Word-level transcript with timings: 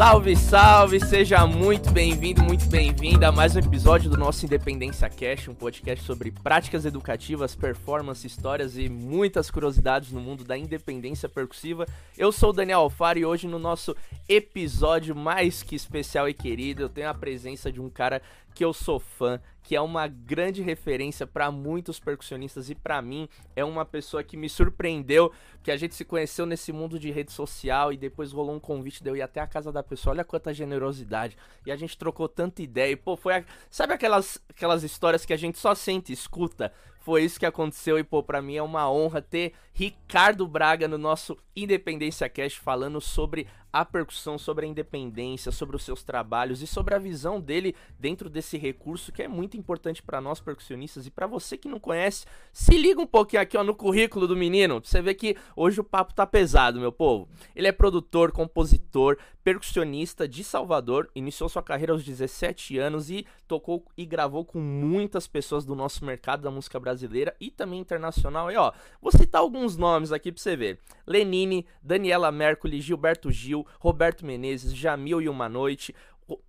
Salve, 0.00 0.34
salve! 0.34 0.98
Seja 0.98 1.46
muito 1.46 1.90
bem-vindo, 1.90 2.42
muito 2.42 2.66
bem-vinda 2.70 3.28
a 3.28 3.32
mais 3.32 3.54
um 3.54 3.58
episódio 3.58 4.08
do 4.08 4.16
nosso 4.16 4.46
Independência 4.46 5.10
Cash, 5.10 5.48
um 5.48 5.54
podcast 5.54 6.06
sobre 6.06 6.30
práticas 6.30 6.86
educativas, 6.86 7.54
performance, 7.54 8.26
histórias 8.26 8.78
e 8.78 8.88
muitas 8.88 9.50
curiosidades 9.50 10.10
no 10.10 10.18
mundo 10.18 10.42
da 10.42 10.56
independência 10.56 11.28
percussiva. 11.28 11.86
Eu 12.16 12.32
sou 12.32 12.48
o 12.48 12.52
Daniel 12.54 12.80
Alfaro 12.80 13.18
e 13.18 13.26
hoje 13.26 13.46
no 13.46 13.58
nosso 13.58 13.94
episódio 14.26 15.14
mais 15.14 15.62
que 15.62 15.76
especial 15.76 16.26
e 16.26 16.32
querido, 16.32 16.80
eu 16.80 16.88
tenho 16.88 17.10
a 17.10 17.14
presença 17.14 17.70
de 17.70 17.78
um 17.78 17.90
cara 17.90 18.22
que 18.54 18.64
eu 18.64 18.72
sou 18.72 18.98
fã, 18.98 19.40
que 19.62 19.76
é 19.76 19.80
uma 19.80 20.08
grande 20.08 20.62
referência 20.62 21.26
para 21.26 21.50
muitos 21.50 22.00
percussionistas 22.00 22.70
e 22.70 22.74
para 22.74 23.00
mim 23.00 23.28
é 23.54 23.64
uma 23.64 23.84
pessoa 23.84 24.22
que 24.22 24.36
me 24.36 24.48
surpreendeu, 24.48 25.32
que 25.62 25.70
a 25.70 25.76
gente 25.76 25.94
se 25.94 26.04
conheceu 26.04 26.46
nesse 26.46 26.72
mundo 26.72 26.98
de 26.98 27.10
rede 27.10 27.32
social 27.32 27.92
e 27.92 27.96
depois 27.96 28.32
rolou 28.32 28.54
um 28.54 28.60
convite 28.60 29.02
de 29.02 29.08
eu 29.10 29.16
ir 29.16 29.22
até 29.22 29.40
a 29.40 29.46
casa 29.46 29.70
da 29.70 29.82
pessoa. 29.82 30.14
Olha 30.14 30.24
quanta 30.24 30.52
generosidade. 30.52 31.36
E 31.64 31.70
a 31.70 31.76
gente 31.76 31.96
trocou 31.96 32.28
tanta 32.28 32.62
ideia. 32.62 32.92
E, 32.92 32.96
pô, 32.96 33.16
foi 33.16 33.36
a... 33.36 33.44
sabe 33.70 33.92
aquelas 33.92 34.40
aquelas 34.48 34.82
histórias 34.82 35.24
que 35.24 35.32
a 35.32 35.36
gente 35.36 35.58
só 35.58 35.74
sente, 35.74 36.12
escuta, 36.12 36.72
foi 37.00 37.24
isso 37.24 37.40
que 37.40 37.46
aconteceu 37.46 37.98
e, 37.98 38.04
pô, 38.04 38.22
pra 38.22 38.42
mim 38.42 38.56
é 38.56 38.62
uma 38.62 38.90
honra 38.90 39.22
ter 39.22 39.54
Ricardo 39.72 40.46
Braga 40.46 40.86
no 40.86 40.98
nosso 40.98 41.36
Independência 41.56 42.28
Cast 42.28 42.60
falando 42.60 43.00
sobre 43.00 43.46
a 43.72 43.84
percussão, 43.84 44.38
sobre 44.38 44.66
a 44.66 44.68
independência, 44.68 45.52
sobre 45.52 45.76
os 45.76 45.82
seus 45.82 46.02
trabalhos 46.02 46.62
e 46.62 46.66
sobre 46.66 46.94
a 46.94 46.98
visão 46.98 47.40
dele 47.40 47.74
dentro 47.98 48.28
desse 48.28 48.56
recurso 48.56 49.12
que 49.12 49.22
é 49.22 49.28
muito 49.28 49.56
importante 49.56 50.02
para 50.02 50.20
nós 50.20 50.40
percussionistas 50.40 51.06
e 51.06 51.10
para 51.10 51.26
você 51.26 51.56
que 51.56 51.68
não 51.68 51.78
conhece, 51.78 52.26
se 52.52 52.76
liga 52.76 53.00
um 53.00 53.06
pouquinho 53.06 53.42
aqui 53.42 53.56
ó, 53.56 53.64
no 53.64 53.74
currículo 53.74 54.26
do 54.26 54.36
menino, 54.36 54.80
pra 54.80 54.90
você 54.90 55.02
ver 55.02 55.14
que 55.14 55.36
hoje 55.54 55.80
o 55.80 55.84
papo 55.84 56.14
tá 56.14 56.26
pesado, 56.26 56.80
meu 56.80 56.92
povo. 56.92 57.28
Ele 57.54 57.68
é 57.68 57.72
produtor, 57.72 58.32
compositor, 58.32 59.16
percussionista 59.42 60.28
de 60.28 60.44
Salvador, 60.44 61.10
iniciou 61.14 61.48
sua 61.48 61.62
carreira 61.62 61.92
aos 61.92 62.04
17 62.04 62.78
anos 62.78 63.10
e 63.10 63.26
tocou 63.48 63.84
e 63.96 64.04
gravou 64.04 64.44
com 64.44 64.60
muitas 64.60 65.26
pessoas 65.26 65.64
do 65.64 65.74
nosso 65.74 66.04
mercado 66.04 66.42
da 66.42 66.50
música 66.50 66.78
brasileira 66.78 67.34
e 67.40 67.50
também 67.50 67.80
internacional. 67.80 68.50
E 68.50 68.56
ó, 68.56 68.72
vou 69.00 69.10
citar 69.10 69.40
alguns 69.40 69.76
nomes 69.76 70.12
aqui 70.12 70.30
pra 70.30 70.40
você 70.40 70.56
ver. 70.56 70.78
Lenine, 71.06 71.66
Daniela 71.82 72.30
Mercury, 72.30 72.80
Gilberto 72.80 73.30
Gil, 73.30 73.59
Roberto 73.78 74.24
Menezes, 74.24 74.74
Jamil 74.74 75.20
e 75.20 75.28
Uma 75.28 75.48
Noite, 75.48 75.94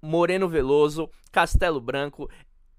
Moreno 0.02 0.48
Veloso, 0.48 1.10
Castelo 1.32 1.82
Branco, 1.82 2.30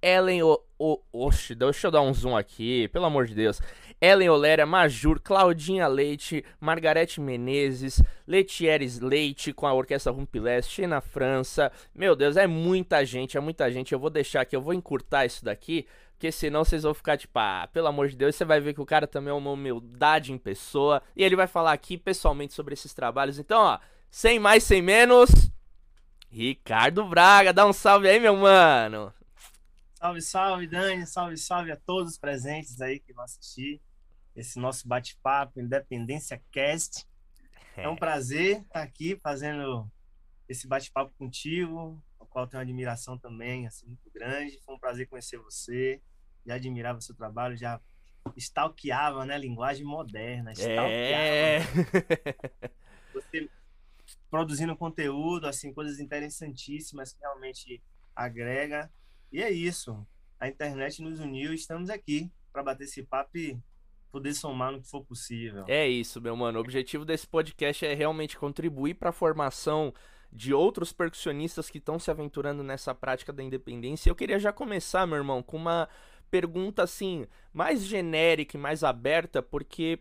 Ellen 0.02 0.42
o, 0.42 0.60
o, 0.78 1.00
Oxe, 1.12 1.54
deixa 1.54 1.86
eu 1.86 1.90
dar 1.92 2.02
um 2.02 2.12
zoom 2.12 2.36
aqui, 2.36 2.88
pelo 2.88 3.04
amor 3.04 3.26
de 3.26 3.34
Deus. 3.34 3.60
Ellen 4.00 4.30
Oléria, 4.30 4.66
Majur, 4.66 5.20
Claudinha 5.20 5.86
Leite, 5.86 6.44
Margarete 6.58 7.20
Menezes, 7.20 8.02
Letieres 8.26 8.98
Leite 8.98 9.52
com 9.52 9.64
a 9.64 9.72
Orquestra 9.72 10.10
Rumpileste, 10.10 10.74
Xena 10.74 11.00
França. 11.00 11.70
Meu 11.94 12.16
Deus, 12.16 12.36
é 12.36 12.48
muita 12.48 13.04
gente, 13.04 13.36
é 13.36 13.40
muita 13.40 13.70
gente. 13.70 13.92
Eu 13.92 14.00
vou 14.00 14.10
deixar 14.10 14.40
aqui, 14.40 14.56
eu 14.56 14.60
vou 14.60 14.74
encurtar 14.74 15.24
isso 15.24 15.44
daqui, 15.44 15.86
porque 16.14 16.32
senão 16.32 16.64
vocês 16.64 16.82
vão 16.82 16.94
ficar 16.94 17.16
tipo, 17.16 17.38
ah, 17.38 17.68
pelo 17.72 17.86
amor 17.86 18.08
de 18.08 18.16
Deus, 18.16 18.34
você 18.34 18.44
vai 18.44 18.60
ver 18.60 18.74
que 18.74 18.80
o 18.80 18.86
cara 18.86 19.06
também 19.06 19.30
é 19.30 19.34
uma 19.34 19.52
humildade 19.52 20.32
em 20.32 20.38
pessoa. 20.38 21.00
E 21.14 21.22
ele 21.22 21.36
vai 21.36 21.46
falar 21.46 21.72
aqui 21.72 21.96
pessoalmente 21.96 22.54
sobre 22.54 22.74
esses 22.74 22.92
trabalhos. 22.92 23.38
Então, 23.38 23.60
ó, 23.60 23.78
sem 24.12 24.38
mais, 24.38 24.62
sem 24.62 24.82
menos. 24.82 25.30
Ricardo 26.30 27.08
Braga, 27.08 27.50
dá 27.50 27.66
um 27.66 27.72
salve 27.72 28.08
aí, 28.08 28.20
meu 28.20 28.36
mano. 28.36 29.12
Salve, 29.94 30.20
salve, 30.20 30.66
Dani. 30.66 31.06
Salve, 31.06 31.36
salve 31.38 31.72
a 31.72 31.76
todos 31.76 32.12
os 32.12 32.18
presentes 32.18 32.80
aí 32.82 33.00
que 33.00 33.14
vão 33.14 33.24
assistir 33.24 33.80
esse 34.36 34.58
nosso 34.58 34.86
bate-papo 34.86 35.58
Independência 35.58 36.42
Cast. 36.52 37.06
É. 37.74 37.84
é 37.84 37.88
um 37.88 37.96
prazer 37.96 38.60
estar 38.60 38.82
aqui 38.82 39.18
fazendo 39.22 39.90
esse 40.46 40.68
bate-papo 40.68 41.12
contigo, 41.18 41.98
ao 42.20 42.26
qual 42.26 42.46
tenho 42.46 42.58
uma 42.58 42.64
admiração 42.64 43.16
também 43.16 43.66
assim, 43.66 43.86
muito 43.86 44.10
grande. 44.12 44.60
Foi 44.66 44.74
um 44.74 44.78
prazer 44.78 45.08
conhecer 45.08 45.38
você, 45.38 46.02
já 46.44 46.56
admirava 46.56 46.98
o 46.98 47.02
seu 47.02 47.14
trabalho, 47.14 47.56
já 47.56 47.80
stalkeava, 48.36 49.24
né? 49.24 49.38
Linguagem 49.38 49.86
moderna, 49.86 50.52
stalkeava. 50.52 50.90
É. 50.92 51.62
Produzindo 54.32 54.74
conteúdo, 54.74 55.46
assim, 55.46 55.74
coisas 55.74 56.00
interessantíssimas 56.00 57.12
que 57.12 57.20
realmente 57.20 57.82
agrega. 58.16 58.90
E 59.30 59.42
é 59.42 59.50
isso. 59.50 60.06
A 60.40 60.48
internet 60.48 61.02
nos 61.02 61.20
uniu 61.20 61.52
e 61.52 61.54
estamos 61.54 61.90
aqui 61.90 62.32
para 62.50 62.62
bater 62.62 62.84
esse 62.84 63.02
papo 63.02 63.36
e 63.36 63.60
poder 64.10 64.32
somar 64.32 64.72
no 64.72 64.80
que 64.80 64.88
for 64.88 65.04
possível. 65.04 65.66
É 65.68 65.86
isso, 65.86 66.18
meu 66.18 66.34
mano. 66.34 66.58
O 66.58 66.62
objetivo 66.62 67.04
desse 67.04 67.26
podcast 67.26 67.84
é 67.84 67.92
realmente 67.92 68.38
contribuir 68.38 68.94
para 68.94 69.10
a 69.10 69.12
formação 69.12 69.92
de 70.32 70.54
outros 70.54 70.94
percussionistas 70.94 71.68
que 71.68 71.76
estão 71.76 71.98
se 71.98 72.10
aventurando 72.10 72.62
nessa 72.62 72.94
prática 72.94 73.34
da 73.34 73.42
independência. 73.42 74.08
Eu 74.08 74.14
queria 74.14 74.38
já 74.38 74.50
começar, 74.50 75.06
meu 75.06 75.18
irmão, 75.18 75.42
com 75.42 75.58
uma 75.58 75.86
pergunta 76.30 76.82
assim, 76.82 77.26
mais 77.52 77.84
genérica 77.84 78.56
e 78.56 78.60
mais 78.60 78.82
aberta, 78.82 79.42
porque 79.42 79.98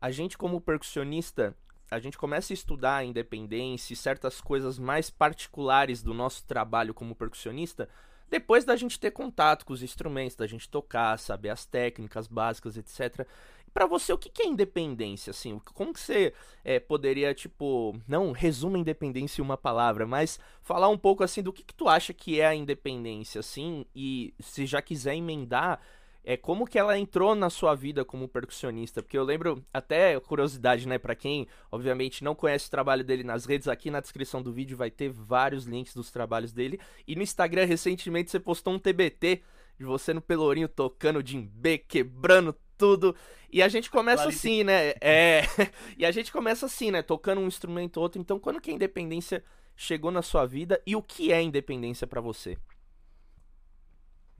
a 0.00 0.08
gente 0.12 0.38
como 0.38 0.60
percussionista, 0.60 1.56
a 1.92 1.98
gente 1.98 2.16
começa 2.16 2.52
a 2.52 2.54
estudar 2.54 2.96
a 2.96 3.04
independência 3.04 3.92
e 3.92 3.96
certas 3.96 4.40
coisas 4.40 4.78
mais 4.78 5.10
particulares 5.10 6.02
do 6.02 6.14
nosso 6.14 6.42
trabalho 6.46 6.94
como 6.94 7.14
percussionista, 7.14 7.86
depois 8.30 8.64
da 8.64 8.74
gente 8.76 8.98
ter 8.98 9.10
contato 9.10 9.66
com 9.66 9.74
os 9.74 9.82
instrumentos, 9.82 10.34
da 10.34 10.46
gente 10.46 10.70
tocar, 10.70 11.18
saber 11.18 11.50
as 11.50 11.66
técnicas 11.66 12.26
básicas, 12.26 12.78
etc. 12.78 13.26
Para 13.74 13.84
você, 13.84 14.10
o 14.10 14.16
que 14.16 14.42
é 14.42 14.46
independência, 14.46 15.32
assim? 15.32 15.60
Como 15.74 15.92
que 15.92 16.00
você 16.00 16.32
é, 16.64 16.80
poderia, 16.80 17.34
tipo, 17.34 17.94
não 18.08 18.32
resuma 18.32 18.78
independência 18.78 19.42
em 19.42 19.44
uma 19.44 19.58
palavra, 19.58 20.06
mas 20.06 20.40
falar 20.62 20.88
um 20.88 20.96
pouco, 20.96 21.22
assim, 21.22 21.42
do 21.42 21.52
que, 21.52 21.62
que 21.62 21.74
tu 21.74 21.88
acha 21.88 22.14
que 22.14 22.40
é 22.40 22.46
a 22.46 22.54
independência, 22.54 23.40
assim, 23.40 23.84
e 23.94 24.32
se 24.40 24.64
já 24.64 24.80
quiser 24.80 25.14
emendar, 25.14 25.78
é 26.24 26.36
como 26.36 26.66
que 26.66 26.78
ela 26.78 26.98
entrou 26.98 27.34
na 27.34 27.50
sua 27.50 27.74
vida 27.74 28.04
como 28.04 28.28
percussionista, 28.28 29.02
porque 29.02 29.18
eu 29.18 29.24
lembro 29.24 29.64
até 29.72 30.18
curiosidade, 30.20 30.86
né, 30.86 30.98
para 30.98 31.14
quem 31.14 31.48
obviamente 31.70 32.22
não 32.22 32.34
conhece 32.34 32.68
o 32.68 32.70
trabalho 32.70 33.02
dele 33.02 33.24
nas 33.24 33.44
redes, 33.44 33.66
aqui 33.66 33.90
na 33.90 34.00
descrição 34.00 34.40
do 34.40 34.52
vídeo 34.52 34.76
vai 34.76 34.90
ter 34.90 35.10
vários 35.10 35.64
links 35.64 35.94
dos 35.94 36.10
trabalhos 36.10 36.52
dele. 36.52 36.78
E 37.06 37.16
no 37.16 37.22
Instagram 37.22 37.64
recentemente 37.64 38.30
você 38.30 38.38
postou 38.38 38.74
um 38.74 38.78
TBT 38.78 39.42
de 39.78 39.84
você 39.84 40.14
no 40.14 40.20
Pelourinho 40.20 40.68
tocando 40.68 41.22
djembe, 41.22 41.78
quebrando 41.78 42.54
tudo. 42.78 43.16
E 43.50 43.62
a 43.62 43.68
gente 43.68 43.90
começa 43.90 44.28
assim, 44.28 44.64
né? 44.64 44.94
É, 45.00 45.42
e 45.98 46.06
a 46.06 46.10
gente 46.10 46.32
começa 46.32 46.66
assim, 46.66 46.90
né, 46.90 47.02
tocando 47.02 47.40
um 47.40 47.46
instrumento 47.46 47.96
ou 47.96 48.04
outro. 48.04 48.20
Então, 48.20 48.38
quando 48.38 48.60
que 48.60 48.70
a 48.70 48.74
independência 48.74 49.42
chegou 49.76 50.10
na 50.10 50.22
sua 50.22 50.46
vida 50.46 50.80
e 50.86 50.94
o 50.94 51.02
que 51.02 51.32
é 51.32 51.42
independência 51.42 52.06
para 52.06 52.20
você? 52.20 52.56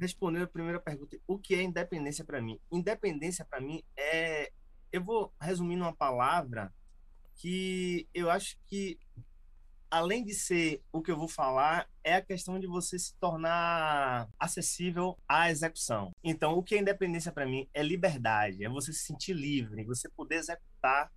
Respondendo 0.03 0.43
a 0.43 0.49
primeira 0.49 0.81
pergunta, 0.81 1.17
o 1.27 1.39
que 1.39 1.55
é 1.55 1.63
independência 1.63 2.25
para 2.25 2.43
mim? 2.43 2.61
Independência 2.71 3.45
para 3.45 3.61
mim 3.61 3.83
é, 3.97 4.53
eu 4.93 5.03
vou 5.03 5.33
resumir 5.41 5.77
numa 5.77 5.95
palavra 5.95 6.73
que 7.37 8.07
eu 8.13 8.31
acho 8.31 8.59
que 8.67 8.99
além 9.91 10.25
de 10.25 10.35
ser 10.35 10.83
o 10.91 11.03
que 11.03 11.11
eu 11.11 11.19
vou 11.19 11.29
falar, 11.29 11.87
é 12.03 12.15
a 12.15 12.23
questão 12.23 12.59
de 12.59 12.67
você 12.67 12.99
se 12.99 13.15
tornar 13.21 14.27
acessível 14.39 15.19
à 15.29 15.51
execução. 15.51 16.11
Então, 16.25 16.55
o 16.55 16.63
que 16.63 16.75
é 16.75 16.79
independência 16.79 17.31
para 17.31 17.45
mim 17.45 17.69
é 17.75 17.83
liberdade, 17.83 18.65
é 18.65 18.71
você 18.71 18.91
se 18.91 19.05
sentir 19.05 19.35
livre, 19.35 19.85
você 19.85 20.09
poder 20.09 20.37
executar 20.37 21.13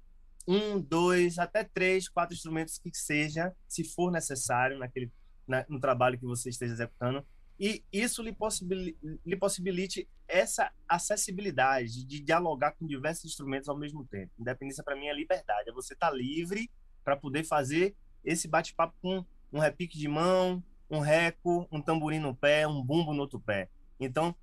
um, 0.45 0.79
dois, 0.79 1.39
até 1.39 1.63
três, 1.63 2.09
quatro 2.09 2.35
instrumentos 2.35 2.77
que 2.77 2.91
seja, 2.93 3.55
se 3.67 3.83
for 3.85 4.11
necessário 4.11 4.77
naquele 4.77 5.09
na, 5.47 5.65
no 5.69 5.79
trabalho 5.79 6.19
que 6.19 6.25
você 6.25 6.49
esteja 6.49 6.73
executando, 6.73 7.25
e 7.59 7.83
isso 7.91 8.21
lhe 8.21 8.33
possibilite, 8.33 8.97
lhe 9.25 9.37
possibilite 9.37 10.07
essa 10.27 10.71
acessibilidade 10.87 12.05
de 12.05 12.19
dialogar 12.19 12.71
com 12.71 12.85
diversos 12.85 13.25
instrumentos 13.25 13.69
ao 13.69 13.77
mesmo 13.77 14.05
tempo. 14.05 14.31
Independência 14.37 14.83
para 14.83 14.95
mim 14.95 15.07
é 15.07 15.13
liberdade, 15.13 15.69
é 15.69 15.73
você 15.73 15.93
estar 15.93 16.09
tá 16.09 16.15
livre 16.15 16.69
para 17.03 17.15
poder 17.15 17.43
fazer 17.43 17.95
esse 18.23 18.47
bate-papo 18.47 18.95
com 19.01 19.25
um 19.53 19.59
repique 19.59 19.97
de 19.97 20.07
mão, 20.07 20.63
um 20.89 20.99
reco, 20.99 21.67
um 21.71 21.81
tamborim 21.81 22.19
no 22.19 22.35
pé, 22.35 22.67
um 22.67 22.83
bumbo 22.83 23.13
no 23.13 23.21
outro 23.21 23.39
pé. 23.39 23.69
Então, 23.99 24.35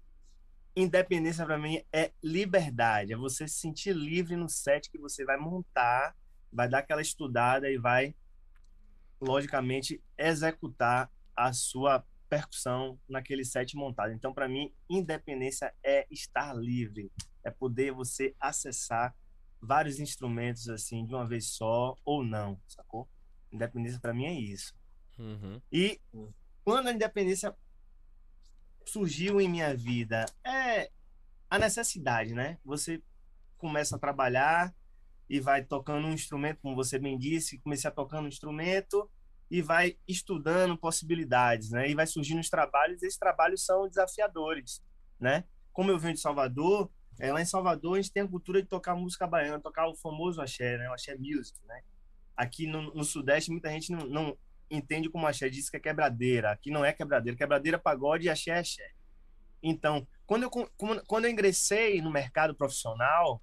independência 0.74 1.44
para 1.44 1.58
mim 1.58 1.82
é 1.92 2.12
liberdade, 2.22 3.12
é 3.12 3.16
você 3.16 3.46
se 3.46 3.58
sentir 3.58 3.94
livre 3.94 4.36
no 4.36 4.48
set 4.48 4.90
que 4.90 4.98
você 4.98 5.24
vai 5.24 5.36
montar, 5.36 6.16
vai 6.50 6.68
dar 6.68 6.78
aquela 6.78 7.02
estudada 7.02 7.70
e 7.70 7.76
vai 7.76 8.14
logicamente 9.20 10.02
executar 10.16 11.10
a 11.36 11.52
sua 11.52 12.04
percussão 12.32 12.98
naquele 13.06 13.44
set 13.44 13.76
montado. 13.76 14.10
Então, 14.14 14.32
para 14.32 14.48
mim, 14.48 14.74
independência 14.88 15.70
é 15.84 16.06
estar 16.10 16.54
livre, 16.54 17.12
é 17.44 17.50
poder 17.50 17.92
você 17.92 18.34
acessar 18.40 19.14
vários 19.60 20.00
instrumentos 20.00 20.66
assim 20.70 21.04
de 21.04 21.14
uma 21.14 21.28
vez 21.28 21.48
só 21.50 21.94
ou 22.06 22.24
não, 22.24 22.58
sacou? 22.66 23.06
Independência 23.52 24.00
para 24.00 24.14
mim 24.14 24.24
é 24.24 24.32
isso. 24.32 24.74
Uhum. 25.18 25.60
E 25.70 26.00
quando 26.64 26.86
a 26.86 26.92
independência 26.94 27.54
surgiu 28.86 29.38
em 29.38 29.46
minha 29.46 29.76
vida, 29.76 30.24
é 30.42 30.90
a 31.50 31.58
necessidade, 31.58 32.32
né? 32.32 32.58
Você 32.64 33.02
começa 33.58 33.96
a 33.96 33.98
trabalhar 33.98 34.74
e 35.28 35.38
vai 35.38 35.62
tocando 35.62 36.06
um 36.06 36.14
instrumento, 36.14 36.62
como 36.62 36.74
você 36.74 36.98
bem 36.98 37.18
disse, 37.18 37.58
comecei 37.58 37.88
a 37.88 37.92
tocar 37.92 38.22
um 38.22 38.26
instrumento 38.26 39.06
e 39.52 39.60
vai 39.60 39.98
estudando 40.08 40.78
possibilidades, 40.78 41.68
né? 41.68 41.86
E 41.86 41.94
vai 41.94 42.06
surgindo 42.06 42.40
os 42.40 42.48
trabalhos, 42.48 43.02
e 43.02 43.06
esses 43.06 43.18
trabalhos 43.18 43.62
são 43.62 43.86
desafiadores, 43.86 44.82
né? 45.20 45.44
Como 45.74 45.90
eu 45.90 45.98
venho 45.98 46.14
de 46.14 46.20
Salvador, 46.20 46.90
é, 47.20 47.30
lá 47.30 47.42
em 47.42 47.44
Salvador 47.44 47.98
a 47.98 48.00
gente 48.00 48.14
tem 48.14 48.22
a 48.22 48.26
cultura 48.28 48.62
de 48.62 48.68
tocar 48.68 48.94
música 48.94 49.26
baiana, 49.26 49.60
tocar 49.60 49.86
o 49.88 49.94
famoso 49.94 50.40
axé, 50.40 50.78
né? 50.78 50.88
O 50.88 50.94
axé 50.94 51.14
music, 51.18 51.60
né? 51.66 51.82
Aqui 52.34 52.66
no, 52.66 52.94
no 52.94 53.04
Sudeste 53.04 53.50
muita 53.50 53.70
gente 53.70 53.92
não, 53.92 54.06
não, 54.06 54.38
entende 54.70 55.10
como 55.10 55.26
axé, 55.26 55.50
diz 55.50 55.68
que 55.68 55.76
é 55.76 55.80
quebradeira. 55.80 56.50
Aqui 56.50 56.70
não 56.70 56.82
é 56.82 56.90
quebradeira, 56.90 57.36
quebradeira 57.36 57.76
é 57.76 57.80
pagode 57.80 58.24
e 58.24 58.30
axé 58.30 58.52
é 58.52 58.58
axé. 58.58 58.90
Então, 59.62 60.08
quando 60.24 60.44
eu, 60.44 60.50
quando 61.06 61.26
eu 61.26 61.30
ingressei 61.30 62.00
no 62.00 62.10
mercado 62.10 62.54
profissional, 62.54 63.42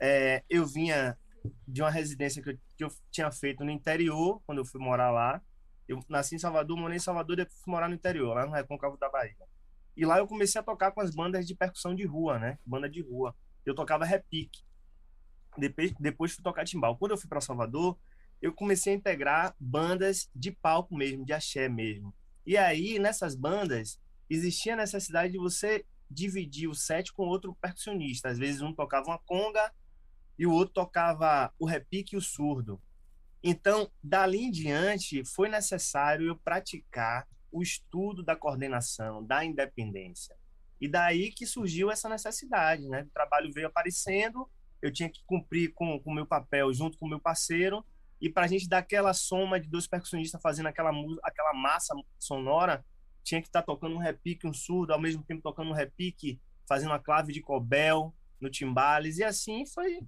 é, 0.00 0.44
eu 0.48 0.64
vinha 0.64 1.18
de 1.66 1.82
uma 1.82 1.90
residência 1.90 2.40
que 2.40 2.50
eu, 2.50 2.58
que 2.76 2.84
eu 2.84 2.90
tinha 3.10 3.28
feito 3.32 3.64
no 3.64 3.72
interior, 3.72 4.40
quando 4.46 4.58
eu 4.58 4.64
fui 4.64 4.80
morar 4.80 5.10
lá, 5.10 5.42
eu 5.88 6.04
nasci 6.08 6.34
em 6.34 6.38
Salvador, 6.38 6.76
morei 6.76 6.98
em 6.98 7.00
Salvador, 7.00 7.36
depois 7.36 7.58
fui 7.60 7.72
morar 7.72 7.88
no 7.88 7.94
interior, 7.94 8.34
lá 8.34 8.46
no 8.46 8.52
Recôncavo 8.52 8.98
da 8.98 9.08
Bahia. 9.08 9.34
E 9.96 10.04
lá 10.04 10.18
eu 10.18 10.28
comecei 10.28 10.60
a 10.60 10.64
tocar 10.64 10.92
com 10.92 11.00
as 11.00 11.12
bandas 11.12 11.46
de 11.46 11.54
percussão 11.54 11.94
de 11.94 12.04
rua, 12.04 12.38
né? 12.38 12.58
Banda 12.64 12.88
de 12.88 13.00
rua. 13.00 13.34
Eu 13.64 13.74
tocava 13.74 14.04
repique. 14.04 14.62
Depois, 15.56 15.92
depois 15.98 16.32
fui 16.32 16.44
tocar 16.44 16.64
timbal. 16.64 16.96
Quando 16.96 17.12
eu 17.12 17.18
fui 17.18 17.28
para 17.28 17.40
Salvador, 17.40 17.98
eu 18.40 18.52
comecei 18.52 18.92
a 18.92 18.96
integrar 18.96 19.56
bandas 19.58 20.30
de 20.34 20.52
palco 20.52 20.94
mesmo, 20.94 21.24
de 21.24 21.32
axé 21.32 21.68
mesmo. 21.68 22.14
E 22.46 22.56
aí, 22.56 22.98
nessas 22.98 23.34
bandas, 23.34 24.00
existia 24.30 24.74
a 24.74 24.76
necessidade 24.76 25.32
de 25.32 25.38
você 25.38 25.84
dividir 26.10 26.68
o 26.68 26.74
set 26.74 27.12
com 27.12 27.24
outro 27.24 27.56
percussionista. 27.60 28.28
Às 28.28 28.38
vezes 28.38 28.62
um 28.62 28.72
tocava 28.72 29.08
uma 29.08 29.18
conga 29.18 29.72
e 30.38 30.46
o 30.46 30.52
outro 30.52 30.74
tocava 30.74 31.52
o 31.58 31.66
repique 31.66 32.14
e 32.14 32.18
o 32.18 32.22
surdo. 32.22 32.80
Então, 33.42 33.90
dali 34.02 34.38
em 34.38 34.50
diante, 34.50 35.24
foi 35.24 35.48
necessário 35.48 36.26
eu 36.26 36.36
praticar 36.36 37.26
o 37.50 37.62
estudo 37.62 38.22
da 38.22 38.36
coordenação, 38.36 39.24
da 39.24 39.44
independência. 39.44 40.36
E 40.80 40.88
daí 40.88 41.32
que 41.32 41.46
surgiu 41.46 41.90
essa 41.90 42.08
necessidade, 42.08 42.88
né? 42.88 43.02
O 43.02 43.10
trabalho 43.10 43.52
veio 43.52 43.66
aparecendo, 43.66 44.48
eu 44.80 44.92
tinha 44.92 45.08
que 45.08 45.22
cumprir 45.26 45.72
com 45.74 46.00
o 46.04 46.14
meu 46.14 46.26
papel 46.26 46.72
junto 46.72 46.98
com 46.98 47.06
o 47.06 47.08
meu 47.08 47.20
parceiro, 47.20 47.84
e 48.20 48.28
para 48.28 48.44
a 48.44 48.48
gente 48.48 48.68
dar 48.68 48.78
aquela 48.78 49.12
soma 49.12 49.60
de 49.60 49.68
dois 49.68 49.86
percussionistas 49.86 50.40
fazendo 50.42 50.66
aquela, 50.66 50.90
aquela 51.22 51.52
massa 51.54 51.94
sonora, 52.18 52.84
tinha 53.22 53.40
que 53.40 53.48
estar 53.48 53.62
tá 53.62 53.66
tocando 53.66 53.94
um 53.94 53.98
repique, 53.98 54.46
um 54.46 54.52
surdo, 54.52 54.92
ao 54.92 55.00
mesmo 55.00 55.22
tempo 55.22 55.42
tocando 55.42 55.70
um 55.70 55.74
repique, 55.74 56.40
fazendo 56.66 56.90
uma 56.90 56.98
clave 56.98 57.32
de 57.32 57.40
cobel 57.40 58.14
no 58.40 58.50
timbales, 58.50 59.18
e 59.18 59.24
assim 59.24 59.66
foi, 59.66 60.00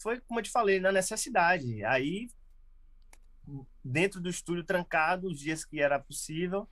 foi 0.00 0.20
como 0.20 0.40
eu 0.40 0.44
te 0.44 0.50
falei, 0.50 0.80
na 0.80 0.92
necessidade. 0.92 1.84
Aí 1.84 2.28
dentro 3.84 4.20
do 4.20 4.28
estúdio 4.28 4.64
trancado, 4.64 5.28
os 5.28 5.38
dias 5.38 5.64
que 5.64 5.80
era 5.80 5.98
possível, 5.98 6.68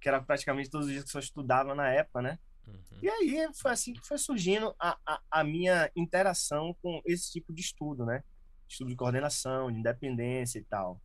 que 0.00 0.08
era 0.08 0.20
praticamente 0.22 0.70
todos 0.70 0.86
os 0.86 0.92
dias 0.92 1.10
que 1.10 1.16
eu 1.16 1.20
estudava 1.20 1.74
na 1.74 1.88
época, 1.88 2.22
né? 2.22 2.38
Uhum. 2.66 2.98
E 3.02 3.08
aí 3.08 3.48
foi 3.54 3.70
assim 3.70 3.92
que 3.92 4.06
foi 4.06 4.18
surgindo 4.18 4.74
a, 4.78 4.98
a, 5.06 5.20
a, 5.30 5.44
minha 5.44 5.90
interação 5.94 6.74
com 6.82 7.00
esse 7.04 7.30
tipo 7.30 7.52
de 7.52 7.60
estudo, 7.60 8.06
né? 8.06 8.22
Estudo 8.68 8.88
de 8.88 8.96
coordenação, 8.96 9.70
de 9.70 9.78
independência 9.78 10.58
e 10.58 10.64
tal. 10.64 11.00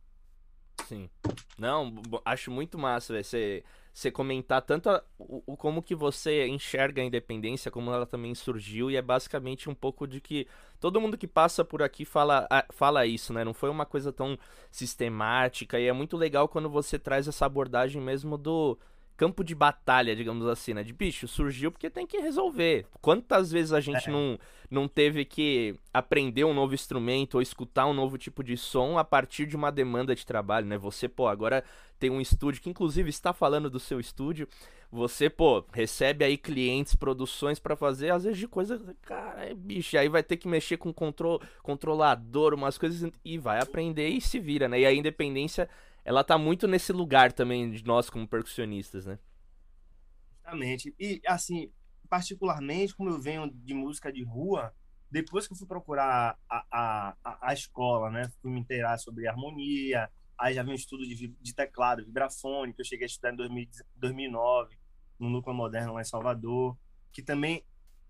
Sim. 0.88 1.10
Não, 1.58 2.00
acho 2.24 2.50
muito 2.50 2.78
massa, 2.78 3.22
Você 3.22 3.62
você 3.92 4.10
comentar 4.10 4.62
tanto 4.62 4.88
a, 4.88 5.02
o, 5.18 5.56
como 5.56 5.82
que 5.82 5.94
você 5.94 6.46
enxerga 6.46 7.02
a 7.02 7.04
independência, 7.04 7.70
como 7.70 7.92
ela 7.92 8.06
também 8.06 8.34
surgiu, 8.34 8.90
e 8.90 8.96
é 8.96 9.02
basicamente 9.02 9.68
um 9.68 9.74
pouco 9.74 10.06
de 10.06 10.20
que 10.20 10.46
todo 10.78 11.00
mundo 11.00 11.18
que 11.18 11.26
passa 11.26 11.64
por 11.64 11.82
aqui 11.82 12.04
fala, 12.04 12.48
fala 12.70 13.06
isso, 13.06 13.32
né? 13.32 13.44
Não 13.44 13.54
foi 13.54 13.68
uma 13.68 13.84
coisa 13.84 14.12
tão 14.12 14.38
sistemática, 14.70 15.78
e 15.78 15.86
é 15.86 15.92
muito 15.92 16.16
legal 16.16 16.48
quando 16.48 16.70
você 16.70 16.98
traz 16.98 17.26
essa 17.28 17.46
abordagem 17.46 18.00
mesmo 18.00 18.38
do 18.38 18.78
campo 19.20 19.44
de 19.44 19.54
batalha, 19.54 20.16
digamos 20.16 20.46
assim, 20.46 20.72
né? 20.72 20.82
De 20.82 20.94
bicho, 20.94 21.28
surgiu 21.28 21.70
porque 21.70 21.90
tem 21.90 22.06
que 22.06 22.16
resolver. 22.16 22.86
Quantas 23.02 23.52
vezes 23.52 23.70
a 23.70 23.78
gente 23.78 24.08
é. 24.08 24.10
não, 24.10 24.38
não 24.70 24.88
teve 24.88 25.26
que 25.26 25.76
aprender 25.92 26.44
um 26.44 26.54
novo 26.54 26.72
instrumento 26.72 27.34
ou 27.34 27.42
escutar 27.42 27.84
um 27.84 27.92
novo 27.92 28.16
tipo 28.16 28.42
de 28.42 28.56
som 28.56 28.96
a 28.96 29.04
partir 29.04 29.44
de 29.44 29.54
uma 29.54 29.70
demanda 29.70 30.14
de 30.14 30.24
trabalho, 30.24 30.66
né? 30.66 30.78
Você, 30.78 31.06
pô, 31.06 31.28
agora 31.28 31.62
tem 31.98 32.08
um 32.08 32.18
estúdio 32.18 32.62
que 32.62 32.70
inclusive 32.70 33.10
está 33.10 33.34
falando 33.34 33.68
do 33.68 33.78
seu 33.78 34.00
estúdio. 34.00 34.48
Você, 34.90 35.28
pô, 35.28 35.66
recebe 35.70 36.24
aí 36.24 36.38
clientes, 36.38 36.94
produções 36.94 37.58
para 37.58 37.76
fazer, 37.76 38.12
às 38.12 38.24
vezes 38.24 38.38
de 38.38 38.48
coisa, 38.48 38.80
cara, 39.02 39.44
é 39.44 39.52
bicho, 39.52 39.98
aí 39.98 40.08
vai 40.08 40.22
ter 40.22 40.38
que 40.38 40.48
mexer 40.48 40.78
com 40.78 40.94
control, 40.94 41.42
controlador, 41.62 42.54
umas 42.54 42.78
coisas 42.78 43.12
e 43.22 43.36
vai 43.36 43.60
aprender 43.60 44.08
e 44.08 44.18
se 44.18 44.38
vira, 44.38 44.66
né? 44.66 44.80
E 44.80 44.86
a 44.86 44.94
independência 44.94 45.68
ela 46.10 46.24
tá 46.24 46.36
muito 46.36 46.66
nesse 46.66 46.92
lugar 46.92 47.32
também 47.32 47.70
de 47.70 47.84
nós 47.84 48.10
como 48.10 48.26
percussionistas, 48.26 49.06
né? 49.06 49.16
Exatamente. 50.40 50.92
E, 50.98 51.22
assim, 51.24 51.72
particularmente, 52.08 52.96
como 52.96 53.10
eu 53.10 53.20
venho 53.20 53.48
de 53.48 53.72
música 53.72 54.12
de 54.12 54.24
rua, 54.24 54.74
depois 55.08 55.46
que 55.46 55.52
eu 55.52 55.56
fui 55.56 55.68
procurar 55.68 56.36
a, 56.50 57.14
a, 57.24 57.48
a, 57.48 57.52
escola, 57.52 58.10
né? 58.10 58.28
Fui 58.42 58.50
me 58.50 58.58
inteirar 58.58 58.98
sobre 58.98 59.28
harmonia, 59.28 60.10
aí 60.36 60.52
já 60.52 60.64
vi 60.64 60.70
um 60.70 60.74
estudo 60.74 61.04
de, 61.04 61.28
de 61.28 61.54
teclado, 61.54 62.04
vibrafone, 62.04 62.74
que 62.74 62.80
eu 62.80 62.84
cheguei 62.84 63.04
a 63.04 63.06
estudar 63.06 63.32
em 63.32 63.36
2000, 63.36 63.68
2009, 63.94 64.76
no 65.16 65.30
Núcleo 65.30 65.54
Moderno 65.54 65.94
lá 65.94 66.00
em 66.00 66.04
Salvador, 66.04 66.76
que 67.12 67.22
também 67.22 67.64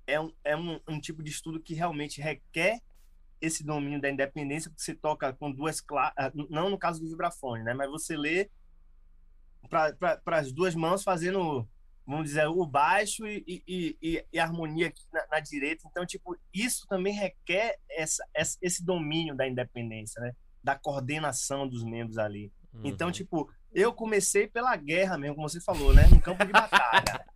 é 0.06 0.18
um, 0.18 0.32
é 0.42 0.56
um, 0.56 0.80
um 0.88 0.98
tipo 0.98 1.22
de 1.22 1.28
estudo 1.28 1.60
que 1.60 1.74
realmente 1.74 2.18
requer 2.22 2.80
esse 3.40 3.64
domínio 3.64 4.00
da 4.00 4.10
independência, 4.10 4.70
porque 4.70 4.82
você 4.82 4.94
toca 4.94 5.32
com 5.32 5.50
duas 5.50 5.80
classes, 5.80 6.14
ah, 6.16 6.30
não 6.50 6.70
no 6.70 6.78
caso 6.78 7.00
do 7.00 7.08
vibrafone, 7.08 7.62
né? 7.62 7.72
Mas 7.72 7.90
você 7.90 8.16
lê 8.16 8.50
para 9.68 10.38
as 10.38 10.52
duas 10.52 10.74
mãos 10.74 11.02
fazendo, 11.02 11.66
vamos 12.06 12.24
dizer, 12.24 12.46
o 12.46 12.66
baixo 12.66 13.26
e, 13.26 13.44
e, 13.46 13.96
e, 14.00 14.24
e 14.32 14.38
harmonia 14.38 14.88
aqui 14.88 15.02
na, 15.12 15.26
na, 15.30 15.40
direita. 15.40 15.86
Então, 15.86 16.04
tipo, 16.04 16.36
isso 16.52 16.86
também 16.88 17.14
requer 17.14 17.78
essa, 17.90 18.24
essa, 18.34 18.58
esse 18.60 18.84
domínio 18.84 19.34
da 19.34 19.48
independência, 19.48 20.20
né? 20.20 20.32
Da 20.62 20.76
coordenação 20.76 21.66
dos 21.66 21.82
membros 21.84 22.18
ali. 22.18 22.52
Uhum. 22.74 22.82
Então, 22.84 23.10
tipo, 23.10 23.50
eu 23.72 23.92
comecei 23.92 24.46
pela 24.46 24.74
guerra 24.76 25.16
mesmo, 25.16 25.36
como 25.36 25.48
você 25.48 25.60
falou, 25.60 25.94
né? 25.94 26.06
No 26.08 26.20
campo 26.20 26.44
de 26.44 26.52
batalha. 26.52 27.24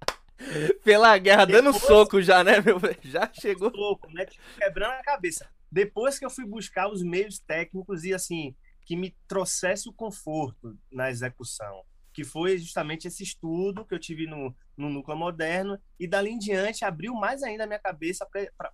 Pela 0.85 1.17
guerra, 1.17 1.47
Depois, 1.47 1.65
dando 1.65 1.79
soco 1.79 2.21
já, 2.21 2.45
né, 2.45 2.61
meu? 2.61 2.79
Já 3.03 3.31
chegou. 3.33 3.71
Soco, 3.71 4.12
né? 4.12 4.27
Tipo, 4.27 4.45
quebrando 4.59 4.93
a 4.93 5.03
cabeça. 5.03 5.49
Depois 5.75 6.21
que 6.21 6.25
eu 6.25 6.31
fui 6.31 6.47
buscar 6.47 6.88
os 6.88 7.03
meios 7.03 7.41
técnicos 7.41 8.05
e 8.05 8.15
assim 8.15 8.55
que 8.87 8.94
me 8.94 9.10
trouxesse 9.27 9.89
o 9.89 9.93
conforto 9.93 10.79
na 10.89 11.10
execução, 11.10 11.82
que 12.13 12.22
foi 12.22 12.58
justamente 12.58 13.08
esse 13.08 13.25
estudo 13.25 13.84
que 13.84 13.93
eu 13.93 13.98
tive 13.98 14.25
no, 14.25 14.55
no 14.77 14.89
núcleo 14.89 15.19
moderno 15.19 15.77
e 15.98 16.06
dali 16.06 16.31
em 16.31 16.39
diante 16.39 16.84
abriu 16.84 17.13
mais 17.13 17.43
ainda 17.43 17.65
a 17.65 17.67
minha 17.67 17.81
cabeça 17.81 18.25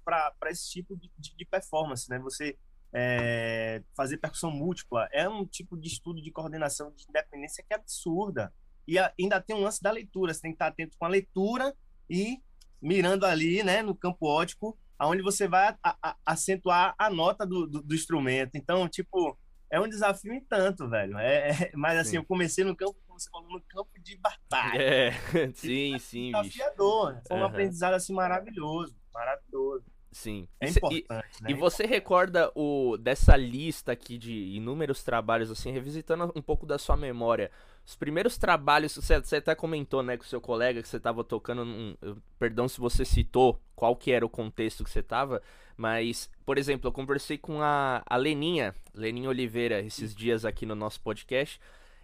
para 0.04 0.50
esse 0.50 0.68
tipo 0.68 0.94
de, 0.94 1.10
de, 1.16 1.46
performance, 1.46 2.06
né? 2.10 2.18
Você 2.18 2.58
é, 2.92 3.82
fazer 3.96 4.18
percussão 4.18 4.50
múltipla 4.50 5.08
é 5.10 5.26
um 5.26 5.46
tipo 5.46 5.78
de 5.78 5.88
estudo 5.88 6.20
de 6.20 6.30
coordenação 6.30 6.92
de 6.92 7.06
independência 7.08 7.64
que 7.66 7.72
é 7.72 7.76
absurda 7.76 8.52
e 8.86 8.98
ainda 8.98 9.40
tem 9.40 9.56
um 9.56 9.62
lance 9.62 9.82
da 9.82 9.90
leitura, 9.90 10.34
você 10.34 10.42
tem 10.42 10.50
que 10.50 10.56
estar 10.56 10.66
atento 10.66 10.98
com 10.98 11.06
a 11.06 11.08
leitura 11.08 11.74
e 12.10 12.42
mirando 12.78 13.24
ali, 13.24 13.62
né, 13.62 13.80
no 13.80 13.94
campo 13.94 14.26
ótico 14.26 14.78
aonde 15.00 15.22
você 15.22 15.48
vai 15.48 15.74
a, 15.82 15.96
a, 16.02 16.16
acentuar 16.26 16.94
a 16.98 17.08
nota 17.08 17.46
do, 17.46 17.66
do, 17.66 17.82
do, 17.82 17.94
instrumento. 17.94 18.50
Então, 18.54 18.86
tipo, 18.86 19.36
é 19.70 19.80
um 19.80 19.88
desafio 19.88 20.34
em 20.34 20.44
tanto, 20.44 20.86
velho. 20.90 21.16
É, 21.16 21.48
é 21.48 21.70
mas 21.74 21.98
assim, 21.98 22.10
sim. 22.10 22.16
eu 22.18 22.24
comecei 22.24 22.62
no 22.64 22.76
campo, 22.76 22.94
como 23.06 23.18
você 23.18 23.30
falou, 23.30 23.48
no 23.48 23.62
campo 23.62 23.90
de 23.98 24.18
batalha. 24.18 24.78
É, 24.78 25.10
sim, 25.56 25.98
sim. 25.98 26.32
Desafiador. 26.32 27.14
Bicho. 27.14 27.22
Foi 27.26 27.36
um 27.38 27.40
uhum. 27.40 27.46
aprendizado 27.46 27.94
assim 27.94 28.12
maravilhoso, 28.12 28.94
maravilhoso. 29.14 29.86
Sim. 30.12 30.46
É 30.60 30.68
importante, 30.68 31.06
e, 31.40 31.42
né? 31.44 31.50
e 31.50 31.54
você 31.54 31.86
recorda 31.86 32.52
o 32.54 32.98
dessa 32.98 33.34
lista 33.36 33.92
aqui 33.92 34.18
de 34.18 34.32
inúmeros 34.54 35.02
trabalhos, 35.02 35.50
assim, 35.50 35.70
revisitando 35.70 36.30
um 36.36 36.42
pouco 36.42 36.66
da 36.66 36.78
sua 36.78 36.96
memória. 36.96 37.50
Os 37.84 37.96
primeiros 37.96 38.38
trabalhos, 38.38 38.94
você, 38.94 39.20
você 39.20 39.36
até 39.36 39.54
comentou, 39.54 40.02
né, 40.02 40.16
com 40.16 40.22
o 40.22 40.26
seu 40.26 40.40
colega 40.40 40.80
que 40.80 40.88
você 40.88 40.96
estava 40.96 41.24
tocando, 41.24 41.96
perdão 42.38 42.68
se 42.68 42.78
você 42.78 43.04
citou 43.04 43.60
qual 43.74 43.96
que 43.96 44.12
era 44.12 44.24
o 44.24 44.28
contexto 44.28 44.84
que 44.84 44.90
você 44.90 45.00
estava, 45.00 45.42
mas, 45.76 46.30
por 46.44 46.58
exemplo, 46.58 46.88
eu 46.88 46.92
conversei 46.92 47.38
com 47.38 47.62
a, 47.62 48.02
a 48.06 48.16
Leninha, 48.16 48.74
Leninha 48.94 49.28
Oliveira, 49.28 49.80
esses 49.80 50.14
dias 50.14 50.44
aqui 50.44 50.66
no 50.66 50.74
nosso 50.74 51.00
podcast, 51.00 51.58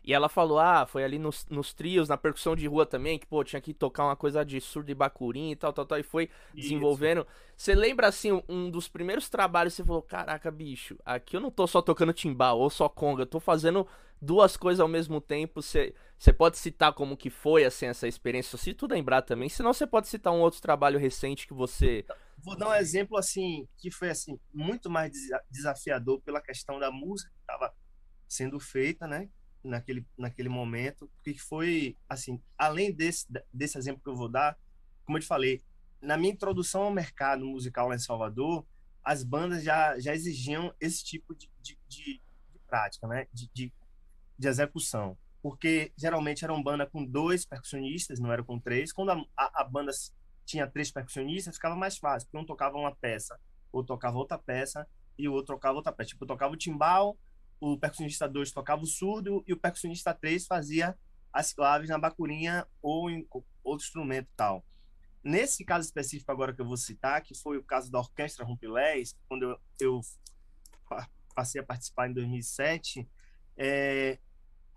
e 0.07 0.15
ela 0.15 0.29
falou, 0.29 0.61
ah, 0.61 0.87
foi 0.87 1.03
ali 1.03 1.19
nos, 1.19 1.45
nos 1.51 1.75
trios, 1.75 2.09
na 2.09 2.17
percussão 2.17 2.55
de 2.55 2.67
rua 2.69 2.87
também, 2.87 3.19
que, 3.19 3.27
pô, 3.27 3.43
tinha 3.43 3.61
que 3.61 3.75
tocar 3.75 4.05
uma 4.05 4.15
coisa 4.15 4.45
de 4.45 4.61
surdo 4.61 4.89
e 4.89 4.95
bacurim 4.95 5.51
e 5.51 5.57
tal, 5.57 5.73
tal, 5.73 5.85
tal, 5.85 5.99
e 5.99 6.05
foi 6.05 6.31
Isso. 6.55 6.63
desenvolvendo. 6.63 7.27
Você 7.57 7.75
lembra, 7.75 8.07
assim, 8.07 8.41
um 8.49 8.71
dos 8.71 8.87
primeiros 8.87 9.29
trabalhos, 9.29 9.75
você 9.75 9.85
falou, 9.85 10.01
caraca, 10.01 10.49
bicho, 10.49 10.97
aqui 11.05 11.37
eu 11.37 11.41
não 11.41 11.51
tô 11.51 11.67
só 11.67 11.83
tocando 11.83 12.13
timbal 12.13 12.59
ou 12.59 12.71
só 12.71 12.89
conga, 12.89 13.23
eu 13.23 13.27
tô 13.27 13.41
fazendo 13.41 13.85
duas 14.21 14.57
coisas 14.57 14.81
ao 14.81 14.89
mesmo 14.89 15.21
tempo. 15.21 15.61
Você 15.63 15.93
pode 16.37 16.59
citar 16.59 16.93
como 16.93 17.17
que 17.17 17.31
foi, 17.31 17.65
assim, 17.65 17.87
essa 17.87 18.09
experiência, 18.09 18.59
se 18.59 18.75
tu 18.75 18.87
lembrar 18.87 19.23
também, 19.23 19.49
senão 19.49 19.73
você 19.73 19.87
pode 19.87 20.09
citar 20.09 20.33
um 20.33 20.41
outro 20.41 20.61
trabalho 20.61 20.99
recente 20.99 21.47
que 21.47 21.55
você... 21.55 22.05
Vou 22.39 22.57
dar 22.57 22.69
um 22.69 22.75
exemplo, 22.75 23.17
assim, 23.17 23.67
que 23.79 23.91
foi, 23.91 24.11
assim, 24.11 24.39
muito 24.53 24.91
mais 24.91 25.13
desafiador 25.51 26.21
pela 26.21 26.41
questão 26.41 26.79
da 26.79 26.91
música 26.91 27.31
que 27.31 27.41
estava 27.41 27.75
sendo 28.29 28.61
feita, 28.61 29.07
né? 29.07 29.29
naquele, 29.67 30.07
naquele 30.17 30.49
momento, 30.49 31.11
que 31.23 31.35
foi, 31.39 31.97
assim, 32.09 32.41
além 32.57 32.93
desse, 32.93 33.27
desse 33.53 33.77
exemplo 33.77 34.03
que 34.03 34.09
eu 34.09 34.17
vou 34.17 34.29
dar, 34.29 34.57
como 35.05 35.19
eu 35.19 35.23
te 35.23 35.27
falei, 35.27 35.63
na 36.01 36.17
minha 36.17 36.33
introdução 36.33 36.83
ao 36.83 36.91
mercado 36.91 37.45
musical 37.45 37.89
lá 37.89 37.95
em 37.95 37.99
Salvador, 37.99 38.67
as 39.05 39.23
bandas 39.23 39.63
já, 39.63 39.99
já 39.99 40.15
exigiam 40.15 40.75
esse 40.81 41.05
tipo 41.05 41.35
de, 41.35 41.51
de, 41.61 41.79
de 41.89 42.21
prática, 42.67 43.07
né? 43.07 43.27
De, 43.33 43.49
de, 43.53 43.73
de, 44.39 44.49
execução. 44.49 45.17
Porque 45.43 45.93
geralmente 45.97 46.45
eram 46.45 46.63
banda 46.63 46.87
com 46.87 47.05
dois 47.05 47.45
percussionistas, 47.45 48.19
não 48.19 48.33
era 48.33 48.43
com 48.43 48.59
três. 48.59 48.93
Quando 48.93 49.11
a, 49.11 49.25
a, 49.37 49.63
a 49.63 49.65
banda 49.65 49.93
tinha 50.45 50.67
três 50.67 50.91
percussionistas, 50.91 51.55
ficava 51.55 51.77
mais 51.77 51.99
fácil, 51.99 52.29
porque 52.29 52.43
um 52.43 52.47
tocava 52.47 52.77
uma 52.77 52.95
peça, 52.95 53.39
ou 53.73 53.85
tocava 53.85 54.17
outra 54.17 54.39
peça, 54.39 54.87
e 55.19 55.29
o 55.29 55.33
outro 55.33 55.55
tocava 55.55 55.77
outra 55.77 55.93
peça. 55.93 56.11
Tipo, 56.11 56.27
tocava 56.27 56.55
o 56.55 56.57
timbal, 56.57 57.17
o 57.61 57.79
percussionista 57.79 58.29
2 58.29 58.53
tocava 58.53 58.83
o 58.83 58.87
surdo, 58.87 59.45
e 59.47 59.53
o 59.53 59.57
percussionista 59.57 60.13
3 60.13 60.47
fazia 60.47 60.97
as 61.33 61.53
claves 61.53 61.89
na 61.89 61.99
bacurinha 61.99 62.67
ou 62.81 63.11
em 63.11 63.27
outro 63.63 63.85
instrumento 63.85 64.29
tal. 64.37 64.65
Nesse 65.23 65.65
caso 65.65 65.87
específico 65.87 66.31
agora 66.31 66.55
que 66.55 66.61
eu 66.61 66.67
vou 66.67 66.77
citar, 66.77 67.21
que 67.21 67.35
foi 67.35 67.59
o 67.59 67.63
caso 67.63 67.91
da 67.91 67.99
Orquestra 67.99 68.45
Rumpilés, 68.45 69.17
quando 69.29 69.43
eu, 69.43 69.61
eu 69.81 70.01
passei 71.35 71.61
a 71.61 71.65
participar 71.65 72.09
em 72.09 72.13
2007, 72.15 73.09
é, 73.57 74.19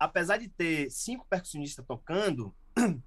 apesar 0.00 0.38
de 0.38 0.48
ter 0.48 0.90
cinco 0.90 1.26
percussionistas 1.28 1.84
tocando, 1.86 2.54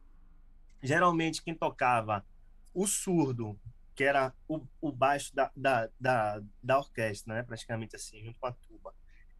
geralmente 0.82 1.42
quem 1.42 1.56
tocava 1.56 2.24
o 2.72 2.86
surdo, 2.86 3.60
que 3.96 4.04
era 4.04 4.32
o, 4.48 4.66
o 4.80 4.92
baixo 4.92 5.34
da, 5.36 5.52
da, 5.56 5.90
da, 6.00 6.42
da, 6.62 6.78
orquestra, 6.78 7.34
né? 7.34 7.44
praticamente 7.44 7.96
assim, 7.96 8.24
junto 8.24 8.40
com 8.40 8.46
a 8.46 8.52
tuba, 8.52 8.94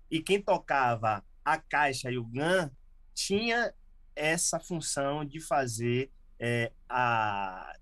e 0.10 0.20
quem 0.20 0.42
tocava 0.42 1.24
a 1.46 1.58
caixa 1.58 2.12
e 2.12 2.18
o 2.18 2.26
GAN, 2.26 2.72
tinha 3.14 3.72
essa 4.16 4.60
função 4.60 5.24
de 5.24 5.40
fazer 5.40 6.12
é, 6.40 6.72
a 6.90 7.78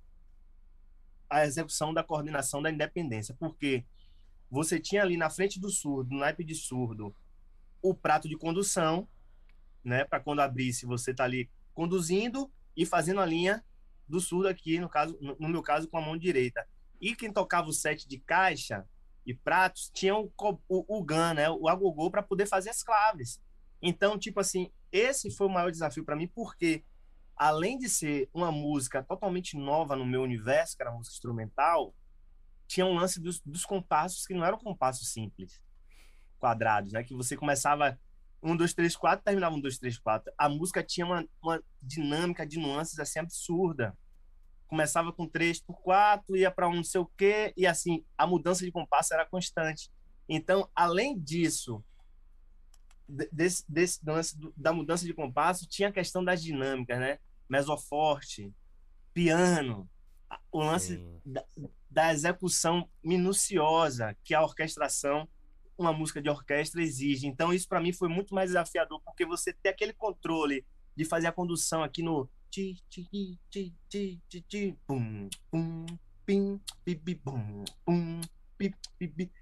a 1.29 1.45
execução 1.45 1.93
da 1.93 2.03
coordenação 2.03 2.61
da 2.61 2.69
independência, 2.69 3.33
porque 3.39 3.85
você 4.49 4.81
tinha 4.81 5.01
ali 5.01 5.15
na 5.15 5.29
frente 5.29 5.61
do 5.61 5.69
surdo, 5.69 6.11
no 6.11 6.19
naipe 6.19 6.43
de 6.43 6.53
surdo, 6.53 7.15
o 7.81 7.95
prato 7.95 8.27
de 8.27 8.37
condução, 8.37 9.07
né, 9.83 10.05
para 10.05 10.19
quando 10.19 10.41
abrisse 10.41 10.85
você 10.85 11.13
tá 11.13 11.23
ali 11.23 11.49
conduzindo 11.73 12.51
e 12.75 12.85
fazendo 12.85 13.19
a 13.19 13.25
linha 13.25 13.63
do 14.07 14.19
surdo 14.19 14.47
aqui, 14.47 14.79
no 14.79 14.89
caso, 14.89 15.17
no 15.21 15.47
meu 15.47 15.61
caso 15.61 15.87
com 15.87 15.97
a 15.97 16.01
mão 16.01 16.17
direita. 16.17 16.67
E 16.99 17.15
quem 17.15 17.31
tocava 17.31 17.69
o 17.69 17.73
set 17.73 18.07
de 18.07 18.19
caixa 18.19 18.85
e 19.25 19.33
pratos 19.33 19.89
tinha 19.93 20.15
o, 20.15 20.31
o, 20.67 20.99
o 20.99 21.03
GAN, 21.03 21.33
né, 21.33 21.49
o 21.49 21.67
agogô 21.67 22.11
para 22.11 22.21
poder 22.21 22.45
fazer 22.45 22.69
as 22.69 22.83
claves. 22.83 23.41
Então, 23.81 24.17
tipo 24.19 24.39
assim, 24.39 24.71
esse 24.91 25.31
foi 25.31 25.47
o 25.47 25.49
maior 25.49 25.71
desafio 25.71 26.03
para 26.03 26.15
mim, 26.15 26.27
porque 26.27 26.83
além 27.35 27.77
de 27.77 27.89
ser 27.89 28.29
uma 28.33 28.51
música 28.51 29.01
totalmente 29.01 29.57
nova 29.57 29.95
no 29.95 30.05
meu 30.05 30.21
universo, 30.21 30.75
que 30.75 30.83
era 30.83 30.91
música 30.91 31.13
instrumental, 31.13 31.95
tinha 32.67 32.85
um 32.85 32.93
lance 32.93 33.19
dos, 33.19 33.39
dos 33.41 33.65
compassos 33.65 34.25
que 34.25 34.33
não 34.33 34.45
eram 34.45 34.57
compassos 34.57 35.11
simples, 35.11 35.61
quadrados, 36.39 36.93
né? 36.93 37.03
Que 37.03 37.15
você 37.15 37.35
começava 37.35 37.99
um, 38.41 38.55
dois, 38.55 38.73
três, 38.73 38.95
quatro, 38.95 39.23
terminava 39.23 39.55
um, 39.55 39.61
dois, 39.61 39.77
três, 39.77 39.97
quatro. 39.97 40.31
A 40.37 40.49
música 40.49 40.83
tinha 40.83 41.05
uma, 41.05 41.25
uma 41.41 41.63
dinâmica 41.81 42.45
de 42.45 42.59
nuances 42.59 42.99
assim 42.99 43.19
absurda. 43.19 43.97
Começava 44.67 45.11
com 45.11 45.27
três 45.27 45.59
por 45.59 45.81
quatro, 45.81 46.35
ia 46.35 46.49
para 46.49 46.67
um 46.67 46.75
não 46.75 46.83
sei 46.83 47.01
o 47.01 47.11
quê, 47.17 47.53
e 47.57 47.67
assim, 47.67 48.05
a 48.17 48.25
mudança 48.25 48.65
de 48.65 48.71
compasso 48.71 49.13
era 49.13 49.25
constante. 49.25 49.91
Então, 50.27 50.69
além 50.73 51.19
disso, 51.19 51.83
desse, 53.31 53.63
desse 53.67 53.99
lance 54.05 54.35
da 54.55 54.71
mudança 54.71 55.05
de 55.05 55.13
compasso, 55.13 55.67
tinha 55.67 55.89
a 55.89 55.91
questão 55.91 56.23
das 56.23 56.41
dinâmicas, 56.41 56.97
né? 56.97 57.19
mesoforte, 57.49 58.53
piano, 59.13 59.89
o 60.49 60.63
lance 60.63 61.03
da, 61.25 61.43
da, 61.89 62.13
execução 62.13 62.89
minuciosa 63.03 64.15
que 64.23 64.33
a 64.33 64.41
orquestração, 64.41 65.27
uma 65.77 65.93
música 65.93 66.21
de 66.21 66.29
orquestra 66.29 66.81
exige. 66.81 67.27
Então 67.27 67.53
isso 67.53 67.67
para 67.67 67.81
mim 67.81 67.93
foi 67.93 68.07
muito 68.07 68.33
mais 68.33 68.49
desafiador 68.49 69.01
porque 69.03 69.25
você 69.25 69.53
ter 69.53 69.69
aquele 69.69 69.93
controle 69.93 70.65
de 70.95 71.05
fazer 71.05 71.27
a 71.27 71.31
condução 71.31 71.83
aqui 71.83 72.03
no 72.03 72.29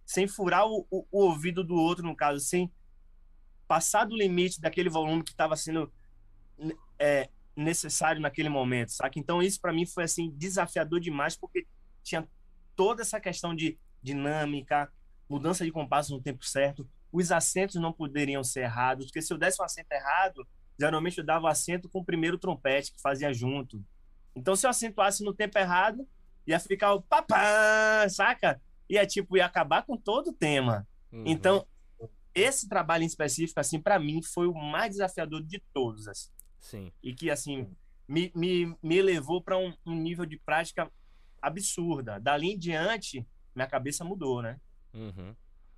sem 0.06 0.28
furar 0.28 0.66
o, 0.66 0.88
o, 0.90 1.06
o 1.12 1.24
ouvido 1.26 1.64
do 1.64 1.76
outro 1.76 2.04
no 2.04 2.16
caso, 2.16 2.40
sem 2.40 2.72
passar 3.68 4.06
do 4.06 4.16
limite 4.16 4.62
daquele 4.62 4.90
volume 4.90 5.24
que 5.24 5.32
estava 5.32 5.56
sendo 5.56 5.92
é, 6.98 7.30
necessário 7.56 8.22
naquele 8.22 8.50
momento, 8.50 8.92
saca? 8.92 9.20
Então 9.20 9.42
isso 9.42 9.60
para 9.60 9.74
mim 9.74 9.86
foi 9.86 10.04
assim 10.04 10.32
desafiador 10.32 11.00
demais 11.00 11.36
porque 11.36 11.68
tinha 12.04 12.28
toda 12.76 13.02
essa 13.02 13.20
questão 13.20 13.54
de 13.54 13.78
dinâmica, 14.02 14.92
mudança 15.30 15.64
de 15.64 15.72
compasso 15.72 16.14
no 16.14 16.22
tempo 16.22 16.44
certo, 16.46 16.88
os 17.12 17.32
acentos 17.32 17.76
não 17.76 17.94
poderiam 17.94 18.44
ser 18.44 18.62
errados, 18.62 19.06
porque 19.06 19.22
se 19.22 19.32
eu 19.32 19.38
desse 19.38 19.62
um 19.62 19.66
acento 19.66 19.92
errado, 19.92 20.48
geralmente 20.80 21.18
eu 21.18 21.26
dava 21.26 21.50
acento 21.50 21.90
com 21.90 22.00
o 22.00 22.06
primeiro 22.06 22.38
trompete 22.38 22.92
que 22.92 23.02
fazia 23.02 23.34
junto. 23.34 23.84
Então 24.36 24.56
se 24.56 24.66
eu 24.66 24.70
acentuasse 24.70 25.24
no 25.24 25.34
tempo 25.34 25.58
errado, 25.58 26.08
ia 26.46 26.60
ficar 26.60 26.94
o 26.94 27.02
papá, 27.02 28.08
saca? 28.10 28.62
Ia 28.90 29.06
tipo 29.06 29.38
ia 29.38 29.46
acabar 29.46 29.84
com 29.84 29.96
todo 29.96 30.30
o 30.30 30.34
tema. 30.34 30.88
Uhum. 31.12 31.24
Então 31.26 31.66
esse 32.34 32.68
trabalho 32.68 33.04
em 33.04 33.08
específico 33.08 33.60
assim 33.60 33.80
para 33.80 34.00
mim 34.00 34.22
foi 34.22 34.48
o 34.48 34.54
mais 34.54 34.92
desafiador 34.92 35.44
de 35.44 35.62
todos 35.74 36.08
assim. 36.08 36.30
Sim. 36.60 36.92
E 37.02 37.14
que, 37.14 37.32
assim, 37.32 37.68
me, 38.08 38.32
me, 38.36 38.76
me 38.82 39.02
levou 39.02 39.42
para 39.42 39.58
um, 39.58 39.74
um, 39.86 39.96
nível 39.96 40.26
de 40.26 40.38
prática 40.38 40.92
absurda. 41.42 42.20
Dali 42.20 42.52
em 42.52 42.58
diante, 42.58 43.26
minha 43.56 43.68
cabeça 43.68 44.04
mudou, 44.04 44.42
né? 44.42 44.60
Uhum. 44.94 45.36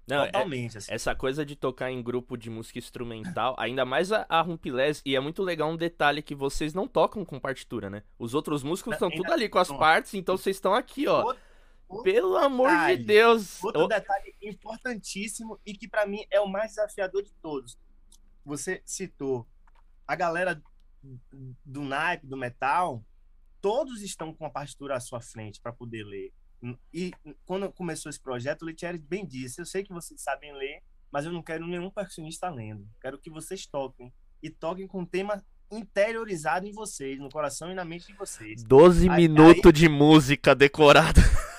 Não, 0.08 0.24
é 0.24 0.26
Totalmente. 0.26 0.76
É, 0.76 0.78
assim. 0.80 0.94
Essa 0.94 1.16
coisa 1.16 1.46
de 1.46 1.56
tocar 1.56 1.92
em 1.92 2.02
grupo 2.02 2.36
de 2.36 2.50
música 2.50 2.80
instrumental, 2.80 3.56
ainda 3.58 3.86
mais 3.86 4.12
a, 4.12 4.26
a 4.28 4.42
Rumpilés, 4.42 5.02
e 5.06 5.16
é 5.16 5.20
muito 5.20 5.42
legal 5.44 5.70
um 5.70 5.78
detalhe 5.78 6.22
que 6.22 6.36
vocês 6.36 6.74
não 6.74 6.88
tocam 6.88 7.24
com 7.24 7.40
partitura, 7.40 7.90
né? 7.90 8.04
Os 8.18 8.34
outros 8.34 8.64
músicos 8.64 8.94
estão 8.94 9.10
tudo 9.10 9.32
ali 9.32 9.48
com 9.48 9.60
as 9.60 9.70
partes, 9.70 10.14
então 10.14 10.36
vocês 10.36 10.58
estão 10.58 10.74
aqui, 10.74 11.08
ó. 11.08 11.24
Outro, 11.24 11.42
outro 11.88 12.04
Pelo 12.04 12.38
amor 12.38 12.70
detalhe, 12.70 12.98
de 12.98 13.04
Deus! 13.04 13.64
Outro 13.64 13.88
detalhe 13.88 14.36
importantíssimo 14.42 15.60
e 15.66 15.74
que 15.74 15.88
para 15.88 16.06
mim 16.06 16.26
é 16.30 16.42
o 16.42 16.48
mais 16.48 16.72
desafiador 16.72 17.24
de 17.24 17.32
todos. 17.42 17.78
Você 18.44 18.82
citou 18.86 19.48
a 20.08 20.16
galera 20.16 20.62
do 21.64 21.82
naipe, 21.82 22.28
do 22.28 22.36
metal, 22.36 23.04
todos 23.62 24.02
estão 24.02 24.34
com 24.34 24.46
a 24.46 24.50
partitura 24.50 24.96
à 24.96 25.00
sua 25.00 25.22
frente 25.22 25.62
para 25.62 25.72
poder 25.72 26.04
ler. 26.04 26.34
E 26.94 27.12
quando 27.46 27.72
começou 27.72 28.10
esse 28.10 28.20
projeto, 28.20 28.62
o 28.62 28.66
Letieri 28.66 28.98
bem 28.98 29.26
disse: 29.26 29.62
Eu 29.62 29.66
sei 29.66 29.84
que 29.84 29.94
vocês 29.94 30.22
sabem 30.22 30.54
ler, 30.54 30.84
mas 31.12 31.26
eu 31.26 31.32
não 31.32 31.42
quero 31.42 31.68
nenhum 31.68 31.90
percussionista 31.90 32.50
lendo. 32.50 32.88
Quero 33.02 33.18
que 33.18 33.30
vocês 33.30 33.66
toquem. 33.66 34.14
E 34.42 34.50
toquem 34.50 34.88
com 34.88 35.02
um 35.02 35.06
tema 35.06 35.44
interiorizado 35.72 36.68
em 36.68 36.72
vocês, 36.72 37.18
no 37.20 37.30
coração 37.30 37.72
e 37.72 37.76
na 37.76 37.86
mente 37.86 38.08
de 38.08 38.14
vocês. 38.14 38.64
12 38.64 39.10
minutos 39.10 39.66
aí... 39.66 39.72
de 39.72 39.88
música 39.88 40.54
decorada. 40.54 41.22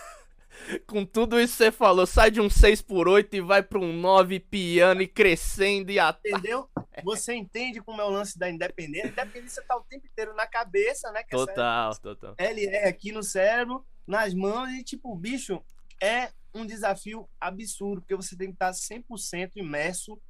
com 0.87 1.05
tudo 1.05 1.41
isso 1.41 1.53
que 1.53 1.65
você 1.65 1.73
falou, 1.73 2.07
sai 2.07 2.31
de 2.31 2.41
um 2.41 2.49
6 2.49 2.83
por 2.83 3.09
8 3.09 3.37
e 3.37 3.41
vai 3.41 3.63
para 3.63 3.79
um 3.79 3.93
9 3.93 4.41
piano 4.41 5.03
e 5.03 5.09
crescendo 5.09 5.91
e 5.91 5.99
até. 5.99 6.31
Entendeu? 6.31 6.69
Você 7.05 7.35
entende 7.35 7.81
como 7.81 8.01
é 8.01 8.05
o 8.05 8.11
lance 8.11 8.39
da 8.39 8.51
independência? 8.51 9.09
A 9.09 9.13
independência 9.13 9.65
tá 9.67 9.77
o 9.77 9.83
tempo 9.83 10.07
inteiro 10.07 10.35
na 10.35 10.47
cabeça, 10.47 11.11
né? 11.11 11.23
Que 11.23 11.31
total, 11.31 11.97
total. 11.99 12.35
Ele 12.39 12.67
é 12.67 12.89
aqui 12.89 13.13
no 13.13 13.23
cérebro, 13.23 13.85
nas 14.07 14.35
mãos 14.35 14.69
e, 14.71 14.83
tipo, 14.83 15.15
bicho, 15.17 15.63
é 16.01 16.33
um 16.55 16.67
desafio 16.67 17.29
absurdo, 17.41 18.03
porque 18.03 18.17
você 18.17 18.37
tem 18.37 18.49
que 18.49 18.55
estar 18.55 18.73
100% 18.73 19.53
imerso 19.57 20.21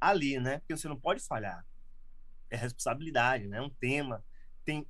ali, 0.00 0.38
né? 0.38 0.58
Porque 0.58 0.76
você 0.76 0.88
não 0.88 0.98
pode 0.98 1.20
falhar. 1.22 1.66
É 2.48 2.56
responsabilidade, 2.56 3.48
né? 3.48 3.58
É 3.58 3.62
um 3.62 3.70
tema. 3.70 4.24
Tem 4.64 4.86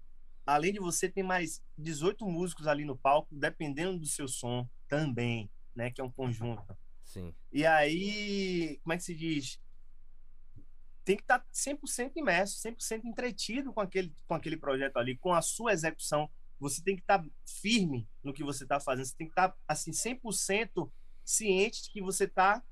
além 0.47 0.73
de 0.73 0.81
você, 0.81 1.09
tem 1.09 1.23
mais 1.23 1.63
18 1.79 2.27
músicos 2.27 2.67
ali 2.67 2.85
no 2.85 2.97
palco, 2.97 3.35
dependendo 3.35 3.99
do 3.99 4.07
seu 4.07 4.27
som 4.27 4.69
também, 4.89 5.51
né? 5.75 5.91
Que 5.91 6.01
é 6.01 6.05
um 6.05 6.11
conjunto. 6.11 6.77
Sim. 7.05 7.35
E 7.53 7.67
aí, 7.67 8.79
como 8.83 8.93
é 8.93 8.97
que 8.97 9.05
se 9.05 9.15
diz? 9.15 9.61
Tem 11.05 11.17
que 11.17 11.23
estar 11.23 11.45
100% 11.53 12.13
imerso, 12.17 12.61
100% 12.61 13.05
entretido 13.05 13.73
com 13.73 13.81
aquele, 13.81 14.15
com 14.27 14.35
aquele 14.35 14.57
projeto 14.57 14.97
ali, 14.97 15.17
com 15.17 15.33
a 15.33 15.43
sua 15.43 15.73
execução. 15.73 16.31
Você 16.61 16.83
tem 16.83 16.95
que 16.95 17.03
estar 17.03 17.25
firme 17.47 18.07
no 18.23 18.33
que 18.33 18.45
você 18.45 18.65
está 18.65 18.79
fazendo. 18.79 19.07
Você 19.07 19.17
tem 19.17 19.27
que 19.27 19.33
estar, 19.33 19.57
assim, 19.67 19.91
100% 19.91 20.91
ciente 21.25 21.85
de 21.85 21.91
que 21.91 22.03
você 22.03 22.25
está 22.25 22.63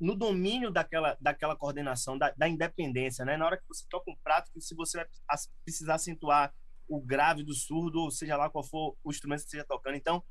no 0.00 0.14
domínio 0.14 0.70
daquela, 0.70 1.16
daquela 1.20 1.56
coordenação, 1.56 2.16
da, 2.16 2.32
da, 2.36 2.48
independência, 2.48 3.24
né? 3.24 3.36
Na 3.36 3.46
hora 3.46 3.56
que 3.56 3.66
você 3.66 3.84
toca 3.88 4.10
um 4.10 4.16
prato, 4.16 4.50
que 4.52 4.60
se 4.60 4.74
você 4.74 4.98
vai 4.98 5.06
precisar 5.64 5.96
acentuar 5.96 6.54
o 6.88 7.00
grave 7.00 7.42
do 7.42 7.52
surdo, 7.52 8.00
ou 8.00 8.10
seja 8.10 8.36
lá 8.36 8.48
qual 8.48 8.64
for 8.64 8.96
o 9.04 9.10
instrumento 9.10 9.40
que 9.40 9.46
esteja 9.46 9.64
tocando. 9.64 9.96
Então, 9.96 10.24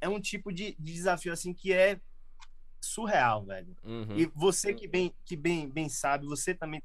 é 0.00 0.08
um 0.08 0.20
tipo 0.20 0.52
de, 0.52 0.76
de 0.78 0.92
desafio 0.92 1.32
assim 1.32 1.52
que 1.52 1.72
é 1.72 1.98
surreal, 2.80 3.44
velho. 3.44 3.74
Uhum. 3.82 4.16
E 4.16 4.26
você 4.26 4.74
que 4.74 4.86
bem 4.86 5.12
que 5.24 5.36
bem 5.36 5.68
bem 5.68 5.88
sabe, 5.88 6.26
você 6.26 6.54
também 6.54 6.82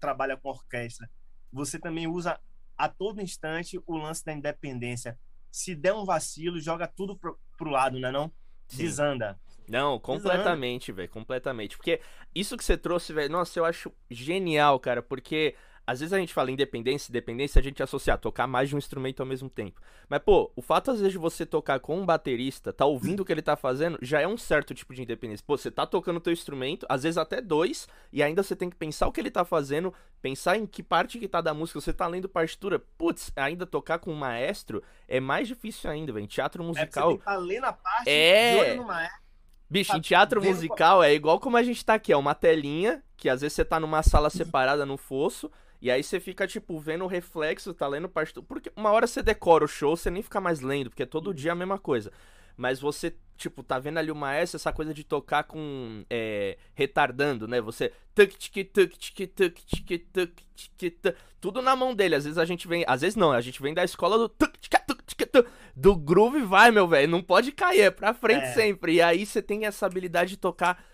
trabalha 0.00 0.36
com 0.36 0.48
orquestra, 0.48 1.08
você 1.52 1.78
também 1.78 2.06
usa 2.06 2.40
a 2.78 2.88
todo 2.88 3.20
instante 3.20 3.80
o 3.86 3.96
lance 3.96 4.24
da 4.24 4.32
independência. 4.32 5.18
Se 5.50 5.74
der 5.74 5.92
um 5.92 6.04
vacilo, 6.04 6.60
joga 6.60 6.86
tudo 6.86 7.16
pro, 7.16 7.38
pro 7.56 7.70
lado, 7.70 7.98
né 7.98 8.10
não? 8.12 8.32
Sim. 8.68 8.84
Desanda. 8.84 9.38
Não, 9.68 9.98
completamente, 9.98 10.92
velho, 10.92 11.10
completamente. 11.10 11.76
Porque 11.76 12.00
isso 12.34 12.56
que 12.56 12.64
você 12.64 12.76
trouxe, 12.76 13.12
velho, 13.12 13.30
nossa, 13.30 13.58
eu 13.58 13.64
acho 13.64 13.92
genial, 14.10 14.80
cara, 14.80 15.02
porque 15.02 15.54
às 15.88 16.00
vezes 16.00 16.12
a 16.12 16.18
gente 16.18 16.34
fala 16.34 16.50
independência, 16.50 17.10
independência, 17.10 17.58
a 17.58 17.62
gente 17.62 17.82
associa 17.82 18.12
a 18.12 18.18
tocar 18.18 18.46
mais 18.46 18.68
de 18.68 18.74
um 18.74 18.78
instrumento 18.78 19.20
ao 19.20 19.26
mesmo 19.26 19.48
tempo. 19.48 19.80
Mas, 20.06 20.20
pô, 20.20 20.52
o 20.54 20.60
fato 20.60 20.90
às 20.90 20.98
vezes 20.98 21.12
de 21.12 21.18
você 21.18 21.46
tocar 21.46 21.80
com 21.80 21.98
um 21.98 22.04
baterista, 22.04 22.74
tá 22.74 22.84
ouvindo 22.84 23.20
o 23.20 23.24
que 23.24 23.32
ele 23.32 23.40
tá 23.40 23.56
fazendo, 23.56 23.98
já 24.02 24.20
é 24.20 24.28
um 24.28 24.36
certo 24.36 24.74
tipo 24.74 24.92
de 24.92 25.00
independência. 25.00 25.42
Pô, 25.46 25.56
você 25.56 25.70
tá 25.70 25.86
tocando 25.86 26.18
o 26.18 26.20
teu 26.20 26.30
instrumento, 26.30 26.84
às 26.90 27.04
vezes 27.04 27.16
até 27.16 27.40
dois, 27.40 27.88
e 28.12 28.22
ainda 28.22 28.42
você 28.42 28.54
tem 28.54 28.68
que 28.68 28.76
pensar 28.76 29.06
o 29.06 29.12
que 29.12 29.18
ele 29.18 29.30
tá 29.30 29.46
fazendo, 29.46 29.94
pensar 30.20 30.58
em 30.58 30.66
que 30.66 30.82
parte 30.82 31.18
que 31.18 31.26
tá 31.26 31.40
da 31.40 31.54
música, 31.54 31.80
você 31.80 31.94
tá 31.94 32.06
lendo 32.06 32.28
partitura. 32.28 32.78
Putz, 32.98 33.32
ainda 33.34 33.64
tocar 33.64 33.98
com 33.98 34.12
um 34.12 34.16
maestro 34.16 34.82
é 35.08 35.20
mais 35.20 35.48
difícil 35.48 35.90
ainda, 35.90 36.12
velho. 36.12 36.26
Teatro 36.26 36.62
musical. 36.62 37.12
É, 37.12 37.12
você 37.12 37.16
tem 37.16 37.18
que 37.18 37.24
tá 37.24 37.36
lendo 37.36 37.64
a 37.64 37.72
parte 37.72 38.10
é... 38.10 38.74
no 38.74 38.84
maestro. 38.84 39.22
Bicho, 39.70 39.96
em 39.96 40.00
teatro 40.00 40.42
musical 40.44 41.02
é 41.02 41.14
igual 41.14 41.40
como 41.40 41.56
a 41.56 41.62
gente 41.62 41.82
tá 41.82 41.94
aqui, 41.94 42.12
é 42.12 42.16
uma 42.16 42.34
telinha, 42.34 43.02
que 43.16 43.28
às 43.28 43.40
vezes 43.40 43.54
você 43.54 43.64
tá 43.64 43.80
numa 43.80 44.02
sala 44.02 44.28
separada 44.28 44.84
no 44.84 44.98
fosso, 44.98 45.50
e 45.80 45.90
aí 45.90 46.02
você 46.02 46.18
fica, 46.18 46.46
tipo, 46.46 46.78
vendo 46.78 47.04
o 47.04 47.08
reflexo, 47.08 47.72
tá 47.72 47.86
lendo 47.86 48.08
partitura. 48.08 48.44
Porque 48.46 48.72
uma 48.76 48.90
hora 48.90 49.06
você 49.06 49.22
decora 49.22 49.64
o 49.64 49.68
show, 49.68 49.96
você 49.96 50.10
nem 50.10 50.22
fica 50.22 50.40
mais 50.40 50.60
lendo, 50.60 50.90
porque 50.90 51.04
é 51.04 51.06
todo 51.06 51.32
dia 51.34 51.52
a 51.52 51.54
mesma 51.54 51.78
coisa. 51.78 52.12
Mas 52.56 52.80
você, 52.80 53.14
tipo, 53.36 53.62
tá 53.62 53.78
vendo 53.78 53.98
ali 53.98 54.10
o 54.10 54.16
maestro, 54.16 54.56
essa 54.56 54.72
coisa 54.72 54.92
de 54.92 55.04
tocar 55.04 55.44
com. 55.44 56.04
É, 56.10 56.58
retardando, 56.74 57.46
né? 57.46 57.60
Você. 57.60 57.92
Tuc, 58.12 58.36
tic, 58.36 58.72
tuc, 58.72 58.96
tic, 58.98 59.32
tuc, 59.32 59.60
tic, 59.64 60.06
tuc, 60.12 60.32
tic, 60.56 61.00
tuc, 61.00 61.16
tudo 61.40 61.62
na 61.62 61.76
mão 61.76 61.94
dele. 61.94 62.16
Às 62.16 62.24
vezes 62.24 62.38
a 62.38 62.44
gente 62.44 62.66
vem. 62.66 62.84
Às 62.88 63.02
vezes 63.02 63.14
não, 63.14 63.30
a 63.30 63.40
gente 63.40 63.62
vem 63.62 63.72
da 63.72 63.84
escola 63.84 64.18
do. 64.18 64.28
Tuc, 64.28 64.58
tic, 64.58 64.74
tuc, 64.84 65.00
tic, 65.06 65.30
tuc, 65.30 65.48
do 65.76 65.94
groove 65.94 66.42
vai, 66.42 66.72
meu 66.72 66.88
velho. 66.88 67.06
Não 67.06 67.22
pode 67.22 67.52
cair, 67.52 67.82
é 67.82 67.90
pra 67.92 68.12
frente 68.12 68.46
é. 68.46 68.52
sempre. 68.54 68.94
E 68.94 69.02
aí 69.02 69.24
você 69.24 69.40
tem 69.40 69.64
essa 69.64 69.86
habilidade 69.86 70.30
de 70.30 70.38
tocar 70.38 70.84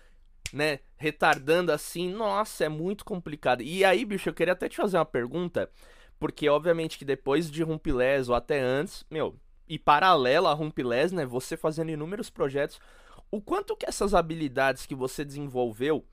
né, 0.53 0.79
retardando 0.95 1.71
assim, 1.71 2.09
nossa, 2.11 2.65
é 2.65 2.69
muito 2.69 3.03
complicado. 3.03 3.61
E 3.61 3.83
aí, 3.83 4.05
bicho, 4.05 4.29
eu 4.29 4.33
queria 4.33 4.53
até 4.53 4.69
te 4.69 4.77
fazer 4.77 4.97
uma 4.97 5.05
pergunta, 5.05 5.69
porque 6.19 6.47
obviamente 6.49 6.97
que 6.97 7.05
depois 7.05 7.49
de 7.49 7.63
Rumpilés 7.63 8.29
ou 8.29 8.35
até 8.35 8.59
antes, 8.59 9.05
meu, 9.09 9.35
e 9.67 9.79
paralelo 9.79 10.47
a 10.47 10.53
Rumpilés, 10.53 11.11
né, 11.11 11.25
você 11.25 11.57
fazendo 11.57 11.91
inúmeros 11.91 12.29
projetos, 12.29 12.79
o 13.31 13.41
quanto 13.41 13.75
que 13.75 13.85
essas 13.85 14.13
habilidades 14.13 14.85
que 14.85 14.95
você 14.95 15.25
desenvolveu, 15.25 16.05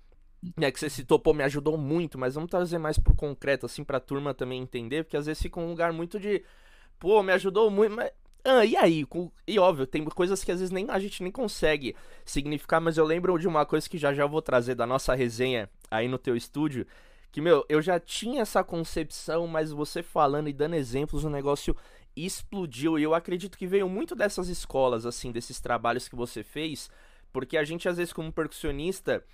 né, 0.56 0.70
que 0.70 0.80
você 0.80 0.90
citou, 0.90 1.18
pô, 1.18 1.32
me 1.32 1.44
ajudou 1.44 1.76
muito, 1.76 2.18
mas 2.18 2.34
vamos 2.34 2.50
trazer 2.50 2.78
mais 2.78 2.98
pro 2.98 3.14
concreto, 3.14 3.66
assim, 3.66 3.84
pra 3.84 4.00
turma 4.00 4.34
também 4.34 4.60
entender, 4.60 5.04
porque 5.04 5.16
às 5.16 5.26
vezes 5.26 5.42
fica 5.42 5.60
um 5.60 5.68
lugar 5.68 5.92
muito 5.92 6.18
de, 6.18 6.42
pô, 6.98 7.22
me 7.22 7.32
ajudou 7.32 7.70
muito, 7.70 7.94
mas 7.94 8.10
ah, 8.44 8.64
e 8.64 8.76
aí? 8.76 9.06
E 9.46 9.58
óbvio, 9.58 9.86
tem 9.86 10.04
coisas 10.04 10.42
que 10.42 10.50
às 10.50 10.58
vezes 10.58 10.72
nem 10.72 10.86
a 10.90 10.98
gente 10.98 11.22
nem 11.22 11.30
consegue 11.30 11.94
significar, 12.24 12.80
mas 12.80 12.98
eu 12.98 13.04
lembro 13.04 13.38
de 13.38 13.46
uma 13.46 13.64
coisa 13.64 13.88
que 13.88 13.96
já 13.96 14.12
já 14.12 14.26
vou 14.26 14.42
trazer 14.42 14.74
da 14.74 14.86
nossa 14.86 15.14
resenha 15.14 15.70
aí 15.90 16.08
no 16.08 16.18
teu 16.18 16.36
estúdio, 16.36 16.84
que 17.30 17.40
meu, 17.40 17.64
eu 17.68 17.80
já 17.80 18.00
tinha 18.00 18.42
essa 18.42 18.64
concepção, 18.64 19.46
mas 19.46 19.70
você 19.70 20.02
falando 20.02 20.48
e 20.48 20.52
dando 20.52 20.74
exemplos, 20.74 21.22
o 21.22 21.30
negócio 21.30 21.76
explodiu 22.16 22.98
e 22.98 23.04
eu 23.04 23.14
acredito 23.14 23.56
que 23.56 23.66
veio 23.66 23.88
muito 23.88 24.14
dessas 24.14 24.48
escolas 24.48 25.06
assim, 25.06 25.30
desses 25.30 25.60
trabalhos 25.60 26.08
que 26.08 26.16
você 26.16 26.42
fez, 26.42 26.90
porque 27.32 27.56
a 27.56 27.64
gente 27.64 27.88
às 27.88 27.96
vezes 27.96 28.12
como 28.12 28.32
percussionista, 28.32 29.24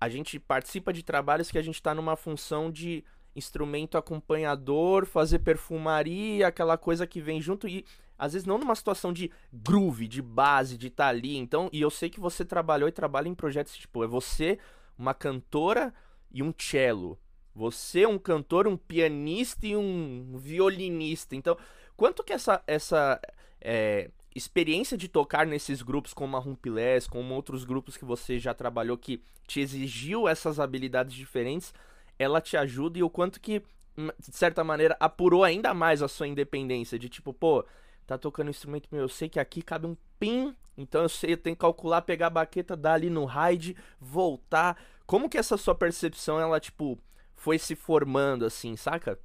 a 0.00 0.08
gente 0.08 0.38
participa 0.40 0.92
de 0.92 1.02
trabalhos 1.02 1.50
que 1.50 1.58
a 1.58 1.62
gente 1.62 1.82
tá 1.82 1.94
numa 1.94 2.16
função 2.16 2.70
de 2.70 3.04
instrumento 3.36 3.98
acompanhador, 3.98 5.06
fazer 5.06 5.40
perfumaria, 5.40 6.46
aquela 6.46 6.78
coisa 6.78 7.06
que 7.06 7.20
vem 7.20 7.40
junto 7.40 7.68
e 7.68 7.84
às 8.18 8.32
vezes 8.32 8.46
não 8.46 8.58
numa 8.58 8.74
situação 8.74 9.12
de 9.12 9.30
groove, 9.52 10.08
de 10.08 10.22
base, 10.22 10.78
de 10.78 10.88
estar 10.88 11.04
tá 11.04 11.10
ali. 11.10 11.36
Então, 11.36 11.68
e 11.72 11.80
eu 11.80 11.90
sei 11.90 12.08
que 12.08 12.20
você 12.20 12.44
trabalhou 12.44 12.88
e 12.88 12.92
trabalha 12.92 13.28
em 13.28 13.34
projetos 13.34 13.76
tipo, 13.76 14.04
é 14.04 14.06
você, 14.06 14.58
uma 14.98 15.14
cantora 15.14 15.92
e 16.30 16.42
um 16.42 16.52
cello. 16.56 17.18
Você, 17.54 18.04
um 18.06 18.18
cantor, 18.18 18.66
um 18.66 18.76
pianista 18.76 19.66
e 19.66 19.76
um 19.76 20.36
violinista. 20.36 21.36
Então, 21.36 21.56
quanto 21.96 22.24
que 22.24 22.32
essa, 22.32 22.62
essa 22.66 23.20
é, 23.60 24.10
experiência 24.34 24.96
de 24.96 25.08
tocar 25.08 25.46
nesses 25.46 25.80
grupos 25.80 26.12
como 26.12 26.36
a 26.36 26.40
Rumpilés, 26.40 27.06
como 27.06 27.34
outros 27.34 27.64
grupos 27.64 27.96
que 27.96 28.04
você 28.04 28.38
já 28.38 28.52
trabalhou 28.52 28.98
que 28.98 29.22
te 29.46 29.60
exigiu 29.60 30.26
essas 30.26 30.58
habilidades 30.58 31.14
diferentes, 31.14 31.72
ela 32.18 32.40
te 32.40 32.56
ajuda 32.56 32.98
e 32.98 33.02
o 33.02 33.10
quanto 33.10 33.40
que, 33.40 33.62
hum, 33.96 34.10
de 34.18 34.36
certa 34.36 34.64
maneira, 34.64 34.96
apurou 34.98 35.44
ainda 35.44 35.72
mais 35.72 36.02
a 36.02 36.08
sua 36.08 36.26
independência, 36.26 36.98
de 36.98 37.08
tipo, 37.08 37.32
pô, 37.32 37.64
tá 38.06 38.18
tocando 38.18 38.48
um 38.48 38.50
instrumento 38.50 38.88
meu, 38.90 39.02
eu 39.02 39.08
sei 39.08 39.28
que 39.28 39.40
aqui 39.40 39.62
cabe 39.62 39.86
um 39.86 39.96
pin, 40.18 40.54
então 40.76 41.02
eu 41.02 41.08
sei, 41.08 41.32
eu 41.32 41.36
tenho 41.36 41.56
que 41.56 41.60
calcular, 41.60 42.02
pegar 42.02 42.28
a 42.28 42.30
baqueta, 42.30 42.76
dar 42.76 42.94
ali 42.94 43.08
no 43.08 43.24
ride, 43.24 43.76
voltar. 44.00 44.82
Como 45.06 45.28
que 45.28 45.38
essa 45.38 45.56
sua 45.56 45.74
percepção, 45.74 46.40
ela, 46.40 46.58
tipo, 46.58 46.98
foi 47.34 47.58
se 47.58 47.76
formando, 47.76 48.44
assim, 48.44 48.76
saca? 48.76 49.18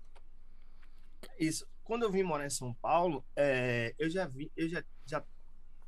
Isso. 1.39 1.67
Quando 1.83 2.03
eu 2.03 2.11
vim 2.11 2.21
morar 2.21 2.45
em 2.45 2.51
São 2.51 2.73
Paulo, 2.75 3.25
é, 3.35 3.95
eu 3.97 4.09
já 4.09 4.27
vi, 4.27 4.51
eu 4.55 4.69
já, 4.69 4.83
já 5.05 5.25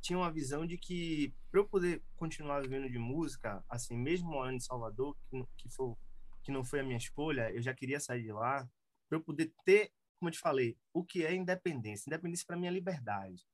tinha 0.00 0.18
uma 0.18 0.32
visão 0.32 0.66
de 0.66 0.76
que 0.76 1.32
para 1.50 1.60
eu 1.60 1.64
poder 1.64 2.02
continuar 2.16 2.60
vivendo 2.60 2.90
de 2.90 2.98
música, 2.98 3.64
assim, 3.68 3.96
mesmo 3.96 4.28
morando 4.28 4.56
em 4.56 4.60
Salvador, 4.60 5.16
que, 5.30 5.44
que, 5.56 5.68
foi, 5.68 5.94
que 6.42 6.50
não 6.50 6.64
foi 6.64 6.80
a 6.80 6.82
minha 6.82 6.96
escolha, 6.98 7.52
eu 7.52 7.62
já 7.62 7.72
queria 7.72 8.00
sair 8.00 8.22
de 8.22 8.32
lá, 8.32 8.68
para 9.08 9.18
eu 9.18 9.22
poder 9.22 9.52
ter 9.64 9.92
como 10.22 10.28
eu 10.28 10.34
te 10.34 10.38
falei, 10.38 10.78
o 10.94 11.04
que 11.04 11.26
é 11.26 11.34
independência? 11.34 12.08
Independência 12.08 12.44
para 12.46 12.56
mim 12.56 12.68
é 12.68 12.70
liberdade. 12.70 13.44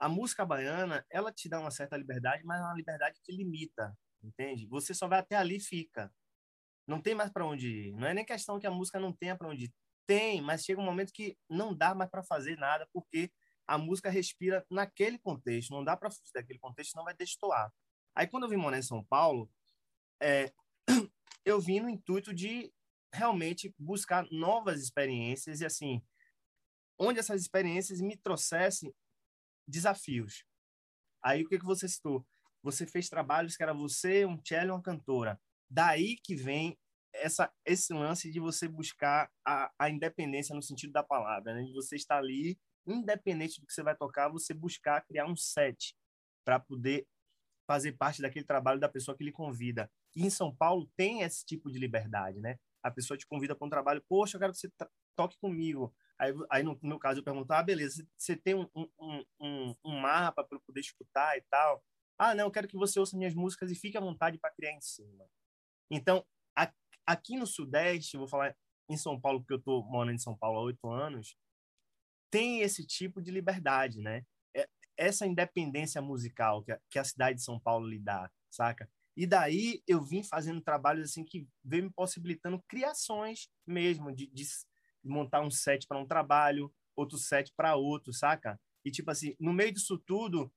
A 0.00 0.08
música 0.08 0.44
baiana, 0.44 1.06
ela 1.08 1.32
te 1.32 1.48
dá 1.48 1.60
uma 1.60 1.70
certa 1.70 1.96
liberdade, 1.96 2.42
mas 2.44 2.60
é 2.60 2.64
uma 2.64 2.74
liberdade 2.74 3.20
que 3.22 3.30
limita, 3.30 3.96
entende? 4.20 4.66
Você 4.66 4.92
só 4.92 5.06
vai 5.06 5.20
até 5.20 5.36
ali 5.36 5.58
e 5.58 5.60
fica. 5.60 6.12
Não 6.88 7.00
tem 7.00 7.14
mais 7.14 7.30
para 7.30 7.46
onde 7.46 7.68
ir. 7.68 7.92
Não 7.92 8.08
é 8.08 8.12
nem 8.12 8.24
questão 8.24 8.58
que 8.58 8.66
a 8.66 8.70
música 8.70 8.98
não 8.98 9.12
tenha 9.12 9.36
para 9.36 9.48
onde 9.48 9.66
ir. 9.66 9.74
Tem, 10.08 10.42
mas 10.42 10.64
chega 10.64 10.80
um 10.80 10.84
momento 10.84 11.12
que 11.12 11.38
não 11.48 11.72
dá 11.72 11.94
mais 11.94 12.10
para 12.10 12.24
fazer 12.24 12.56
nada, 12.56 12.88
porque 12.92 13.30
a 13.64 13.78
música 13.78 14.10
respira 14.10 14.66
naquele 14.68 15.20
contexto. 15.20 15.70
Não 15.70 15.84
dá 15.84 15.96
para 15.96 16.10
fugir 16.10 16.32
daquele 16.34 16.58
contexto, 16.58 16.96
não 16.96 17.04
vai 17.04 17.14
destoar. 17.14 17.72
Aí, 18.12 18.26
quando 18.26 18.42
eu 18.42 18.48
vim 18.48 18.56
morar 18.56 18.78
em 18.78 18.82
São 18.82 19.04
Paulo, 19.04 19.48
é, 20.20 20.52
eu 21.44 21.60
vim 21.60 21.78
no 21.78 21.88
intuito 21.88 22.34
de 22.34 22.72
realmente 23.12 23.74
buscar 23.78 24.26
novas 24.30 24.80
experiências 24.80 25.60
e 25.60 25.66
assim, 25.66 26.02
onde 26.98 27.20
essas 27.20 27.40
experiências 27.40 28.00
me 28.00 28.16
trouxessem 28.16 28.94
desafios. 29.66 30.44
Aí 31.22 31.42
o 31.42 31.48
que 31.48 31.58
que 31.58 31.64
você 31.64 31.88
citou? 31.88 32.26
Você 32.62 32.86
fez 32.86 33.08
trabalhos 33.08 33.56
que 33.56 33.62
era 33.62 33.72
você, 33.72 34.24
um 34.24 34.40
cello, 34.44 34.74
uma 34.74 34.82
cantora. 34.82 35.40
Daí 35.70 36.16
que 36.16 36.34
vem 36.34 36.78
essa 37.12 37.52
esse 37.64 37.92
lance 37.92 38.30
de 38.30 38.40
você 38.40 38.68
buscar 38.68 39.30
a, 39.44 39.70
a 39.78 39.90
independência 39.90 40.54
no 40.54 40.62
sentido 40.62 40.92
da 40.92 41.02
palavra, 41.02 41.54
né? 41.54 41.62
De 41.62 41.72
você 41.72 41.96
estar 41.96 42.18
ali, 42.18 42.58
independente 42.86 43.60
do 43.60 43.66
que 43.66 43.72
você 43.72 43.82
vai 43.82 43.96
tocar, 43.96 44.28
você 44.28 44.54
buscar 44.54 45.04
criar 45.06 45.26
um 45.26 45.36
set 45.36 45.94
para 46.44 46.58
poder 46.60 47.06
fazer 47.66 47.92
parte 47.92 48.22
daquele 48.22 48.44
trabalho 48.46 48.80
da 48.80 48.88
pessoa 48.88 49.16
que 49.16 49.24
lhe 49.24 49.32
convida. 49.32 49.90
E 50.16 50.24
em 50.24 50.30
São 50.30 50.54
Paulo 50.54 50.90
tem 50.96 51.22
esse 51.22 51.44
tipo 51.44 51.70
de 51.70 51.78
liberdade, 51.78 52.40
né? 52.40 52.58
a 52.82 52.90
pessoa 52.90 53.16
te 53.16 53.26
convida 53.26 53.54
para 53.54 53.66
um 53.66 53.70
trabalho, 53.70 54.02
poxa, 54.08 54.36
eu 54.36 54.40
quero 54.40 54.52
que 54.52 54.58
você 54.58 54.70
toque 55.16 55.38
comigo. 55.38 55.94
Aí, 56.18 56.32
aí 56.50 56.62
no, 56.62 56.78
meu 56.82 56.98
caso, 56.98 57.20
eu 57.20 57.24
pergunto, 57.24 57.52
ah, 57.52 57.62
beleza, 57.62 58.06
você 58.16 58.36
tem 58.36 58.54
um, 58.54 58.68
um, 58.74 59.24
um, 59.40 59.74
um 59.84 60.00
mapa 60.00 60.42
para 60.42 60.56
eu 60.56 60.62
poder 60.62 60.80
escutar 60.80 61.36
e 61.36 61.42
tal? 61.42 61.82
Ah, 62.18 62.34
não, 62.34 62.46
eu 62.46 62.50
quero 62.50 62.66
que 62.66 62.76
você 62.76 62.98
ouça 62.98 63.16
minhas 63.16 63.34
músicas 63.34 63.70
e 63.70 63.76
fique 63.76 63.96
à 63.96 64.00
vontade 64.00 64.38
para 64.38 64.50
criar 64.50 64.72
em 64.72 64.80
cima. 64.80 65.24
Então, 65.90 66.26
a, 66.56 66.72
aqui 67.06 67.36
no 67.36 67.46
Sudeste, 67.46 68.16
vou 68.16 68.26
falar 68.26 68.56
em 68.88 68.96
São 68.96 69.20
Paulo, 69.20 69.40
porque 69.40 69.52
eu 69.52 69.58
estou 69.58 69.84
morando 69.84 70.16
em 70.16 70.18
São 70.18 70.36
Paulo 70.36 70.58
há 70.58 70.62
oito 70.62 70.90
anos, 70.90 71.36
tem 72.30 72.60
esse 72.60 72.84
tipo 72.84 73.22
de 73.22 73.30
liberdade, 73.30 74.00
né? 74.00 74.24
É, 74.56 74.68
essa 74.96 75.26
independência 75.26 76.02
musical 76.02 76.62
que 76.64 76.72
a, 76.72 76.80
que 76.90 76.98
a 76.98 77.04
cidade 77.04 77.38
de 77.38 77.44
São 77.44 77.60
Paulo 77.60 77.86
lhe 77.86 77.98
dá, 77.98 78.30
saca? 78.50 78.90
E 79.16 79.26
daí 79.26 79.82
eu 79.86 80.00
vim 80.00 80.22
fazendo 80.22 80.60
trabalhos 80.60 81.10
assim 81.10 81.24
que 81.24 81.48
veio 81.64 81.84
me 81.84 81.90
possibilitando 81.90 82.62
criações 82.68 83.48
mesmo, 83.66 84.12
de, 84.12 84.28
de 84.28 84.44
montar 85.04 85.40
um 85.40 85.50
set 85.50 85.86
para 85.86 85.98
um 85.98 86.06
trabalho, 86.06 86.72
outro 86.96 87.18
set 87.18 87.52
para 87.56 87.76
outro, 87.76 88.12
saca? 88.12 88.58
E 88.84 88.90
tipo 88.90 89.10
assim, 89.10 89.34
no 89.38 89.52
meio 89.52 89.72
disso 89.72 89.98
tudo, 89.98 90.52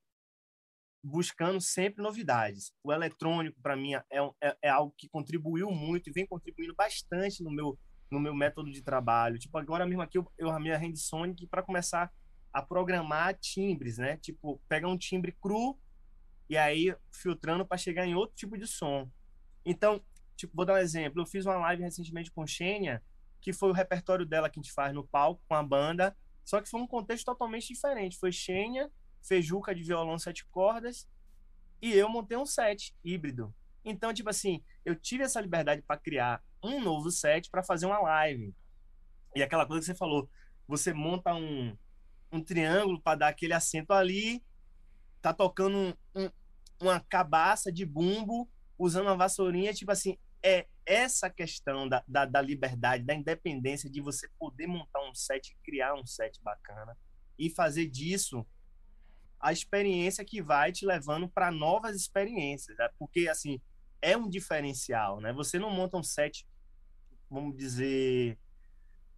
buscando 1.03 1.59
sempre 1.59 2.03
novidades. 2.03 2.71
O 2.83 2.91
eletrônico, 2.91 3.59
para 3.61 3.75
mim, 3.75 3.93
é, 3.95 4.03
é, 4.41 4.57
é, 4.63 4.69
algo 4.69 4.93
que 4.97 5.09
contribuiu 5.09 5.71
muito 5.71 6.09
e 6.09 6.13
vem 6.13 6.27
contribuindo 6.27 6.75
bastante 6.75 7.43
no 7.43 7.51
meu, 7.51 7.77
no 8.09 8.19
meu 8.19 8.35
método 8.35 8.71
de 8.71 8.81
trabalho. 8.81 9.39
Tipo, 9.39 9.57
agora 9.57 9.85
mesmo 9.85 10.01
aqui 10.01 10.17
eu, 10.17 10.31
eu 10.37 10.49
armei 10.49 10.71
a 10.71 10.77
Handsonic 10.77 11.47
para 11.47 11.63
começar 11.63 12.11
a 12.53 12.61
programar 12.61 13.37
timbres, 13.39 13.97
né? 13.97 14.17
Tipo, 14.17 14.61
pegar 14.67 14.87
um 14.87 14.97
timbre 14.97 15.31
cru 15.31 15.79
e 16.49 16.57
aí 16.57 16.95
filtrando 17.11 17.65
para 17.65 17.77
chegar 17.77 18.05
em 18.05 18.13
outro 18.13 18.35
tipo 18.35 18.57
de 18.57 18.67
som. 18.67 19.09
Então, 19.65 20.03
tipo, 20.35 20.53
vou 20.55 20.65
dar 20.65 20.73
um 20.73 20.77
exemplo. 20.77 21.21
Eu 21.21 21.25
fiz 21.25 21.45
uma 21.45 21.57
live 21.57 21.83
recentemente 21.83 22.31
com 22.31 22.45
Xênia 22.45 23.01
que 23.41 23.51
foi 23.51 23.69
o 23.69 23.73
repertório 23.73 24.25
dela 24.25 24.49
que 24.49 24.59
a 24.59 24.61
gente 24.61 24.71
faz 24.71 24.93
no 24.93 25.05
palco 25.05 25.43
com 25.47 25.55
a 25.55 25.63
banda, 25.63 26.15
só 26.45 26.61
que 26.61 26.69
foi 26.69 26.79
um 26.79 26.87
contexto 26.87 27.25
totalmente 27.25 27.67
diferente. 27.67 28.17
Foi 28.17 28.31
Xenia, 28.31 28.89
Fejuca 29.21 29.73
de 29.75 29.83
violão 29.83 30.17
sete 30.17 30.45
cordas 30.47 31.07
e 31.81 31.93
eu 31.93 32.09
montei 32.09 32.37
um 32.37 32.45
set 32.45 32.95
híbrido. 33.03 33.53
Então, 33.83 34.13
tipo 34.13 34.29
assim, 34.29 34.63
eu 34.85 34.95
tive 34.95 35.23
essa 35.23 35.41
liberdade 35.41 35.81
para 35.81 35.99
criar 35.99 36.43
um 36.63 36.79
novo 36.79 37.09
set 37.09 37.49
para 37.49 37.63
fazer 37.63 37.87
uma 37.87 37.99
live. 37.99 38.53
E 39.35 39.41
aquela 39.41 39.65
coisa 39.65 39.81
que 39.81 39.85
você 39.85 39.95
falou, 39.95 40.29
você 40.67 40.93
monta 40.93 41.33
um, 41.33 41.75
um 42.31 42.43
triângulo 42.43 43.01
para 43.01 43.17
dar 43.17 43.27
aquele 43.29 43.53
acento 43.53 43.93
ali, 43.93 44.43
tá 45.21 45.33
tocando 45.33 45.75
um, 45.75 45.93
um, 46.15 46.29
uma 46.81 46.99
cabaça 46.99 47.71
de 47.71 47.85
bumbo, 47.85 48.49
usando 48.77 49.05
uma 49.05 49.17
vassourinha, 49.17 49.73
tipo 49.73 49.91
assim, 49.91 50.17
é 50.43 50.67
essa 50.91 51.29
questão 51.29 51.87
da, 51.87 52.03
da, 52.05 52.25
da, 52.25 52.41
liberdade, 52.41 53.05
da 53.05 53.13
independência 53.13 53.89
de 53.89 54.01
você 54.01 54.27
poder 54.37 54.67
montar 54.67 55.01
um 55.09 55.15
set, 55.15 55.57
criar 55.63 55.93
um 55.93 56.05
set 56.05 56.41
bacana 56.43 56.97
e 57.39 57.49
fazer 57.49 57.87
disso 57.87 58.45
a 59.39 59.53
experiência 59.53 60.25
que 60.25 60.41
vai 60.41 60.69
te 60.73 60.85
levando 60.85 61.29
para 61.29 61.49
novas 61.49 61.95
experiências, 61.95 62.77
né? 62.77 62.89
porque 62.99 63.29
assim 63.29 63.59
é 64.01 64.17
um 64.17 64.27
diferencial, 64.27 65.21
né? 65.21 65.31
Você 65.31 65.57
não 65.57 65.69
monta 65.69 65.95
um 65.95 66.03
set, 66.03 66.45
vamos 67.29 67.55
dizer 67.55 68.37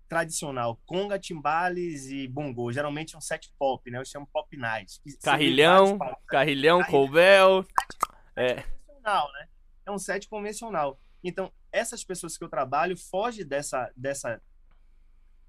tradicional, 0.08 0.80
conga, 0.86 1.18
timbales 1.18 2.06
e 2.06 2.28
bongo, 2.28 2.72
geralmente 2.72 3.16
é 3.16 3.18
um 3.18 3.22
set 3.22 3.52
pop, 3.58 3.90
né? 3.90 3.98
Eu 3.98 4.06
chamo 4.06 4.30
pop 4.32 4.56
night. 4.56 5.02
Carrilhão, 5.24 5.98
carrilhão, 6.28 6.84
colbel, 6.84 7.66
é 8.36 8.62
convencional, 8.62 9.32
né? 9.34 9.48
É 9.86 9.92
um 9.92 9.98
set 9.98 10.30
convencional. 10.30 11.00
Então, 11.24 11.52
essas 11.74 12.04
pessoas 12.04 12.38
que 12.38 12.44
eu 12.44 12.50
trabalho 12.50 12.96
fogem 12.96 13.46
dessa, 13.46 13.92
dessa, 13.98 14.40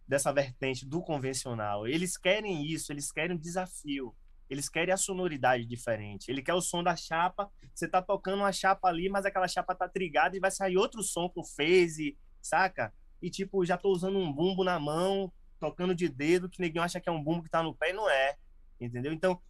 dessa 0.08 0.32
vertente 0.32 0.86
do 0.86 1.02
convencional. 1.02 1.86
Eles 1.86 2.16
querem 2.16 2.66
isso, 2.66 2.90
eles 2.90 3.12
querem 3.12 3.36
um 3.36 3.38
desafio. 3.38 4.16
Eles 4.48 4.68
querem 4.68 4.92
a 4.92 4.96
sonoridade 4.96 5.66
diferente. 5.66 6.30
Ele 6.30 6.42
quer 6.42 6.54
o 6.54 6.60
som 6.60 6.82
da 6.82 6.96
chapa. 6.96 7.50
Você 7.74 7.86
tá 7.86 8.00
tocando 8.00 8.38
uma 8.38 8.52
chapa 8.52 8.88
ali, 8.88 9.08
mas 9.08 9.26
aquela 9.26 9.48
chapa 9.48 9.74
tá 9.74 9.88
trigada 9.88 10.36
e 10.36 10.40
vai 10.40 10.50
sair 10.50 10.76
outro 10.76 11.02
som 11.02 11.28
com 11.28 11.44
phase, 11.44 12.16
saca? 12.40 12.92
E 13.20 13.30
tipo, 13.30 13.64
já 13.64 13.76
tô 13.76 13.90
usando 13.90 14.18
um 14.18 14.32
bumbo 14.32 14.64
na 14.64 14.78
mão, 14.78 15.32
tocando 15.60 15.94
de 15.94 16.08
dedo, 16.08 16.48
que 16.48 16.60
ninguém 16.60 16.82
acha 16.82 17.00
que 17.00 17.08
é 17.08 17.12
um 17.12 17.22
bumbo 17.22 17.42
que 17.42 17.50
tá 17.50 17.62
no 17.62 17.74
pé 17.74 17.90
e 17.90 17.92
não 17.94 18.08
é. 18.08 18.36
Entendeu? 18.80 19.12
Então, 19.12 19.40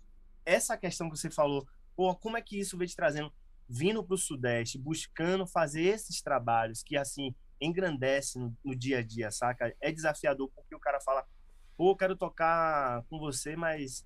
essa 0.45 0.77
questão 0.77 1.11
que 1.11 1.17
você 1.17 1.31
falou, 1.31 1.67
pô, 1.97 2.15
como 2.17 2.37
é 2.37 2.43
que 2.43 2.59
isso 2.59 2.77
vem 2.77 2.87
te 2.87 2.97
trazendo? 2.97 3.33
Vindo 3.69 4.05
pro 4.05 4.17
Sudeste, 4.17 4.79
buscando 4.79 5.47
fazer 5.47 5.83
esses 5.83 6.21
trabalhos 6.21 6.83
que, 6.83 6.97
assim, 6.97 7.35
engrandece 7.61 8.39
no, 8.39 8.57
no 8.65 8.75
dia 8.75 8.99
a 8.99 9.03
dia, 9.03 9.31
saca? 9.31 9.75
É 9.81 9.91
desafiador 9.91 10.51
porque 10.55 10.75
o 10.75 10.81
cara 10.81 11.01
fala, 11.01 11.27
pô, 11.77 11.97
quero 11.97 12.17
tocar 12.17 13.03
com 13.05 13.19
você, 13.19 13.57
mas 13.57 14.05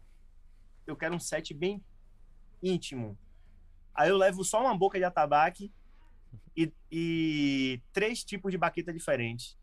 eu 0.87 0.97
quero 0.97 1.15
um 1.15 1.21
set 1.21 1.53
bem 1.53 1.83
íntimo. 2.63 3.19
Aí 3.95 4.09
eu 4.11 4.17
levo 4.17 4.45
só 4.45 4.61
uma 4.61 4.77
boca 4.77 4.99
de 4.99 5.05
atabaque 5.05 5.73
e, 6.57 6.73
e 6.91 7.83
três 7.93 8.25
tipos 8.25 8.51
de 8.53 8.59
baqueta 8.59 8.93
diferentes. 8.93 9.59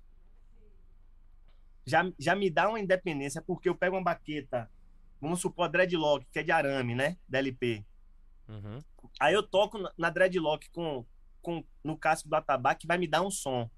Já, 1.86 2.12
já 2.18 2.36
me 2.36 2.50
dá 2.50 2.68
uma 2.68 2.80
independência, 2.80 3.42
porque 3.42 3.70
eu 3.70 3.76
pego 3.76 3.96
uma 3.96 4.04
baqueta, 4.04 4.70
vamos 5.22 5.40
supor 5.40 5.70
dreadlock, 5.70 6.26
que 6.32 6.40
é 6.40 6.44
de 6.44 6.52
arame, 6.52 6.96
né? 6.96 7.18
DLP. 7.28 7.86
Uhum. 8.48 8.80
Aí 9.20 9.34
eu 9.34 9.44
toco 9.44 9.78
na 9.98 10.10
dreadlock 10.10 10.70
com, 10.72 11.06
com, 11.42 11.64
no 11.84 11.98
casco 11.98 12.28
do 12.28 12.36
atabaque, 12.36 12.82
que 12.82 12.88
vai 12.88 12.98
me 12.98 13.08
dar 13.08 13.22
um 13.22 13.32
som. 13.32 13.70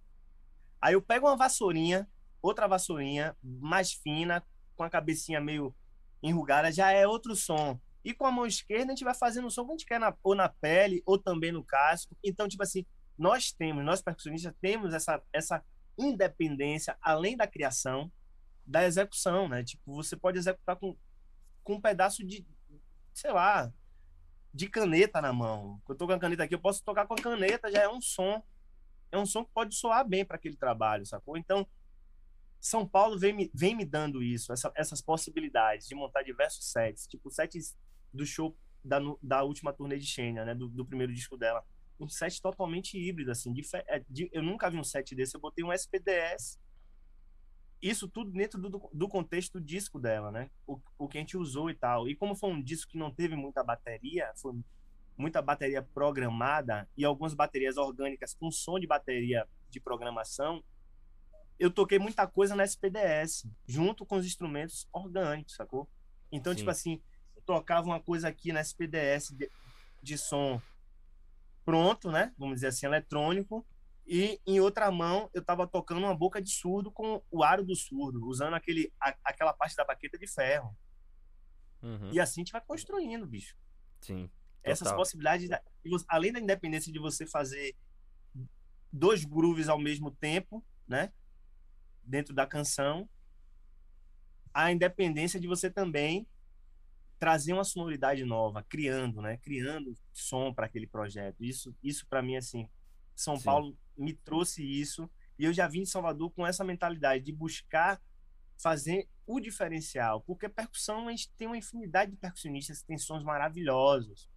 Aí 0.82 0.94
eu 0.94 1.02
pego 1.02 1.28
uma 1.28 1.36
vassourinha, 1.36 2.08
outra 2.42 2.68
vassourinha 2.68 3.36
mais 3.44 3.94
fina, 3.94 4.44
com 4.76 4.84
a 4.84 4.90
cabecinha 4.90 5.42
meio 5.42 5.76
enrugada, 6.22 6.72
já 6.72 6.92
é 6.92 7.08
outro 7.08 7.36
som. 7.36 7.80
E 8.04 8.14
com 8.14 8.26
a 8.26 8.32
mão 8.32 8.46
esquerda, 8.46 8.86
a 8.86 8.96
gente 8.96 9.04
vai 9.04 9.14
fazendo 9.14 9.48
o 9.48 9.52
som 9.52 9.66
que 9.66 9.72
a 9.72 9.74
gente 9.74 9.86
quer, 9.86 10.00
na, 10.00 10.16
ou 10.24 10.34
na 10.34 10.48
pele, 10.48 11.04
ou 11.06 11.18
também 11.18 11.52
no 11.52 11.64
casco. 11.64 12.16
Então, 12.24 12.48
tipo 12.48 12.64
assim, 12.64 12.86
nós 13.18 13.52
temos, 13.52 13.84
nós 13.84 14.02
percussionistas, 14.02 14.54
temos 14.62 14.94
essa, 14.94 15.22
essa 15.34 15.64
independência, 15.98 16.96
além 17.02 17.36
da 17.36 17.48
criação, 17.48 18.12
da 18.66 18.86
execução, 18.86 19.50
né? 19.50 19.64
Tipo, 19.64 19.96
você 19.96 20.16
pode 20.16 20.38
executar 20.38 20.76
com, 20.76 20.96
com 21.64 21.76
um 21.76 21.82
pedaço 21.82 22.26
de, 22.26 22.46
sei 23.14 23.32
lá, 23.32 23.72
de 24.54 24.68
caneta 24.68 25.22
na 25.22 25.32
mão. 25.32 25.82
Eu 25.88 25.96
tô 25.96 26.08
com 26.08 26.14
a 26.14 26.20
caneta 26.20 26.44
aqui, 26.44 26.56
eu 26.56 26.60
posso 26.60 26.84
tocar 26.84 27.06
com 27.06 27.14
a 27.14 27.18
caneta, 27.18 27.72
já 27.72 27.82
é 27.82 27.90
um 27.90 28.02
som. 28.02 28.44
É 29.12 29.18
um 29.18 29.26
som 29.26 29.46
que 29.46 29.52
pode 29.54 29.76
soar 29.76 30.08
bem 30.08 30.26
para 30.26 30.36
aquele 30.36 30.58
trabalho, 30.58 31.06
sacou? 31.06 31.38
Então, 31.38 31.66
são 32.60 32.88
Paulo 32.88 33.18
vem 33.18 33.34
me, 33.34 33.52
vem 33.54 33.76
me 33.76 33.86
dando 33.86 34.22
isso, 34.22 34.52
essa, 34.52 34.72
essas 34.76 35.02
possibilidades 35.02 35.88
de 35.88 35.96
montar 35.96 36.24
diversos 36.24 36.72
sets, 36.72 37.08
tipo 37.08 37.30
sets 37.30 37.78
do 38.12 38.26
show 38.26 38.58
da, 38.84 39.00
da 39.22 39.44
última 39.44 39.74
turnê 39.74 39.98
de 39.98 40.06
Xenia, 40.06 40.44
né, 40.44 40.56
do, 40.56 40.68
do, 40.68 40.86
primeiro 40.86 41.14
disco 41.14 41.38
dela. 41.38 41.64
Um 42.00 42.08
set 42.08 42.42
totalmente 42.42 42.98
híbrido, 42.98 43.32
assim, 43.32 43.52
de, 43.54 43.64
é, 43.88 44.04
eu 44.32 44.44
nunca 44.44 44.70
vi 44.70 44.78
um 44.78 44.84
set 44.84 45.16
desse, 45.16 45.36
eu 45.36 45.42
botei 45.42 45.64
um 45.64 45.74
SPDS, 45.74 46.60
isso 47.82 48.08
tudo 48.08 48.32
dentro 48.32 48.60
do, 48.60 48.90
do 48.92 49.08
contexto 49.08 49.60
do 49.60 49.66
disco 49.66 50.00
dela, 50.00 50.32
né, 50.32 50.50
o, 50.66 50.80
o 50.98 51.08
que 51.08 51.18
a 51.18 51.22
gente 51.22 51.38
usou 51.38 51.70
e 51.70 51.76
tal. 51.76 52.08
E 52.08 52.16
como 52.16 52.36
foi 52.36 52.50
um 52.50 52.62
disco 52.62 52.92
que 52.92 52.98
não 52.98 53.12
teve 53.12 53.36
muita 53.36 53.64
bateria, 53.64 54.32
foi 54.36 54.54
muita 55.18 55.42
bateria 55.42 55.82
programada 55.82 56.88
e 56.96 57.04
algumas 57.04 57.34
baterias 57.34 57.78
orgânicas 57.78 58.34
com 58.34 58.52
som 58.52 58.80
de 58.80 58.88
bateria 58.88 59.48
de 59.70 59.80
programação, 59.80 60.64
eu 61.60 61.72
toquei 61.72 61.98
muita 61.98 62.28
coisa 62.28 62.56
na 62.56 62.64
SPDS, 62.64 63.48
junto 63.68 64.06
com 64.06 64.18
os 64.18 64.26
instrumentos 64.26 64.88
orgânicos, 64.94 65.56
sacou? 65.56 65.90
Então, 66.32 66.54
Sim. 66.54 66.60
tipo 66.60 66.70
assim, 66.70 67.02
eu 67.36 67.42
tocava 67.42 67.88
uma 67.88 68.00
coisa 68.00 68.28
aqui 68.28 68.52
na 68.52 68.62
SPDS 68.62 69.32
de, 69.32 69.50
de 70.04 70.18
som 70.18 70.62
pronto, 71.66 72.12
né? 72.12 72.34
Vamos 72.38 72.56
dizer 72.56 72.68
assim, 72.68 72.86
eletrônico. 72.86 73.66
E 74.08 74.40
em 74.46 74.60
outra 74.60 74.90
mão, 74.90 75.30
eu 75.34 75.44
tava 75.44 75.68
tocando 75.68 76.00
uma 76.00 76.16
boca 76.16 76.42
de 76.42 76.50
surdo 76.50 76.92
com 76.92 77.22
o 77.30 77.44
aro 77.44 77.64
do 77.64 77.76
surdo, 77.76 78.26
usando 78.26 78.54
aquele, 78.54 78.92
a, 79.02 79.16
aquela 79.24 79.54
parte 79.54 79.76
da 79.76 79.84
baqueta 79.84 80.18
de 80.18 80.28
ferro. 80.28 80.76
Uhum. 81.82 82.10
E 82.12 82.20
assim 82.20 82.42
a 82.42 82.44
gente 82.44 82.54
vai 82.54 82.62
construindo, 82.62 83.28
bicho. 83.28 83.56
Sim. 84.00 84.28
Total. 84.28 84.72
Essas 84.72 84.92
possibilidades, 84.94 85.50
além 86.08 86.32
da 86.32 86.40
independência 86.40 86.92
de 86.92 87.00
você 87.00 87.26
fazer 87.28 87.76
dois 88.92 89.26
grooves 89.26 89.68
ao 89.68 89.78
mesmo 89.78 90.10
tempo, 90.10 90.66
né? 90.88 91.12
dentro 92.08 92.34
da 92.34 92.48
canção, 92.48 93.08
a 94.54 94.72
independência 94.72 95.40
de 95.40 95.48
você 95.48 95.70
também 95.70 96.26
trazer 97.20 97.54
uma 97.54 97.64
sonoridade 97.64 98.24
nova, 98.24 98.64
criando, 98.64 99.22
né? 99.22 99.38
Criando 99.38 99.96
som 100.14 100.54
para 100.54 100.66
aquele 100.66 100.88
projeto. 100.88 101.44
Isso, 101.44 101.76
isso 101.84 102.08
para 102.08 102.22
mim 102.22 102.38
assim, 102.38 102.70
São 103.18 103.36
Sim. 103.36 103.46
Paulo 103.46 103.78
me 103.98 104.14
trouxe 104.14 104.64
isso 104.64 105.10
e 105.40 105.44
eu 105.44 105.52
já 105.52 105.68
vim 105.68 105.82
de 105.82 105.90
Salvador 105.90 106.32
com 106.32 106.46
essa 106.46 106.64
mentalidade 106.64 107.24
de 107.24 107.34
buscar 107.34 108.00
fazer 108.56 109.10
o 109.26 109.40
diferencial, 109.40 110.22
porque 110.22 110.48
percussão 110.48 111.08
a 111.08 111.12
gente 111.12 111.32
tem 111.32 111.48
uma 111.48 111.58
infinidade 111.58 112.12
de 112.12 112.18
percussionistas 112.18 112.82
que 112.82 112.88
têm 112.88 112.98
sons 112.98 113.24
maravilhosos, 113.24 114.30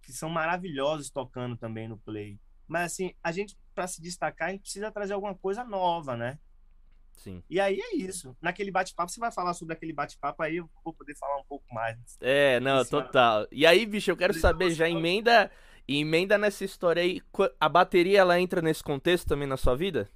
que 0.00 0.12
são 0.12 0.30
maravilhosos 0.30 1.10
tocando 1.10 1.56
também 1.56 1.88
no 1.88 1.98
play. 1.98 2.38
Mas 2.68 2.92
assim, 2.92 3.14
a 3.22 3.32
gente 3.32 3.58
para 3.74 3.88
se 3.88 4.00
destacar, 4.00 4.48
a 4.48 4.52
gente 4.52 4.62
precisa 4.62 4.92
trazer 4.92 5.14
alguma 5.14 5.34
coisa 5.34 5.64
nova, 5.64 6.16
né? 6.16 6.38
Sim. 7.16 7.42
E 7.50 7.58
aí 7.58 7.80
é 7.80 7.96
isso. 7.96 8.36
Naquele 8.40 8.70
bate-papo, 8.70 9.10
você 9.10 9.18
vai 9.18 9.32
falar 9.32 9.54
sobre 9.54 9.74
aquele 9.74 9.92
bate-papo 9.92 10.40
aí, 10.42 10.56
eu 10.56 10.70
vou 10.84 10.94
poder 10.94 11.16
falar 11.16 11.36
um 11.36 11.44
pouco 11.44 11.66
mais. 11.74 11.98
É, 12.20 12.60
não, 12.60 12.84
total. 12.84 13.46
E 13.50 13.66
aí, 13.66 13.84
bicho, 13.84 14.10
eu 14.10 14.16
quero 14.16 14.34
saber, 14.34 14.70
já 14.70 14.88
emenda, 14.88 15.50
emenda 15.88 16.36
nessa 16.36 16.64
história 16.64 17.02
aí, 17.02 17.22
a 17.58 17.68
bateria 17.68 18.20
ela 18.20 18.40
entra 18.40 18.60
nesse 18.60 18.82
contexto 18.82 19.26
também 19.26 19.48
na 19.48 19.56
sua 19.56 19.74
vida? 19.74 20.10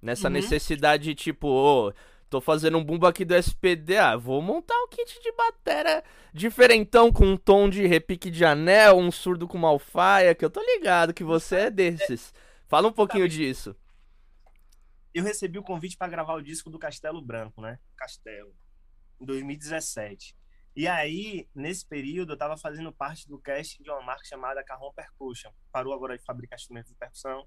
Nessa 0.00 0.28
uhum. 0.28 0.34
necessidade, 0.34 1.14
tipo, 1.14 1.48
ô, 1.48 1.88
oh, 1.88 1.92
tô 2.30 2.40
fazendo 2.40 2.78
um 2.78 2.84
bumbo 2.84 3.06
aqui 3.06 3.24
do 3.24 3.34
SPD, 3.34 3.96
ah, 3.96 4.16
vou 4.16 4.40
montar 4.42 4.76
um 4.76 4.88
kit 4.88 5.20
de 5.20 5.32
bateria 5.32 6.04
diferentão 6.32 7.12
com 7.12 7.24
um 7.26 7.36
tom 7.36 7.68
de 7.68 7.86
repique 7.86 8.30
de 8.30 8.44
anel, 8.44 8.98
um 8.98 9.10
surdo 9.10 9.48
com 9.48 9.56
malfaia, 9.56 10.34
que 10.34 10.44
eu 10.44 10.50
tô 10.50 10.60
ligado 10.60 11.14
que 11.14 11.24
você 11.24 11.56
é 11.56 11.70
desses. 11.70 12.32
Fala 12.66 12.88
um 12.88 12.92
pouquinho 12.92 13.28
disso 13.28 13.74
eu 15.14 15.22
recebi 15.22 15.58
o 15.58 15.62
convite 15.62 15.96
para 15.96 16.10
gravar 16.10 16.34
o 16.34 16.42
disco 16.42 16.68
do 16.68 16.78
Castelo 16.78 17.22
Branco, 17.22 17.60
né? 17.60 17.78
Castelo, 17.96 18.52
em 19.20 19.24
2017. 19.24 20.36
E 20.76 20.88
aí, 20.88 21.48
nesse 21.54 21.86
período, 21.86 22.30
eu 22.30 22.34
estava 22.34 22.56
fazendo 22.56 22.92
parte 22.92 23.28
do 23.28 23.38
casting 23.38 23.82
de 23.82 23.90
uma 23.90 24.02
marca 24.02 24.24
chamada 24.24 24.64
Carron 24.64 24.92
Percussion. 24.92 25.52
Parou 25.70 25.92
agora 25.92 26.18
de 26.18 26.24
fabricar 26.24 26.58
instrumentos 26.58 26.90
de 26.90 26.96
percussão 26.96 27.46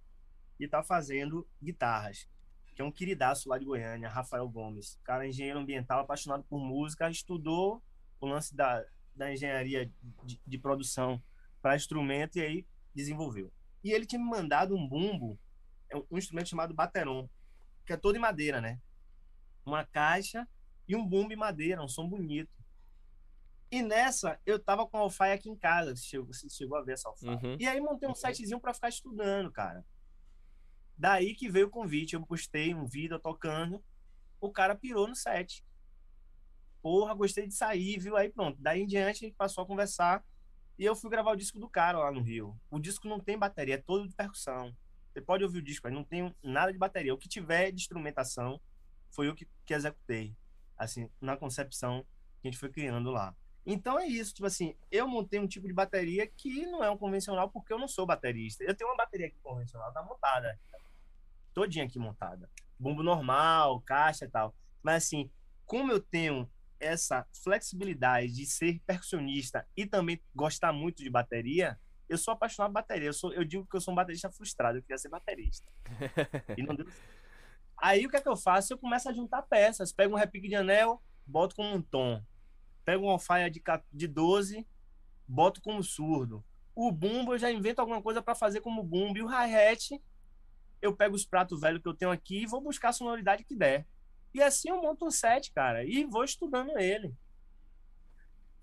e 0.59 0.65
está 0.65 0.81
fazendo 0.81 1.47
guitarras. 1.61 2.27
Que 2.73 2.81
é 2.81 2.85
um 2.85 2.91
queridaço 2.91 3.49
lá 3.49 3.57
de 3.57 3.65
Goiânia, 3.65 4.07
Rafael 4.07 4.47
Gomes. 4.47 4.97
Cara, 5.03 5.27
engenheiro 5.27 5.59
ambiental, 5.59 5.99
apaixonado 5.99 6.43
por 6.45 6.59
música, 6.59 7.09
estudou 7.09 7.83
o 8.19 8.27
lance 8.27 8.55
da, 8.55 8.85
da 9.13 9.31
engenharia 9.31 9.91
de, 10.23 10.41
de 10.45 10.57
produção 10.57 11.21
para 11.61 11.75
instrumento 11.75 12.37
e 12.37 12.41
aí 12.41 12.67
desenvolveu. 12.95 13.51
E 13.83 13.91
ele 13.91 14.05
tinha 14.05 14.21
me 14.21 14.29
mandado 14.29 14.75
um 14.75 14.87
bumbo, 14.87 15.37
é 15.91 15.97
um 15.97 16.17
instrumento 16.17 16.49
chamado 16.49 16.73
bateron 16.73 17.27
que 17.85 17.93
é 17.93 17.97
todo 17.97 18.17
em 18.17 18.19
madeira, 18.19 18.59
né? 18.59 18.79
Uma 19.65 19.85
caixa 19.85 20.47
e 20.87 20.95
um 20.95 21.07
bumbo 21.07 21.31
em 21.31 21.37
madeira, 21.37 21.81
um 21.81 21.87
som 21.87 22.07
bonito. 22.07 22.56
E 23.69 23.82
nessa, 23.82 24.39
eu 24.45 24.58
tava 24.58 24.88
com 24.88 24.97
a 24.97 25.01
alfaia 25.01 25.34
aqui 25.34 25.49
em 25.49 25.56
casa, 25.56 25.95
você 25.95 26.03
chegou, 26.03 26.27
você 26.27 26.49
chegou 26.49 26.77
a 26.77 26.84
ver 26.84 26.93
essa 26.93 27.10
alfaia. 27.10 27.38
Uhum. 27.43 27.58
E 27.60 27.67
aí 27.67 27.82
montei 27.82 28.08
um 28.08 28.15
sitezinho 28.15 28.60
para 28.60 28.73
ficar 28.73 28.89
estudando, 28.89 29.51
cara. 29.51 29.86
Daí 30.97 31.36
que 31.36 31.49
veio 31.49 31.67
o 31.67 31.69
convite, 31.69 32.13
eu 32.13 32.25
postei 32.25 32.73
um 32.73 32.86
vídeo 32.86 33.19
tocando, 33.19 33.84
o 34.39 34.51
cara 34.51 34.73
pirou 34.73 35.08
no 35.08 35.15
set. 35.15 35.65
Porra, 36.82 37.13
gostei 37.13 37.45
de 37.45 37.53
sair, 37.53 37.99
viu? 37.99 38.15
Aí 38.15 38.30
pronto. 38.30 38.58
Daí 38.62 38.82
em 38.82 38.88
diante 38.88 39.25
a 39.25 39.27
gente 39.27 39.36
passou 39.36 39.63
a 39.63 39.67
conversar 39.67 40.23
e 40.80 40.86
eu 40.86 40.95
fui 40.95 41.10
gravar 41.10 41.32
o 41.32 41.36
disco 41.36 41.60
do 41.60 41.69
cara 41.69 41.99
lá 41.99 42.12
no 42.12 42.21
Rio. 42.21 42.58
O 42.71 42.80
disco 42.80 43.08
não 43.08 43.19
tem 43.19 43.38
bateria, 43.38 43.75
é 43.75 43.77
todo 43.77 44.08
de 44.08 44.15
percussão. 44.15 44.73
Você 45.12 45.21
pode 45.21 45.43
ouvir 45.43 45.58
o 45.58 45.63
disco, 45.63 45.88
aí 45.88 45.93
não 45.93 46.03
tem 46.03 46.34
nada 46.41 46.71
de 46.71 46.77
bateria. 46.77 47.13
O 47.13 47.17
que 47.17 47.27
tiver 47.27 47.71
de 47.71 47.82
instrumentação 47.82 48.62
foi 49.10 49.27
eu 49.27 49.36
que, 49.36 49.47
que 49.65 49.73
executei, 49.73 50.36
assim, 50.77 51.10
na 51.19 51.36
concepção 51.36 52.06
que 52.39 52.47
a 52.47 52.51
gente 52.51 52.60
foi 52.60 52.69
criando 52.69 53.10
lá. 53.10 53.36
Então 53.69 53.99
é 53.99 54.08
isso, 54.08 54.34
tipo 54.34 54.47
assim, 54.47 54.73
eu 54.89 55.06
montei 55.10 55.41
um 55.41 55.45
tipo 55.45 55.67
de 55.67 55.73
bateria 55.73 56.25
que 56.25 56.65
não 56.67 56.82
é 56.82 56.89
um 56.89 56.97
convencional 56.97 57.49
porque 57.49 57.73
eu 57.73 57.77
não 57.77 57.88
sou 57.88 58.06
baterista. 58.06 58.63
Eu 58.63 58.73
tenho 58.73 58.89
uma 58.89 58.95
bateria 58.95 59.27
aqui 59.27 59.38
convencional, 59.43 59.91
tá 59.91 60.01
montada. 60.01 60.58
Todinha 61.53 61.84
aqui 61.84 61.99
montada. 61.99 62.49
Bumbo 62.80 63.03
normal, 63.03 63.82
caixa 63.82 64.23
e 64.23 64.30
tal. 64.30 64.56
Mas 64.82 65.03
assim, 65.03 65.30
como 65.65 65.91
eu 65.91 65.99
tenho 65.99 66.49
essa 66.80 67.27
flexibilidade 67.43 68.32
de 68.32 68.45
ser 68.45 68.80
percussionista 68.88 69.67
e 69.75 69.86
também 69.86 70.21
gostar 70.34 70.71
muito 70.71 71.03
de 71.03 71.10
bateria, 71.10 71.77
eu 72.08 72.17
sou 72.17 72.34
apaixonado 72.34 72.69
por 72.69 72.75
bateria. 72.75 73.10
Eu, 73.10 73.13
sou, 73.13 73.34
eu 73.34 73.43
digo 73.43 73.65
que 73.65 73.75
eu 73.75 73.82
sou 73.82 73.91
um 73.91 73.95
baterista 73.95 74.32
frustrado, 74.32 74.77
eu 74.77 74.82
queria 74.82 74.97
ser 74.97 75.10
baterista. 75.10 75.69
e 76.58 76.63
não 76.63 76.73
deu 76.73 76.88
Aí 77.77 78.06
o 78.06 78.10
que 78.10 78.15
é 78.15 78.21
que 78.21 78.30
eu 78.30 78.38
faço? 78.38 78.71
Eu 78.71 78.77
começo 78.77 79.10
a 79.10 79.13
juntar 79.13 79.41
peças. 79.41 79.91
Pego 79.91 80.15
um 80.15 80.17
repique 80.17 80.47
de 80.47 80.56
anel, 80.56 81.03
boto 81.25 81.53
como 81.53 81.75
um 81.75 81.82
tom. 81.82 82.23
Pego 82.88 83.04
uma 83.04 83.12
alfaia 83.12 83.52
de, 83.52 83.62
de 83.91 84.08
12, 84.08 84.65
boto 85.28 85.62
como 85.62 85.84
surdo. 85.84 86.41
O 86.73 86.89
bumbo 86.89 87.34
eu 87.34 87.38
já 87.38 87.52
invento 87.52 87.82
alguma 87.82 88.02
coisa 88.02 88.21
para 88.21 88.34
fazer 88.34 88.62
como 88.62 88.82
bumbo. 88.82 89.17
E 89.17 89.21
o 89.21 89.28
hi-hat, 89.28 90.02
eu 90.82 90.95
pego 90.95 91.13
os 91.13 91.26
pratos 91.26 91.60
velhos 91.60 91.82
que 91.82 91.89
eu 91.89 91.93
tenho 91.93 92.12
aqui 92.12 92.43
e 92.43 92.45
vou 92.47 92.62
buscar 92.62 92.89
a 92.89 92.93
sonoridade 92.93 93.43
que 93.43 93.58
der. 93.58 93.86
E 94.34 94.41
assim 94.41 94.69
eu 94.69 94.82
monto 94.82 95.06
um 95.06 95.12
set, 95.12 95.52
cara, 95.52 95.84
e 95.84 96.06
vou 96.06 96.23
estudando 96.23 96.80
ele. 96.80 97.13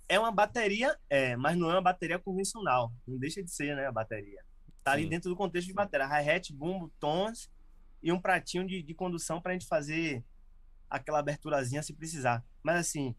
É 0.09 0.19
uma 0.19 0.33
bateria, 0.33 0.99
é, 1.11 1.37
mas 1.37 1.55
não 1.59 1.71
é 1.71 1.75
uma 1.75 1.83
bateria 1.83 2.19
convencional. 2.19 2.95
Não 3.07 3.19
deixa 3.19 3.43
de 3.43 3.51
ser, 3.51 3.77
né, 3.77 3.87
a 3.87 3.93
bateria. 3.93 4.43
Tá 4.83 4.93
Sim. 4.93 5.01
ali 5.01 5.07
dentro 5.07 5.29
do 5.29 5.37
contexto 5.37 5.67
de 5.67 5.75
bateria. 5.75 6.07
Hi-hat, 6.07 6.51
bumbo, 6.51 6.91
tons 6.99 7.51
e 8.03 8.11
um 8.11 8.19
pratinho 8.19 8.67
de, 8.67 8.83
de 8.83 8.95
condução 8.95 9.39
pra 9.39 9.53
gente 9.53 9.67
fazer 9.67 10.25
aquela 10.89 11.19
aberturazinha 11.19 11.83
se 11.83 11.93
precisar. 11.93 12.43
Mas 12.63 12.77
assim, 12.77 13.15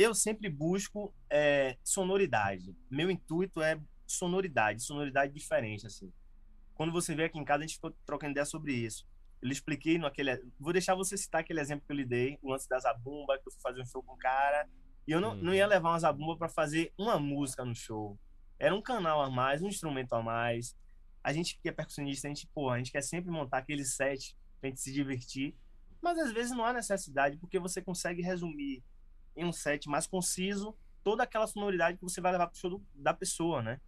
eu 0.00 0.14
sempre 0.14 0.48
busco 0.48 1.14
é, 1.28 1.76
sonoridade. 1.84 2.74
Meu 2.90 3.10
intuito 3.10 3.60
é 3.60 3.78
sonoridade, 4.06 4.82
sonoridade 4.82 5.32
diferente, 5.32 5.86
assim. 5.86 6.10
Quando 6.74 6.92
você 6.92 7.14
vem 7.14 7.26
aqui 7.26 7.38
em 7.38 7.44
casa, 7.44 7.64
a 7.64 7.66
gente 7.66 7.74
ficou 7.74 7.90
trocando 8.06 8.32
ideia 8.32 8.46
sobre 8.46 8.72
isso. 8.72 9.06
Eu 9.42 9.50
expliquei 9.50 9.98
naquele. 9.98 10.42
Vou 10.58 10.72
deixar 10.72 10.94
você 10.94 11.16
citar 11.16 11.42
aquele 11.42 11.60
exemplo 11.60 11.84
que 11.86 11.92
eu 11.92 11.96
lhe 11.96 12.04
dei, 12.04 12.38
o 12.42 12.50
lance 12.50 12.68
da 12.68 12.78
Zabumba, 12.78 13.38
que 13.38 13.46
eu 13.48 13.52
fui 13.52 13.60
fazer 13.60 13.82
um 13.82 13.86
show 13.86 14.02
com 14.02 14.14
o 14.14 14.18
cara. 14.18 14.68
E 15.06 15.12
eu 15.12 15.20
não, 15.20 15.32
hum. 15.32 15.42
não 15.42 15.54
ia 15.54 15.66
levar 15.66 15.90
uma 15.90 15.98
Zabumba 15.98 16.36
para 16.36 16.48
fazer 16.48 16.92
uma 16.96 17.18
música 17.18 17.64
no 17.64 17.74
show. 17.74 18.18
Era 18.58 18.74
um 18.74 18.82
canal 18.82 19.20
a 19.20 19.30
mais, 19.30 19.62
um 19.62 19.68
instrumento 19.68 20.14
a 20.14 20.22
mais. 20.22 20.74
A 21.22 21.32
gente 21.32 21.58
que 21.60 21.68
é 21.68 21.72
percussionista, 21.72 22.26
a 22.26 22.30
gente, 22.30 22.48
pô, 22.54 22.70
a 22.70 22.78
gente 22.78 22.92
quer 22.92 23.02
sempre 23.02 23.30
montar 23.30 23.58
aquele 23.58 23.84
set 23.84 24.34
pra 24.60 24.70
gente 24.70 24.80
se 24.80 24.92
divertir. 24.92 25.54
Mas 26.00 26.18
às 26.18 26.32
vezes 26.32 26.52
não 26.52 26.64
há 26.64 26.72
necessidade, 26.72 27.36
porque 27.36 27.58
você 27.58 27.82
consegue 27.82 28.22
resumir 28.22 28.82
em 29.36 29.44
um 29.44 29.52
set 29.52 29.88
mais 29.88 30.06
conciso 30.06 30.76
toda 31.02 31.22
aquela 31.22 31.46
sonoridade 31.46 31.98
que 31.98 32.04
você 32.04 32.20
vai 32.20 32.32
levar 32.32 32.46
pro 32.46 32.58
show 32.58 32.70
do, 32.70 32.82
da 32.94 33.12
pessoa, 33.14 33.62
né? 33.62 33.80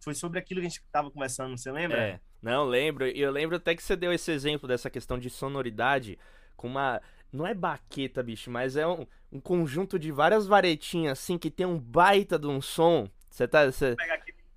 Foi 0.00 0.14
sobre 0.14 0.38
aquilo 0.38 0.60
que 0.60 0.66
a 0.66 0.68
gente 0.68 0.80
estava 0.80 1.10
conversando, 1.10 1.56
você 1.56 1.72
lembra? 1.72 1.98
É, 1.98 2.20
não, 2.42 2.64
lembro. 2.64 3.06
E 3.06 3.20
eu 3.20 3.30
lembro 3.30 3.56
até 3.56 3.74
que 3.74 3.82
você 3.82 3.96
deu 3.96 4.12
esse 4.12 4.30
exemplo 4.30 4.68
dessa 4.68 4.90
questão 4.90 5.18
de 5.18 5.30
sonoridade 5.30 6.18
com 6.56 6.66
uma. 6.68 7.00
Não 7.32 7.46
é 7.46 7.54
baqueta, 7.54 8.22
bicho, 8.22 8.50
mas 8.50 8.76
é 8.76 8.86
um, 8.86 9.06
um 9.32 9.40
conjunto 9.40 9.98
de 9.98 10.12
várias 10.12 10.46
varetinhas, 10.46 11.18
assim, 11.18 11.38
que 11.38 11.50
tem 11.50 11.66
um 11.66 11.78
baita 11.78 12.38
de 12.38 12.46
um 12.46 12.60
som. 12.60 13.08
Você 13.30 13.48
tá. 13.48 13.64
Você... 13.64 13.96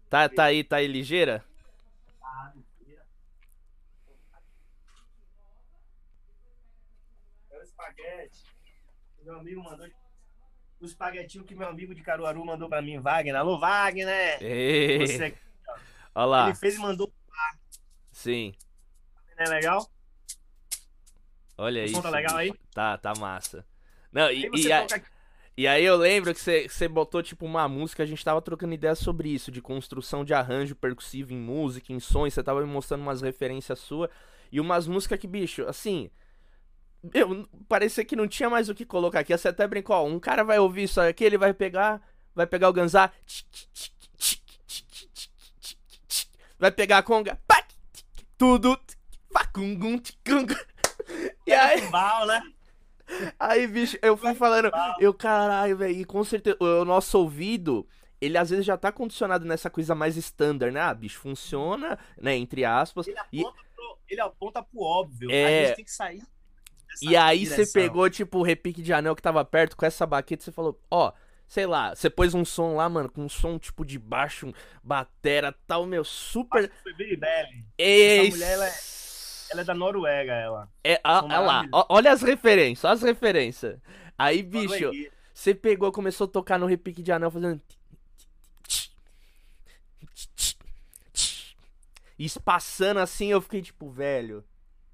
Tá, 0.10 0.28
tá 0.30 0.44
aí, 0.46 0.64
tá 0.64 0.78
aí 0.78 0.88
ligeira? 0.88 1.44
É 7.50 7.58
o 7.58 7.64
espaguete. 7.64 8.47
Meu 9.28 9.40
amigo 9.40 9.62
mandou 9.62 9.86
o 10.80 10.86
espaguetinho 10.86 11.44
que 11.44 11.54
meu 11.54 11.68
amigo 11.68 11.94
de 11.94 12.02
Caruaru 12.02 12.46
mandou 12.46 12.70
pra 12.70 12.82
mim, 12.82 12.98
Wagner. 12.98 13.36
Alô, 13.36 13.60
Wagner! 13.60 14.42
Ei. 14.42 15.06
Você... 15.06 15.38
Olha 16.16 16.26
lá. 16.26 16.46
Ele 16.48 16.56
fez 16.56 16.76
e 16.76 16.80
mandou. 16.80 17.12
Sim. 18.10 18.54
Não 19.38 19.46
é 19.46 19.50
legal? 19.50 19.86
Olha 21.58 21.84
o. 21.84 21.90
Som 21.90 22.02
tá 22.02 22.10
legal 22.10 22.38
aí? 22.38 22.54
Tá, 22.74 22.98
tá 22.98 23.14
massa. 23.20 23.66
Não, 24.14 24.32
e, 24.32 24.50
e, 24.56 24.72
a... 24.72 24.88
e, 25.58 25.68
aí 25.68 25.84
eu 25.84 25.98
lembro 25.98 26.34
que 26.34 26.40
você, 26.40 26.70
você 26.70 26.88
botou 26.88 27.22
tipo 27.22 27.46
uma 27.46 27.68
música, 27.68 28.04
a 28.04 28.06
gente 28.06 28.24
tava 28.24 28.42
trocando 28.42 28.76
ideias 28.76 29.00
sobre 29.00 29.28
isso, 29.28 29.52
de 29.52 29.62
construção 29.62 30.24
de 30.24 30.34
arranjo 30.34 30.74
percussivo 30.74 31.34
em 31.34 31.38
música, 31.38 31.92
em 31.92 32.00
sons, 32.00 32.34
você 32.34 32.42
tava 32.42 32.62
me 32.62 32.72
mostrando 32.72 33.02
umas 33.02 33.22
referências 33.22 33.78
suas. 33.80 34.10
E 34.50 34.62
umas 34.62 34.88
músicas 34.88 35.20
que, 35.20 35.28
bicho, 35.28 35.68
assim, 35.68 36.10
eu, 37.14 37.48
parecia 37.68 38.06
que 38.06 38.16
não 38.16 38.28
tinha 38.28 38.50
mais 38.50 38.70
o 38.70 38.76
que 38.76 38.86
colocar 38.86 39.20
aqui. 39.20 39.38
Você 39.38 39.48
até 39.48 39.68
brincou, 39.68 39.96
ó, 39.96 40.06
um 40.06 40.20
cara 40.20 40.44
vai 40.44 40.60
ouvir 40.60 40.84
isso 40.84 41.00
aqui, 41.00 41.24
ele 41.24 41.38
vai 41.38 41.54
pegar, 41.54 42.02
vai 42.34 42.48
pegar 42.48 42.70
o 42.70 42.74
ganzá, 42.74 43.12
vai 46.58 46.72
pegar 46.72 47.00
a 47.00 47.04
conga, 47.04 47.40
tudo, 48.38 48.80
e 51.46 51.54
aí... 51.54 51.82
né? 52.26 52.42
Aí, 53.40 53.66
bicho, 53.68 53.98
eu 54.02 54.18
fui 54.18 54.36
falando, 54.36 54.70
eu, 55.00 55.14
caralho, 55.14 55.78
velho, 55.78 55.96
e 55.96 56.04
com 56.04 56.24
certeza, 56.24 56.58
o 56.60 56.84
nosso 56.84 57.18
ouvido, 57.18 57.88
ele 58.20 58.38
às 58.38 58.50
vezes 58.50 58.66
já 58.66 58.78
tá 58.78 58.92
condicionado 58.92 59.46
nessa 59.46 59.70
coisa 59.70 59.96
mais 59.96 60.18
standard, 60.18 60.74
né? 60.74 60.82
Ah, 60.82 60.94
bicho, 60.94 61.20
funciona, 61.20 61.98
né, 62.20 62.36
entre 62.36 62.66
aspas. 62.66 63.08
Ele 63.08 63.18
aponta, 63.18 63.62
e... 63.62 63.76
pro, 63.76 63.98
ele 64.10 64.22
aponta 64.22 64.62
pro 64.62 64.82
óbvio, 64.82 65.32
é... 65.32 65.46
a 65.46 65.68
gente 65.68 65.76
tem 65.78 65.86
que 65.86 65.92
sair 65.92 66.22
e 67.02 67.16
aí 67.16 67.46
você 67.46 67.66
pegou, 67.66 68.10
tipo, 68.10 68.40
o 68.40 68.44
repique 68.44 68.82
de 68.82 68.94
anel 68.94 69.16
que 69.16 69.22
tava 69.22 69.44
perto 69.46 69.76
com 69.76 69.86
essa 69.86 70.06
baqueta 70.06 70.42
e 70.42 70.46
você 70.46 70.52
falou, 70.52 70.80
ó, 70.90 71.12
sei 71.48 71.66
lá, 71.66 71.96
você 71.96 72.10
pôs 72.10 72.34
um 72.34 72.44
som 72.44 72.76
lá, 72.76 72.90
mano, 72.90 73.10
com 73.10 73.24
um 73.24 73.30
som 73.30 73.58
tipo 73.58 73.86
de 73.86 73.98
baixo, 73.98 74.54
batera, 74.84 75.56
tal, 75.66 75.86
meu, 75.86 76.04
super. 76.04 76.70
Foi 76.84 76.94
Billy 76.94 77.16
Belly. 77.16 77.66
Essa 77.78 78.30
mulher, 78.32 78.54
ela 78.54 78.68
é, 78.68 78.74
ela 79.52 79.62
é 79.62 79.64
da 79.64 79.74
Noruega, 79.74 80.34
ela. 80.34 80.70
É, 80.84 81.00
a, 81.04 81.20
a 81.20 81.40
lá, 81.40 81.66
olha 81.90 82.12
as 82.12 82.22
referências, 82.22 82.84
olha 82.84 82.94
as 82.94 83.02
referências. 83.02 83.80
Aí, 84.18 84.44
bicho, 84.44 84.92
você 85.34 85.54
pegou, 85.54 85.92
começou 85.92 86.26
a 86.26 86.30
tocar 86.30 86.58
no 86.58 86.66
repique 86.66 87.02
de 87.02 87.12
anel 87.12 87.32
fazendo. 87.32 87.62
Espaçando 92.18 93.00
assim, 93.00 93.28
eu 93.28 93.40
fiquei 93.40 93.62
tipo, 93.62 93.92
velho. 93.92 94.44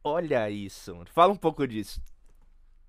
Olha 0.03 0.49
isso. 0.49 1.05
Fala 1.13 1.31
um 1.31 1.37
pouco 1.37 1.65
disso. 1.67 2.01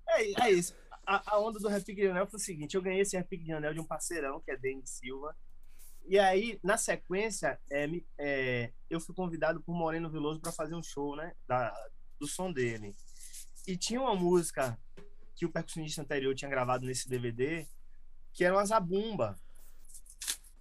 É, 0.07 0.47
é 0.47 0.51
isso. 0.51 0.75
A, 1.05 1.35
a, 1.35 1.39
onda 1.39 1.59
do 1.59 1.67
repique 1.67 2.01
de 2.01 2.07
anel 2.07 2.27
foi 2.27 2.39
o 2.39 2.43
seguinte: 2.43 2.75
eu 2.75 2.81
ganhei 2.81 3.01
esse 3.01 3.15
repique 3.15 3.45
de 3.45 3.53
anel 3.53 3.73
de 3.73 3.79
um 3.79 3.85
parceirão, 3.85 4.41
que 4.41 4.51
é 4.51 4.57
Denis 4.57 4.89
Silva. 4.89 5.35
E 6.07 6.19
aí, 6.19 6.59
na 6.61 6.77
sequência, 6.77 7.59
é, 7.69 7.89
é, 8.17 8.71
eu 8.89 8.99
fui 8.99 9.15
convidado 9.15 9.61
por 9.61 9.73
Moreno 9.73 10.09
Veloso 10.09 10.39
para 10.39 10.51
fazer 10.51 10.75
um 10.75 10.83
show, 10.83 11.15
né? 11.15 11.33
Da, 11.47 11.73
do 12.19 12.27
som 12.27 12.51
dele. 12.51 12.95
E 13.65 13.75
tinha 13.75 14.01
uma 14.01 14.15
música 14.15 14.77
que 15.35 15.45
o 15.45 15.51
percussionista 15.51 16.01
anterior 16.01 16.35
tinha 16.35 16.49
gravado 16.49 16.85
nesse 16.85 17.09
DVD, 17.09 17.65
que 18.33 18.43
era 18.43 18.53
uma 18.53 18.65
zabumba. 18.65 19.39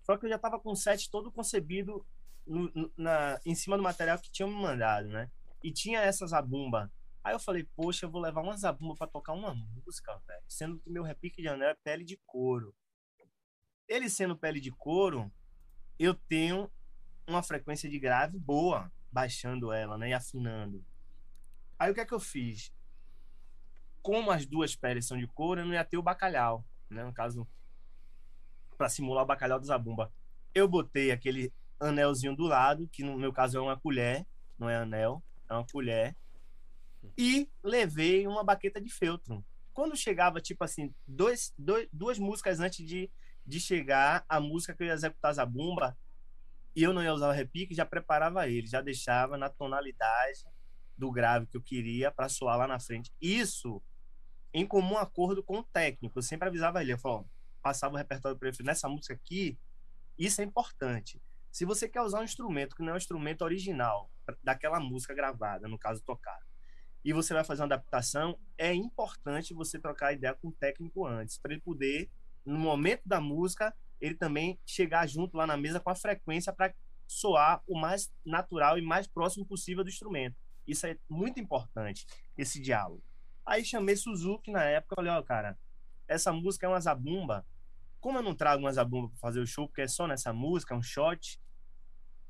Só 0.03 0.17
que 0.17 0.27
eu 0.27 0.31
já 0.31 0.39
tava 0.39 0.59
com 0.59 0.73
o 0.73 0.77
set 0.77 1.11
todo 1.11 1.31
concebido 1.31 2.05
no, 2.47 2.91
na, 2.97 3.41
em 3.45 3.55
cima 3.55 3.77
do 3.77 3.83
material 3.83 4.19
que 4.19 4.31
tinham 4.31 4.49
me 4.49 4.57
mandado, 4.57 5.09
né? 5.09 5.31
E 5.65 5.73
tinha 5.73 6.01
essa 6.01 6.27
zabumba. 6.27 6.93
Aí 7.25 7.35
eu 7.35 7.41
falei, 7.41 7.65
poxa, 7.75 8.05
eu 8.05 8.11
vou 8.11 8.21
levar 8.21 8.43
uma 8.43 8.55
zabumba 8.55 8.95
para 8.97 9.07
tocar 9.07 9.33
uma 9.33 9.55
música, 9.55 10.15
velho. 10.27 10.45
Sendo 10.47 10.79
que 10.79 10.91
meu 10.91 11.03
repique 11.03 11.41
de 11.41 11.49
anel 11.49 11.71
é 11.71 11.75
pele 11.83 12.05
de 12.05 12.21
couro. 12.27 12.77
Ele 13.89 14.11
sendo 14.11 14.37
pele 14.37 14.61
de 14.61 14.71
couro, 14.71 15.33
eu 15.99 16.13
tenho 16.13 16.71
uma 17.27 17.43
frequência 17.43 17.89
de 17.89 17.99
grave 17.99 18.39
boa, 18.39 18.93
baixando 19.11 19.73
ela, 19.73 19.97
né? 19.97 20.11
E 20.11 20.13
afinando. 20.13 20.85
Aí 21.79 21.91
o 21.91 21.95
que 21.95 22.01
é 22.01 22.05
que 22.05 22.13
eu 22.13 22.21
fiz? 22.21 22.71
Como 24.03 24.31
as 24.31 24.45
duas 24.45 24.77
peles 24.77 25.07
são 25.07 25.17
de 25.17 25.27
couro, 25.27 25.63
eu 25.63 25.67
não 25.67 25.73
ia 25.73 25.85
ter 25.85 25.97
o 25.97 26.03
bacalhau, 26.03 26.63
né? 26.91 27.03
No 27.03 27.13
caso, 27.15 27.49
para 28.77 28.91
simular 28.91 29.25
o 29.25 29.27
bacalhau 29.27 29.59
da 29.59 29.65
zabumba. 29.65 30.13
Eu 30.55 30.69
botei 30.69 31.11
aquele 31.11 31.51
anelzinho 31.81 32.37
do 32.37 32.45
lado, 32.45 32.87
que 32.87 33.03
no 33.03 33.17
meu 33.17 33.33
caso 33.33 33.57
é 33.57 33.61
uma 33.63 33.81
colher, 33.81 34.27
não 34.59 34.69
é 34.69 34.77
anel 34.77 35.23
uma 35.53 35.67
colher. 35.67 36.17
e 37.19 37.51
levei 37.63 38.27
uma 38.27 38.43
baqueta 38.43 38.81
de 38.81 38.89
feltro. 38.89 39.45
Quando 39.75 39.97
chegava, 39.97 40.41
tipo 40.41 40.65
assim, 40.65 40.95
dois, 41.07 41.53
dois, 41.59 41.89
duas 41.93 42.19
músicas 42.19 42.61
antes 42.61 42.87
de, 42.87 43.11
de 43.47 43.61
chegar 43.61 44.25
a 44.29 44.41
música 44.41 44.75
que 44.75 44.83
eu 44.83 44.87
ia 44.87 44.95
executar 44.95 45.35
zabumba, 45.35 45.97
e 46.75 46.83
eu 46.83 46.93
não 46.93 47.03
ia 47.03 47.13
usar 47.13 47.29
o 47.29 47.33
repique, 47.33 47.75
já 47.75 47.85
preparava 47.85 48.49
ele, 48.49 48.67
já 48.67 48.81
deixava 48.81 49.37
na 49.37 49.49
tonalidade 49.49 50.45
do 50.97 51.11
grave 51.11 51.47
que 51.47 51.57
eu 51.57 51.63
queria 51.63 52.11
para 52.11 52.29
soar 52.29 52.59
lá 52.59 52.67
na 52.67 52.81
frente. 52.81 53.13
Isso 53.21 53.83
em 54.53 54.67
comum 54.67 54.97
acordo 54.97 55.43
com 55.43 55.59
o 55.59 55.65
técnico. 55.65 56.19
Eu 56.19 56.23
sempre 56.23 56.49
avisava 56.49 56.81
ele, 56.83 56.93
eu 56.93 56.99
falava, 56.99 57.27
passava 57.63 57.95
o 57.95 57.99
repertório 57.99 58.39
para 58.39 58.49
ele, 58.49 58.57
nessa 58.63 58.89
música 58.89 59.15
aqui, 59.15 59.59
isso 60.19 60.41
é 60.41 60.45
importante. 60.45 61.21
Se 61.51 61.65
você 61.65 61.89
quer 61.89 62.03
usar 62.03 62.21
um 62.21 62.25
instrumento 62.25 62.75
que 62.75 62.83
não 62.83 62.91
é 62.91 62.95
um 62.95 62.99
instrumento 62.99 63.43
original 63.43 64.11
daquela 64.43 64.81
música 64.81 65.15
gravada, 65.15 65.69
no 65.69 65.79
caso 65.79 66.03
tocada, 66.03 66.45
e 67.05 67.13
você 67.13 67.35
vai 67.35 67.45
fazer 67.45 67.63
uma 67.63 67.67
adaptação, 67.67 68.39
é 68.57 68.73
importante 68.73 69.53
você 69.53 69.79
trocar 69.79 70.13
ideia 70.13 70.35
com 70.35 70.49
o 70.49 70.53
técnico 70.53 71.07
antes, 71.07 71.39
para 71.39 71.53
ele 71.53 71.61
poder, 71.61 72.11
no 72.45 72.59
momento 72.59 73.03
da 73.05 73.21
música, 73.21 73.75
ele 74.01 74.15
também 74.15 74.59
chegar 74.67 75.07
junto 75.07 75.37
lá 75.37 75.47
na 75.47 75.57
mesa 75.57 75.81
com 75.81 75.91
a 75.91 75.95
frequência 75.95 76.53
para 76.53 76.75
soar 77.07 77.63
o 77.67 77.79
mais 77.79 78.13
natural 78.25 78.79
e 78.79 78.83
mais 78.83 79.07
próximo 79.07 79.47
possível 79.47 79.85
do 79.85 79.91
instrumento. 79.91 80.37
Isso 80.67 80.87
é 80.87 80.99
muito 81.09 81.39
importante, 81.39 82.07
esse 82.37 82.61
diálogo. 82.61 83.03
Aí 83.47 83.65
chamei 83.65 83.97
Suzuki 83.97 84.51
na 84.51 84.65
época, 84.65 84.97
falei, 84.97 85.13
ó, 85.13 85.23
cara, 85.23 85.59
essa 86.09 86.33
música 86.33 86.67
é 86.67 86.69
uma 86.69 86.81
zabumba. 86.81 87.47
Como 88.01 88.19
eu 88.19 88.23
não 88.23 88.35
trago 88.35 88.63
uma 88.63 88.73
zabumba 88.73 89.09
para 89.09 89.19
fazer 89.19 89.41
o 89.41 89.47
show, 89.47 89.67
porque 89.67 89.83
é 89.83 89.89
só 89.89 90.07
nessa 90.07 90.33
música, 90.33 90.75
é 90.75 90.77
um 90.79 90.83
shot, 90.83 91.39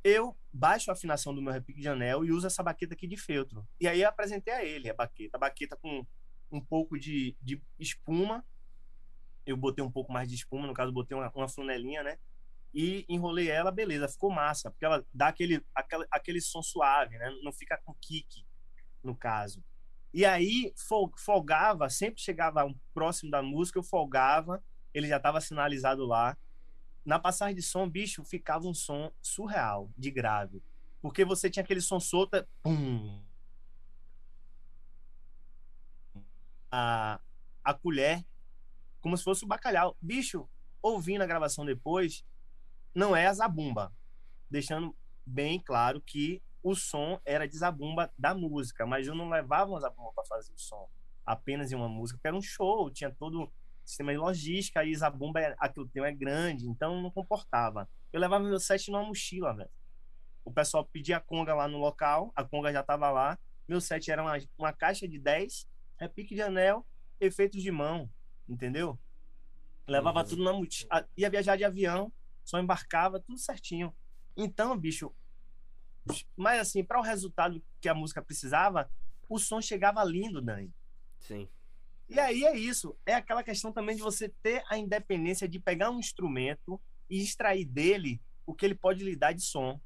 eu 0.04 0.36
baixo 0.52 0.90
a 0.90 0.94
afinação 0.94 1.34
do 1.34 1.40
meu 1.40 1.52
repique 1.52 1.80
de 1.80 1.88
anel 1.88 2.24
e 2.24 2.30
uso 2.30 2.46
essa 2.46 2.62
baqueta 2.62 2.92
aqui 2.92 3.08
de 3.08 3.16
feltro. 3.16 3.66
E 3.80 3.88
aí 3.88 4.04
apresentei 4.04 4.52
a 4.52 4.62
ele 4.62 4.90
a 4.90 4.94
baqueta. 4.94 5.36
A 5.38 5.40
baqueta 5.40 5.76
com 5.76 6.06
um 6.52 6.60
pouco 6.60 6.98
de, 6.98 7.34
de 7.40 7.60
espuma. 7.78 8.44
Eu 9.46 9.56
botei 9.56 9.82
um 9.82 9.90
pouco 9.90 10.12
mais 10.12 10.28
de 10.28 10.34
espuma, 10.34 10.66
no 10.66 10.74
caso, 10.74 10.92
botei 10.92 11.16
uma, 11.16 11.32
uma 11.34 11.48
flanelinha, 11.48 12.02
né? 12.02 12.18
E 12.72 13.04
enrolei 13.08 13.50
ela, 13.50 13.70
beleza, 13.70 14.08
ficou 14.08 14.30
massa, 14.30 14.70
porque 14.70 14.84
ela 14.84 15.04
dá 15.12 15.28
aquele, 15.28 15.64
aquele, 15.74 16.06
aquele 16.10 16.40
som 16.40 16.62
suave, 16.62 17.16
né? 17.18 17.30
Não 17.42 17.52
fica 17.52 17.78
com 17.84 17.94
kick, 17.94 18.44
no 19.02 19.14
caso. 19.14 19.62
E 20.12 20.24
aí 20.24 20.72
folgava, 21.16 21.90
sempre 21.90 22.20
chegava 22.20 22.72
próximo 22.92 23.30
da 23.30 23.42
música, 23.42 23.78
eu 23.78 23.82
folgava, 23.82 24.62
ele 24.92 25.08
já 25.08 25.16
estava 25.16 25.40
sinalizado 25.40 26.06
lá 26.06 26.36
na 27.04 27.18
passagem 27.18 27.54
de 27.54 27.62
som, 27.62 27.88
bicho, 27.88 28.24
ficava 28.24 28.66
um 28.66 28.74
som 28.74 29.12
surreal, 29.20 29.90
de 29.96 30.10
grave. 30.10 30.62
Porque 31.02 31.24
você 31.24 31.50
tinha 31.50 31.62
aquele 31.62 31.80
som 31.80 32.00
solto, 32.00 32.46
pum. 32.62 33.22
A, 36.70 37.20
a 37.62 37.74
colher, 37.74 38.24
como 39.00 39.16
se 39.16 39.22
fosse 39.22 39.44
o 39.44 39.48
bacalhau. 39.48 39.96
Bicho, 40.00 40.48
ouvindo 40.82 41.22
a 41.22 41.26
gravação 41.26 41.64
depois, 41.64 42.24
não 42.94 43.14
é 43.14 43.26
a 43.26 43.34
zabumba. 43.34 43.92
Deixando 44.50 44.96
bem 45.26 45.60
claro 45.60 46.00
que 46.00 46.42
o 46.62 46.74
som 46.74 47.20
era 47.24 47.46
de 47.46 47.56
zabumba 47.56 48.12
da 48.18 48.34
música, 48.34 48.86
mas 48.86 49.06
eu 49.06 49.14
não 49.14 49.28
levava 49.28 49.70
uma 49.70 49.80
zabumba 49.80 50.12
para 50.14 50.24
fazer 50.24 50.52
o 50.52 50.58
som 50.58 50.88
apenas 51.24 51.70
em 51.72 51.74
uma 51.74 51.88
música, 51.88 52.18
porque 52.18 52.28
era 52.28 52.36
um 52.36 52.42
show, 52.42 52.90
tinha 52.90 53.10
todo 53.10 53.50
sistema 53.84 54.12
de 54.12 54.18
logística, 54.18 54.80
aí 54.80 54.94
Zabumba, 54.94 55.40
é, 55.40 55.54
aquilo 55.58 55.88
tem 55.88 56.02
é 56.02 56.12
grande, 56.12 56.66
então 56.68 57.00
não 57.00 57.10
comportava. 57.10 57.88
Eu 58.12 58.20
levava 58.20 58.44
meu 58.44 58.58
set 58.58 58.90
numa 58.90 59.04
mochila, 59.04 59.54
velho. 59.54 59.70
O 60.44 60.52
pessoal 60.52 60.84
pedia 60.84 61.16
a 61.16 61.20
conga 61.20 61.54
lá 61.54 61.68
no 61.68 61.78
local, 61.78 62.32
a 62.36 62.44
conga 62.44 62.72
já 62.72 62.82
tava 62.82 63.10
lá. 63.10 63.38
Meu 63.66 63.80
set 63.80 64.10
era 64.10 64.22
uma, 64.22 64.38
uma 64.58 64.72
caixa 64.72 65.08
de 65.08 65.18
10, 65.18 65.66
repique 65.98 66.34
de 66.34 66.42
anel, 66.42 66.86
efeitos 67.20 67.62
de 67.62 67.70
mão, 67.70 68.10
entendeu? 68.48 68.98
Levava 69.86 70.20
uhum. 70.20 70.26
tudo 70.26 70.44
na 70.44 70.52
mochila. 70.52 71.08
Ia 71.16 71.30
viajar 71.30 71.56
de 71.56 71.64
avião, 71.64 72.12
só 72.44 72.58
embarcava, 72.58 73.20
tudo 73.20 73.38
certinho. 73.38 73.94
Então, 74.36 74.76
bicho, 74.76 75.14
mas 76.36 76.60
assim, 76.60 76.84
para 76.84 76.98
o 76.98 77.02
resultado 77.02 77.62
que 77.80 77.88
a 77.88 77.94
música 77.94 78.22
precisava, 78.22 78.90
o 79.28 79.38
som 79.38 79.60
chegava 79.60 80.04
lindo, 80.04 80.42
Dani. 80.42 80.72
Sim. 81.18 81.48
E 82.08 82.18
aí 82.18 82.44
é 82.44 82.56
isso. 82.56 82.96
É 83.06 83.14
aquela 83.14 83.42
questão 83.42 83.72
também 83.72 83.96
de 83.96 84.02
você 84.02 84.28
ter 84.42 84.62
a 84.68 84.76
independência 84.76 85.48
de 85.48 85.58
pegar 85.58 85.90
um 85.90 85.98
instrumento 85.98 86.80
e 87.08 87.22
extrair 87.22 87.64
dele 87.64 88.20
o 88.46 88.54
que 88.54 88.64
ele 88.64 88.74
pode 88.74 89.02
lhe 89.02 89.16
dar 89.16 89.32
de 89.32 89.42
som. 89.42 89.80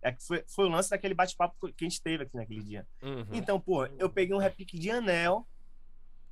É 0.00 0.12
que 0.12 0.22
foi, 0.22 0.44
foi 0.46 0.66
o 0.66 0.68
lance 0.68 0.90
daquele 0.90 1.14
bate-papo 1.14 1.56
que 1.72 1.84
a 1.84 1.88
gente 1.88 2.02
teve 2.02 2.24
aqui 2.24 2.36
naquele 2.36 2.62
dia. 2.62 2.86
Uhum. 3.02 3.26
Então, 3.32 3.58
pô, 3.58 3.86
eu 3.86 4.10
peguei 4.10 4.34
um 4.34 4.40
repique 4.40 4.78
de 4.78 4.90
anel, 4.90 5.48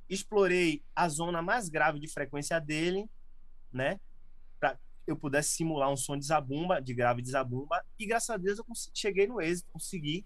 explorei 0.07 0.83
a 0.95 1.09
zona 1.09 1.41
mais 1.41 1.69
grave 1.69 1.99
de 1.99 2.07
frequência 2.07 2.59
dele, 2.59 3.09
né? 3.71 3.99
Pra 4.59 4.77
eu 5.07 5.17
pudesse 5.17 5.55
simular 5.55 5.91
um 5.91 5.97
som 5.97 6.15
de 6.15 6.25
zabumba, 6.25 6.81
de 6.81 6.93
grave 6.93 7.21
de 7.21 7.31
zabumba, 7.31 7.83
e 7.99 8.05
graças 8.05 8.29
a 8.29 8.37
Deus 8.37 8.59
eu 8.59 8.65
cheguei 8.93 9.27
no 9.27 9.41
êxito, 9.41 9.69
consegui 9.73 10.25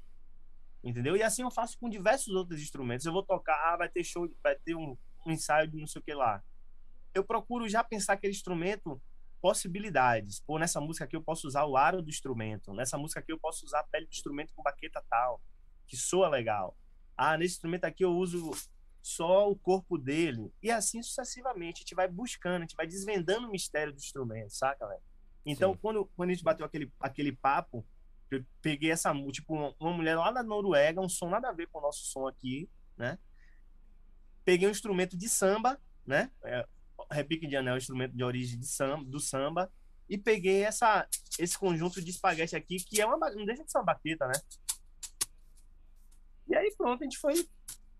entendeu? 0.83 1.15
E 1.15 1.23
assim 1.23 1.41
eu 1.41 1.51
faço 1.51 1.77
com 1.77 1.89
diversos 1.89 2.33
outros 2.33 2.61
instrumentos. 2.61 3.05
Eu 3.05 3.13
vou 3.13 3.23
tocar, 3.23 3.55
ah, 3.73 3.77
vai 3.77 3.89
ter 3.89 4.03
show, 4.03 4.29
vai 4.43 4.55
ter 4.55 4.75
um, 4.75 4.97
um 5.27 5.31
ensaio 5.31 5.67
de 5.67 5.77
não 5.77 5.87
sei 5.87 5.99
o 5.99 6.03
que 6.03 6.13
lá. 6.13 6.43
Eu 7.13 7.23
procuro 7.23 7.67
já 7.67 7.83
pensar 7.83 8.13
aquele 8.13 8.33
instrumento 8.33 9.01
possibilidades. 9.41 10.39
Pô, 10.39 10.57
nessa 10.57 10.81
música 10.81 11.05
aqui 11.05 11.15
eu 11.15 11.21
posso 11.21 11.47
usar 11.47 11.65
o 11.65 11.77
aro 11.77 12.01
do 12.01 12.09
instrumento. 12.09 12.73
Nessa 12.73 12.97
música 12.97 13.19
aqui 13.19 13.31
eu 13.31 13.39
posso 13.39 13.65
usar 13.65 13.79
a 13.79 13.83
pele 13.83 14.05
do 14.05 14.13
instrumento 14.13 14.53
com 14.55 14.63
baqueta 14.63 15.03
tal, 15.09 15.41
que 15.85 15.95
soa 15.95 16.27
legal. 16.27 16.77
Ah, 17.15 17.37
nesse 17.37 17.55
instrumento 17.55 17.85
aqui 17.85 18.03
eu 18.03 18.11
uso 18.11 18.51
só 19.01 19.49
o 19.49 19.55
corpo 19.55 19.97
dele. 19.97 20.51
E 20.61 20.69
assim 20.69 21.01
sucessivamente. 21.01 21.77
A 21.77 21.79
gente 21.79 21.95
vai 21.95 22.07
buscando, 22.07 22.57
a 22.57 22.65
gente 22.65 22.75
vai 22.75 22.87
desvendando 22.87 23.47
o 23.47 23.51
mistério 23.51 23.93
do 23.93 23.99
instrumento, 23.99 24.49
saca, 24.49 24.87
velho? 24.87 25.01
Então, 25.45 25.77
quando, 25.77 26.05
quando 26.15 26.29
a 26.29 26.33
gente 26.33 26.43
bateu 26.43 26.65
aquele, 26.65 26.91
aquele 26.99 27.31
papo, 27.31 27.85
eu 28.29 28.45
peguei 28.61 28.91
essa, 28.91 29.13
tipo, 29.31 29.73
uma 29.79 29.93
mulher 29.93 30.17
lá 30.17 30.29
da 30.29 30.43
Noruega, 30.43 30.99
um 30.99 31.07
som 31.07 31.29
nada 31.29 31.47
a 31.47 31.53
ver 31.53 31.67
com 31.67 31.79
o 31.79 31.81
nosso 31.81 32.03
som 32.05 32.27
aqui, 32.27 32.69
né? 32.97 33.17
Peguei 34.47 34.65
um 34.65 34.71
instrumento 34.71 35.17
de 35.17 35.27
samba, 35.27 35.77
né? 36.05 36.31
É, 36.41 36.65
repique 37.11 37.45
de 37.45 37.57
anel, 37.57 37.75
instrumento 37.75 38.15
de 38.15 38.23
origem 38.23 38.57
de 38.57 38.65
samba, 38.65 39.03
do 39.03 39.19
samba, 39.19 39.69
e 40.07 40.17
peguei 40.17 40.63
essa, 40.63 41.05
esse 41.37 41.59
conjunto 41.59 42.01
de 42.01 42.11
espaguete 42.11 42.55
aqui, 42.55 42.77
que 42.77 43.01
é 43.01 43.05
uma, 43.05 43.29
não 43.31 43.43
deixa 43.43 43.65
de 43.65 43.69
ser 43.69 43.77
uma 43.77 43.83
baqueta, 43.83 44.25
né? 44.25 44.33
E 46.47 46.55
aí 46.55 46.73
pronto, 46.77 47.01
a 47.01 47.03
gente 47.03 47.17
foi 47.17 47.45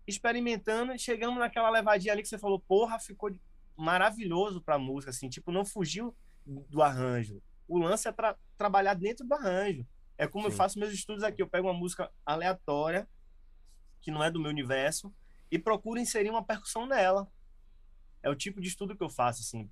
experimentando 0.06 0.94
e 0.94 0.98
chegamos 0.98 1.38
naquela 1.38 1.68
levadinha 1.68 2.14
ali 2.14 2.22
que 2.22 2.28
você 2.28 2.38
falou, 2.38 2.58
porra, 2.60 2.98
ficou 2.98 3.30
maravilhoso 3.76 4.62
pra 4.62 4.78
música, 4.78 5.10
assim, 5.10 5.28
tipo, 5.28 5.52
não 5.52 5.66
fugiu 5.66 6.16
do 6.46 6.80
arranjo. 6.80 7.42
O 7.68 7.76
lance 7.76 8.08
é 8.08 8.12
tra 8.12 8.34
trabalhar 8.56 8.94
dentro 8.94 9.26
do 9.26 9.34
arranjo. 9.34 9.86
É 10.16 10.26
como 10.26 10.46
Sim. 10.46 10.50
eu 10.50 10.56
faço 10.56 10.78
meus 10.78 10.94
estudos 10.94 11.22
aqui, 11.22 11.42
eu 11.42 11.46
pego 11.46 11.68
uma 11.68 11.78
música 11.78 12.10
aleatória, 12.24 13.06
que 14.00 14.10
não 14.10 14.24
é 14.24 14.30
do 14.30 14.40
meu 14.40 14.50
universo, 14.50 15.14
e 15.50 15.58
procuro 15.58 16.00
inserir 16.00 16.30
uma 16.30 16.44
percussão 16.44 16.86
nela. 16.86 17.30
É 18.22 18.30
o 18.30 18.34
tipo 18.34 18.60
de 18.60 18.68
estudo 18.68 18.96
que 18.96 19.02
eu 19.02 19.08
faço, 19.08 19.42
assim. 19.42 19.70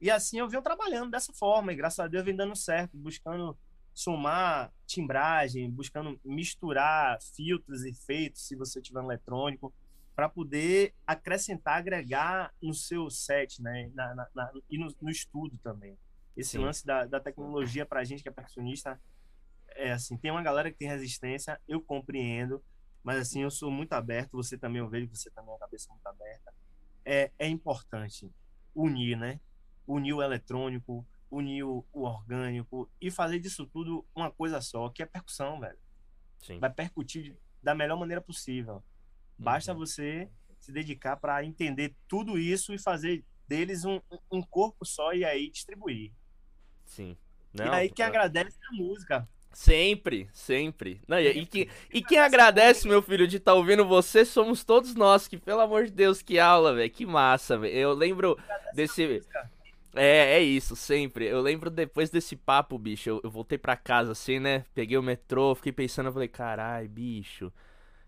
E 0.00 0.10
assim 0.10 0.38
eu 0.38 0.48
venho 0.48 0.62
trabalhando 0.62 1.10
dessa 1.10 1.32
forma, 1.32 1.72
e 1.72 1.76
graças 1.76 1.98
a 1.98 2.08
Deus 2.08 2.24
vem 2.24 2.36
dando 2.36 2.56
certo, 2.56 2.96
buscando 2.96 3.56
somar 3.92 4.72
timbragem, 4.86 5.70
buscando 5.70 6.20
misturar 6.24 7.18
filtros 7.22 7.84
e 7.84 7.90
efeitos, 7.90 8.46
se 8.46 8.56
você 8.56 8.82
tiver 8.82 9.00
um 9.00 9.04
eletrônico, 9.04 9.72
para 10.14 10.28
poder 10.28 10.94
acrescentar, 11.06 11.78
agregar 11.78 12.52
no 12.62 12.72
seu 12.72 13.10
set, 13.10 13.60
né? 13.62 13.90
Na, 13.94 14.14
na, 14.14 14.28
na, 14.34 14.52
e 14.70 14.78
no, 14.78 14.94
no, 15.00 15.10
estudo 15.10 15.58
também. 15.58 15.98
Esse 16.36 16.52
Sim. 16.52 16.58
lance 16.58 16.84
da, 16.84 17.04
da 17.06 17.20
tecnologia 17.20 17.84
para 17.86 18.00
a 18.00 18.04
gente 18.04 18.22
que 18.22 18.28
é 18.28 18.32
percussionista, 18.32 19.00
é 19.70 19.92
assim, 19.92 20.16
tem 20.16 20.30
uma 20.30 20.42
galera 20.42 20.70
que 20.70 20.78
tem 20.78 20.88
resistência, 20.88 21.60
eu 21.66 21.80
compreendo, 21.80 22.62
mas 23.04 23.18
assim, 23.18 23.42
eu 23.42 23.50
sou 23.50 23.70
muito 23.70 23.92
aberto, 23.92 24.32
você 24.32 24.56
também, 24.56 24.80
eu 24.80 24.88
vejo 24.88 25.06
que 25.06 25.16
você 25.16 25.30
também 25.30 25.50
é 25.50 25.52
uma 25.52 25.58
cabeça 25.58 25.90
muito 25.90 26.06
aberta. 26.06 26.54
É, 27.04 27.30
é 27.38 27.46
importante 27.46 28.32
unir, 28.74 29.16
né? 29.16 29.38
Unir 29.86 30.14
o 30.14 30.22
eletrônico, 30.22 31.06
unir 31.30 31.64
o, 31.64 31.84
o 31.92 32.02
orgânico 32.02 32.90
e 32.98 33.10
fazer 33.10 33.38
disso 33.38 33.66
tudo 33.66 34.06
uma 34.14 34.30
coisa 34.30 34.58
só, 34.62 34.88
que 34.88 35.02
é 35.02 35.06
percussão, 35.06 35.60
velho. 35.60 35.78
Sim. 36.38 36.58
Vai 36.58 36.72
percutir 36.72 37.38
da 37.62 37.74
melhor 37.74 37.98
maneira 37.98 38.22
possível. 38.22 38.82
Basta 39.38 39.72
uhum. 39.72 39.78
você 39.78 40.30
se 40.58 40.72
dedicar 40.72 41.18
para 41.18 41.44
entender 41.44 41.94
tudo 42.08 42.38
isso 42.38 42.72
e 42.72 42.78
fazer 42.78 43.22
deles 43.46 43.84
um, 43.84 44.00
um 44.32 44.42
corpo 44.42 44.86
só 44.86 45.12
e 45.12 45.26
aí 45.26 45.50
distribuir. 45.50 46.10
Sim. 46.86 47.18
Não, 47.52 47.66
e 47.66 47.68
aí 47.68 47.92
agradece 48.02 48.56
é 48.58 48.66
a 48.66 48.72
música. 48.72 49.28
Sempre, 49.54 50.28
sempre. 50.32 51.00
Não, 51.06 51.18
e, 51.18 51.28
e, 51.28 51.46
que, 51.46 51.68
e 51.92 52.02
quem 52.02 52.18
agradece, 52.18 52.88
meu 52.88 53.00
filho, 53.00 53.26
de 53.26 53.36
estar 53.36 53.52
tá 53.52 53.56
ouvindo 53.56 53.86
você, 53.86 54.24
somos 54.24 54.64
todos 54.64 54.96
nós. 54.96 55.28
Que, 55.28 55.38
pelo 55.38 55.60
amor 55.60 55.84
de 55.84 55.92
Deus, 55.92 56.20
que 56.20 56.38
aula, 56.40 56.74
velho. 56.74 56.90
Que 56.90 57.06
massa, 57.06 57.56
velho. 57.56 57.72
Eu 57.72 57.92
lembro 57.94 58.36
desse. 58.74 59.22
É, 59.94 60.38
é 60.38 60.42
isso, 60.42 60.74
sempre. 60.74 61.26
Eu 61.26 61.40
lembro 61.40 61.70
depois 61.70 62.10
desse 62.10 62.34
papo, 62.34 62.76
bicho. 62.76 63.08
Eu, 63.08 63.20
eu 63.22 63.30
voltei 63.30 63.56
pra 63.56 63.76
casa 63.76 64.10
assim, 64.10 64.40
né? 64.40 64.64
Peguei 64.74 64.98
o 64.98 65.02
metrô, 65.02 65.54
fiquei 65.54 65.72
pensando, 65.72 66.06
eu 66.06 66.12
falei, 66.12 66.28
carai, 66.28 66.88
bicho. 66.88 67.52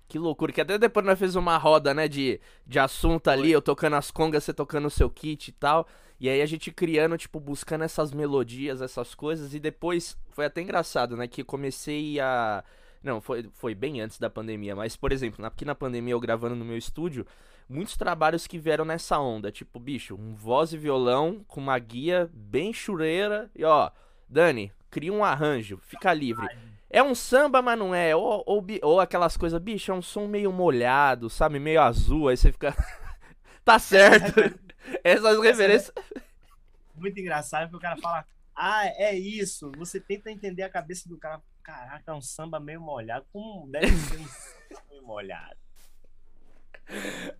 Que 0.08 0.18
loucura, 0.18 0.52
que 0.52 0.60
até 0.60 0.78
depois 0.78 1.04
nós 1.04 1.18
fez 1.18 1.34
uma 1.34 1.56
roda, 1.56 1.92
né, 1.92 2.06
de, 2.06 2.40
de 2.64 2.78
assunto 2.78 3.28
ali, 3.28 3.50
eu 3.50 3.60
tocando 3.60 3.96
as 3.96 4.08
congas, 4.08 4.44
você 4.44 4.54
tocando 4.54 4.86
o 4.86 4.90
seu 4.90 5.10
kit 5.10 5.48
e 5.48 5.52
tal. 5.52 5.86
E 6.18 6.28
aí 6.28 6.40
a 6.40 6.46
gente 6.46 6.72
criando, 6.72 7.18
tipo, 7.18 7.38
buscando 7.38 7.84
essas 7.84 8.12
melodias, 8.12 8.80
essas 8.80 9.14
coisas. 9.14 9.54
E 9.54 9.60
depois 9.60 10.16
foi 10.30 10.46
até 10.46 10.60
engraçado, 10.60 11.16
né, 11.16 11.26
que 11.26 11.44
comecei 11.44 12.18
a. 12.20 12.64
Não, 13.02 13.20
foi, 13.20 13.48
foi 13.52 13.74
bem 13.74 14.00
antes 14.00 14.18
da 14.18 14.28
pandemia, 14.28 14.74
mas, 14.74 14.96
por 14.96 15.12
exemplo, 15.12 15.44
aqui 15.46 15.64
na 15.64 15.74
pandemia 15.74 16.14
eu 16.14 16.20
gravando 16.20 16.56
no 16.56 16.64
meu 16.64 16.76
estúdio, 16.76 17.24
muitos 17.68 17.96
trabalhos 17.96 18.46
que 18.46 18.58
vieram 18.58 18.84
nessa 18.84 19.18
onda. 19.18 19.52
Tipo, 19.52 19.78
bicho, 19.78 20.16
um 20.16 20.34
voz 20.34 20.72
e 20.72 20.78
violão 20.78 21.44
com 21.46 21.60
uma 21.60 21.78
guia 21.78 22.28
bem 22.32 22.72
chureira. 22.72 23.50
E 23.54 23.64
ó, 23.64 23.90
Dani, 24.28 24.72
cria 24.90 25.12
um 25.12 25.24
arranjo, 25.24 25.78
fica 25.82 26.12
livre. 26.12 26.48
É 26.88 27.02
um 27.02 27.14
samba, 27.14 27.60
mas 27.60 27.78
não 27.78 27.94
é. 27.94 28.16
Ou, 28.16 28.42
ou, 28.46 28.64
ou 28.82 29.00
aquelas 29.00 29.36
coisas, 29.36 29.60
bicho, 29.60 29.92
é 29.92 29.94
um 29.94 30.02
som 30.02 30.26
meio 30.26 30.52
molhado, 30.52 31.28
sabe? 31.28 31.58
Meio 31.58 31.82
azul. 31.82 32.28
Aí 32.28 32.36
você 32.36 32.50
fica. 32.50 32.74
tá 33.64 33.78
certo. 33.78 34.40
Essas 35.02 35.40
referências. 35.40 35.92
Muito 36.94 37.18
engraçado 37.20 37.70
porque 37.70 37.76
o 37.76 37.88
cara 37.88 38.00
fala. 38.00 38.24
Ah, 38.54 38.86
é 38.86 39.14
isso. 39.14 39.70
Você 39.76 40.00
tenta 40.00 40.30
entender 40.30 40.62
a 40.62 40.70
cabeça 40.70 41.08
do 41.08 41.18
cara. 41.18 41.42
Caraca, 41.62 42.12
é 42.12 42.14
um 42.14 42.20
samba 42.20 42.60
meio 42.60 42.80
molhado. 42.80 43.26
Como 43.32 43.68
deve 43.70 43.88
ser 43.88 44.18
um 44.18 44.26
samba 44.70 44.82
meio 44.90 45.02
molhado? 45.02 45.56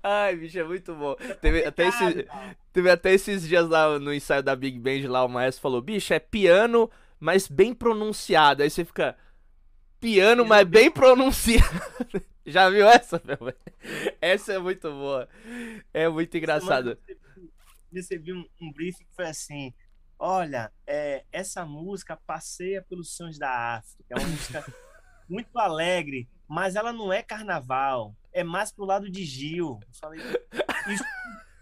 Ai, 0.02 0.36
bicho, 0.36 0.58
é 0.58 0.64
muito 0.64 0.94
bom. 0.94 1.14
Teve 1.40 1.64
até, 1.64 1.86
esse, 1.86 2.26
teve 2.72 2.90
até 2.90 3.12
esses 3.12 3.46
dias 3.46 3.68
lá 3.68 3.98
no 3.98 4.12
ensaio 4.12 4.42
da 4.42 4.56
Big 4.56 4.78
Band 4.78 5.08
lá, 5.08 5.24
o 5.24 5.28
maestro 5.28 5.62
falou, 5.62 5.80
bicho, 5.80 6.12
é 6.12 6.18
piano, 6.18 6.90
mas 7.20 7.46
bem 7.46 7.72
pronunciado. 7.72 8.62
Aí 8.62 8.70
você 8.70 8.84
fica, 8.84 9.16
piano, 10.00 10.44
mas 10.44 10.66
bem 10.66 10.90
pronunciado. 10.90 11.64
Já 12.46 12.70
viu 12.70 12.88
essa, 12.88 13.20
meu? 13.24 13.38
Essa 14.20 14.54
é 14.54 14.58
muito 14.58 14.90
boa. 14.90 15.28
É 15.92 16.08
muito 16.08 16.36
engraçado. 16.36 16.98
Recebi 17.92 18.32
um, 18.32 18.44
um 18.60 18.72
briefing 18.72 19.04
que 19.04 19.14
foi 19.14 19.26
assim, 19.26 19.74
olha, 20.18 20.72
é, 20.86 21.24
essa 21.32 21.64
música 21.64 22.16
passeia 22.26 22.82
pelos 22.82 23.16
sons 23.16 23.38
da 23.38 23.76
África. 23.76 24.04
É 24.10 24.18
uma 24.18 24.28
música 24.28 24.64
muito 25.28 25.58
alegre, 25.58 26.28
mas 26.46 26.76
ela 26.76 26.92
não 26.92 27.12
é 27.12 27.22
carnaval 27.22 28.14
é 28.36 28.44
mais 28.44 28.70
pro 28.70 28.84
lado 28.84 29.10
de 29.10 29.24
Gil. 29.24 29.80
falei, 29.98 30.20
isso 30.88 31.04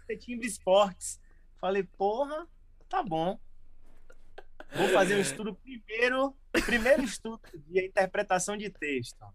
é 0.09 0.15
timbre 0.17 0.45
esportes. 0.45 1.21
Falei, 1.57 1.83
porra, 1.83 2.45
tá 2.89 3.01
bom. 3.01 3.39
Vou 4.75 4.89
fazer 4.89 5.15
um 5.15 5.21
estudo 5.21 5.55
primeiro, 5.55 6.35
primeiro 6.65 7.03
estudo 7.03 7.39
de 7.53 7.87
interpretação 7.87 8.57
de 8.57 8.69
texto. 8.69 9.25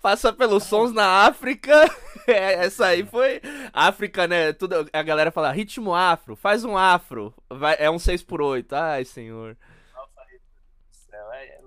Passa 0.00 0.32
pelos 0.32 0.64
sons 0.64 0.92
na 0.92 1.26
África. 1.26 1.72
É, 2.24 2.66
essa 2.66 2.86
aí 2.86 3.04
foi 3.04 3.40
África, 3.72 4.28
né? 4.28 4.52
Tudo, 4.52 4.88
a 4.92 5.02
galera 5.02 5.32
fala 5.32 5.50
ritmo 5.50 5.92
afro, 5.92 6.36
faz 6.36 6.64
um 6.64 6.78
afro. 6.78 7.34
Vai, 7.50 7.74
é 7.80 7.90
um 7.90 7.98
6 7.98 8.22
por 8.22 8.40
8 8.40 8.72
Ai, 8.72 9.04
senhor 9.04 9.56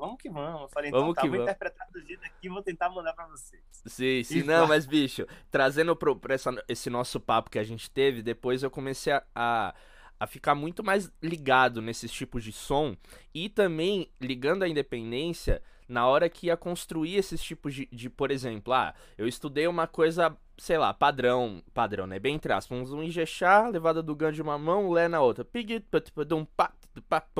vamos 0.05 0.21
que 0.21 0.29
vamos. 0.29 0.61
Eu 0.61 0.69
falei, 0.69 0.89
então 0.89 1.01
vamos 1.01 1.15
tá, 1.15 1.21
que 1.21 1.27
vou 1.27 1.37
vamos. 1.37 1.51
interpretar 1.51 1.87
do 1.91 2.01
jeito 2.01 2.23
aqui 2.23 2.47
e 2.47 2.49
vou 2.49 2.61
tentar 2.61 2.89
mandar 2.89 3.13
pra 3.13 3.27
vocês. 3.27 3.61
Sim, 3.85 4.23
sim, 4.23 4.39
e 4.39 4.43
não, 4.43 4.67
mas 4.67 4.85
bicho, 4.85 5.27
trazendo 5.51 5.95
pro, 5.95 6.15
pra 6.15 6.35
essa, 6.35 6.51
esse 6.67 6.89
nosso 6.89 7.19
papo 7.19 7.49
que 7.49 7.59
a 7.59 7.63
gente 7.63 7.89
teve, 7.89 8.21
depois 8.21 8.63
eu 8.63 8.71
comecei 8.71 9.13
a, 9.13 9.23
a, 9.33 9.75
a 10.19 10.27
ficar 10.27 10.55
muito 10.55 10.83
mais 10.83 11.11
ligado 11.21 11.81
nesses 11.81 12.11
tipos 12.11 12.43
de 12.43 12.51
som 12.51 12.95
e 13.33 13.49
também 13.49 14.09
ligando 14.19 14.63
a 14.63 14.69
independência 14.69 15.61
na 15.87 16.07
hora 16.07 16.29
que 16.29 16.47
ia 16.47 16.57
construir 16.57 17.15
esses 17.15 17.41
tipos 17.41 17.73
de, 17.73 17.87
de, 17.91 18.09
por 18.09 18.31
exemplo, 18.31 18.73
ah, 18.73 18.93
eu 19.17 19.27
estudei 19.27 19.67
uma 19.67 19.87
coisa, 19.87 20.35
sei 20.57 20.77
lá, 20.77 20.93
padrão, 20.93 21.61
padrão, 21.73 22.07
né, 22.07 22.19
bem 22.19 22.39
aspas, 22.53 22.91
um 22.91 23.03
Ijexá, 23.03 23.67
levada 23.67 24.01
do 24.01 24.15
ganho 24.15 24.33
de 24.33 24.41
uma 24.41 24.57
mão, 24.57 24.91
Lé 24.91 25.07
na 25.07 25.21
outra, 25.21 25.45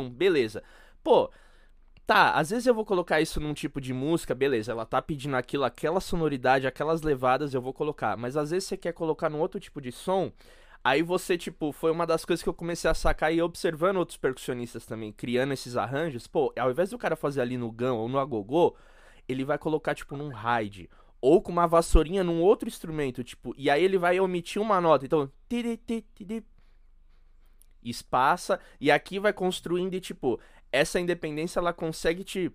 beleza. 0.10 0.64
Pô, 1.04 1.32
Tá, 2.06 2.34
às 2.34 2.52
vezes 2.52 2.68
eu 2.68 2.74
vou 2.76 2.86
colocar 2.86 3.20
isso 3.20 3.40
num 3.40 3.54
tipo 3.54 3.82
de 3.82 3.92
música, 3.92 4.36
beleza, 4.36 4.72
ela 4.72 4.86
tá 4.86 5.02
pedindo 5.02 5.36
aquilo, 5.36 5.64
aquela 5.64 6.00
sonoridade, 6.00 6.68
aquelas 6.68 7.02
levadas, 7.02 7.56
eu 7.56 7.62
vou 7.62 7.74
colocar. 7.74 8.16
Mas 8.16 8.38
às 8.38 8.52
vezes 8.52 8.68
você 8.68 8.78
quer 8.78 8.94
colocar 8.94 9.28
num 9.28 9.40
outro 9.40 9.60
tipo 9.60 9.82
de 9.82 9.92
som, 9.92 10.32
aí 10.86 11.02
você, 11.02 11.36
tipo, 11.36 11.72
foi 11.72 11.90
uma 11.90 12.06
das 12.06 12.24
coisas 12.24 12.44
que 12.44 12.48
eu 12.48 12.54
comecei 12.54 12.88
a 12.88 12.94
sacar 12.94 13.34
e 13.34 13.42
observando 13.42 13.98
outros 13.98 14.20
percussionistas 14.20 14.86
também, 14.86 15.12
criando 15.12 15.52
esses 15.52 15.76
arranjos. 15.76 16.28
Pô, 16.28 16.54
ao 16.56 16.70
invés 16.70 16.92
do 16.92 16.98
cara 17.00 17.16
fazer 17.16 17.42
ali 17.42 17.58
no 17.58 17.72
gun 17.72 17.96
ou 17.96 18.08
no 18.08 18.20
agogô, 18.20 18.78
ele 19.28 19.44
vai 19.44 19.58
colocar, 19.58 19.96
tipo, 19.96 20.16
num 20.16 20.30
ride. 20.30 20.88
Ou 21.20 21.42
com 21.42 21.52
uma 21.52 21.66
vassourinha 21.66 22.24
num 22.24 22.40
outro 22.40 22.70
instrumento, 22.70 23.24
tipo, 23.24 23.56
e 23.58 23.68
aí 23.68 23.84
ele 23.84 23.98
vai 23.98 24.20
omitir 24.20 24.62
uma 24.62 24.80
nota. 24.80 25.06
Então, 25.06 25.32
espaça, 27.84 28.60
e 28.80 28.92
aqui 28.92 29.18
vai 29.18 29.34
construindo 29.34 29.96
e, 29.96 30.00
tipo, 30.00 30.40
essa 30.72 31.00
independência 31.00 31.60
ela 31.60 31.74
consegue 31.74 32.24
te 32.24 32.52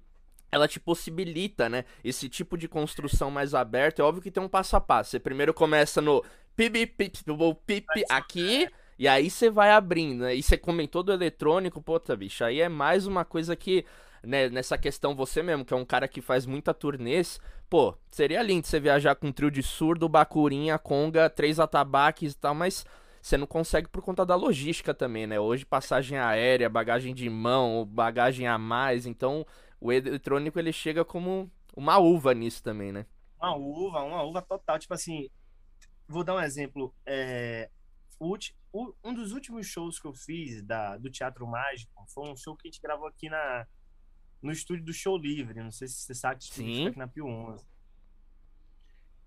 ela 0.53 0.67
te 0.67 0.81
possibilita, 0.81 1.69
né, 1.69 1.85
esse 2.03 2.29
tipo 2.29 2.59
de 2.59 2.67
construção 2.67 3.31
mais 3.31 3.55
aberta. 3.55 4.03
É 4.03 4.05
óbvio 4.05 4.23
que 4.23 4.33
tem 4.33 4.43
um 4.43 4.49
passo 4.49 4.75
a 4.75 4.81
passo. 4.81 5.11
Você 5.11 5.21
primeiro 5.21 5.55
começa 5.55 6.01
no 6.01 6.25
pip 6.69 6.87
pip 6.87 7.25
pip 7.65 8.05
aqui 8.11 8.69
e 8.99 9.09
aí 9.09 9.31
você 9.31 9.49
vai 9.49 9.71
abrindo, 9.71 10.25
né? 10.25 10.35
E 10.35 10.43
você 10.43 10.59
comentou 10.59 11.03
do 11.03 11.11
eletrônico, 11.11 11.81
puta, 11.81 12.15
bicho, 12.15 12.45
aí 12.45 12.61
é 12.61 12.69
mais 12.69 13.07
uma 13.07 13.25
coisa 13.25 13.57
que 13.57 13.87
né, 14.23 14.51
nessa 14.51 14.77
questão 14.77 15.15
você 15.15 15.43
mesmo, 15.43 15.65
que 15.65 15.73
é 15.73 15.77
um 15.77 15.87
cara 15.87 16.07
que 16.07 16.21
faz 16.21 16.45
muita 16.45 16.75
turnês, 16.75 17.41
pô, 17.71 17.97
seria 18.11 18.43
lindo 18.43 18.67
você 18.67 18.79
viajar 18.79 19.15
com 19.15 19.29
um 19.29 19.33
trio 19.33 19.51
de 19.51 19.63
surdo, 19.63 20.07
bacurinha, 20.07 20.79
conga, 20.79 21.31
três 21.31 21.59
atabaques 21.59 22.35
e 22.35 22.37
tal, 22.37 22.55
mas 22.55 22.85
você 23.23 23.39
não 23.39 23.47
consegue 23.47 23.89
por 23.89 24.03
conta 24.03 24.27
da 24.27 24.35
logística 24.35 24.93
também, 24.93 25.27
né? 25.27 25.41
Hoje 25.41 25.65
passagem 25.65 26.19
aérea, 26.19 26.69
bagagem 26.69 27.15
de 27.15 27.31
mão, 27.31 27.87
bagagem 27.87 28.47
a 28.47 28.59
mais, 28.59 29.07
então 29.07 29.47
o 29.81 29.91
eletrônico 29.91 30.59
ele 30.59 30.75
chega 30.75 31.07
como 31.07 31.51
uma 31.75 31.97
uva 31.97 32.35
nisso 32.35 32.63
também, 32.63 32.93
né? 32.93 33.07
Uma 33.41 33.57
uva, 33.57 34.03
uma 34.03 34.23
uva 34.23 34.43
total. 34.43 34.79
Tipo 34.79 34.93
assim, 34.93 35.31
vou 36.11 36.25
dar 36.25 36.35
um 36.35 36.41
exemplo. 36.41 36.95
É, 37.07 37.71
um 38.21 39.15
dos 39.15 39.33
últimos 39.33 39.67
shows 39.67 39.99
que 39.99 40.07
eu 40.07 40.13
fiz 40.13 40.63
da, 40.63 40.99
do 40.99 41.11
Teatro 41.11 41.47
Mágico 41.47 42.05
foi 42.09 42.29
um 42.29 42.37
show 42.37 42.57
que 42.57 42.69
a 42.69 42.71
gente 42.71 42.83
gravou 42.83 43.07
aqui 43.07 43.31
na, 43.31 43.67
no 44.43 44.53
estúdio 44.53 44.85
do 44.85 44.93
Show 44.93 45.17
Livre. 45.17 45.63
Não 45.63 45.71
sei 45.71 45.89
se 45.89 45.95
você 45.95 46.15
sabe 46.15 46.41
que 46.41 46.55
Sim. 46.55 46.89
aqui 46.89 46.99
na 46.99 47.09
Pio 47.09 47.27
11. 47.27 47.65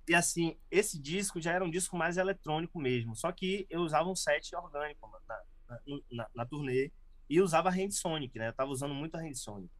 E 0.07 0.13
assim, 0.13 0.57
esse 0.69 0.99
disco 0.99 1.41
já 1.41 1.53
era 1.53 1.63
um 1.63 1.71
disco 1.71 1.97
mais 1.97 2.17
eletrônico 2.17 2.79
mesmo. 2.79 3.15
Só 3.15 3.31
que 3.31 3.65
eu 3.69 3.81
usava 3.81 4.09
um 4.09 4.15
set 4.15 4.53
orgânico 4.55 5.09
na, 5.27 5.41
na, 5.67 5.79
na, 6.11 6.29
na 6.35 6.45
turnê 6.45 6.91
e 7.29 7.41
usava 7.41 7.69
a 7.69 7.71
Hand 7.71 7.91
Sonic, 7.91 8.37
né? 8.37 8.49
Eu 8.49 8.53
tava 8.53 8.71
usando 8.71 8.93
muito 8.93 9.15
a 9.15 9.19
Hand 9.21 9.35
Sonic. 9.35 9.73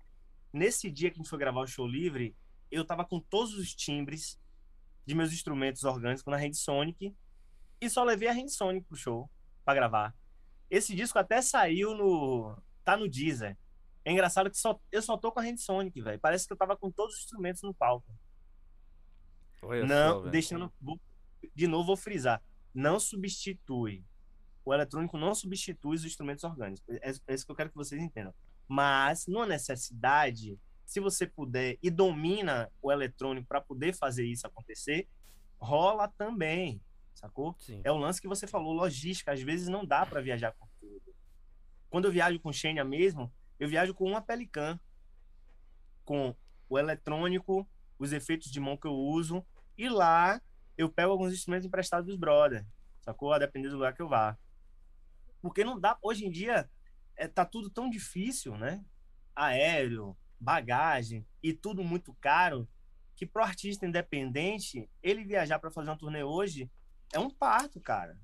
Nesse 0.52 0.90
dia 0.90 1.10
que 1.10 1.16
a 1.16 1.22
gente 1.22 1.30
foi 1.30 1.38
gravar 1.38 1.62
o 1.62 1.68
show 1.68 1.86
livre, 1.86 2.36
eu 2.72 2.86
tava 2.86 3.04
com 3.04 3.20
todos 3.20 3.54
os 3.54 3.76
timbres 3.76 4.40
de 5.06 5.16
meus 5.16 5.32
instrumentos 5.32 5.84
orgânicos 5.84 6.26
na 6.26 6.38
Hand 6.38 6.54
Sonic 6.54 7.16
e 7.80 7.90
só 7.90 8.04
levei 8.04 8.30
a 8.30 8.34
Hand 8.34 8.50
Sonic 8.50 8.88
pro 8.88 8.96
show 8.96 9.30
para 9.66 9.76
gravar. 9.76 10.16
Esse 10.70 10.96
disco 10.96 11.20
até 11.20 11.42
saiu 11.42 11.96
no. 11.96 12.58
tá 12.84 12.98
no 12.98 13.10
Deezer. 13.10 13.58
É 14.06 14.12
engraçado 14.12 14.50
que 14.50 14.58
só, 14.58 14.80
eu 14.92 15.02
só 15.02 15.18
tô 15.18 15.32
com 15.32 15.40
a 15.40 15.44
Hand 15.44 15.58
Sonic, 15.58 16.02
velho. 16.02 16.20
Parece 16.20 16.48
que 16.48 16.54
eu 16.54 16.58
tava 16.58 16.76
com 16.76 16.92
todos 16.92 17.16
os 17.16 17.22
instrumentos 17.22 17.62
no 17.62 17.74
palco. 17.74 18.12
Olha 19.62 19.86
não, 19.86 20.24
só, 20.24 20.30
deixando. 20.30 20.74
De 21.56 21.68
novo, 21.68 21.88
vou 21.88 21.98
frisar. 21.98 22.42
Não 22.74 23.00
substitui. 23.00 24.04
O 24.66 24.74
eletrônico 24.74 25.18
não 25.18 25.36
substitui 25.36 25.96
os 25.96 26.06
instrumentos 26.06 26.44
orgânicos. 26.44 26.84
É, 26.90 27.14
é 27.28 27.34
isso 27.34 27.46
que 27.46 27.52
eu 27.52 27.56
quero 27.56 27.70
que 27.70 27.76
vocês 27.76 28.02
entendam. 28.02 28.34
Mas, 28.68 29.28
numa 29.28 29.46
necessidade, 29.46 30.58
se 30.94 31.00
você 31.00 31.26
puder 31.26 31.80
e 31.82 31.90
domina 31.90 32.72
o 32.80 32.92
eletrônico 32.92 33.48
para 33.48 33.60
poder 33.60 33.96
fazer 33.96 34.28
isso 34.28 34.46
acontecer, 34.46 35.08
rola 35.58 36.08
também, 36.08 36.80
sacou? 37.16 37.56
Sim. 37.58 37.82
É 37.84 37.92
o 37.92 37.98
lance 37.98 38.22
que 38.22 38.28
você 38.28 38.46
falou, 38.46 38.74
logística. 38.74 39.32
Às 39.32 39.42
vezes 39.42 39.68
não 39.68 39.84
dá 39.84 40.06
para 40.06 40.22
viajar 40.22 40.52
com 40.52 40.68
tudo. 40.80 41.16
Quando 41.90 42.06
eu 42.06 42.12
viajo 42.12 42.40
com 42.40 42.54
Xenia 42.54 42.86
mesmo, 42.86 43.34
eu 43.60 43.68
viajo 43.68 43.96
com 43.96 44.08
uma 44.08 44.22
Pelican, 44.22 44.80
com 46.06 46.36
o 46.70 46.78
eletrônico, 46.78 47.68
os 47.98 48.14
efeitos 48.14 48.52
de 48.52 48.60
mão 48.60 48.78
que 48.78 48.86
eu 48.86 48.94
uso 48.94 49.44
e 49.76 49.90
lá 49.90 50.40
eu 50.78 50.88
pego 50.90 51.12
alguns 51.12 51.34
instrumentos 51.34 51.66
emprestados 51.66 52.06
dos 52.06 52.18
brother, 52.18 52.64
sacou? 53.02 53.34
A 53.34 53.40
depender 53.40 53.70
do 53.70 53.78
lugar 53.78 53.96
que 53.96 54.02
eu 54.02 54.08
vá. 54.08 54.38
Porque 55.42 55.64
não 55.64 55.80
dá, 55.80 55.98
hoje 56.04 56.24
em 56.24 56.30
dia, 56.30 56.70
é, 57.16 57.28
tá 57.28 57.46
tudo 57.46 57.68
tão 57.72 57.90
difícil, 57.90 58.56
né? 58.56 58.86
Aéreo, 59.36 60.16
bagagem 60.44 61.26
e 61.42 61.54
tudo 61.54 61.84
muito 61.84 62.14
caro, 62.16 62.68
que 63.16 63.26
pro 63.26 63.44
artista 63.44 63.86
independente, 63.86 64.90
ele 65.02 65.24
viajar 65.24 65.60
para 65.60 65.72
fazer 65.72 65.90
uma 65.90 65.98
turnê 65.98 66.24
hoje 66.24 66.70
é 67.14 67.20
um 67.20 67.30
parto, 67.30 67.80
cara. 67.80 68.20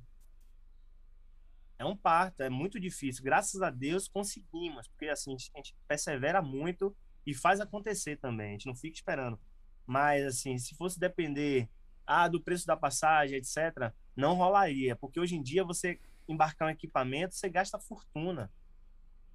É 1.77 1.85
um 1.85 1.95
parto, 1.95 2.41
é 2.41 2.49
muito 2.49 2.79
difícil. 2.79 3.23
Graças 3.23 3.61
a 3.61 3.69
Deus 3.69 4.07
conseguimos, 4.07 4.87
porque 4.87 5.07
assim, 5.07 5.33
a 5.33 5.57
gente 5.57 5.75
persevera 5.87 6.41
muito 6.41 6.95
e 7.25 7.33
faz 7.33 7.61
acontecer 7.61 8.17
também. 8.17 8.49
A 8.49 8.51
gente 8.51 8.65
não 8.65 8.75
fica 8.75 8.95
esperando. 8.95 9.39
Mas, 9.85 10.25
assim, 10.25 10.57
se 10.57 10.75
fosse 10.75 10.99
depender 10.99 11.69
ah, 12.05 12.27
do 12.27 12.41
preço 12.41 12.65
da 12.65 12.75
passagem, 12.75 13.37
etc., 13.37 13.93
não 14.15 14.35
rolaria. 14.35 14.95
Porque 14.95 15.19
hoje 15.19 15.35
em 15.35 15.41
dia 15.41 15.63
você 15.63 15.99
embarcar 16.27 16.67
um 16.67 16.71
equipamento, 16.71 17.35
você 17.35 17.49
gasta 17.49 17.79
fortuna. 17.79 18.51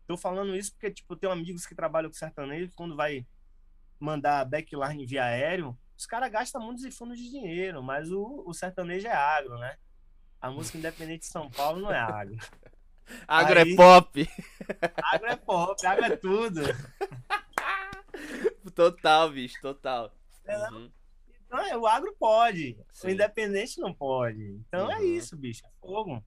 Tô 0.06 0.16
falando 0.16 0.54
isso 0.54 0.72
porque, 0.72 0.90
tipo, 0.90 1.16
tenho 1.16 1.32
amigos 1.32 1.66
que 1.66 1.74
trabalham 1.74 2.10
com 2.10 2.16
sertanejo, 2.16 2.72
quando 2.76 2.94
vai 2.94 3.26
mandar 3.98 4.44
backline 4.44 5.06
via 5.06 5.24
aéreo, 5.24 5.76
os 5.96 6.06
caras 6.06 6.30
gastam 6.30 6.60
muitos 6.60 6.84
e 6.84 6.90
fundos 6.90 7.18
de 7.18 7.30
dinheiro, 7.30 7.82
mas 7.82 8.10
o, 8.10 8.42
o 8.46 8.52
sertanejo 8.52 9.06
é 9.06 9.12
agro, 9.12 9.58
né? 9.58 9.76
A 10.40 10.50
música 10.50 10.76
independente 10.76 11.20
de 11.20 11.26
São 11.26 11.50
Paulo 11.50 11.80
não 11.80 11.92
é 11.92 11.98
agro. 11.98 12.36
agro 13.26 13.58
é 13.58 13.62
Aí, 13.62 13.72
é 13.72 13.76
pop. 13.76 14.28
Agro 15.12 15.28
é 15.28 15.36
pop, 15.36 15.86
agro 15.86 16.04
é 16.04 16.16
tudo. 16.16 16.60
total, 18.74 19.30
bicho, 19.30 19.60
total. 19.60 20.14
É, 20.44 20.58
uhum. 20.70 20.90
Então, 21.46 21.58
é, 21.60 21.76
o 21.76 21.86
agro 21.86 22.14
pode, 22.18 22.76
Sim. 22.92 23.06
o 23.06 23.10
independente 23.10 23.80
não 23.80 23.94
pode. 23.94 24.42
Então 24.66 24.86
uhum. 24.86 24.92
é 24.92 25.04
isso, 25.04 25.36
bicho, 25.36 25.64
é 25.64 25.70
fogo. 25.80 26.24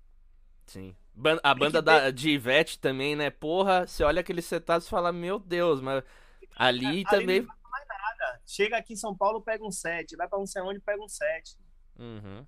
Sim. 0.66 0.96
A 1.42 1.56
banda 1.56 1.82
da, 1.82 2.12
de 2.12 2.30
Ivete 2.30 2.80
também, 2.80 3.16
né? 3.16 3.30
Porra, 3.30 3.88
você 3.88 4.04
olha 4.04 4.20
aquele 4.20 4.42
setup 4.42 4.86
e 4.86 4.90
fala, 4.90 5.12
meu 5.12 5.40
Deus, 5.40 5.82
mas 5.82 6.04
ali, 6.56 6.86
ali 6.86 7.04
também. 7.06 7.42
Não 7.42 7.72
mais 7.72 7.88
nada. 7.88 8.42
Chega 8.46 8.78
aqui 8.78 8.94
em 8.94 8.98
São 8.98 9.16
Paulo, 9.16 9.42
pega 9.42 9.66
um 9.66 9.72
set. 9.72 10.16
Vai 10.16 10.28
pra 10.28 10.38
não 10.38 10.46
sei 10.46 10.62
onde, 10.62 10.80
pega 10.80 11.04
um 11.04 11.08
set. 11.08 11.58
Uhum. 11.98 12.46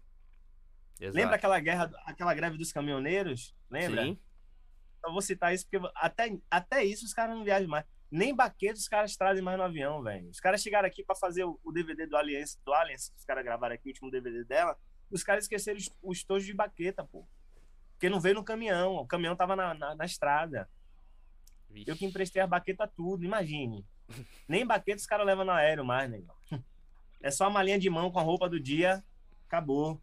Lembra 0.99 1.36
aquela 1.36 1.59
guerra, 1.59 1.89
aquela 2.05 2.34
greve 2.34 2.57
dos 2.57 2.72
caminhoneiros? 2.72 3.55
Lembra? 3.70 4.03
Sim. 4.03 4.20
Então 4.99 5.13
vou 5.13 5.22
citar 5.22 5.53
isso 5.53 5.65
porque 5.65 5.89
até, 5.95 6.38
até 6.51 6.84
isso 6.84 7.05
os 7.05 7.13
caras 7.13 7.36
não 7.36 7.43
viajam 7.43 7.70
mais. 7.70 7.86
Nem 8.11 8.36
baqueta 8.36 8.74
os 8.74 8.88
caras 8.88 9.15
trazem 9.15 9.41
mais 9.43 9.57
no 9.57 9.63
avião, 9.63 10.01
velho. 10.03 10.30
Os 10.30 10.39
caras 10.39 10.61
chegaram 10.61 10.88
aqui 10.88 11.03
para 11.03 11.15
fazer 11.15 11.43
o, 11.43 11.59
o, 11.63 11.72
DVD 11.72 12.05
do 12.05 12.17
Alliance, 12.17 12.57
do 12.65 12.74
Alliance, 12.74 13.11
os 13.15 13.24
caras 13.24 13.43
gravaram 13.43 13.76
aqui 13.76 13.88
o 13.88 13.91
último 13.91 14.11
DVD 14.11 14.43
dela. 14.43 14.78
Os 15.09 15.24
caras 15.24 15.45
esqueceram 15.45 15.78
os, 15.78 15.89
os 16.01 16.24
tojos 16.24 16.45
de 16.45 16.53
baqueta, 16.53 17.03
pô. 17.03 17.26
Porque 18.00 18.10
não 18.10 18.22
veio 18.22 18.36
no 18.36 18.45
caminhão. 18.45 18.95
O 18.95 19.06
caminhão 19.06 19.36
tava 19.36 19.58
na, 19.58 19.74
na, 19.74 19.93
na 19.93 20.06
estrada. 20.06 20.70
Vixe. 21.70 21.91
Eu 21.91 21.97
que 21.97 22.06
emprestei 22.06 22.41
a 22.41 22.47
baqueta 22.47 22.88
tudo, 22.88 23.26
imagine. 23.26 23.86
Nem 24.47 24.66
baqueta 24.66 25.02
os 25.02 25.06
caras 25.06 25.28
levam 25.28 25.43
no 25.43 25.52
aéreo 25.52 25.84
mais, 25.84 26.10
né? 26.10 26.24
É 27.22 27.30
só 27.30 27.50
uma 27.50 27.62
linha 27.62 27.78
de 27.78 27.89
mão 27.89 28.10
com 28.10 28.18
a 28.18 28.24
roupa 28.24 28.47
do 28.47 28.58
dia, 28.58 29.04
acabou. 29.45 30.02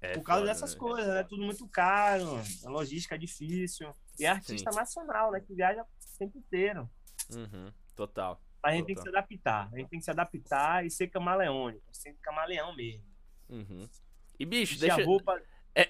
É 0.00 0.14
Por 0.14 0.24
causa 0.24 0.40
foda, 0.40 0.52
dessas 0.52 0.72
né? 0.72 0.80
coisas, 0.80 1.14
né? 1.14 1.22
Tudo 1.22 1.44
muito 1.44 1.64
caro, 1.68 2.42
a 2.64 2.68
logística 2.68 3.14
é 3.14 3.18
difícil. 3.18 3.94
E 4.18 4.24
é 4.24 4.28
artista 4.28 4.72
Sim. 4.72 4.76
nacional, 4.76 5.30
né? 5.30 5.38
Que 5.38 5.54
viaja 5.54 5.84
o 5.84 6.18
tempo 6.18 6.36
inteiro. 6.36 6.90
Uhum, 7.30 7.72
total. 7.94 8.42
A 8.60 8.72
gente 8.72 8.80
total. 8.80 8.86
tem 8.86 8.96
que 8.96 9.02
se 9.02 9.08
adaptar. 9.08 9.68
A 9.72 9.78
gente 9.78 9.88
tem 9.90 9.98
que 10.00 10.04
se 10.04 10.10
adaptar 10.10 10.84
e 10.84 10.90
ser 10.90 11.06
camaleônico. 11.06 11.84
Ser 11.92 12.14
camaleão 12.14 12.74
mesmo. 12.74 13.06
Uhum. 13.48 13.88
E, 14.40 14.44
bicho, 14.44 14.80
deixa... 14.80 15.00
A 15.00 15.04
roupa 15.04 15.40
é, 15.74 15.86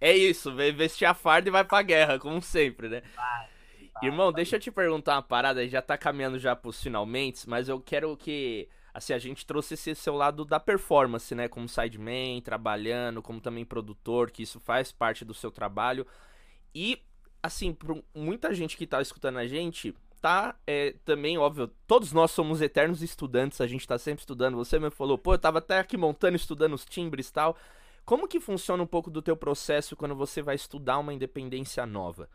é 0.00 0.16
isso, 0.16 0.54
vestir 0.54 1.04
a 1.04 1.14
farda 1.14 1.48
e 1.48 1.52
vai 1.52 1.64
pra 1.64 1.82
guerra, 1.82 2.18
como 2.18 2.40
sempre, 2.40 2.88
né? 2.88 3.02
Vai, 3.14 3.48
vai, 3.94 4.04
Irmão, 4.04 4.26
vai. 4.26 4.34
deixa 4.34 4.56
eu 4.56 4.60
te 4.60 4.70
perguntar 4.70 5.16
uma 5.16 5.22
parada, 5.22 5.66
já 5.68 5.82
tá 5.82 5.96
caminhando 5.98 6.38
já 6.38 6.56
pros 6.56 6.82
finalmente, 6.82 7.48
mas 7.48 7.68
eu 7.68 7.80
quero 7.80 8.16
que, 8.16 8.68
assim, 8.94 9.12
a 9.12 9.18
gente 9.18 9.44
trouxe 9.44 9.74
esse 9.74 9.94
seu 9.94 10.14
lado 10.14 10.44
da 10.44 10.58
performance, 10.58 11.34
né? 11.34 11.48
Como 11.48 11.68
sideman, 11.68 12.40
trabalhando, 12.40 13.22
como 13.22 13.40
também 13.40 13.64
produtor, 13.64 14.30
que 14.30 14.42
isso 14.42 14.58
faz 14.58 14.90
parte 14.90 15.24
do 15.24 15.34
seu 15.34 15.50
trabalho. 15.50 16.06
E, 16.74 17.02
assim, 17.42 17.76
muita 18.14 18.54
gente 18.54 18.76
que 18.76 18.86
tá 18.86 19.02
escutando 19.02 19.38
a 19.38 19.46
gente, 19.46 19.94
tá 20.20 20.54
é, 20.66 20.94
também, 21.04 21.38
óbvio, 21.38 21.68
todos 21.86 22.12
nós 22.12 22.30
somos 22.30 22.60
eternos 22.60 23.02
estudantes, 23.02 23.60
a 23.60 23.66
gente 23.66 23.86
tá 23.86 23.98
sempre 23.98 24.20
estudando. 24.20 24.56
Você 24.56 24.78
me 24.78 24.90
falou, 24.90 25.18
pô, 25.18 25.34
eu 25.34 25.38
tava 25.38 25.58
até 25.58 25.78
aqui 25.78 25.96
montando, 25.96 26.36
estudando 26.36 26.74
os 26.74 26.84
timbres 26.84 27.28
e 27.28 27.32
tal. 27.32 27.56
Como 28.04 28.26
que 28.28 28.40
funciona 28.40 28.82
um 28.82 28.86
pouco 28.86 29.10
do 29.10 29.22
teu 29.22 29.36
processo 29.36 29.96
quando 29.96 30.14
você 30.14 30.42
vai 30.42 30.54
estudar 30.54 30.98
uma 30.98 31.14
independência 31.14 31.86
nova? 31.86 32.28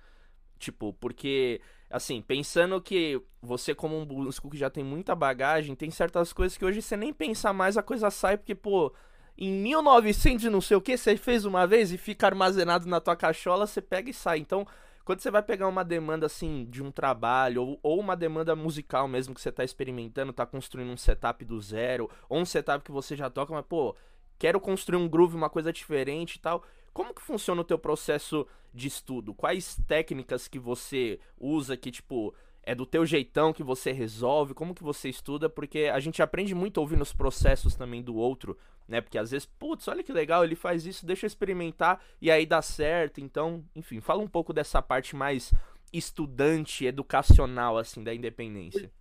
Tipo, 0.58 0.94
porque, 0.94 1.62
assim, 1.90 2.22
pensando 2.22 2.82
que 2.82 3.22
você, 3.42 3.76
como 3.76 3.98
um 3.98 4.06
músico 4.06 4.50
que 4.50 4.58
já 4.58 4.70
tem 4.70 4.84
muita 4.84 5.14
bagagem, 5.14 5.76
tem 5.76 5.92
certas 5.92 6.32
coisas 6.32 6.58
que 6.58 6.66
hoje 6.66 6.82
você 6.82 6.96
nem 6.96 7.14
pensa 7.14 7.52
mais, 7.52 7.78
a 7.78 7.84
coisa 7.84 8.10
sai, 8.10 8.38
porque, 8.38 8.56
pô, 8.56 8.94
em 9.38 9.52
1900 9.52 10.46
não 10.46 10.62
sei 10.62 10.78
o 10.78 10.82
que, 10.82 10.98
você 10.98 11.18
fez 11.18 11.46
uma 11.46 11.68
vez 11.68 11.92
e 11.92 11.98
fica 11.98 12.26
armazenado 12.28 12.88
na 12.88 13.02
tua 13.02 13.16
cachola, 13.16 13.68
você 13.68 13.82
pega 13.82 14.10
e 14.10 14.14
sai. 14.14 14.40
Então, 14.40 14.66
quando 15.04 15.20
você 15.20 15.30
vai 15.30 15.44
pegar 15.44 15.68
uma 15.68 15.84
demanda, 15.84 16.26
assim, 16.26 16.66
de 16.70 16.82
um 16.82 16.90
trabalho, 16.90 17.62
ou, 17.62 17.80
ou 17.84 18.00
uma 18.00 18.16
demanda 18.16 18.56
musical 18.56 19.08
mesmo 19.08 19.36
que 19.36 19.42
você 19.42 19.52
tá 19.52 19.64
experimentando, 19.64 20.34
tá 20.34 20.46
construindo 20.46 20.92
um 20.92 20.98
setup 20.98 21.44
do 21.44 21.60
zero, 21.62 22.10
ou 22.30 22.40
um 22.40 22.46
setup 22.46 22.84
que 22.84 22.92
você 22.92 23.16
já 23.16 23.30
toca, 23.30 23.54
mas, 23.54 23.66
pô, 23.66 23.96
quero 24.38 24.60
construir 24.60 24.98
um 24.98 25.08
groove, 25.08 25.36
uma 25.36 25.50
coisa 25.50 25.72
diferente 25.72 26.36
e 26.36 26.40
tal. 26.40 26.64
Como 26.94 27.14
que 27.14 27.22
funciona 27.22 27.62
o 27.62 27.66
teu 27.66 27.78
processo 27.78 28.48
de 28.74 28.88
estudo? 28.88 29.34
Quais 29.34 29.78
técnicas 29.88 30.48
que 30.48 30.58
você 30.58 31.20
usa 31.38 31.76
que, 31.76 31.92
tipo, 31.92 32.34
é 32.64 32.74
do 32.74 32.86
teu 32.86 33.06
jeitão 33.06 33.54
que 33.54 33.64
você 33.64 33.92
resolve? 33.92 34.54
Como 34.54 34.74
que 34.74 34.84
você 34.84 35.10
estuda? 35.10 35.50
Porque 35.50 35.92
a 35.94 36.00
gente 36.00 36.22
aprende 36.22 36.56
muito 36.56 36.78
ouvindo 36.78 37.02
os 37.02 37.14
processos 37.14 37.76
também 37.76 38.02
do 38.02 38.16
outro, 38.16 38.58
né? 38.88 39.02
Porque 39.02 39.18
às 39.18 39.32
vezes, 39.32 39.46
putz, 39.46 39.88
olha 39.88 40.04
que 40.04 40.12
legal, 40.12 40.44
ele 40.44 40.56
faz 40.56 40.86
isso, 40.86 41.06
deixa 41.06 41.26
eu 41.26 41.28
experimentar 41.28 42.02
e 42.22 42.32
aí 42.32 42.46
dá 42.46 42.62
certo. 42.62 43.22
Então, 43.22 43.64
enfim, 43.76 44.00
fala 44.00 44.22
um 44.22 44.28
pouco 44.28 44.52
dessa 44.54 44.82
parte 44.82 45.16
mais 45.16 45.54
estudante, 45.94 46.86
educacional, 46.86 47.78
assim, 47.78 48.04
da 48.04 48.14
independência. 48.14 48.92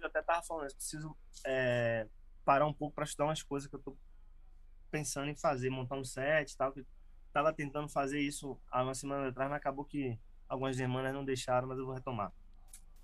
Eu 0.00 0.06
até 0.06 0.22
tava 0.22 0.42
falando, 0.42 0.68
eu 0.68 0.74
preciso 0.74 1.16
é, 1.46 2.06
parar 2.44 2.66
um 2.66 2.72
pouco 2.72 2.94
para 2.94 3.04
estudar 3.04 3.26
umas 3.26 3.42
coisas 3.42 3.68
que 3.68 3.74
eu 3.74 3.80
tô 3.80 3.96
pensando 4.96 5.28
em 5.28 5.36
fazer, 5.36 5.68
montar 5.68 5.96
um 5.96 6.04
set 6.04 6.50
e 6.52 6.56
tal. 6.56 6.72
Que 6.72 6.84
tava 7.32 7.52
tentando 7.52 7.88
fazer 7.88 8.20
isso 8.20 8.58
há 8.70 8.82
uma 8.82 8.94
semana 8.94 9.28
atrás, 9.28 9.50
mas 9.50 9.58
acabou 9.58 9.84
que 9.84 10.18
algumas 10.48 10.76
semanas 10.76 11.12
não 11.12 11.24
deixaram, 11.24 11.68
mas 11.68 11.78
eu 11.78 11.84
vou 11.84 11.94
retomar. 11.94 12.32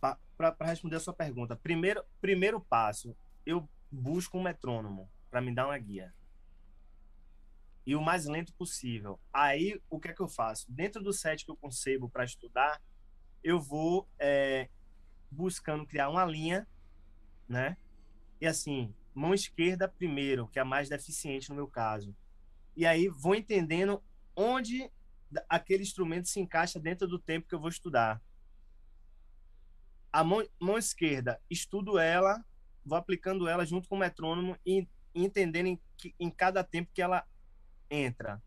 Para 0.00 0.56
responder 0.60 0.96
a 0.96 1.00
sua 1.00 1.12
pergunta, 1.12 1.54
primeiro, 1.54 2.02
primeiro 2.20 2.60
passo, 2.60 3.14
eu 3.44 3.68
busco 3.90 4.38
um 4.38 4.42
metrônomo 4.42 5.08
para 5.30 5.40
me 5.40 5.54
dar 5.54 5.66
uma 5.66 5.78
guia. 5.78 6.14
E 7.84 7.94
o 7.94 8.00
mais 8.00 8.26
lento 8.26 8.54
possível. 8.54 9.20
Aí, 9.32 9.80
o 9.90 10.00
que 10.00 10.08
é 10.08 10.12
que 10.14 10.22
eu 10.22 10.28
faço? 10.28 10.70
Dentro 10.70 11.02
do 11.02 11.12
set 11.12 11.44
que 11.44 11.50
eu 11.50 11.56
concebo 11.56 12.08
para 12.08 12.24
estudar, 12.24 12.80
eu 13.44 13.60
vou 13.60 14.08
é, 14.18 14.68
buscando 15.30 15.86
criar 15.86 16.08
uma 16.08 16.24
linha, 16.24 16.66
né? 17.48 17.76
E 18.40 18.46
assim, 18.46 18.94
mão 19.14 19.34
esquerda 19.34 19.88
primeiro, 19.88 20.48
que 20.48 20.58
é 20.58 20.62
a 20.62 20.64
mais 20.64 20.88
deficiente 20.88 21.48
no 21.50 21.56
meu 21.56 21.66
caso. 21.66 22.14
E 22.76 22.86
aí 22.86 23.08
vou 23.08 23.34
entendendo 23.34 24.02
onde 24.34 24.90
aquele 25.48 25.82
instrumento 25.82 26.28
se 26.28 26.40
encaixa 26.40 26.80
dentro 26.80 27.06
do 27.06 27.18
tempo 27.18 27.48
que 27.48 27.54
eu 27.54 27.60
vou 27.60 27.68
estudar. 27.68 28.22
A 30.12 30.22
mão, 30.22 30.46
mão 30.60 30.78
esquerda, 30.78 31.40
estudo 31.48 31.98
ela, 31.98 32.44
vou 32.84 32.98
aplicando 32.98 33.48
ela 33.48 33.64
junto 33.64 33.88
com 33.88 33.96
o 33.96 33.98
metrônomo 33.98 34.58
e 34.64 34.86
entendendo 35.14 35.66
em, 35.66 35.80
em 36.18 36.30
cada 36.30 36.62
tempo 36.64 36.90
que 36.92 37.02
ela 37.02 37.26
entra. 37.90 38.42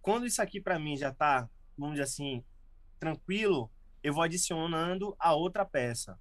Quando 0.00 0.26
isso 0.26 0.40
aqui 0.40 0.60
para 0.60 0.78
mim 0.78 0.96
já 0.96 1.10
está, 1.10 1.48
vamos 1.76 1.94
dizer 1.94 2.04
assim, 2.04 2.44
tranquilo, 2.98 3.70
eu 4.02 4.14
vou 4.14 4.22
adicionando 4.22 5.14
a 5.18 5.34
outra 5.34 5.64
peça, 5.64 6.18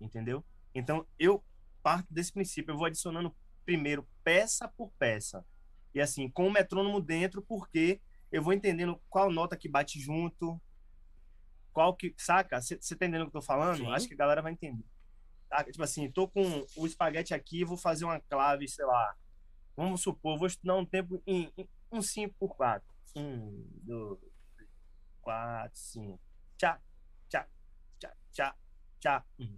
entendeu? 0.00 0.44
Então 0.74 1.06
eu 1.18 1.42
parto 1.82 2.12
desse 2.12 2.32
princípio. 2.32 2.72
Eu 2.72 2.76
vou 2.76 2.86
adicionando 2.86 3.34
primeiro 3.64 4.06
peça 4.24 4.68
por 4.68 4.90
peça. 4.98 5.44
E 5.94 6.00
assim, 6.00 6.28
com 6.28 6.46
o 6.46 6.52
metrônomo 6.52 7.00
dentro, 7.00 7.42
porque 7.42 8.00
eu 8.30 8.42
vou 8.42 8.52
entendendo 8.52 9.00
qual 9.08 9.30
nota 9.30 9.56
que 9.56 9.68
bate 9.68 10.00
junto, 10.00 10.60
qual 11.72 11.94
que. 11.94 12.14
Saca? 12.16 12.60
Você 12.60 12.76
tá 12.76 12.94
entendendo 12.94 13.22
o 13.22 13.30
que 13.30 13.36
eu 13.36 13.40
tô 13.40 13.46
falando? 13.46 13.78
Sim. 13.78 13.92
Acho 13.92 14.08
que 14.08 14.14
a 14.14 14.16
galera 14.16 14.42
vai 14.42 14.52
entender. 14.52 14.84
Tá? 15.48 15.64
Tipo 15.64 15.82
assim, 15.82 16.10
tô 16.10 16.28
com 16.28 16.64
o 16.76 16.86
espaguete 16.86 17.34
aqui, 17.34 17.64
vou 17.64 17.76
fazer 17.76 18.04
uma 18.04 18.20
clave, 18.20 18.68
sei 18.68 18.84
lá. 18.84 19.16
Vamos 19.76 20.00
supor, 20.00 20.38
vou 20.38 20.46
estudar 20.46 20.76
um 20.76 20.84
tempo 20.84 21.22
em, 21.26 21.52
em 21.56 21.68
um 21.90 22.02
5 22.02 22.34
por 22.38 22.54
4. 22.56 22.88
1, 23.16 23.68
2, 23.82 24.18
3, 24.56 24.70
4, 25.22 25.70
5. 25.78 26.20
Tchá, 26.56 26.80
tchá, 27.28 27.48
tchá, 27.98 28.16
tchá, 28.30 28.56
tchá, 29.00 29.24
tchá, 29.38 29.56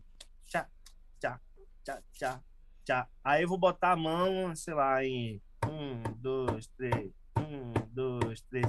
tchá, 1.84 2.02
tchá, 2.12 2.44
tchá. 2.84 3.08
Aí 3.22 3.42
eu 3.42 3.48
vou 3.48 3.58
botar 3.58 3.92
a 3.92 3.96
mão, 3.96 4.54
sei 4.54 4.74
lá, 4.74 5.04
em 5.04 5.40
um, 5.66 6.02
dois, 6.16 6.66
três, 6.68 7.12
um, 7.36 7.72
dois, 7.90 8.40
três. 8.42 8.66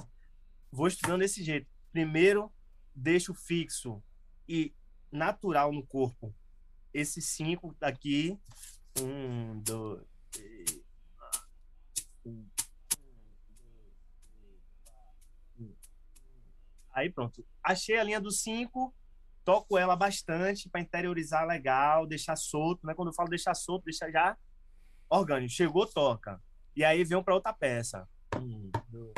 Vou 0.72 0.88
estudando 0.88 1.22
desse 1.22 1.44
jeito. 1.44 1.68
Primeiro, 1.92 2.52
deixo 2.96 3.34
fixo 3.34 4.04
e 4.48 4.74
natural 5.12 5.72
no 5.72 5.86
corpo. 5.86 6.34
Esses 6.94 7.26
cinco 7.26 7.76
daqui. 7.80 8.40
Um, 9.02 9.60
dois, 9.62 10.06
três, 10.32 10.82
um, 12.26 12.48
Aí 16.94 17.10
pronto. 17.10 17.46
Achei 17.64 17.98
a 17.98 18.04
linha 18.04 18.22
do 18.22 18.32
5, 18.32 18.94
toco 19.44 19.78
ela 19.78 19.96
bastante 19.96 20.70
para 20.70 20.82
interiorizar 20.82 21.46
legal, 21.46 22.08
deixar 22.08 22.36
solto, 22.36 22.86
né? 22.86 22.94
Quando 22.94 23.10
eu 23.10 23.14
falo 23.14 23.30
deixar 23.30 23.54
solto, 23.54 23.86
deixar 23.86 24.12
já 24.12 24.38
orgânico. 25.10 25.52
Chegou, 25.52 25.86
toca. 25.86 26.42
E 26.76 26.84
aí 26.84 27.04
vem 27.04 27.22
para 27.24 27.36
outra 27.36 27.54
peça. 27.54 28.08
Um, 28.36 28.72
dois. 28.90 29.14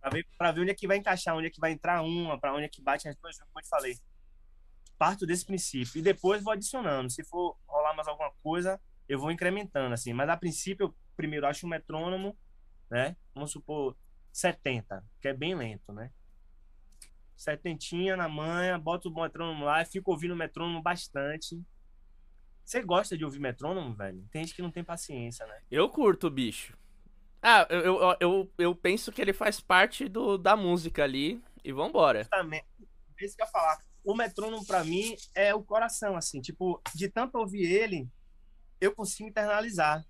Pra 0.00 0.10
ver, 0.10 0.26
pra 0.36 0.50
ver 0.50 0.60
onde 0.62 0.70
é 0.72 0.74
que 0.74 0.88
vai 0.88 0.96
encaixar, 0.96 1.36
onde 1.36 1.46
é 1.46 1.50
que 1.50 1.60
vai 1.60 1.70
entrar 1.70 2.02
uma, 2.02 2.38
para 2.38 2.52
onde 2.52 2.64
é 2.64 2.68
que 2.68 2.82
bate 2.82 3.08
as 3.08 3.16
duas, 3.16 3.38
como 3.38 3.50
eu 3.56 3.62
te 3.62 3.68
falei. 3.68 3.96
Parto 4.98 5.24
desse 5.24 5.46
princípio. 5.46 5.98
E 5.98 6.02
depois 6.02 6.42
vou 6.42 6.52
adicionando. 6.52 7.08
Se 7.08 7.22
for 7.22 7.56
rolar 7.68 7.94
mais 7.94 8.08
alguma 8.08 8.32
coisa, 8.42 8.80
eu 9.08 9.18
vou 9.18 9.30
incrementando, 9.30 9.94
assim. 9.94 10.12
Mas 10.12 10.28
a 10.28 10.36
princípio, 10.36 10.86
eu 10.86 10.94
primeiro 11.16 11.46
acho 11.46 11.66
um 11.66 11.70
metrônomo, 11.70 12.36
né? 12.90 13.16
Vamos 13.32 13.52
supor 13.52 13.96
70, 14.32 15.04
que 15.20 15.28
é 15.28 15.34
bem 15.34 15.54
lento, 15.54 15.92
né? 15.92 16.10
Setentinha 17.36 18.16
na 18.16 18.28
manha, 18.28 18.78
boto 18.78 19.08
o 19.08 19.14
metrônomo 19.14 19.64
lá 19.64 19.82
e 19.82 19.86
fico 19.86 20.10
ouvindo 20.10 20.34
o 20.34 20.36
metrônomo 20.36 20.82
bastante. 20.82 21.60
Você 22.64 22.82
gosta 22.82 23.18
de 23.18 23.24
ouvir 23.24 23.40
metrônomo, 23.40 23.94
velho? 23.94 24.24
Tem 24.30 24.44
gente 24.44 24.54
que 24.54 24.62
não 24.62 24.70
tem 24.70 24.84
paciência, 24.84 25.46
né? 25.46 25.60
Eu 25.70 25.88
curto, 25.88 26.30
bicho. 26.30 26.76
Ah, 27.42 27.66
eu, 27.68 27.80
eu, 27.80 28.16
eu, 28.20 28.52
eu 28.56 28.74
penso 28.74 29.10
que 29.10 29.20
ele 29.20 29.32
faz 29.32 29.60
parte 29.60 30.08
do, 30.08 30.38
da 30.38 30.56
música 30.56 31.02
ali 31.02 31.42
e 31.64 31.72
vambora. 31.72 32.20
Justamente. 32.20 32.66
É 33.20 33.24
isso 33.24 33.36
que 33.36 33.42
eu 33.42 33.46
ia 33.46 33.50
falar. 33.50 33.78
O 34.04 34.14
metrônomo, 34.14 34.64
pra 34.64 34.84
mim, 34.84 35.16
é 35.34 35.54
o 35.54 35.62
coração, 35.62 36.16
assim. 36.16 36.40
Tipo, 36.40 36.80
de 36.94 37.08
tanto 37.08 37.38
ouvir 37.38 37.64
ele, 37.64 38.08
eu 38.80 38.94
consigo 38.94 39.28
internalizar 39.28 40.04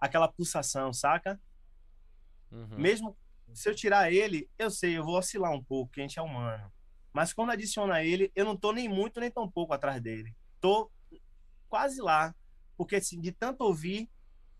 aquela 0.00 0.28
pulsação, 0.28 0.92
saca? 0.92 1.40
Uhum. 2.50 2.78
Mesmo 2.78 3.16
se 3.54 3.68
eu 3.68 3.74
tirar 3.74 4.12
ele, 4.12 4.48
eu 4.58 4.70
sei, 4.70 4.96
eu 4.96 5.04
vou 5.04 5.16
oscilar 5.16 5.52
um 5.52 5.62
pouco, 5.62 5.92
que 5.92 6.00
a 6.00 6.02
gente 6.02 6.18
é 6.18 6.22
humano. 6.22 6.72
Mas 7.12 7.32
quando 7.32 7.50
adiciona 7.50 8.02
ele, 8.02 8.32
eu 8.34 8.44
não 8.44 8.56
tô 8.56 8.72
nem 8.72 8.88
muito 8.88 9.20
nem 9.20 9.30
tão 9.30 9.48
pouco 9.50 9.72
atrás 9.74 10.00
dele. 10.00 10.34
Tô 10.60 10.90
quase 11.68 12.00
lá. 12.00 12.34
Porque 12.76 12.96
assim, 12.96 13.20
de 13.20 13.32
tanto 13.32 13.62
ouvir, 13.62 14.08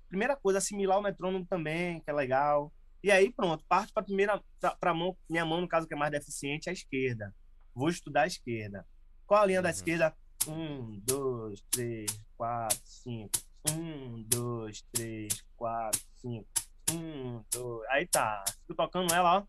primeira 0.08 0.36
coisa, 0.36 0.58
assimilar 0.58 0.98
o 0.98 1.02
metrônomo 1.02 1.46
também, 1.46 2.00
que 2.00 2.10
é 2.10 2.12
legal. 2.12 2.72
E 3.02 3.10
aí, 3.10 3.32
pronto, 3.32 3.64
parto 3.68 3.92
para 3.92 4.02
primeira 4.02 4.40
para 4.78 4.94
mão, 4.94 5.16
minha 5.28 5.44
mão 5.44 5.60
no 5.60 5.68
caso 5.68 5.88
que 5.88 5.94
é 5.94 5.96
mais 5.96 6.12
deficiente, 6.12 6.68
é 6.68 6.70
a 6.70 6.72
esquerda. 6.72 7.34
Vou 7.74 7.88
estudar 7.88 8.22
a 8.22 8.26
esquerda. 8.26 8.86
Qual 9.26 9.42
a 9.42 9.46
linha 9.46 9.58
uhum. 9.58 9.62
da 9.64 9.70
esquerda? 9.70 10.14
Um, 10.46 11.00
dois, 11.00 11.62
três, 11.70 12.10
quatro, 12.36 12.78
cinco. 12.84 13.30
Um, 13.70 14.22
dois, 14.24 14.82
três, 14.92 15.42
quatro, 15.56 16.00
cinco. 16.16 16.46
Um, 16.92 17.42
dois. 17.50 17.88
Aí 17.90 18.06
tá. 18.06 18.44
Fico 18.62 18.74
tocando 18.74 19.12
ela, 19.14 19.38
ó. 19.38 19.46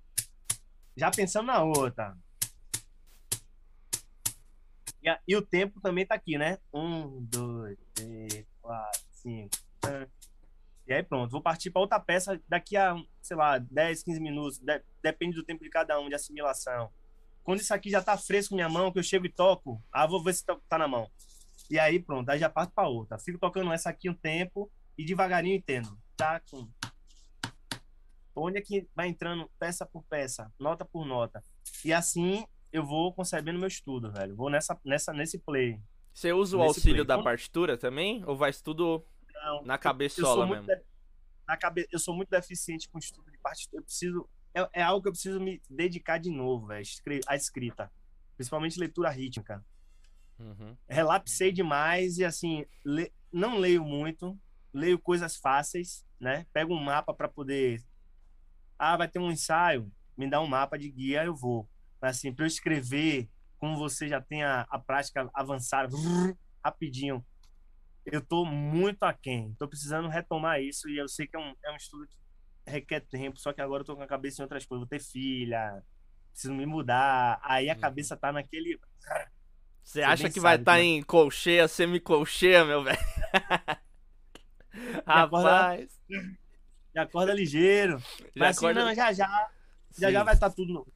Já 0.95 1.11
pensando 1.11 1.47
na 1.47 1.63
outra. 1.63 2.15
E, 5.01 5.09
a, 5.09 5.19
e 5.27 5.35
o 5.35 5.41
tempo 5.41 5.81
também 5.81 6.05
tá 6.05 6.15
aqui, 6.15 6.37
né? 6.37 6.59
Um, 6.73 7.21
dois, 7.25 7.77
três, 7.93 8.45
quatro, 8.61 9.01
cinco. 9.11 9.57
E 10.87 10.93
aí 10.93 11.03
pronto, 11.03 11.31
vou 11.31 11.41
partir 11.41 11.71
para 11.71 11.81
outra 11.81 11.99
peça 11.99 12.39
daqui 12.47 12.75
a, 12.75 12.95
sei 13.21 13.37
lá, 13.37 13.57
10, 13.57 14.03
15 14.03 14.19
minutos, 14.19 14.59
de, 14.59 14.81
depende 15.01 15.35
do 15.35 15.43
tempo 15.43 15.63
de 15.63 15.69
cada 15.69 15.99
um, 15.99 16.09
de 16.09 16.15
assimilação. 16.15 16.89
Quando 17.43 17.59
isso 17.59 17.73
aqui 17.73 17.89
já 17.89 18.01
tá 18.01 18.17
fresco 18.17 18.55
minha 18.55 18.69
mão, 18.69 18.91
que 18.91 18.99
eu 18.99 19.03
chego 19.03 19.25
e 19.25 19.29
toco, 19.29 19.81
ah, 19.91 20.07
vou 20.07 20.23
ver 20.23 20.33
se 20.33 20.45
tá, 20.45 20.57
tá 20.69 20.77
na 20.77 20.87
mão. 20.87 21.09
E 21.69 21.79
aí 21.79 21.99
pronto, 21.99 22.29
aí 22.29 22.39
já 22.39 22.49
parto 22.49 22.73
para 22.73 22.87
outra. 22.87 23.17
Fico 23.17 23.37
tocando 23.37 23.71
essa 23.73 23.89
aqui 23.89 24.09
um 24.09 24.13
tempo 24.13 24.71
e 24.97 25.05
devagarinho 25.05 25.55
entendo. 25.55 25.97
Tá 26.15 26.41
com 26.49 26.69
onde 28.35 28.57
é 28.57 28.61
que 28.61 28.87
vai 28.95 29.07
entrando 29.07 29.49
peça 29.59 29.85
por 29.85 30.03
peça, 30.03 30.51
nota 30.59 30.83
por 30.85 31.05
nota. 31.05 31.43
E 31.83 31.93
assim 31.93 32.45
eu 32.73 32.83
vou 32.83 33.13
concebendo 33.13 33.59
meu 33.59 33.67
estudo, 33.67 34.11
velho. 34.11 34.35
Vou 34.35 34.49
nessa, 34.49 34.79
nessa, 34.83 35.13
nesse 35.13 35.37
play. 35.37 35.79
Você 36.11 36.33
usa 36.33 36.57
o 36.57 36.61
auxílio 36.61 37.05
play. 37.05 37.17
da 37.17 37.23
partitura 37.23 37.77
também? 37.77 38.23
Ou 38.25 38.35
vai 38.35 38.51
tudo 38.51 39.05
não, 39.43 39.63
na 39.63 39.77
cabeçola 39.77 40.47
mesmo. 40.47 40.65
De... 40.65 40.81
Na 41.47 41.55
cabe... 41.55 41.87
Eu 41.91 41.99
sou 41.99 42.15
muito 42.15 42.29
deficiente 42.29 42.89
com 42.89 42.97
estudo 42.97 43.31
de 43.31 43.37
partitura. 43.37 43.79
Eu 43.79 43.85
preciso. 43.85 44.29
É, 44.55 44.69
é 44.73 44.83
algo 44.83 45.03
que 45.03 45.07
eu 45.07 45.11
preciso 45.11 45.39
me 45.39 45.61
dedicar 45.69 46.17
de 46.17 46.31
novo, 46.31 46.67
velho. 46.67 46.83
A 47.27 47.35
escrita. 47.35 47.91
Principalmente 48.35 48.79
leitura 48.79 49.09
rítmica. 49.09 49.63
Uhum. 50.39 50.75
Relapsei 50.87 51.51
demais 51.51 52.17
e 52.17 52.25
assim, 52.25 52.65
le... 52.83 53.11
não 53.31 53.59
leio 53.59 53.83
muito. 53.83 54.35
Leio 54.73 54.97
coisas 54.97 55.35
fáceis, 55.35 56.03
né? 56.19 56.47
Pego 56.51 56.73
um 56.73 56.83
mapa 56.83 57.13
para 57.13 57.29
poder. 57.29 57.83
Ah, 58.77 58.97
vai 58.97 59.07
ter 59.07 59.19
um 59.19 59.31
ensaio. 59.31 59.91
Me 60.17 60.29
dá 60.29 60.41
um 60.41 60.47
mapa 60.47 60.77
de 60.77 60.89
guia, 60.89 61.23
eu 61.23 61.35
vou. 61.35 61.67
Mas 62.01 62.17
assim, 62.17 62.33
para 62.33 62.43
eu 62.43 62.47
escrever, 62.47 63.29
como 63.57 63.77
você 63.77 64.07
já 64.07 64.21
tem 64.21 64.43
a, 64.43 64.67
a 64.69 64.77
prática 64.77 65.29
avançada, 65.33 65.95
rapidinho, 66.63 67.25
eu 68.05 68.21
tô 68.21 68.45
muito 68.45 69.03
aquém. 69.03 69.55
Tô 69.57 69.67
precisando 69.67 70.09
retomar 70.09 70.61
isso 70.61 70.89
e 70.89 70.97
eu 70.97 71.07
sei 71.07 71.27
que 71.27 71.35
é 71.35 71.39
um, 71.39 71.55
é 71.63 71.71
um 71.71 71.77
estudo 71.77 72.05
que 72.07 72.17
requer 72.65 73.01
tempo, 73.01 73.39
só 73.39 73.53
que 73.53 73.61
agora 73.61 73.81
eu 73.81 73.85
tô 73.85 73.95
com 73.95 74.03
a 74.03 74.07
cabeça 74.07 74.41
em 74.41 74.43
outras 74.43 74.65
coisas. 74.65 74.81
Vou 74.81 74.89
ter 74.89 75.03
filha, 75.03 75.81
preciso 76.31 76.53
me 76.53 76.65
mudar. 76.65 77.39
Aí 77.41 77.69
a 77.69 77.73
uhum. 77.73 77.79
cabeça 77.79 78.17
tá 78.17 78.31
naquele. 78.31 78.79
Você 79.83 80.01
acha 80.01 80.29
que 80.29 80.39
vai 80.39 80.55
estar 80.55 80.73
tá 80.73 80.81
em 80.81 81.01
colcheia, 81.01 81.67
semi-colcheia, 81.67 82.65
meu 82.65 82.83
velho? 82.83 82.97
Rapaz. 85.05 85.99
Já 86.93 87.03
acorda 87.03 87.33
ligeiro. 87.33 87.99
Já 87.99 88.27
Mas 88.35 88.57
assim, 88.57 88.65
acorda... 88.65 88.85
não, 88.85 88.93
já 88.93 89.13
já. 89.13 89.49
Já 89.97 90.11
já 90.11 90.23
vai 90.23 90.33
estar 90.33 90.49
tá 90.49 90.55
tudo 90.55 90.87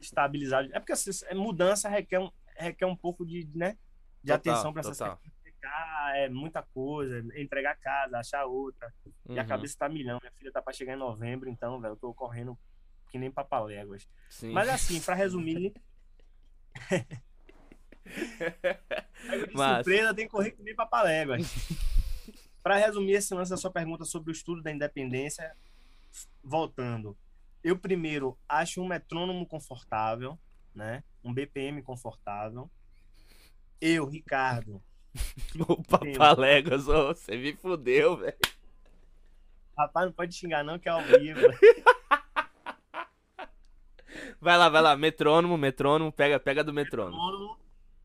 estabilizado. 0.00 0.68
É 0.72 0.78
porque 0.78 0.92
assim, 0.92 1.10
mudança 1.34 1.88
requer 1.88 2.18
um, 2.18 2.30
requer 2.56 2.86
um 2.86 2.96
pouco 2.96 3.24
de, 3.24 3.48
né, 3.54 3.78
de 4.22 4.32
total, 4.32 4.54
atenção 4.54 4.72
para 4.72 4.80
essas 4.80 4.98
coisas 4.98 5.34
é 6.14 6.28
muita 6.28 6.62
coisa, 6.62 7.18
entregar 7.36 7.76
casa, 7.76 8.18
achar 8.18 8.44
outra. 8.44 8.92
Uhum. 9.26 9.34
E 9.34 9.38
a 9.38 9.42
uhum. 9.42 9.48
cabeça 9.48 9.76
tá 9.78 9.88
milhão. 9.88 10.18
Minha 10.20 10.32
filha 10.32 10.52
tá 10.52 10.62
pra 10.62 10.72
chegar 10.72 10.94
em 10.94 10.98
novembro, 10.98 11.48
então, 11.48 11.80
velho, 11.80 11.92
eu 11.92 11.96
tô 11.96 12.12
correndo 12.14 12.58
que 13.10 13.18
nem 13.18 13.30
papaléguas. 13.30 14.08
Sim. 14.28 14.52
Mas 14.52 14.68
assim, 14.68 15.00
para 15.00 15.14
resumir. 15.14 15.72
Mas... 19.54 19.76
surpresa 19.76 20.14
tem 20.14 20.26
que 20.26 20.30
correr 20.30 20.50
que 20.50 20.62
nem 20.62 20.74
papaléguas. 20.74 21.42
para 22.64 22.78
resumir 22.78 23.12
esse 23.12 23.32
lance 23.34 23.50
da 23.50 23.58
sua 23.58 23.70
pergunta 23.70 24.06
sobre 24.06 24.30
o 24.30 24.32
estudo 24.32 24.62
da 24.62 24.72
independência, 24.72 25.54
voltando. 26.42 27.14
Eu 27.62 27.78
primeiro 27.78 28.38
acho 28.48 28.80
um 28.80 28.88
metrônomo 28.88 29.46
confortável, 29.46 30.38
né? 30.74 31.04
Um 31.22 31.34
BPM 31.34 31.82
confortável. 31.82 32.70
Eu, 33.78 34.06
Ricardo, 34.06 34.82
o 35.68 35.82
Papaléguas, 35.82 36.88
oh, 36.88 37.08
você 37.08 37.36
me 37.36 37.54
fudeu, 37.54 38.16
velho. 38.16 38.38
Rapaz, 39.76 40.06
não 40.06 40.14
pode 40.14 40.34
xingar 40.34 40.64
não, 40.64 40.78
que 40.78 40.88
é 40.88 40.92
ao 40.92 41.02
vivo. 41.02 41.40
vai 44.40 44.56
lá, 44.56 44.70
vai 44.70 44.80
lá, 44.80 44.96
metrônomo, 44.96 45.58
metrônomo, 45.58 46.10
pega, 46.10 46.40
pega 46.40 46.64
do 46.64 46.72
metrônomo. 46.72 47.22
metrônomo. 47.22 47.58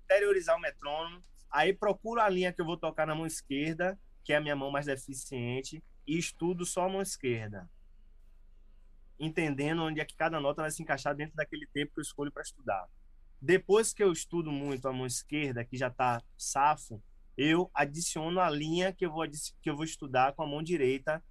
Interiorizar 0.04 0.58
o 0.58 0.60
metrônomo. 0.60 1.24
Aí 1.50 1.74
procuro 1.74 2.20
a 2.20 2.28
linha 2.28 2.52
que 2.52 2.60
eu 2.60 2.66
vou 2.66 2.76
tocar 2.76 3.08
na 3.08 3.16
mão 3.16 3.26
esquerda, 3.26 3.98
que 4.24 4.34
é 4.34 4.38
a 4.38 4.42
minha 4.42 4.56
mão 4.56 4.72
mais 4.72 4.86
deficiente, 4.86 5.84
e 6.06 6.18
estudo 6.18 6.66
só 6.66 6.86
a 6.86 6.90
mão 6.90 7.02
esquerda. 7.02 7.70
Entendendo 9.20 9.84
onde 9.84 10.00
é 10.00 10.06
que 10.06 10.16
cada 10.16 10.40
nota 10.40 10.62
vai 10.62 10.72
se 10.72 10.82
encaixar 10.82 11.16
dentro 11.16 11.36
daquele 11.36 11.68
tempo 11.68 11.94
que 11.94 12.00
eu 12.00 12.04
escolho 12.04 12.32
para 12.32 12.42
estudar. 12.42 12.88
Depois 13.42 13.94
que 13.94 14.04
eu 14.04 14.12
estudo 14.12 14.52
muito 14.52 14.88
a 14.88 14.94
mão 14.94 15.06
esquerda, 15.06 15.64
que 15.64 15.78
já 15.78 15.88
está 15.88 16.22
safo, 16.38 17.02
eu 17.38 17.70
adiciono 17.74 18.40
a 18.40 18.50
linha 18.50 18.92
que 18.92 19.06
eu 19.06 19.12
vou, 19.12 19.26
que 19.62 19.70
eu 19.70 19.76
vou 19.76 19.86
estudar 19.86 20.34
com 20.34 20.44
a 20.44 20.48
mão 20.48 20.62
direita, 20.62 21.24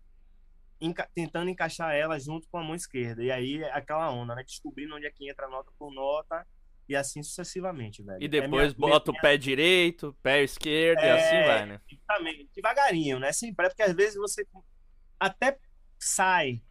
enca 0.81 1.09
tentando 1.15 1.51
encaixar 1.51 1.95
ela 1.95 2.19
junto 2.19 2.49
com 2.49 2.59
a 2.59 2.63
mão 2.63 2.75
esquerda. 2.75 3.23
E 3.23 3.31
aí 3.31 3.63
é 3.63 3.73
aquela 3.73 4.11
onda, 4.11 4.35
né? 4.35 4.43
Descobrindo 4.43 4.97
onde 4.97 5.07
é 5.07 5.11
que 5.11 5.29
entra 5.29 5.49
nota 5.49 5.71
por 5.79 5.93
nota 5.93 6.47
e 6.89 6.97
assim 6.97 7.23
sucessivamente, 7.23 8.03
velho. 8.03 8.23
E 8.23 8.25
é 8.25 8.29
depois 8.29 8.73
é 8.73 8.77
minha, 8.77 8.91
bota 8.91 9.11
minha... 9.11 9.19
o 9.19 9.23
pé 9.23 9.37
direito, 9.37 10.17
pé 10.23 10.43
esquerdo 10.43 11.01
é, 11.01 11.07
e 11.07 11.11
assim 11.11 11.47
vai, 11.47 11.67
né? 11.67 11.81
Exatamente. 11.91 12.49
Devagarinho, 12.55 13.19
né? 13.19 13.33
Sempre, 13.33 13.67
é 13.67 13.69
porque 13.69 13.83
às 13.83 13.95
vezes 13.95 14.17
você 14.17 14.47
até 15.21 15.59
sai, 15.99 16.63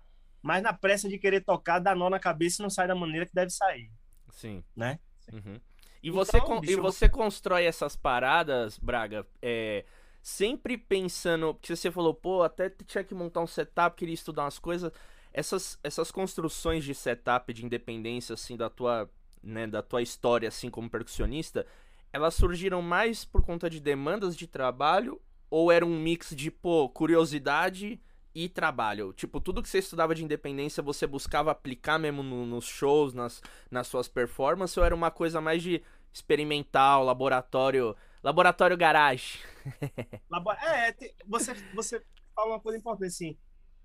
mas 0.42 0.64
na 0.64 0.74
pressa 0.74 1.08
de 1.08 1.18
querer 1.18 1.44
tocar, 1.44 1.80
dá 1.80 1.94
nó 1.94 2.10
na 2.10 2.20
cabeça 2.20 2.62
e 2.62 2.64
não 2.64 2.70
sai 2.70 2.88
da 2.88 2.96
maneira 2.96 3.26
que 3.26 3.34
deve 3.34 3.52
sair. 3.52 3.92
Sim. 4.32 4.64
Né? 4.76 5.00
Uhum. 5.32 5.60
E, 6.02 6.10
então, 6.10 6.14
você, 6.14 6.40
bicho, 6.62 6.74
e 6.74 6.76
você 6.76 7.10
constrói 7.10 7.66
essas 7.66 7.96
paradas, 7.96 8.78
Braga, 8.78 9.26
é, 9.42 9.84
sempre 10.22 10.78
pensando. 10.78 11.54
Porque 11.54 11.76
você 11.76 11.92
falou, 11.92 12.14
pô, 12.14 12.44
até 12.44 12.70
tinha 12.70 13.04
que 13.04 13.14
montar 13.14 13.42
um 13.42 13.48
setup, 13.48 13.96
queria 13.96 14.14
estudar 14.14 14.44
umas 14.44 14.60
coisas. 14.60 14.92
Essas, 15.34 15.78
essas 15.84 16.12
construções 16.12 16.84
de 16.84 16.96
setup, 16.96 17.54
de 17.54 17.66
independência, 17.66 18.34
assim, 18.34 18.56
da 18.56 18.70
tua, 18.70 19.10
né, 19.48 19.66
da 19.66 19.82
tua 19.82 20.02
história, 20.02 20.48
assim, 20.48 20.70
como 20.70 20.90
percussionista, 20.90 21.66
elas 22.12 22.36
surgiram 22.36 22.82
mais 22.82 23.26
por 23.26 23.44
conta 23.44 23.70
de 23.70 23.80
demandas 23.80 24.36
de 24.36 24.48
trabalho 24.48 25.22
ou 25.50 25.72
era 25.72 25.86
um 25.86 26.00
mix 26.00 26.36
de, 26.36 26.52
pô, 26.52 26.90
curiosidade 26.90 28.00
e 28.36 28.50
trabalho? 28.50 29.14
Tipo, 29.14 29.40
tudo 29.40 29.64
que 29.64 29.70
você 29.70 29.80
estudava 29.80 30.14
de 30.14 30.24
independência, 30.24 30.84
você 30.84 31.08
buscava 31.08 31.52
aplicar 31.52 31.98
mesmo 31.98 32.22
no, 32.22 32.46
nos 32.46 32.66
shows, 32.66 33.14
nas, 33.14 33.42
nas 33.72 33.88
suas 33.88 34.08
performances, 34.08 34.78
ou 34.78 34.84
era 34.84 34.94
uma 34.94 35.10
coisa 35.10 35.40
mais 35.42 35.64
de 35.64 35.82
experimental, 36.14 37.04
laboratório, 37.04 37.96
laboratório 38.24 38.78
garagem? 38.78 39.40
é, 40.62 40.96
você, 41.26 41.54
você 41.74 42.04
fala 42.36 42.52
uma 42.52 42.60
coisa 42.60 42.78
importante, 42.78 43.08
assim, 43.08 43.38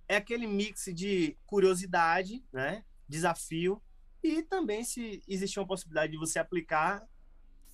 é 0.08 0.16
aquele 0.16 0.46
mix 0.46 0.86
de 0.94 1.36
curiosidade, 1.46 2.44
né, 2.52 2.84
desafio, 3.08 3.80
e 4.22 4.42
também 4.42 4.84
se 4.84 5.22
existir 5.26 5.58
uma 5.58 5.66
possibilidade 5.66 6.12
de 6.12 6.18
você 6.18 6.38
aplicar, 6.38 7.06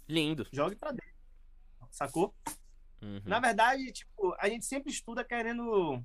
lindo, 0.08 0.46
jogue 0.52 0.76
para 0.76 0.92
dentro, 0.92 1.14
sacou? 1.90 2.34
Uhum. 3.02 3.20
Na 3.24 3.38
verdade, 3.38 3.92
tipo, 3.92 4.34
a 4.38 4.48
gente 4.48 4.64
sempre 4.64 4.90
estuda 4.90 5.24
querendo 5.24 6.02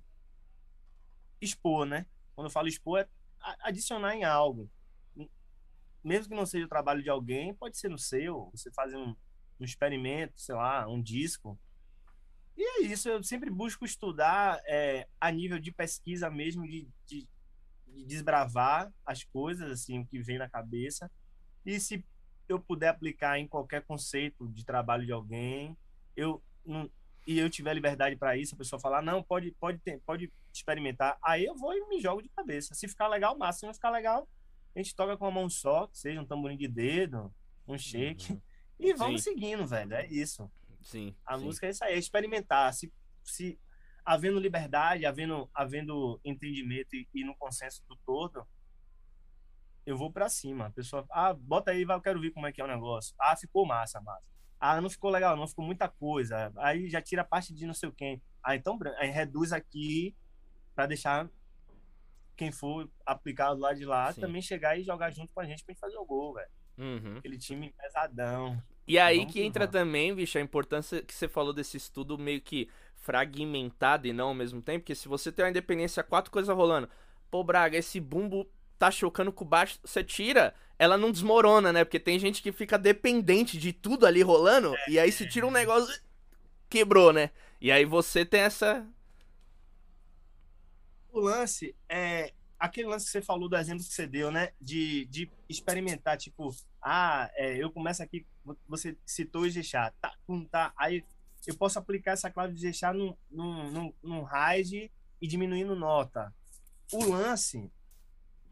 expor, 1.41 1.85
né? 1.85 2.05
Quando 2.35 2.47
eu 2.47 2.51
falo 2.51 2.67
expor, 2.67 2.99
é 2.99 3.07
adicionar 3.61 4.15
em 4.15 4.23
algo. 4.23 4.69
Mesmo 6.03 6.29
que 6.29 6.35
não 6.35 6.45
seja 6.45 6.65
o 6.65 6.69
trabalho 6.69 7.01
de 7.01 7.09
alguém, 7.09 7.53
pode 7.53 7.77
ser 7.77 7.89
no 7.89 7.97
seu, 7.97 8.49
você 8.51 8.71
fazer 8.71 8.97
um, 8.97 9.15
um 9.59 9.63
experimento, 9.63 10.39
sei 10.39 10.55
lá, 10.55 10.87
um 10.87 11.01
disco. 11.01 11.57
E 12.55 12.61
é 12.61 12.81
isso, 12.87 13.09
eu 13.09 13.23
sempre 13.23 13.49
busco 13.49 13.85
estudar 13.85 14.61
é, 14.67 15.07
a 15.19 15.31
nível 15.31 15.57
de 15.59 15.71
pesquisa 15.71 16.29
mesmo, 16.29 16.63
de, 16.63 16.87
de, 17.05 17.21
de, 17.21 17.27
desbravar 18.05 18.91
as 19.05 19.23
coisas, 19.23 19.71
assim, 19.71 19.99
o 19.99 20.05
que 20.05 20.21
vem 20.21 20.37
na 20.37 20.49
cabeça. 20.49 21.09
E 21.65 21.79
se 21.79 22.05
eu 22.47 22.59
puder 22.59 22.89
aplicar 22.89 23.39
em 23.39 23.47
qualquer 23.47 23.83
conceito 23.83 24.47
de 24.49 24.65
trabalho 24.65 25.05
de 25.05 25.11
alguém, 25.11 25.77
eu 26.15 26.43
não, 26.65 26.89
e 27.25 27.39
eu 27.39 27.49
tiver 27.49 27.73
liberdade 27.73 28.15
para 28.15 28.37
isso, 28.37 28.55
a 28.55 28.57
pessoa 28.57 28.79
falar, 28.79 29.01
não, 29.01 29.23
pode, 29.23 29.51
pode, 29.53 29.79
ter, 29.79 29.99
pode 30.05 30.31
experimentar, 30.53 31.17
aí 31.23 31.45
eu 31.45 31.55
vou 31.55 31.73
e 31.73 31.87
me 31.87 31.99
jogo 32.01 32.21
de 32.21 32.29
cabeça. 32.29 32.75
Se 32.75 32.87
ficar 32.87 33.07
legal, 33.07 33.37
massa. 33.37 33.59
Se 33.59 33.65
não 33.65 33.73
ficar 33.73 33.89
legal, 33.89 34.27
a 34.75 34.79
gente 34.79 34.95
toca 34.95 35.17
com 35.17 35.25
a 35.25 35.31
mão 35.31 35.49
só, 35.49 35.89
seja 35.93 36.19
um 36.19 36.25
tamborim 36.25 36.57
de 36.57 36.67
dedo, 36.67 37.33
um 37.67 37.77
shake, 37.77 38.33
uhum. 38.33 38.41
e 38.79 38.93
vamos 38.93 39.23
Sim. 39.23 39.31
seguindo, 39.31 39.65
velho. 39.65 39.93
É 39.93 40.05
isso. 40.07 40.51
Sim. 40.81 41.15
A 41.25 41.37
sim. 41.37 41.45
música 41.45 41.67
é 41.67 41.69
isso 41.69 41.83
aí, 41.83 41.93
é 41.93 41.97
experimentar. 41.97 42.73
Se, 42.73 42.91
se 43.23 43.59
havendo 44.05 44.39
liberdade, 44.39 45.05
havendo, 45.05 45.49
havendo 45.53 46.19
entendimento 46.23 46.95
e, 46.95 47.07
e 47.13 47.23
no 47.23 47.35
consenso 47.35 47.83
do 47.87 47.95
todo, 48.05 48.45
eu 49.85 49.97
vou 49.97 50.11
para 50.11 50.29
cima. 50.29 50.67
A 50.67 50.71
pessoa, 50.71 51.05
ah, 51.09 51.33
bota 51.33 51.71
aí, 51.71 51.85
vai, 51.85 51.95
eu 51.95 52.01
quero 52.01 52.19
ver 52.19 52.31
como 52.31 52.47
é 52.47 52.51
que 52.51 52.61
é 52.61 52.63
o 52.63 52.67
negócio. 52.67 53.15
Ah, 53.19 53.35
ficou 53.35 53.65
massa, 53.65 54.01
massa. 54.01 54.23
Ah, 54.59 54.79
não 54.79 54.89
ficou 54.89 55.09
legal, 55.09 55.35
não 55.35 55.47
ficou 55.47 55.65
muita 55.65 55.89
coisa. 55.89 56.51
Aí 56.57 56.89
já 56.89 57.01
tira 57.01 57.21
a 57.21 57.25
parte 57.25 57.53
de 57.53 57.65
não 57.65 57.73
sei 57.73 57.89
o 57.89 57.93
quem. 57.93 58.21
Ah, 58.41 58.55
então 58.55 58.79
aí 58.97 59.09
reduz 59.09 59.51
aqui 59.51 60.15
para 60.73 60.85
deixar 60.87 61.29
quem 62.35 62.51
for 62.51 62.89
aplicado 63.05 63.59
lá 63.59 63.73
de 63.73 63.85
lá 63.85 64.11
Sim. 64.11 64.21
também 64.21 64.41
chegar 64.41 64.77
e 64.77 64.83
jogar 64.83 65.11
junto 65.11 65.33
com 65.33 65.41
a 65.41 65.45
gente 65.45 65.63
pra 65.63 65.73
gente 65.73 65.81
fazer 65.81 65.97
o 65.97 66.05
gol, 66.05 66.33
velho. 66.33 66.49
Uhum. 66.77 67.17
Aquele 67.17 67.37
time 67.37 67.73
pesadão. 67.77 68.61
E 68.87 68.97
aí 68.99 69.19
Vamos 69.19 69.33
que 69.33 69.41
entra 69.41 69.67
também, 69.67 70.13
bicho, 70.13 70.37
a 70.37 70.41
importância 70.41 71.01
que 71.01 71.13
você 71.13 71.27
falou 71.27 71.53
desse 71.53 71.77
estudo 71.77 72.17
meio 72.17 72.41
que 72.41 72.69
fragmentado 73.03 74.07
e 74.07 74.13
não 74.13 74.29
ao 74.29 74.33
mesmo 74.33 74.61
tempo, 74.61 74.79
porque 74.79 74.95
se 74.95 75.07
você 75.07 75.31
tem 75.31 75.43
uma 75.43 75.51
independência, 75.51 76.01
quatro 76.01 76.31
coisas 76.31 76.55
rolando. 76.55 76.89
Pô, 77.29 77.43
Braga, 77.43 77.77
esse 77.77 77.99
bumbo 77.99 78.49
tá 78.79 78.89
chocando 78.89 79.31
com 79.31 79.45
baixo, 79.45 79.77
você 79.83 80.03
tira, 80.03 80.55
ela 80.79 80.97
não 80.97 81.11
desmorona, 81.11 81.71
né? 81.71 81.83
Porque 81.83 81.99
tem 81.99 82.17
gente 82.17 82.41
que 82.41 82.51
fica 82.51 82.77
dependente 82.77 83.57
de 83.57 83.73
tudo 83.73 84.05
ali 84.05 84.21
rolando, 84.21 84.75
é. 84.75 84.89
e 84.89 84.99
aí 84.99 85.11
se 85.11 85.27
tira 85.27 85.45
um 85.45 85.51
negócio, 85.51 86.01
quebrou, 86.69 87.11
né? 87.11 87.29
E 87.59 87.71
aí 87.71 87.85
você 87.85 88.25
tem 88.25 88.41
essa. 88.41 88.85
O 91.11 91.19
lance 91.19 91.75
é 91.87 92.33
aquele 92.57 92.87
lance 92.87 93.05
que 93.05 93.11
você 93.11 93.21
falou 93.21 93.49
do 93.49 93.57
exemplo 93.57 93.83
que 93.83 93.93
você 93.93 94.07
deu, 94.07 94.31
né? 94.31 94.53
De, 94.59 95.05
de 95.05 95.29
experimentar, 95.49 96.17
tipo, 96.17 96.55
ah, 96.81 97.29
é, 97.35 97.57
eu 97.57 97.69
começo 97.69 98.01
aqui, 98.01 98.25
você 98.67 98.97
citou 99.05 99.41
o 99.41 99.45
Ijexá, 99.45 99.91
tá, 100.01 100.13
tá, 100.49 100.73
aí 100.77 101.03
eu 101.49 101.57
posso 101.57 101.77
aplicar 101.77 102.11
essa 102.11 102.31
clave 102.31 102.53
de 102.53 102.59
Ijexá 102.59 102.93
num, 102.93 103.15
num, 103.29 103.71
num, 103.71 103.93
num 104.01 104.23
RAID 104.23 104.91
e 105.21 105.27
diminuindo 105.27 105.75
nota. 105.75 106.33
O 106.91 107.03
lance 107.05 107.71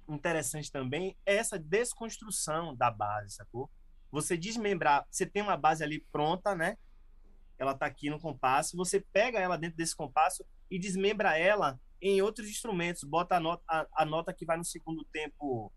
interessante 0.08 0.72
também 0.72 1.18
é 1.26 1.36
essa 1.36 1.58
desconstrução 1.58 2.76
da 2.76 2.92
base, 2.92 3.36
sacou? 3.36 3.70
Você 4.12 4.36
desmembrar, 4.36 5.08
você 5.10 5.26
tem 5.26 5.42
uma 5.42 5.56
base 5.56 5.84
ali 5.84 6.06
pronta, 6.12 6.54
né? 6.54 6.78
Ela 7.58 7.74
tá 7.74 7.86
aqui 7.86 8.10
no 8.10 8.20
compasso, 8.20 8.76
você 8.76 9.00
pega 9.00 9.40
ela 9.40 9.58
dentro 9.58 9.78
desse 9.78 9.96
compasso 9.96 10.46
e 10.70 10.80
desmembra 10.80 11.38
ela 11.38 11.80
em 12.02 12.22
outros 12.22 12.50
instrumentos, 12.50 13.04
bota 13.04 13.36
a 13.36 13.40
nota, 13.40 13.64
a, 13.68 13.88
a 13.94 14.06
nota 14.06 14.34
que 14.34 14.46
vai 14.46 14.58
no 14.58 14.66
segundo 14.66 15.06
tempo 15.06 15.72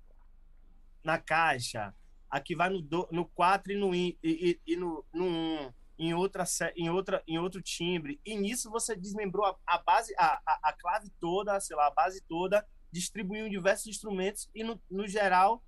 na 1.05 1.19
caixa, 1.19 1.95
a 2.31 2.41
que 2.41 2.57
vai 2.57 2.71
no, 2.71 2.83
no 3.13 3.27
4 3.27 3.73
e 3.73 3.77
no, 3.77 3.95
e, 3.95 4.19
e, 4.23 4.61
e 4.67 4.77
no, 4.77 5.05
no 5.13 5.27
1, 5.27 5.73
em 5.99 6.13
outra, 6.15 6.45
em, 6.77 6.91
outra, 6.91 7.23
em 7.27 7.39
outro 7.39 7.63
timbre. 7.63 8.21
E 8.25 8.37
nisso 8.37 8.71
você 8.71 8.97
desmembrou 8.97 9.47
a, 9.47 9.57
a 9.67 9.79
base, 9.79 10.15
a, 10.19 10.41
a, 10.47 10.59
a 10.65 10.73
clave 10.73 11.11
toda, 11.21 11.59
sei 11.61 11.77
lá, 11.77 11.87
a 11.87 11.91
base 11.91 12.23
toda, 12.29 12.67
distribuíam 12.91 13.49
diversos 13.49 13.87
instrumentos 13.87 14.49
e, 14.55 14.63
no, 14.63 14.81
no 14.91 15.07
geral, 15.07 15.63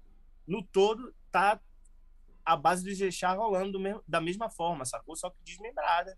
no 0.47 0.63
todo, 0.63 1.15
tá 1.31 1.61
a 2.45 2.57
base 2.57 2.85
do 2.85 2.95
Gechá 2.95 3.33
rolando 3.33 3.79
mesmo, 3.81 4.03
da 4.07 4.21
mesma 4.21 4.49
forma, 4.49 4.85
sacou? 4.85 5.17
Só 5.17 5.31
que 5.31 5.37
desmembrada. 5.43 6.17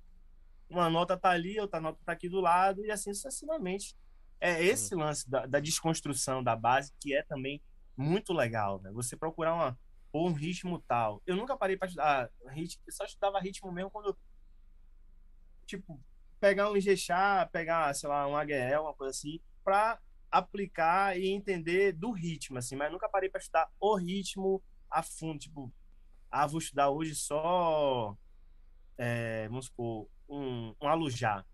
Uma 0.69 0.91
nota 0.91 1.17
tá 1.17 1.31
ali, 1.31 1.59
outra 1.59 1.81
nota 1.81 1.99
tá 2.05 2.13
aqui 2.13 2.29
do 2.29 2.41
lado, 2.41 2.85
e 2.85 2.91
assim 2.91 3.15
sucessivamente. 3.15 3.97
É 4.41 4.63
esse 4.63 4.95
lance 4.95 5.29
da, 5.29 5.47
da 5.47 5.59
desconstrução 5.59 6.45
da 6.45 6.55
base 6.55 6.93
que 7.01 7.15
é 7.15 7.23
também 7.23 7.63
muito 7.97 8.33
legal, 8.33 8.81
né? 8.81 8.93
Você 8.93 9.17
procurar 9.17 9.55
uma, 9.55 9.79
ou 10.19 10.29
um 10.29 10.33
ritmo 10.33 10.79
tal. 10.81 11.23
Eu 11.27 11.37
nunca 11.37 11.57
parei 11.57 11.77
para 11.77 11.89
estudar 11.89 12.31
ritmo, 12.49 12.83
eu 12.87 12.93
só 12.93 13.05
estudava 13.05 13.41
ritmo 13.41 13.71
mesmo 13.73 13.91
quando 13.91 14.17
tipo 15.67 16.01
pegar 16.41 16.71
um 16.71 16.77
Ijexá, 16.77 17.47
pegar, 17.53 17.95
sei 17.95 18.09
lá, 18.09 18.27
um 18.27 18.37
AGL, 18.37 18.83
uma 18.83 18.95
coisa 18.95 19.11
assim, 19.11 19.41
para 19.65 19.99
aplicar 20.31 21.19
e 21.19 21.29
entender 21.29 21.93
do 21.93 22.13
ritmo, 22.13 22.59
assim, 22.59 22.77
mas 22.77 22.93
nunca 22.93 23.09
parei 23.09 23.29
para 23.29 23.41
estudar 23.41 23.69
o 23.81 23.97
ritmo 23.97 24.63
a 24.91 25.03
fundo, 25.03 25.39
tipo, 25.39 25.73
ah, 26.31 26.47
vou 26.47 26.59
estudar 26.59 26.91
hoje 26.91 27.15
só, 27.15 28.17
é, 28.97 29.49
vamos 29.49 29.67
supor, 29.67 30.09
um, 30.29 30.75
um 30.81 30.89
alujá. 30.89 31.45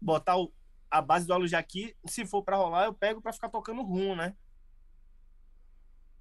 Botar 0.00 0.38
o, 0.38 0.52
a 0.90 1.02
base 1.02 1.26
do 1.26 1.34
alujá 1.34 1.58
aqui, 1.58 1.94
se 2.06 2.24
for 2.24 2.42
para 2.42 2.56
rolar, 2.56 2.86
eu 2.86 2.94
pego 2.94 3.20
para 3.20 3.32
ficar 3.32 3.48
tocando 3.48 3.82
rum, 3.82 4.16
né? 4.16 4.34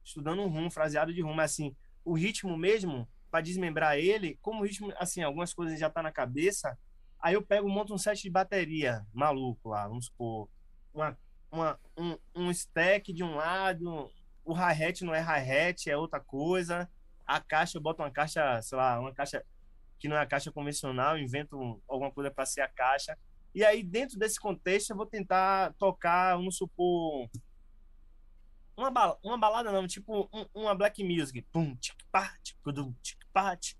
Estudando 0.09 0.41
um 0.41 0.69
fraseado 0.69 1.13
de 1.13 1.21
rum, 1.21 1.33
mas 1.33 1.51
assim, 1.51 1.75
o 2.03 2.13
ritmo 2.13 2.57
mesmo, 2.57 3.07
para 3.29 3.41
desmembrar 3.41 3.97
ele, 3.97 4.37
como 4.41 4.61
o 4.61 4.65
ritmo, 4.65 4.91
assim, 4.97 5.21
algumas 5.21 5.53
coisas 5.53 5.79
já 5.79 5.89
tá 5.89 6.01
na 6.01 6.11
cabeça, 6.11 6.77
aí 7.19 7.35
eu 7.35 7.41
pego, 7.41 7.69
monto 7.69 7.93
um 7.93 7.97
set 7.97 8.21
de 8.21 8.29
bateria 8.29 9.05
maluco 9.13 9.69
lá, 9.69 9.87
vamos 9.87 10.07
supor, 10.07 10.49
uma 10.93 11.17
uma, 11.51 11.79
um, 11.97 12.17
um 12.35 12.51
stack 12.51 13.11
de 13.11 13.23
um 13.23 13.35
lado, 13.35 14.09
o 14.45 14.53
hi-hat 14.53 15.03
não 15.03 15.13
é 15.13 15.19
hi-hat, 15.19 15.89
é 15.89 15.97
outra 15.97 16.19
coisa. 16.19 16.89
A 17.25 17.39
caixa, 17.39 17.77
eu 17.77 17.81
boto 17.81 18.01
uma 18.01 18.11
caixa, 18.11 18.61
sei 18.61 18.77
lá, 18.77 18.99
uma 18.99 19.13
caixa 19.13 19.43
que 19.99 20.07
não 20.07 20.15
é 20.15 20.21
a 20.21 20.25
caixa 20.25 20.51
convencional, 20.51 21.17
invento 21.17 21.81
alguma 21.87 22.11
coisa 22.11 22.31
para 22.31 22.45
ser 22.45 22.61
a 22.61 22.67
caixa. 22.67 23.17
E 23.53 23.63
aí, 23.63 23.83
dentro 23.83 24.17
desse 24.17 24.39
contexto, 24.39 24.91
eu 24.91 24.95
vou 24.95 25.05
tentar 25.05 25.73
tocar, 25.73 26.35
vamos 26.35 26.57
supor, 26.57 27.27
uma, 28.79 29.17
uma 29.21 29.37
balada 29.37 29.71
não, 29.71 29.85
tipo 29.87 30.29
um, 30.33 30.45
uma 30.53 30.73
black 30.73 31.03
music. 31.03 31.41
Pum, 31.51 31.75
tic, 31.75 31.95
pá, 32.11 32.33
tic, 32.41 32.57
tic. 33.01 33.77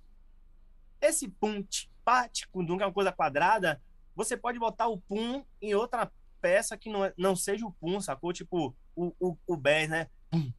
Esse 1.01 1.27
pum, 1.27 1.63
tic, 1.63 1.89
tic, 2.31 2.49
que 2.51 2.83
é 2.83 2.85
uma 2.85 2.93
coisa 2.93 3.11
quadrada, 3.11 3.81
você 4.15 4.35
pode 4.35 4.59
botar 4.59 4.87
o 4.87 4.99
pum 4.99 5.45
em 5.61 5.73
outra 5.73 6.11
peça 6.41 6.77
que 6.77 6.89
não, 6.89 7.05
é, 7.05 7.13
não 7.17 7.35
seja 7.35 7.65
o 7.65 7.71
pum, 7.71 8.01
sacou? 8.01 8.33
Tipo, 8.33 8.75
o, 8.95 9.13
o, 9.19 9.37
o 9.47 9.57
bass, 9.57 9.89
né? 9.89 10.09
Pum. 10.29 10.51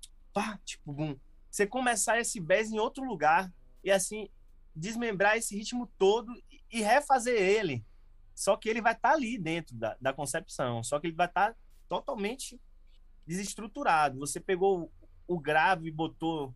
Você 1.50 1.66
começar 1.66 2.18
esse 2.18 2.40
bass 2.40 2.70
em 2.70 2.78
outro 2.78 3.04
lugar 3.04 3.52
e 3.82 3.90
assim 3.90 4.28
desmembrar 4.74 5.36
esse 5.36 5.56
ritmo 5.56 5.90
todo 5.98 6.32
e 6.70 6.80
refazer 6.80 7.36
ele. 7.36 7.84
Só 8.34 8.56
que 8.56 8.68
ele 8.68 8.80
vai 8.80 8.92
estar 8.92 9.10
tá 9.10 9.14
ali 9.14 9.36
dentro 9.36 9.76
da, 9.76 9.96
da 10.00 10.12
concepção, 10.12 10.82
só 10.82 10.98
que 10.98 11.08
ele 11.08 11.16
vai 11.16 11.26
estar 11.26 11.52
tá 11.52 11.56
totalmente 11.88 12.58
desestruturado. 13.30 14.18
Você 14.18 14.40
pegou 14.40 14.92
o 15.28 15.38
grave 15.38 15.86
e 15.86 15.92
botou 15.92 16.52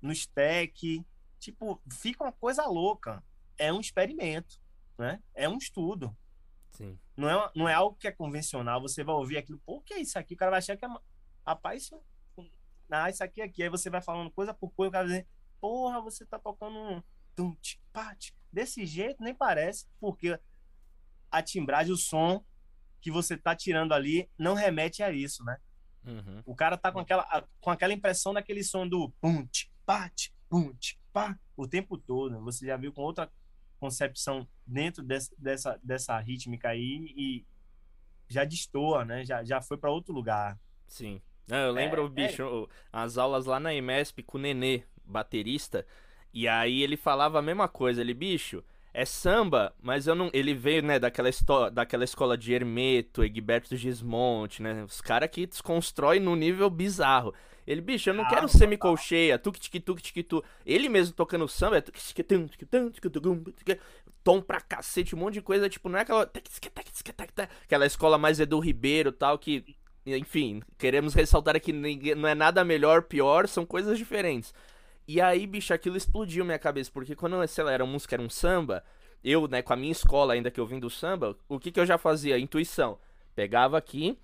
no 0.00 0.12
stack, 0.12 1.04
tipo, 1.40 1.82
fica 1.90 2.22
uma 2.22 2.32
coisa 2.32 2.64
louca. 2.64 3.24
É 3.58 3.72
um 3.72 3.80
experimento, 3.80 4.60
né? 4.96 5.20
É 5.34 5.48
um 5.48 5.58
estudo. 5.58 6.16
Sim. 6.70 6.96
Não 7.16 7.28
é, 7.28 7.50
não 7.56 7.68
é 7.68 7.74
algo 7.74 7.96
que 7.96 8.06
é 8.06 8.12
convencional. 8.12 8.80
Você 8.80 9.02
vai 9.02 9.16
ouvir 9.16 9.36
aquilo, 9.36 9.60
pô, 9.66 9.78
o 9.78 9.80
que 9.80 9.94
é 9.94 10.00
isso 10.00 10.16
aqui? 10.16 10.34
O 10.34 10.36
cara 10.36 10.52
vai 10.52 10.58
achar 10.58 10.76
que 10.76 10.84
é. 10.84 10.88
Rapaz, 11.44 11.82
isso, 11.82 12.00
ah, 12.88 13.10
isso 13.10 13.24
aqui, 13.24 13.42
aqui. 13.42 13.64
Aí 13.64 13.68
você 13.68 13.90
vai 13.90 14.00
falando 14.00 14.30
coisa 14.30 14.54
por 14.54 14.70
coisa, 14.70 14.90
o 14.90 14.92
cara 14.92 15.08
vai 15.08 15.16
dizer, 15.16 15.28
porra, 15.60 16.00
você 16.00 16.24
tá 16.24 16.38
tocando 16.38 16.78
um. 16.78 17.02
Desse 18.52 18.86
jeito 18.86 19.22
nem 19.22 19.34
parece, 19.34 19.88
porque 19.98 20.38
a 21.30 21.42
timbragem, 21.42 21.92
o 21.92 21.96
som 21.96 22.44
que 23.00 23.10
você 23.10 23.36
tá 23.36 23.56
tirando 23.56 23.92
ali 23.92 24.30
não 24.38 24.54
remete 24.54 25.02
a 25.02 25.10
isso, 25.10 25.42
né? 25.42 25.58
Uhum. 26.04 26.42
O 26.44 26.54
cara 26.54 26.76
tá 26.76 26.90
com 26.90 26.98
aquela, 26.98 27.46
com 27.60 27.70
aquela 27.70 27.92
impressão 27.92 28.34
daquele 28.34 28.64
som 28.64 28.86
do 28.86 29.10
punch, 29.20 29.70
pat, 29.86 30.32
punch, 30.48 30.98
pá, 31.12 31.38
o 31.56 31.66
tempo 31.66 31.96
todo. 31.96 32.40
Você 32.40 32.66
já 32.66 32.76
viu 32.76 32.92
com 32.92 33.02
outra 33.02 33.30
concepção 33.78 34.46
dentro 34.66 35.02
dessa, 35.02 35.34
dessa, 35.38 35.80
dessa 35.82 36.18
rítmica 36.18 36.68
aí 36.68 37.12
e 37.16 37.46
já 38.28 38.44
destoa, 38.44 39.04
né? 39.04 39.24
Já, 39.24 39.44
já 39.44 39.60
foi 39.60 39.76
para 39.76 39.90
outro 39.90 40.12
lugar. 40.12 40.58
Sim. 40.86 41.20
eu 41.48 41.72
lembro, 41.72 42.06
é, 42.06 42.08
bicho, 42.08 42.42
é... 42.42 42.74
as 42.92 43.18
aulas 43.18 43.46
lá 43.46 43.58
na 43.58 43.74
EMESP 43.74 44.22
com 44.22 44.38
o 44.38 44.40
Nenê, 44.40 44.84
baterista, 45.04 45.86
e 46.32 46.48
aí 46.48 46.82
ele 46.82 46.96
falava 46.96 47.38
a 47.38 47.42
mesma 47.42 47.68
coisa, 47.68 48.00
ele, 48.00 48.14
bicho, 48.14 48.64
é 48.94 49.04
samba, 49.04 49.74
mas 49.82 50.06
eu 50.06 50.14
não. 50.14 50.30
Ele 50.32 50.54
veio, 50.54 50.82
né, 50.82 50.98
daquela, 50.98 51.30
daquela 51.72 52.04
escola 52.04 52.36
de 52.36 52.52
Hermeto, 52.52 53.24
Egberto 53.24 53.76
Gismonte, 53.76 54.62
né? 54.62 54.84
Os 54.84 55.00
caras 55.00 55.30
que 55.30 55.46
desconstrói 55.46 56.20
no 56.20 56.36
nível 56.36 56.68
bizarro. 56.68 57.34
Ele, 57.66 57.80
bicho, 57.80 58.10
eu 58.10 58.14
não 58.14 58.24
ah, 58.24 58.28
quero 58.28 58.48
semicolcheia, 58.48 59.38
tuk 59.38 59.58
tuk 59.58 59.80
tuk 59.80 60.02
tuk 60.02 60.22
tu. 60.24 60.44
Ele 60.66 60.88
mesmo 60.88 61.14
tocando 61.14 61.48
samba, 61.48 61.78
é 61.78 61.84
tom 64.22 64.40
pra 64.40 64.60
cacete, 64.60 65.14
um 65.14 65.18
monte 65.18 65.34
de 65.34 65.42
coisa, 65.42 65.68
tipo, 65.68 65.88
não 65.88 65.98
é 65.98 66.02
aquela 66.02 66.30
aquela 67.64 67.86
escola 67.86 68.18
mais 68.18 68.40
Edu 68.40 68.58
Ribeiro, 68.58 69.10
tal 69.12 69.38
que 69.38 69.76
enfim, 70.04 70.60
queremos 70.76 71.14
ressaltar 71.14 71.54
aqui 71.54 71.72
não 71.72 72.28
é 72.28 72.34
nada 72.34 72.64
melhor, 72.64 73.02
pior, 73.02 73.46
são 73.46 73.64
coisas 73.64 73.96
diferentes. 73.96 74.52
E 75.06 75.20
aí, 75.20 75.46
bicho, 75.46 75.74
aquilo 75.74 75.96
explodiu 75.96 76.44
minha 76.44 76.58
cabeça, 76.58 76.90
porque 76.92 77.14
quando, 77.16 77.46
sei 77.46 77.64
lá, 77.64 77.72
era 77.72 77.84
música, 77.84 78.14
era 78.14 78.22
um 78.22 78.30
samba, 78.30 78.84
eu, 79.22 79.48
né, 79.48 79.62
com 79.62 79.72
a 79.72 79.76
minha 79.76 79.92
escola 79.92 80.34
ainda 80.34 80.50
que 80.50 80.60
eu 80.60 80.66
vim 80.66 80.78
do 80.78 80.90
samba, 80.90 81.36
o 81.48 81.58
que 81.58 81.72
que 81.72 81.80
eu 81.80 81.86
já 81.86 81.98
fazia? 81.98 82.38
Intuição. 82.38 82.98
Pegava 83.34 83.78
aqui, 83.78 84.18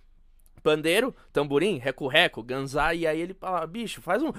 pandeiro, 0.63 1.15
tamborim, 1.33 1.79
reco-reco, 1.79 2.43
ganzá, 2.43 2.95
e 2.95 3.07
aí 3.07 3.21
ele 3.21 3.35
falava, 3.35 3.67
bicho, 3.67 4.01
faz 4.01 4.23
um... 4.23 4.33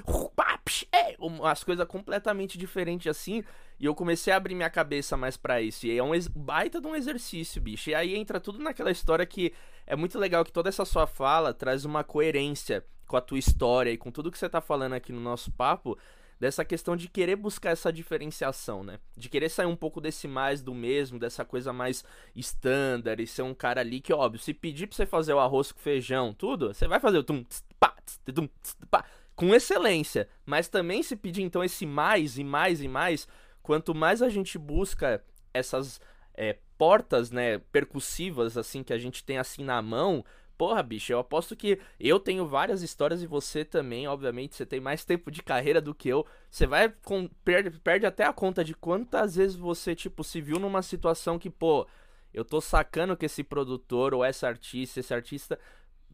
É, 0.92 1.18
as 1.44 1.64
coisas 1.64 1.86
completamente 1.88 2.58
diferentes 2.58 3.08
assim, 3.08 3.44
e 3.80 3.86
eu 3.86 3.96
comecei 3.96 4.32
a 4.32 4.38
abrir 4.38 4.54
minha 4.54 4.70
cabeça 4.70 5.18
mais 5.18 5.36
para 5.36 5.62
isso, 5.62 5.88
e 5.88 5.98
é 5.98 6.04
um 6.04 6.12
baita 6.36 6.80
de 6.80 6.86
um 6.86 6.96
exercício, 6.96 7.60
bicho, 7.60 7.90
e 7.90 7.96
aí 7.96 8.16
entra 8.16 8.40
tudo 8.40 8.60
naquela 8.60 8.92
história 8.92 9.26
que 9.26 9.52
é 9.88 9.96
muito 9.96 10.20
legal 10.20 10.46
que 10.46 10.52
toda 10.52 10.70
essa 10.70 10.86
sua 10.86 11.08
fala 11.08 11.54
traz 11.54 11.86
uma 11.86 12.04
coerência 12.04 12.86
com 13.08 13.18
a 13.18 13.22
tua 13.22 13.40
história 13.40 13.90
e 13.90 13.98
com 13.98 14.12
tudo 14.12 14.32
que 14.32 14.38
você 14.38 14.48
tá 14.48 14.62
falando 14.62 14.94
aqui 14.94 15.12
no 15.12 15.20
nosso 15.20 15.52
papo, 15.52 15.98
dessa 16.40 16.64
questão 16.64 16.96
de 16.96 17.10
querer 17.10 17.36
buscar 17.36 17.72
essa 17.72 17.92
diferenciação, 17.92 18.84
né? 18.84 19.00
De 19.18 19.28
querer 19.28 19.50
sair 19.50 19.66
um 19.66 19.76
pouco 19.76 20.00
desse 20.00 20.28
mais 20.28 20.62
do 20.62 20.74
mesmo, 20.74 21.20
dessa 21.20 21.44
coisa 21.44 21.74
mais 21.74 22.04
standard 22.36 23.22
e 23.22 23.28
ser 23.28 23.42
um 23.42 23.54
cara 23.54 23.82
ali 23.82 24.00
que, 24.00 24.14
óbvio, 24.14 24.42
se 24.42 24.54
pedir 24.54 24.88
pra 24.88 24.96
você 24.96 25.06
fazer 25.06 25.34
o 25.34 25.40
arroz 25.40 25.72
com 25.72 25.80
feijão, 25.80 26.34
tudo, 26.34 26.74
você 26.74 26.88
vai 26.88 27.00
fazer 27.00 27.18
o 27.18 27.24
tum, 27.24 27.44
tss, 27.44 27.64
pá, 27.80 27.94
tss, 28.06 28.20
tum, 28.34 28.48
tss, 28.62 28.78
pá, 28.90 29.04
com 29.36 29.54
excelência. 29.54 30.30
Mas 30.46 30.70
também 30.70 31.04
se 31.04 31.16
pedir 31.16 31.42
então 31.42 31.64
esse 31.64 31.86
mais 31.86 32.38
e 32.38 32.44
mais 32.44 32.82
e 32.82 32.88
mais, 32.88 33.28
quanto 33.62 33.94
mais 33.94 34.22
a 34.22 34.30
gente 34.30 34.58
busca 34.58 35.22
essas 35.54 36.00
é, 36.34 36.58
portas, 36.78 37.32
né, 37.32 37.60
percussivas 37.72 38.58
assim 38.58 38.82
que 38.82 38.94
a 38.94 38.98
gente 38.98 39.26
tem 39.26 39.38
assim 39.38 39.64
na 39.64 39.82
mão, 39.82 40.24
Porra, 40.60 40.84
bicho, 40.84 41.14
eu 41.14 41.20
aposto 41.20 41.56
que 41.56 41.80
eu 41.98 42.20
tenho 42.20 42.46
várias 42.46 42.82
histórias 42.82 43.24
e 43.24 43.26
você 43.26 43.64
também, 43.64 44.10
obviamente, 44.10 44.58
você 44.58 44.66
tem 44.66 44.82
mais 44.82 45.06
tempo 45.06 45.32
de 45.32 45.42
carreira 45.42 45.80
do 45.80 45.96
que 45.96 46.10
eu. 46.10 46.26
Você 46.52 46.68
vai 46.68 46.94
com, 47.06 47.30
perde, 47.46 47.80
perde 47.80 48.06
até 48.06 48.26
a 48.26 48.34
conta 48.34 48.62
de 48.62 48.74
quantas 48.74 49.38
vezes 49.38 49.56
você, 49.56 49.96
tipo, 49.96 50.22
se 50.22 50.42
viu 50.42 50.60
numa 50.60 50.82
situação 50.82 51.40
que, 51.40 51.50
pô, 51.50 51.88
eu 52.34 52.44
tô 52.44 52.60
sacando 52.60 53.16
que 53.16 53.26
esse 53.26 53.42
produtor 53.42 54.14
ou 54.14 54.22
essa 54.22 54.50
artista, 54.50 55.00
esse 55.00 55.14
artista 55.14 55.58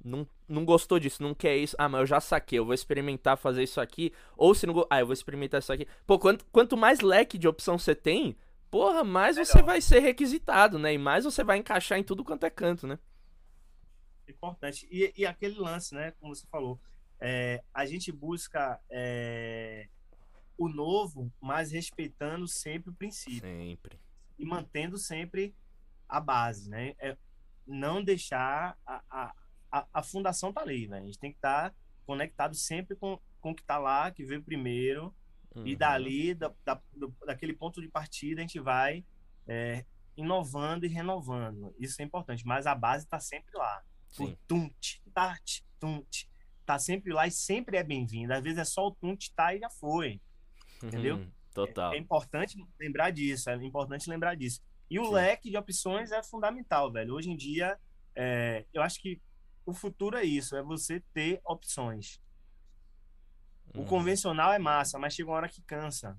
não, 0.04 0.28
não 0.48 0.64
gostou 0.64 1.00
disso, 1.00 1.24
não 1.24 1.34
quer 1.34 1.58
isso. 1.58 1.76
Ah, 1.80 1.90
mas 1.90 2.02
eu 2.02 2.06
já 2.06 2.20
saquei, 2.20 2.60
eu 2.60 2.66
vou 2.66 2.76
experimentar 2.76 3.40
fazer 3.40 3.64
isso 3.64 3.82
aqui. 3.82 4.14
Ou 4.38 4.54
se 4.54 4.68
não. 4.68 4.86
Ah, 4.92 5.00
eu 5.00 5.08
vou 5.08 5.14
experimentar 5.14 5.60
isso 5.60 5.74
aqui. 5.74 5.88
Pô, 6.06 6.20
quanto, 6.20 6.46
quanto 6.52 6.78
mais 6.78 7.00
leque 7.00 7.40
de 7.40 7.48
opção 7.48 7.80
você 7.80 7.96
tem, 7.96 8.38
porra, 8.70 9.04
mais 9.04 9.38
Legal. 9.38 9.52
você 9.52 9.64
vai 9.64 9.82
ser 9.82 10.02
requisitado, 10.02 10.78
né? 10.78 10.94
E 10.94 11.00
mais 11.00 11.24
você 11.24 11.44
vai 11.44 11.58
encaixar 11.58 11.98
em 11.98 12.04
tudo 12.04 12.24
quanto 12.24 12.46
é 12.46 12.50
canto, 12.52 12.86
né? 12.86 13.00
Importante. 14.32 14.88
E, 14.92 15.14
e 15.16 15.26
aquele 15.26 15.58
lance, 15.58 15.94
né, 15.94 16.12
como 16.20 16.36
você 16.36 16.46
falou, 16.48 16.80
é, 17.20 17.64
a 17.74 17.86
gente 17.86 18.12
busca 18.12 18.80
é, 18.90 19.88
o 20.58 20.68
novo, 20.68 21.32
mas 21.42 21.72
respeitando 21.72 22.48
sempre 22.48 22.90
o 22.90 22.94
princípio. 22.94 23.42
Sempre. 23.42 24.00
E 24.38 24.46
mantendo 24.46 24.98
sempre 24.98 25.56
a 26.08 26.20
base, 26.20 26.70
né? 26.70 26.94
É, 27.00 27.18
não 27.66 28.04
deixar 28.04 28.78
a, 28.86 29.34
a, 29.72 29.88
a, 29.94 30.04
fundação 30.04 30.54
tá 30.54 30.62
ali, 30.62 30.88
né? 30.88 31.00
A 31.00 31.06
gente 31.06 31.20
tem 31.20 31.32
que 31.32 31.38
estar 31.38 31.72
tá 31.72 31.76
conectado 32.06 32.56
sempre 32.56 32.96
com, 32.96 33.20
com 33.42 33.52
o 33.52 33.56
que 33.56 33.64
tá 33.64 33.78
lá, 33.78 34.12
que 34.12 34.24
veio 34.24 34.44
primeiro, 34.44 35.16
uhum. 35.56 35.66
e 35.66 35.76
dali, 35.76 36.34
da, 36.34 36.54
da, 36.64 36.82
daquele 37.26 37.54
ponto 37.54 37.82
de 37.82 37.88
partida, 37.88 38.42
a 38.42 38.44
gente 38.44 38.60
vai 38.60 39.04
é, 39.48 39.86
inovando 40.16 40.86
e 40.86 40.90
renovando. 40.90 41.74
Isso 41.80 42.02
é 42.02 42.06
importante, 42.06 42.46
mas 42.46 42.68
a 42.68 42.76
base 42.76 43.06
está 43.06 43.20
sempre 43.20 43.58
lá. 43.58 43.84
Sim. 44.16 44.38
tunt, 44.48 45.02
tart, 45.14 45.62
tunt. 45.80 46.28
Tá 46.66 46.80
sempre 46.80 47.14
lá 47.14 47.28
e 47.28 47.32
sempre 47.32 47.78
é 47.78 47.84
bem-vindo. 47.84 48.34
Às 48.34 48.44
vezes 48.44 48.60
é 48.60 48.66
só 48.66 48.88
o 48.88 48.92
tunt, 48.92 49.30
tá 49.36 49.54
e 49.54 49.60
já 49.60 49.70
foi. 49.70 50.22
Entendeu? 50.84 51.18
Uhum, 51.18 51.32
total. 51.54 51.94
É, 51.94 51.98
é, 51.98 52.00
importante 52.00 52.58
lembrar 52.80 53.12
disso, 53.12 53.50
é 53.50 53.56
importante 53.56 54.10
lembrar 54.10 54.36
disso. 54.36 54.62
E 54.90 55.00
o 55.00 55.06
Sim. 55.06 55.14
leque 55.14 55.50
de 55.50 55.58
opções 55.58 56.12
é 56.12 56.24
fundamental, 56.24 56.92
velho. 56.92 57.14
Hoje 57.14 57.30
em 57.30 57.36
dia, 57.36 57.78
é, 58.16 58.66
eu 58.74 58.82
acho 58.82 59.02
que 59.02 59.22
o 59.66 59.74
futuro 59.74 60.18
é 60.18 60.24
isso, 60.24 60.56
é 60.56 60.64
você 60.64 61.02
ter 61.14 61.42
opções. 61.44 62.22
O 63.74 63.80
uhum. 63.80 63.86
convencional 63.86 64.54
é 64.54 64.60
massa, 64.60 64.98
mas 64.98 65.14
chega 65.14 65.30
uma 65.30 65.38
hora 65.38 65.50
que 65.50 65.62
cansa. 65.64 66.18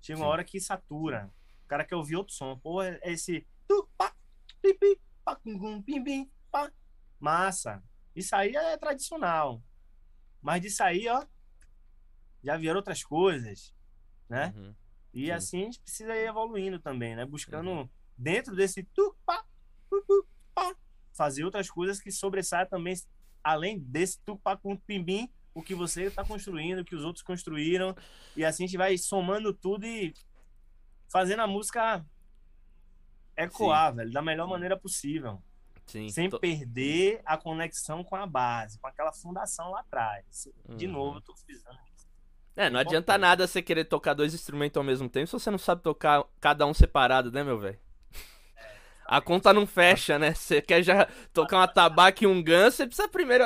Chega 0.00 0.18
uma 0.18 0.26
Sim. 0.26 0.30
hora 0.30 0.44
que 0.44 0.60
satura. 0.60 1.30
O 1.64 1.68
cara 1.68 1.84
quer 1.84 1.96
ouvir 1.96 2.16
outro 2.16 2.34
som. 2.34 2.58
Pô, 2.58 2.82
é 2.82 2.98
esse. 3.04 3.46
Tu, 3.68 3.88
pá, 3.96 4.14
pipi, 4.62 5.00
pá, 5.24 5.36
pim, 5.36 6.02
pim, 6.02 6.30
pá. 6.50 6.72
Massa. 7.18 7.82
Isso 8.14 8.34
aí 8.34 8.54
é 8.54 8.76
tradicional. 8.76 9.62
Mas 10.40 10.62
disso 10.62 10.82
aí, 10.82 11.08
ó, 11.08 11.24
já 12.42 12.56
vieram 12.56 12.78
outras 12.78 13.02
coisas, 13.02 13.74
né? 14.28 14.54
Uhum. 14.56 14.74
E 15.12 15.26
Sim. 15.26 15.30
assim 15.30 15.60
a 15.60 15.64
gente 15.64 15.80
precisa 15.80 16.14
ir 16.14 16.26
evoluindo 16.26 16.78
também, 16.78 17.16
né? 17.16 17.24
Buscando 17.24 17.70
uhum. 17.70 17.88
dentro 18.16 18.54
desse 18.54 18.82
tupá, 18.82 19.44
tupá, 19.88 20.76
fazer 21.12 21.44
outras 21.44 21.70
coisas 21.70 22.00
que 22.00 22.10
sobressaiam 22.10 22.68
também, 22.68 22.94
além 23.42 23.78
desse 23.78 24.20
tupá 24.20 24.56
com 24.56 24.76
pimbim, 24.76 25.28
o 25.54 25.62
que 25.62 25.74
você 25.74 26.04
está 26.04 26.22
construindo, 26.22 26.80
o 26.80 26.84
que 26.84 26.94
os 26.94 27.02
outros 27.02 27.22
construíram. 27.22 27.96
E 28.36 28.44
assim 28.44 28.64
a 28.64 28.66
gente 28.66 28.76
vai 28.76 28.96
somando 28.98 29.54
tudo 29.54 29.86
e 29.86 30.12
fazendo 31.08 31.40
a 31.40 31.46
música 31.46 32.04
ecoar, 33.36 33.90
Sim. 33.90 33.96
velho, 33.96 34.12
da 34.12 34.22
melhor 34.22 34.46
maneira 34.46 34.78
possível. 34.78 35.42
Sim, 35.86 36.08
sem 36.08 36.28
tô... 36.28 36.40
perder 36.40 37.20
a 37.24 37.36
conexão 37.38 38.02
com 38.02 38.16
a 38.16 38.26
base, 38.26 38.78
com 38.78 38.88
aquela 38.88 39.12
fundação 39.12 39.70
lá 39.70 39.80
atrás. 39.80 40.48
De 40.76 40.86
uhum. 40.86 40.92
novo, 40.92 41.18
eu 41.18 41.22
tô 41.22 41.34
frisando 41.36 41.78
isso. 41.94 42.06
É, 42.56 42.68
não 42.68 42.80
é 42.80 42.82
adianta 42.82 43.16
nada 43.16 43.46
você 43.46 43.62
querer 43.62 43.84
tocar 43.84 44.14
dois 44.14 44.34
instrumentos 44.34 44.76
ao 44.76 44.84
mesmo 44.84 45.08
tempo 45.08 45.26
se 45.26 45.32
você 45.32 45.50
não 45.50 45.58
sabe 45.58 45.82
tocar 45.82 46.24
cada 46.40 46.66
um 46.66 46.74
separado, 46.74 47.30
né, 47.30 47.44
meu 47.44 47.58
velho? 47.58 47.78
É, 48.56 48.74
a 49.04 49.20
conta 49.20 49.52
não 49.52 49.66
fecha, 49.66 50.18
né? 50.18 50.34
Você 50.34 50.60
quer 50.60 50.82
já 50.82 51.06
tocar 51.32 51.58
uma 51.58 51.68
tabaca 51.68 52.24
e 52.24 52.26
um 52.26 52.42
ganso, 52.42 52.78
você 52.78 52.86
precisa 52.86 53.08
primeiro 53.08 53.44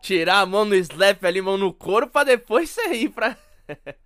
tirar 0.00 0.40
a 0.40 0.46
mão 0.46 0.64
no 0.64 0.74
slap 0.74 1.24
ali, 1.24 1.40
mão 1.40 1.56
no 1.56 1.72
couro, 1.72 2.08
pra 2.08 2.24
depois 2.24 2.70
você 2.70 2.94
ir 2.94 3.10
pra. 3.10 3.36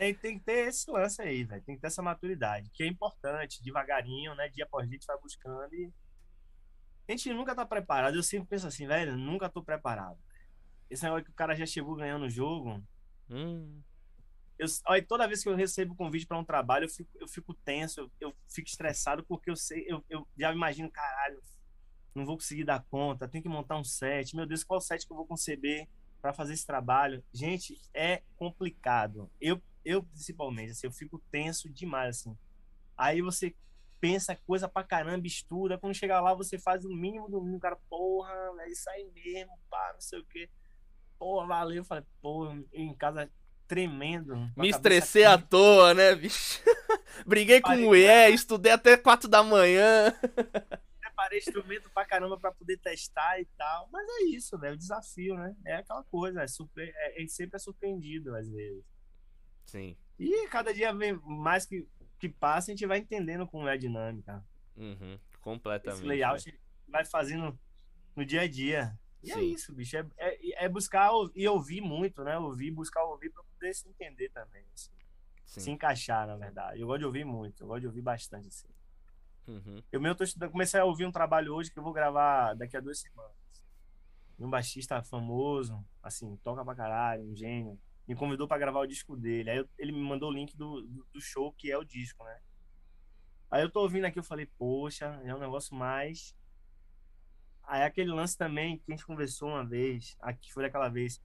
tem, 0.00 0.14
tem 0.14 0.38
que 0.38 0.44
ter 0.46 0.68
esse 0.68 0.90
lance 0.90 1.20
aí, 1.20 1.44
velho. 1.44 1.62
Tem 1.62 1.74
que 1.74 1.80
ter 1.82 1.88
essa 1.88 2.00
maturidade, 2.00 2.70
que 2.70 2.82
é 2.82 2.86
importante, 2.86 3.62
devagarinho, 3.62 4.34
né? 4.34 4.48
Dia 4.48 4.64
após 4.64 4.88
dia, 4.88 4.96
a 4.96 4.98
gente 4.98 5.06
vai 5.06 5.18
buscando 5.18 5.74
e. 5.74 5.92
A 7.06 7.12
gente 7.12 7.30
nunca 7.34 7.54
tá 7.54 7.66
preparado. 7.66 8.14
Eu 8.16 8.22
sempre 8.22 8.48
penso 8.48 8.66
assim, 8.66 8.86
velho, 8.86 9.16
nunca 9.16 9.50
tô 9.50 9.62
preparado. 9.62 10.18
Esse 10.88 11.02
negócio 11.02 11.24
que 11.26 11.30
o 11.30 11.34
cara 11.34 11.54
já 11.54 11.66
chegou 11.66 11.94
ganhando 11.96 12.24
o 12.24 12.30
jogo. 12.30 12.82
Hum. 13.28 13.82
Eu, 14.58 14.66
olha, 14.86 15.04
toda 15.06 15.26
vez 15.26 15.42
que 15.42 15.48
eu 15.48 15.54
recebo 15.54 15.94
convite 15.94 16.26
para 16.26 16.38
um 16.38 16.44
trabalho, 16.44 16.84
eu 16.84 16.88
fico, 16.88 17.10
eu 17.18 17.28
fico 17.28 17.52
tenso, 17.52 18.00
eu, 18.00 18.10
eu, 18.20 18.36
fico 18.48 18.68
estressado, 18.68 19.24
porque 19.24 19.50
eu 19.50 19.56
sei, 19.56 19.84
eu, 19.86 20.04
eu 20.08 20.26
já 20.38 20.52
imagino, 20.52 20.90
caralho, 20.90 21.42
não 22.14 22.26
vou 22.26 22.36
conseguir 22.36 22.64
dar 22.64 22.84
conta, 22.90 23.28
tenho 23.28 23.42
que 23.42 23.48
montar 23.48 23.76
um 23.76 23.84
set. 23.84 24.34
Meu 24.34 24.46
Deus, 24.46 24.64
qual 24.64 24.80
set 24.80 25.06
que 25.06 25.12
eu 25.12 25.16
vou 25.16 25.26
conceber 25.26 25.88
para 26.20 26.32
fazer 26.32 26.54
esse 26.54 26.66
trabalho? 26.66 27.24
Gente, 27.32 27.80
é 27.94 28.22
complicado. 28.36 29.30
Eu 29.40 29.60
eu 29.84 30.02
principalmente, 30.02 30.72
assim, 30.72 30.86
eu 30.86 30.92
fico 30.92 31.22
tenso 31.30 31.68
demais, 31.68 32.18
assim. 32.18 32.36
Aí 32.96 33.22
você 33.22 33.54
pensa 34.00 34.34
coisa 34.46 34.68
pra 34.68 34.82
caramba, 34.82 35.26
estuda, 35.26 35.78
quando 35.78 35.94
chegar 35.94 36.20
lá 36.20 36.34
você 36.34 36.58
faz 36.58 36.84
o 36.84 36.88
mínimo 36.88 37.28
do 37.28 37.40
mínimo, 37.40 37.60
cara, 37.60 37.76
porra, 37.88 38.32
é 38.60 38.70
isso 38.70 38.88
aí 38.90 39.10
mesmo, 39.14 39.58
pá, 39.68 39.90
não 39.92 40.00
sei 40.00 40.18
o 40.18 40.24
quê. 40.24 40.48
Porra, 41.18 41.46
valeu, 41.46 41.78
eu 41.78 41.84
falei, 41.84 42.04
porra, 42.22 42.58
em 42.72 42.94
casa 42.94 43.30
tremendo. 43.70 44.34
Me 44.56 44.68
estressei 44.68 45.24
aqui. 45.24 45.44
à 45.44 45.46
toa, 45.46 45.94
né, 45.94 46.12
bicho? 46.14 46.60
Briguei 47.24 47.60
com 47.60 47.76
mulher, 47.76 48.32
estudei 48.32 48.72
até 48.72 48.96
quatro 48.96 49.28
da 49.28 49.44
manhã. 49.44 50.12
Preparei 51.00 51.38
instrumento 51.38 51.88
pra 51.90 52.04
caramba 52.04 52.36
pra 52.36 52.50
poder 52.50 52.78
testar 52.78 53.38
e 53.40 53.44
tal. 53.56 53.88
Mas 53.92 54.04
é 54.08 54.24
isso, 54.24 54.58
velho. 54.58 54.74
O 54.74 54.78
desafio, 54.78 55.36
né? 55.36 55.54
É 55.64 55.76
aquela 55.76 56.02
coisa. 56.04 56.42
É, 56.42 56.48
surpre... 56.48 56.90
é, 56.96 57.22
é 57.22 57.26
sempre 57.28 57.56
é 57.56 57.58
surpreendido, 57.60 58.34
às 58.34 58.48
vezes. 58.48 58.82
Sim. 59.70 59.96
E 60.18 60.48
cada 60.48 60.74
dia 60.74 60.92
mais 61.22 61.64
que, 61.64 61.86
que 62.18 62.28
passa, 62.28 62.70
a 62.70 62.74
gente 62.74 62.86
vai 62.86 62.98
entendendo 62.98 63.46
como 63.46 63.68
é 63.68 63.72
a 63.72 63.76
dinâmica. 63.76 64.44
Uhum, 64.76 65.16
completamente. 65.40 66.00
Esse 66.00 66.08
layout 66.08 66.44
véio. 66.44 66.60
vai 66.88 67.04
fazendo 67.04 67.56
no 68.16 68.24
dia 68.24 68.42
a 68.42 68.48
dia. 68.48 68.98
E 69.22 69.30
é 69.30 69.34
Sim. 69.34 69.40
é 69.40 69.44
isso, 69.44 69.72
bicho. 69.72 69.96
É, 69.96 70.06
é, 70.18 70.64
é, 70.64 70.68
buscar 70.68 71.12
e 71.36 71.46
ouvir 71.46 71.80
muito, 71.80 72.24
né? 72.24 72.36
Ouvir, 72.36 72.72
buscar 72.72 73.04
ouvir 73.04 73.30
pra 73.30 73.44
poder 73.44 73.72
se 73.72 73.88
entender 73.88 74.28
também. 74.30 74.64
Assim. 74.74 74.90
Se 75.44 75.70
encaixar, 75.70 76.26
na 76.26 76.36
verdade. 76.36 76.80
Eu 76.80 76.88
gosto 76.88 77.00
de 77.00 77.06
ouvir 77.06 77.24
muito. 77.24 77.62
Eu 77.62 77.68
gosto 77.68 77.82
de 77.82 77.86
ouvir 77.86 78.02
bastante, 78.02 78.48
assim. 78.48 78.68
Uhum. 79.46 79.82
Eu 79.92 80.00
mesmo 80.00 80.16
tô 80.16 80.24
estudando, 80.24 80.50
comecei 80.50 80.80
a 80.80 80.84
ouvir 80.84 81.06
um 81.06 81.12
trabalho 81.12 81.54
hoje 81.54 81.70
que 81.70 81.78
eu 81.78 81.82
vou 81.82 81.92
gravar 81.92 82.54
daqui 82.54 82.76
a 82.76 82.80
duas 82.80 82.98
semanas. 82.98 83.34
Um 84.38 84.50
baixista 84.50 85.00
famoso, 85.02 85.84
assim, 86.02 86.36
toca 86.42 86.64
pra 86.64 86.74
caralho, 86.74 87.22
um 87.24 87.36
gênio. 87.36 87.78
Me 88.10 88.16
convidou 88.16 88.48
para 88.48 88.58
gravar 88.58 88.80
o 88.80 88.86
disco 88.86 89.16
dele. 89.16 89.50
Aí 89.50 89.58
eu, 89.58 89.68
ele 89.78 89.92
me 89.92 90.02
mandou 90.02 90.30
o 90.30 90.32
link 90.32 90.56
do, 90.56 90.82
do, 90.82 91.06
do, 91.12 91.20
show, 91.20 91.52
que 91.52 91.70
é 91.70 91.78
o 91.78 91.84
disco, 91.84 92.24
né? 92.24 92.40
Aí 93.50 93.62
eu 93.62 93.70
tô 93.70 93.80
ouvindo 93.80 94.04
aqui, 94.04 94.18
eu 94.18 94.24
falei, 94.24 94.46
poxa, 94.58 95.20
é 95.24 95.34
um 95.34 95.38
negócio 95.38 95.74
mais 95.74 96.34
Aí 97.70 97.84
aquele 97.84 98.10
lance 98.10 98.36
também 98.36 98.78
que 98.78 98.84
a 98.88 98.90
gente 98.90 99.06
conversou 99.06 99.50
uma 99.50 99.64
vez, 99.64 100.16
aqui 100.20 100.52
foi 100.52 100.64
daquela 100.64 100.88
vez. 100.88 101.22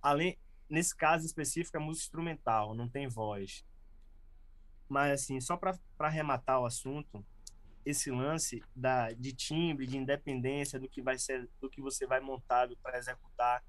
Além, 0.00 0.38
nesse 0.66 0.96
caso 0.96 1.26
específico, 1.26 1.76
é 1.76 1.80
música 1.80 2.06
instrumental, 2.06 2.74
não 2.74 2.88
tem 2.88 3.06
voz. 3.06 3.62
Mas 4.88 5.12
assim, 5.12 5.38
só 5.38 5.54
para 5.54 5.78
arrematar 5.98 6.58
o 6.58 6.64
assunto, 6.64 7.22
esse 7.84 8.10
lance 8.10 8.62
da 8.74 9.12
de 9.12 9.34
timbre, 9.34 9.86
de 9.86 9.98
independência 9.98 10.80
do 10.80 10.88
que 10.88 11.02
vai 11.02 11.18
ser, 11.18 11.50
do 11.60 11.68
que 11.68 11.82
você 11.82 12.06
vai 12.06 12.18
montado 12.18 12.74
para 12.78 12.96
executar. 12.96 13.62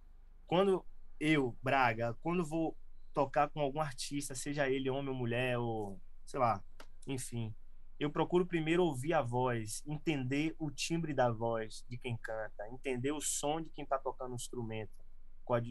Quando 0.46 0.86
eu, 1.20 1.58
Braga, 1.62 2.16
quando 2.22 2.46
vou 2.46 2.78
tocar 3.14 3.50
com 3.50 3.60
algum 3.60 3.82
artista, 3.82 4.36
seja 4.36 4.70
ele 4.70 4.90
homem 4.90 5.10
ou 5.10 5.16
mulher 5.16 5.58
ou 5.58 6.00
sei 6.26 6.40
lá, 6.40 6.62
enfim, 7.08 7.56
eu 8.00 8.12
procuro 8.12 8.46
primeiro 8.46 8.84
ouvir 8.84 9.14
a 9.14 9.22
voz, 9.22 9.82
entender 9.88 10.54
o 10.60 10.70
timbre 10.70 11.14
da 11.14 11.32
voz 11.32 11.84
de 11.90 11.98
quem 11.98 12.16
canta, 12.18 12.68
entender 12.70 13.12
o 13.12 13.22
som 13.22 13.62
de 13.62 13.70
quem 13.70 13.84
está 13.84 13.98
tocando 13.98 14.34
o 14.34 14.36
instrumento, 14.36 14.92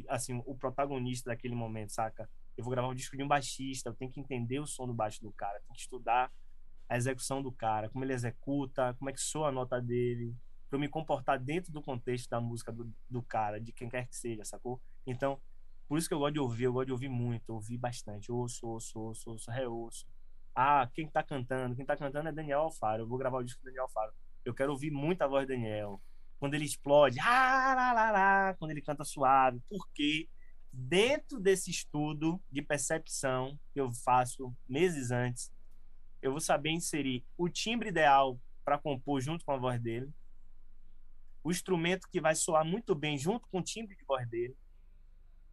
assim, 0.09 0.42
o 0.47 0.57
protagonista 0.57 1.30
daquele 1.30 1.55
momento, 1.55 1.92
saca? 1.92 2.28
Eu 2.57 2.64
vou 2.64 2.70
gravar 2.70 2.88
um 2.88 2.94
disco 2.94 3.16
de 3.16 3.22
um 3.22 3.28
baixista, 3.28 3.90
eu 3.90 3.94
tenho 3.94 4.11
que 4.11 4.18
entender 4.18 4.59
o 4.59 4.66
som 4.66 4.86
do 4.86 4.94
baixo 4.94 5.20
do 5.22 5.30
cara, 5.30 5.61
tenho 5.61 5.74
que 5.74 5.80
estudar 5.80 6.32
a 6.88 6.97
execução 6.97 7.42
do 7.42 7.53
cara, 7.53 7.88
como 7.90 8.05
ele 8.05 8.14
executa, 8.14 8.94
como 8.94 9.11
é 9.11 9.12
que 9.12 9.20
soa 9.20 9.49
a 9.49 9.53
nota 9.53 9.80
dele, 9.80 10.34
para 10.70 10.78
me 10.78 10.88
comportar 10.88 11.38
dentro 11.38 11.70
do 11.72 11.82
contexto 11.82 12.30
da 12.30 12.40
música 12.40 12.72
do, 12.72 12.90
do 13.09 13.22
cara, 13.22 13.61
de 13.61 13.72
quem 13.72 13.88
quer 13.88 14.07
que 14.09 14.16
seja, 14.16 14.44
sacou? 14.44 14.80
Então, 15.07 15.41
por 15.89 15.99
isso 15.99 16.09
que 16.09 16.15
eu 16.15 16.19
gosto 16.19 16.35
de 16.35 16.41
ouvir, 16.41 16.65
eu 16.65 16.73
gosto 16.73 16.87
de 16.87 16.93
ouvir 16.93 17.09
muito, 17.09 17.51
ouvir 17.51 17.79
bastante, 17.79 18.33
ouço, 18.33 18.67
ouço, 18.67 18.99
ouço, 18.99 19.31
ouço, 19.31 19.51
reouço 19.51 20.07
ah, 20.57 20.89
quem 20.95 21.07
tá 21.07 21.23
cantando? 21.23 21.77
Quem 21.77 21.85
tá 21.85 21.95
cantando 21.95 22.31
é 22.31 22.33
Daniel 22.33 22.61
Alfaro. 22.61 23.03
Eu 23.03 23.07
vou 23.07 23.19
gravar 23.19 23.37
o 23.37 23.45
disco 23.45 23.61
do 23.61 23.67
Daniel 23.67 23.85
Alfaro. 23.85 24.11
Eu 24.43 24.55
quero 24.55 24.73
ouvir 24.73 24.91
muito 24.91 25.21
a 25.21 25.27
voz 25.27 25.47
do 25.47 25.51
Daniel. 25.51 26.01
Quando 26.39 26.55
ele 26.55 26.65
explode, 26.65 27.21
ah, 27.21 27.75
lá, 27.77 27.93
lá, 27.93 28.11
lá, 28.11 28.55
quando 28.55 28.71
ele 28.71 28.81
canta 28.81 29.05
suave. 29.05 29.61
Porque 29.69 30.31
dentro 30.73 31.39
desse 31.39 31.71
estudo 31.71 32.43
de 32.51 32.63
percepção 32.63 33.59
que 33.75 33.79
eu 33.79 33.93
faço 33.93 34.51
meses 34.67 35.11
antes, 35.11 35.53
eu 36.23 36.31
vou 36.31 36.41
saber 36.41 36.71
inserir 36.71 37.23
o 37.37 37.51
timbre 37.51 37.91
ideal 37.91 38.41
para 38.65 38.79
compor 38.79 39.21
junto 39.21 39.45
com 39.45 39.53
a 39.53 39.59
voz 39.59 39.79
dele, 39.79 40.11
o 41.45 41.51
instrumento 41.51 42.09
que 42.11 42.21
vai 42.21 42.35
soar 42.35 42.65
muito 42.65 42.95
bem 42.95 43.19
junto 43.19 43.47
com 43.49 43.59
o 43.59 43.63
timbre 43.63 43.95
de 43.95 44.05
voz 44.05 44.27
dele, 44.29 44.57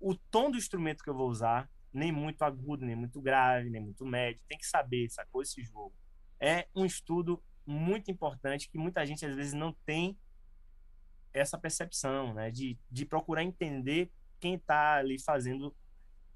o 0.03 0.15
tom 0.15 0.51
do 0.51 0.57
instrumento 0.57 1.01
que 1.01 1.09
eu 1.09 1.15
vou 1.15 1.29
usar, 1.29 1.69
nem 1.93 2.11
muito 2.11 2.43
agudo, 2.43 2.85
nem 2.85 2.95
muito 2.95 3.21
grave, 3.21 3.69
nem 3.69 3.81
muito 3.81 4.05
médio. 4.05 4.41
Tem 4.49 4.57
que 4.57 4.65
saber, 4.65 5.09
sacou 5.09 5.41
esse 5.41 5.63
jogo. 5.63 5.93
É 6.39 6.67
um 6.75 6.85
estudo 6.85 7.41
muito 7.65 8.11
importante 8.11 8.69
que 8.69 8.77
muita 8.77 9.05
gente 9.05 9.25
às 9.25 9.33
vezes 9.33 9.53
não 9.53 9.71
tem 9.85 10.17
essa 11.31 11.57
percepção, 11.57 12.33
né? 12.33 12.51
De, 12.51 12.77
de 12.91 13.05
procurar 13.05 13.43
entender 13.43 14.11
quem 14.39 14.55
está 14.55 14.95
ali 14.97 15.17
fazendo 15.17 15.73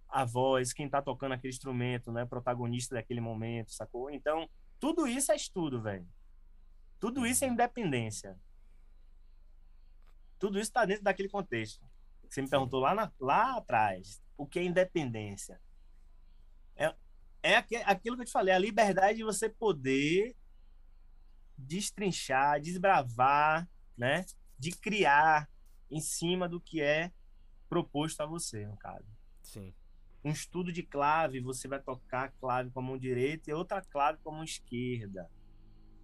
a 0.08 0.24
voz, 0.24 0.72
quem 0.72 0.86
está 0.86 1.02
tocando 1.02 1.34
aquele 1.34 1.52
instrumento, 1.52 2.12
né? 2.12 2.26
Protagonista 2.26 2.96
daquele 2.96 3.20
momento, 3.20 3.74
sacou? 3.74 4.10
Então, 4.10 4.50
tudo 4.80 5.08
isso 5.08 5.32
é 5.32 5.36
estudo, 5.36 5.82
velho. 5.82 6.08
Tudo 7.00 7.28
isso 7.28 7.44
é 7.44 7.48
independência. 7.48 8.40
Tudo 10.40 10.58
isso 10.58 10.70
está 10.70 10.86
dentro 10.86 11.04
daquele 11.04 11.28
contexto. 11.30 11.87
Você 12.30 12.42
me 12.42 12.50
perguntou 12.50 12.80
lá, 12.80 12.94
na, 12.94 13.12
lá 13.20 13.58
atrás 13.58 14.22
o 14.38 14.46
que 14.46 14.60
é 14.60 14.64
independência. 14.64 15.60
É, 16.76 16.94
é 17.42 17.56
aquilo 17.56 18.16
que 18.16 18.22
eu 18.22 18.26
te 18.26 18.32
falei, 18.32 18.54
a 18.54 18.60
liberdade 18.60 19.18
de 19.18 19.24
você 19.24 19.50
poder 19.50 20.36
destrinchar, 21.58 22.62
desbravar, 22.62 23.68
né? 23.98 24.26
De 24.60 24.72
criar 24.72 25.50
em 25.90 26.00
cima 26.00 26.48
do 26.48 26.62
que 26.62 26.82
é 26.82 27.12
proposto 27.68 28.22
a 28.22 28.26
você, 28.26 28.66
no 28.66 28.78
caso. 28.78 29.08
Sim. 29.42 29.74
Um 30.24 30.32
estudo 30.32 30.72
de 30.72 30.84
clave, 30.84 31.40
você 31.40 31.68
vai 31.68 31.82
tocar 31.82 32.26
a 32.26 32.32
clave 32.32 32.70
com 32.70 32.80
a 32.80 32.84
mão 32.84 32.98
direita 32.98 33.50
e 33.50 33.54
outra 33.54 33.82
clave 33.82 34.20
com 34.22 34.30
a 34.30 34.34
mão 34.34 34.44
esquerda, 34.44 35.30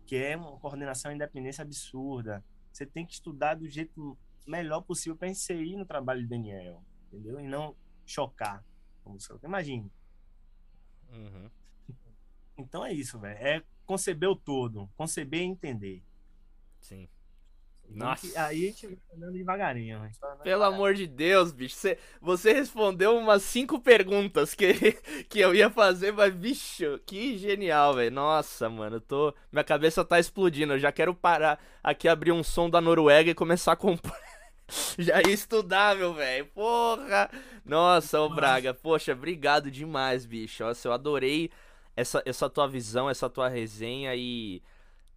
que 0.05 0.15
é 0.15 0.35
uma 0.35 0.57
coordenação 0.59 1.11
e 1.11 1.15
independência 1.15 1.61
absurda. 1.61 2.43
Você 2.71 2.85
tem 2.85 3.05
que 3.05 3.13
estudar 3.13 3.55
do 3.55 3.69
jeito 3.69 4.17
melhor 4.45 4.81
possível 4.81 5.17
para 5.17 5.27
inserir 5.27 5.75
no 5.75 5.85
trabalho 5.85 6.21
de 6.21 6.27
Daniel, 6.27 6.83
entendeu? 7.07 7.39
E 7.39 7.47
não 7.47 7.75
chocar. 8.05 8.63
Como 9.03 9.19
você 9.19 9.33
imagine. 9.43 9.91
Uhum. 11.09 11.49
Então 12.57 12.85
é 12.85 12.93
isso, 12.93 13.19
velho. 13.19 13.37
É 13.37 13.63
conceber 13.85 14.29
o 14.29 14.35
todo, 14.35 14.89
conceber 14.95 15.41
e 15.41 15.45
entender. 15.45 16.03
Sim. 16.79 17.09
Então, 17.85 18.07
Nossa. 18.07 18.27
Aí 18.41 18.63
a 18.63 18.67
gente 18.69 18.87
vai 18.87 18.97
andando 19.15 19.33
devagarinho. 19.33 19.97
Andando 19.97 20.19
Pelo 20.19 20.43
devagarinho. 20.43 20.65
amor 20.65 20.93
de 20.93 21.05
Deus, 21.05 21.51
bicho. 21.51 21.75
Você, 21.75 21.97
você 22.21 22.53
respondeu 22.53 23.17
umas 23.17 23.43
cinco 23.43 23.79
perguntas 23.79 24.53
que, 24.55 24.73
que 25.29 25.39
eu 25.39 25.53
ia 25.53 25.69
fazer, 25.69 26.11
mas, 26.11 26.33
bicho, 26.33 26.99
que 27.05 27.37
genial, 27.37 27.95
velho. 27.95 28.11
Nossa, 28.11 28.69
mano, 28.69 28.97
eu 28.97 29.01
tô. 29.01 29.33
Minha 29.51 29.63
cabeça 29.63 30.03
tá 30.03 30.19
explodindo. 30.19 30.73
Eu 30.73 30.79
já 30.79 30.91
quero 30.91 31.13
parar 31.13 31.59
aqui, 31.83 32.07
abrir 32.07 32.31
um 32.31 32.43
som 32.43 32.69
da 32.69 32.81
Noruega 32.81 33.29
e 33.31 33.35
começar 33.35 33.73
a 33.73 33.77
comprar. 33.77 34.17
Já 34.97 35.21
ia 35.21 35.33
estudar, 35.33 35.95
meu 35.95 36.13
velho. 36.13 36.45
Porra! 36.47 37.29
Nossa, 37.65 38.19
ô 38.21 38.29
Braga. 38.29 38.73
Poxa, 38.73 39.13
obrigado 39.13 39.69
demais, 39.71 40.25
bicho. 40.25 40.63
Nossa, 40.63 40.87
eu 40.87 40.93
adorei 40.93 41.49
essa, 41.95 42.21
essa 42.25 42.49
tua 42.49 42.67
visão, 42.67 43.09
essa 43.09 43.29
tua 43.29 43.49
resenha 43.49 44.15
e. 44.15 44.61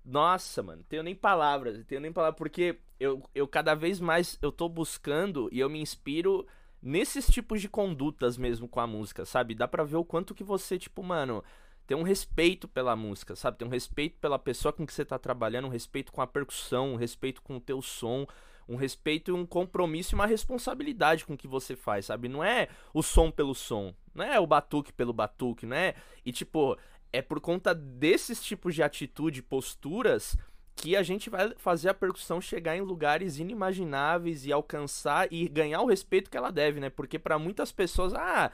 Nossa, 0.04 0.62
mano, 0.62 0.84
tenho 0.88 1.02
nem 1.02 1.16
palavras, 1.16 1.84
tenho 1.84 2.00
nem 2.00 2.12
palavras, 2.12 2.38
porque 2.38 2.78
eu, 3.00 3.20
eu 3.34 3.48
cada 3.48 3.74
vez 3.74 3.98
mais 3.98 4.38
eu 4.40 4.52
tô 4.52 4.68
buscando 4.68 5.48
e 5.50 5.58
eu 5.58 5.68
me 5.68 5.80
inspiro 5.80 6.46
nesses 6.80 7.26
tipos 7.26 7.60
de 7.60 7.68
condutas 7.68 8.38
mesmo 8.38 8.68
com 8.68 8.78
a 8.78 8.86
música, 8.86 9.24
sabe? 9.24 9.52
Dá 9.52 9.66
pra 9.66 9.82
ver 9.82 9.96
o 9.96 10.04
quanto 10.04 10.32
que 10.32 10.44
você, 10.44 10.78
tipo, 10.78 11.02
mano, 11.02 11.42
tem 11.88 11.96
um 11.96 12.04
respeito 12.04 12.68
pela 12.68 12.94
música, 12.94 13.34
sabe? 13.34 13.58
Tem 13.58 13.66
um 13.66 13.70
respeito 13.70 14.16
pela 14.20 14.38
pessoa 14.38 14.72
com 14.72 14.86
que 14.86 14.92
você 14.92 15.04
tá 15.04 15.18
trabalhando, 15.18 15.66
um 15.66 15.70
respeito 15.70 16.12
com 16.12 16.22
a 16.22 16.26
percussão, 16.26 16.92
um 16.92 16.96
respeito 16.96 17.42
com 17.42 17.56
o 17.56 17.60
teu 17.60 17.82
som, 17.82 18.28
um 18.68 18.76
respeito, 18.76 19.34
um 19.34 19.46
compromisso 19.46 20.14
e 20.14 20.16
uma 20.16 20.26
responsabilidade 20.26 21.24
com 21.24 21.34
o 21.34 21.36
que 21.36 21.46
você 21.46 21.76
faz, 21.76 22.06
sabe? 22.06 22.28
Não 22.28 22.42
é 22.42 22.68
o 22.92 23.02
som 23.02 23.30
pelo 23.30 23.54
som, 23.54 23.94
não 24.14 24.24
é 24.24 24.40
o 24.40 24.46
batuque 24.46 24.92
pelo 24.92 25.12
batuque, 25.12 25.66
não 25.66 25.76
é? 25.76 25.94
E 26.24 26.32
tipo, 26.32 26.76
é 27.12 27.22
por 27.22 27.40
conta 27.40 27.74
desses 27.74 28.42
tipos 28.42 28.74
de 28.74 28.82
atitude, 28.82 29.42
posturas 29.42 30.36
que 30.74 30.94
a 30.94 31.02
gente 31.02 31.30
vai 31.30 31.54
fazer 31.56 31.88
a 31.88 31.94
percussão 31.94 32.38
chegar 32.38 32.76
em 32.76 32.82
lugares 32.82 33.38
inimagináveis 33.38 34.44
e 34.44 34.52
alcançar 34.52 35.26
e 35.32 35.48
ganhar 35.48 35.80
o 35.80 35.86
respeito 35.86 36.30
que 36.30 36.36
ela 36.36 36.52
deve, 36.52 36.78
né? 36.80 36.90
Porque 36.90 37.18
para 37.18 37.38
muitas 37.38 37.72
pessoas, 37.72 38.12
ah, 38.12 38.52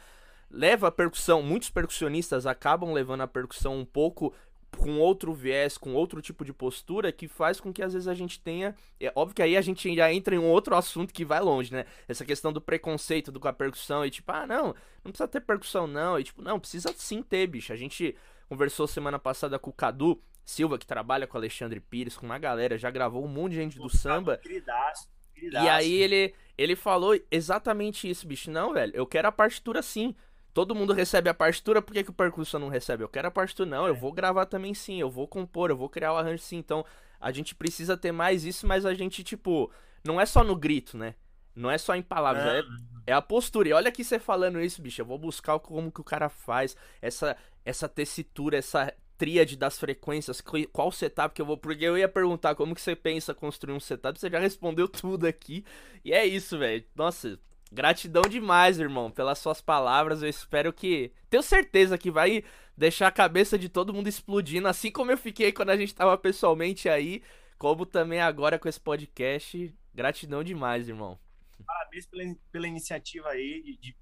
leva 0.48 0.86
a 0.86 0.92
percussão, 0.92 1.42
muitos 1.42 1.68
percussionistas 1.68 2.46
acabam 2.46 2.92
levando 2.92 3.22
a 3.22 3.26
percussão 3.26 3.76
um 3.76 3.84
pouco 3.84 4.32
com 4.76 4.98
outro 4.98 5.32
viés, 5.32 5.78
com 5.78 5.94
outro 5.94 6.20
tipo 6.20 6.44
de 6.44 6.52
postura, 6.52 7.12
que 7.12 7.28
faz 7.28 7.60
com 7.60 7.72
que 7.72 7.82
às 7.82 7.92
vezes 7.92 8.08
a 8.08 8.14
gente 8.14 8.40
tenha. 8.40 8.74
É 9.00 9.12
óbvio 9.14 9.36
que 9.36 9.42
aí 9.42 9.56
a 9.56 9.60
gente 9.60 9.94
já 9.94 10.12
entra 10.12 10.34
em 10.34 10.38
um 10.38 10.48
outro 10.48 10.74
assunto 10.74 11.12
que 11.12 11.24
vai 11.24 11.40
longe, 11.40 11.72
né? 11.72 11.84
Essa 12.08 12.24
questão 12.24 12.52
do 12.52 12.60
preconceito 12.60 13.30
do, 13.30 13.38
com 13.38 13.48
a 13.48 13.52
percussão, 13.52 14.04
e 14.04 14.10
tipo, 14.10 14.30
ah, 14.32 14.46
não, 14.46 14.74
não 15.04 15.12
precisa 15.12 15.28
ter 15.28 15.40
percussão, 15.40 15.86
não. 15.86 16.18
E 16.18 16.24
tipo, 16.24 16.42
não, 16.42 16.58
precisa 16.58 16.92
sim 16.96 17.22
ter, 17.22 17.46
bicho. 17.46 17.72
A 17.72 17.76
gente 17.76 18.16
conversou 18.48 18.86
semana 18.86 19.18
passada 19.18 19.58
com 19.58 19.70
o 19.70 19.72
Cadu 19.72 20.20
Silva, 20.44 20.78
que 20.78 20.86
trabalha 20.86 21.26
com 21.26 21.36
o 21.36 21.40
Alexandre 21.40 21.80
Pires, 21.80 22.16
com 22.16 22.26
uma 22.26 22.38
galera, 22.38 22.76
já 22.76 22.90
gravou 22.90 23.24
um 23.24 23.28
monte 23.28 23.52
de 23.52 23.58
gente 23.58 23.78
do 23.78 23.88
samba. 23.88 24.38
Queridaço, 24.38 25.08
queridaço. 25.34 25.64
E 25.64 25.68
aí 25.68 25.92
ele, 25.92 26.34
ele 26.58 26.74
falou 26.74 27.18
exatamente 27.30 28.08
isso, 28.10 28.26
bicho. 28.26 28.50
Não, 28.50 28.72
velho, 28.72 28.92
eu 28.94 29.06
quero 29.06 29.28
a 29.28 29.32
partitura 29.32 29.82
sim. 29.82 30.14
Todo 30.52 30.74
mundo 30.74 30.92
recebe 30.92 31.30
a 31.30 31.34
partitura, 31.34 31.80
por 31.80 31.94
que, 31.94 32.04
que 32.04 32.10
o 32.10 32.14
percussão 32.14 32.60
não 32.60 32.68
recebe? 32.68 33.02
Eu 33.02 33.08
quero 33.08 33.28
a 33.28 33.30
partitura, 33.30 33.68
não, 33.68 33.86
eu 33.86 33.94
vou 33.94 34.12
gravar 34.12 34.44
também 34.44 34.74
sim, 34.74 35.00
eu 35.00 35.10
vou 35.10 35.26
compor, 35.26 35.70
eu 35.70 35.76
vou 35.76 35.88
criar 35.88 36.12
o 36.12 36.16
arranjo 36.16 36.42
sim. 36.42 36.58
Então, 36.58 36.84
a 37.20 37.32
gente 37.32 37.54
precisa 37.54 37.96
ter 37.96 38.12
mais 38.12 38.44
isso, 38.44 38.66
mas 38.66 38.84
a 38.84 38.92
gente, 38.92 39.24
tipo, 39.24 39.70
não 40.04 40.20
é 40.20 40.26
só 40.26 40.44
no 40.44 40.54
grito, 40.56 40.98
né? 40.98 41.14
Não 41.54 41.70
é 41.70 41.78
só 41.78 41.94
em 41.94 42.02
palavras, 42.02 42.44
é, 42.44 42.62
é, 43.08 43.12
a 43.12 43.22
postura. 43.22 43.68
E 43.68 43.72
olha 43.72 43.88
aqui 43.88 44.02
você 44.02 44.18
falando 44.18 44.60
isso, 44.60 44.80
bicho. 44.80 45.00
Eu 45.00 45.06
vou 45.06 45.18
buscar 45.18 45.58
como 45.58 45.92
que 45.92 46.00
o 46.00 46.04
cara 46.04 46.28
faz 46.28 46.76
essa, 47.00 47.36
essa 47.64 47.88
tessitura, 47.88 48.56
essa 48.56 48.92
tríade 49.18 49.56
das 49.56 49.78
frequências, 49.78 50.42
qual 50.72 50.90
setup 50.90 51.34
que 51.34 51.42
eu 51.42 51.46
vou. 51.46 51.56
Porque 51.56 51.84
eu 51.84 51.96
ia 51.96 52.08
perguntar 52.08 52.54
como 52.54 52.74
que 52.74 52.80
você 52.80 52.96
pensa 52.96 53.34
construir 53.34 53.74
um 53.74 53.80
setup, 53.80 54.18
você 54.18 54.30
já 54.30 54.38
respondeu 54.38 54.88
tudo 54.88 55.26
aqui. 55.26 55.64
E 56.04 56.12
é 56.12 56.26
isso, 56.26 56.58
velho. 56.58 56.84
Nossa, 56.94 57.38
gratidão 57.72 58.22
demais, 58.22 58.78
irmão, 58.78 59.10
pelas 59.10 59.38
suas 59.38 59.60
palavras. 59.60 60.22
Eu 60.22 60.28
espero 60.28 60.72
que. 60.72 61.12
Tenho 61.28 61.42
certeza 61.42 61.98
que 61.98 62.10
vai 62.10 62.44
deixar 62.76 63.08
a 63.08 63.12
cabeça 63.12 63.58
de 63.58 63.68
todo 63.68 63.92
mundo 63.92 64.08
explodindo, 64.08 64.68
assim 64.68 64.90
como 64.90 65.10
eu 65.10 65.18
fiquei 65.18 65.52
quando 65.52 65.70
a 65.70 65.76
gente 65.76 65.94
tava 65.94 66.16
pessoalmente 66.16 66.88
aí, 66.88 67.22
como 67.58 67.84
também 67.86 68.20
agora 68.20 68.58
com 68.58 68.68
esse 68.68 68.80
podcast. 68.80 69.74
Gratidão 69.94 70.44
demais, 70.44 70.88
irmão. 70.88 71.18
Parabéns 71.66 72.06
pela, 72.06 72.22
pela 72.50 72.66
iniciativa 72.66 73.28
aí 73.28 73.62
de, 73.62 73.76
de, 73.76 73.96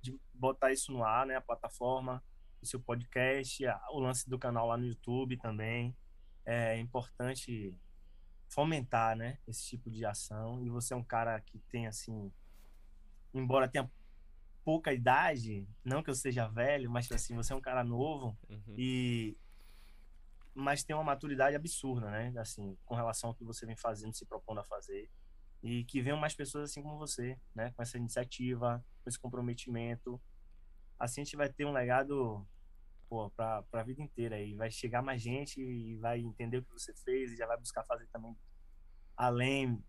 de 0.00 0.20
botar 0.32 0.72
isso 0.72 0.92
no 0.92 1.04
ar, 1.04 1.26
né? 1.26 1.36
A 1.36 1.40
plataforma 1.40 2.22
o 2.64 2.66
seu 2.66 2.80
podcast, 2.80 3.62
o 3.90 4.00
lance 4.00 4.28
do 4.28 4.38
canal 4.38 4.66
lá 4.66 4.76
no 4.76 4.86
YouTube 4.86 5.36
também. 5.36 5.94
É 6.44 6.78
importante 6.78 7.78
fomentar, 8.48 9.16
né, 9.16 9.38
esse 9.46 9.66
tipo 9.68 9.90
de 9.90 10.04
ação. 10.04 10.64
E 10.64 10.70
você 10.70 10.94
é 10.94 10.96
um 10.96 11.04
cara 11.04 11.40
que 11.40 11.58
tem 11.70 11.86
assim, 11.86 12.32
embora 13.34 13.68
tenha 13.68 13.90
pouca 14.64 14.92
idade, 14.92 15.68
não 15.84 16.02
que 16.02 16.08
eu 16.08 16.14
seja 16.14 16.48
velho, 16.48 16.90
mas 16.90 17.10
assim, 17.12 17.36
você 17.36 17.52
é 17.52 17.56
um 17.56 17.60
cara 17.60 17.84
novo 17.84 18.36
uhum. 18.48 18.74
e 18.78 19.36
mas 20.54 20.84
tem 20.84 20.94
uma 20.94 21.02
maturidade 21.02 21.56
absurda, 21.56 22.10
né? 22.10 22.32
Assim, 22.38 22.78
com 22.84 22.94
relação 22.94 23.30
ao 23.30 23.34
que 23.34 23.42
você 23.42 23.66
vem 23.66 23.76
fazendo, 23.76 24.14
se 24.14 24.24
propondo 24.24 24.60
a 24.60 24.64
fazer. 24.64 25.10
E 25.60 25.84
que 25.84 26.00
venham 26.00 26.16
mais 26.16 26.32
pessoas 26.32 26.70
assim 26.70 26.80
como 26.80 26.96
você, 26.96 27.36
né? 27.52 27.72
Com 27.72 27.82
essa 27.82 27.98
iniciativa, 27.98 28.84
com 29.02 29.10
esse 29.10 29.18
comprometimento. 29.18 30.20
Assim 30.96 31.22
a 31.22 31.24
gente 31.24 31.36
vai 31.36 31.52
ter 31.52 31.64
um 31.64 31.72
legado 31.72 32.46
pô, 33.08 33.30
pra, 33.30 33.64
pra 33.64 33.82
vida 33.82 34.00
inteira. 34.00 34.40
E 34.40 34.54
vai 34.54 34.70
chegar 34.70 35.02
mais 35.02 35.20
gente 35.20 35.60
e 35.60 35.96
vai 35.96 36.20
entender 36.20 36.58
o 36.58 36.62
que 36.62 36.72
você 36.72 36.94
fez 36.94 37.32
e 37.32 37.36
já 37.36 37.46
vai 37.48 37.58
buscar 37.58 37.84
fazer 37.84 38.06
também 38.12 38.36
além 39.16 39.82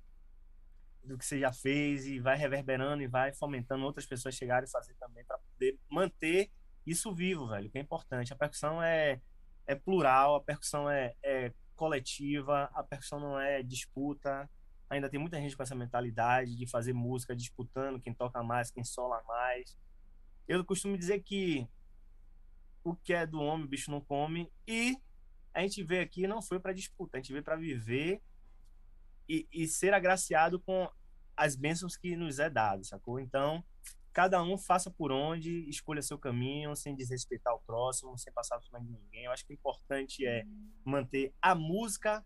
do 1.06 1.18
que 1.18 1.26
você 1.26 1.40
já 1.40 1.52
fez 1.52 2.06
e 2.06 2.20
vai 2.20 2.38
reverberando 2.38 3.02
e 3.02 3.08
vai 3.08 3.34
fomentando 3.34 3.86
outras 3.86 4.06
pessoas 4.06 4.36
chegarem 4.36 4.68
e 4.68 4.72
fazer 4.72 4.94
também 4.96 5.24
para 5.26 5.38
poder 5.38 5.78
manter 5.90 6.52
isso 6.86 7.14
vivo, 7.14 7.48
velho, 7.48 7.70
que 7.70 7.78
é 7.78 7.82
importante. 7.82 8.34
A 8.34 8.36
percussão 8.36 8.82
é, 8.82 9.22
é 9.66 9.76
plural, 9.76 10.36
a 10.36 10.44
percussão 10.44 10.90
é, 10.90 11.14
é 11.24 11.52
coletiva, 11.76 12.70
a 12.74 12.84
percussão 12.84 13.20
não 13.20 13.40
é 13.40 13.64
disputa. 13.64 14.50
Ainda 14.90 15.10
tem 15.10 15.20
muita 15.20 15.40
gente 15.40 15.58
com 15.58 15.64
essa 15.64 15.76
mentalidade 15.76 16.56
de 16.56 16.70
fazer 16.70 16.94
música 16.94 17.36
disputando 17.36 18.00
quem 18.00 18.14
toca 18.14 18.44
mais, 18.44 18.70
quem 18.70 18.84
sola 18.84 19.22
mais. 19.28 19.78
Eu 20.48 20.64
costumo 20.64 20.98
dizer 20.98 21.22
que 21.22 21.68
o 22.84 22.96
que 22.96 23.14
é 23.14 23.26
do 23.26 23.42
homem, 23.42 23.66
o 23.66 23.70
bicho 23.70 23.90
não 23.90 24.00
come. 24.00 24.52
E 24.68 24.96
a 25.54 25.62
gente 25.62 25.84
veio 25.84 26.04
aqui 26.04 26.28
não 26.28 26.42
foi 26.42 26.60
para 26.60 26.74
disputa, 26.74 27.18
a 27.18 27.20
gente 27.20 27.32
veio 27.32 27.44
para 27.44 27.56
viver 27.56 28.22
e, 29.28 29.48
e, 29.52 29.68
ser 29.68 29.94
agraciado 29.94 30.60
com 30.60 30.90
as 31.36 31.56
bênçãos 31.56 31.98
que 31.98 32.16
nos 32.16 32.40
é 32.40 32.50
dado, 32.50 32.86
sacou? 32.86 33.20
Então, 33.20 33.64
cada 34.14 34.42
um 34.42 34.58
faça 34.58 34.90
por 34.90 35.12
onde, 35.12 35.70
escolha 35.70 36.02
seu 36.02 36.18
caminho, 36.18 36.76
sem 36.76 36.96
desrespeitar 36.96 37.54
o 37.54 37.60
próximo, 37.62 38.18
sem 38.18 38.32
passar 38.32 38.58
por 38.58 38.66
cima 38.66 38.80
de 38.80 38.90
ninguém. 38.90 39.26
Eu 39.26 39.32
acho 39.32 39.46
que 39.46 39.54
o 39.54 39.56
importante 39.56 40.26
é 40.26 40.46
manter 40.86 41.34
a 41.42 41.54
música 41.54 42.26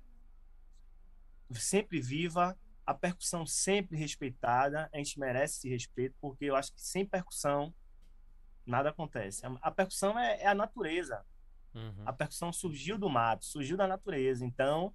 sempre 1.52 2.00
viva, 2.00 2.58
a 2.86 2.94
percussão 2.94 3.46
sempre 3.46 3.98
respeitada. 3.98 4.90
A 4.94 4.98
gente 4.98 5.20
merece 5.20 5.58
esse 5.58 5.70
respeito, 5.70 6.16
porque 6.22 6.46
eu 6.46 6.56
acho 6.56 6.74
que 6.74 6.82
sem 6.82 7.06
percussão 7.06 7.74
nada 8.66 8.90
acontece. 8.90 9.42
A, 9.62 9.72
percussão 9.72 10.18
é, 10.18 10.42
é 10.42 10.48
a 10.48 10.54
natureza. 10.54 11.26
Uhum. 11.74 12.04
A 12.06 12.14
percussão 12.14 12.52
surgiu 12.54 12.98
do 12.98 13.10
mato, 13.10 13.46
surgiu 13.46 13.76
da 13.76 13.88
natureza. 13.88 14.46
Então, 14.46 14.94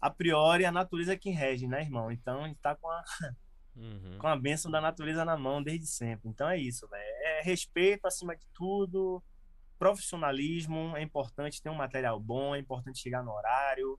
a 0.00 0.10
priori, 0.10 0.64
a 0.64 0.72
natureza 0.72 1.12
é 1.12 1.16
quem 1.16 1.32
rege, 1.32 1.66
né, 1.66 1.82
irmão? 1.82 2.10
Então, 2.10 2.44
a 2.44 2.48
gente 2.48 2.60
tá 2.60 2.74
com 2.74 2.88
a, 2.88 3.02
uhum. 3.76 4.18
com 4.18 4.26
a 4.26 4.36
bênção 4.36 4.70
da 4.70 4.80
natureza 4.80 5.24
na 5.24 5.36
mão 5.36 5.62
desde 5.62 5.86
sempre. 5.86 6.28
Então, 6.28 6.48
é 6.48 6.58
isso, 6.58 6.88
velho. 6.88 7.02
É 7.02 7.42
respeito 7.42 8.06
acima 8.06 8.36
de 8.36 8.46
tudo, 8.54 9.22
profissionalismo. 9.78 10.96
É 10.96 11.02
importante 11.02 11.62
ter 11.62 11.70
um 11.70 11.74
material 11.74 12.18
bom, 12.20 12.54
é 12.54 12.58
importante 12.58 13.00
chegar 13.00 13.22
no 13.22 13.32
horário. 13.32 13.98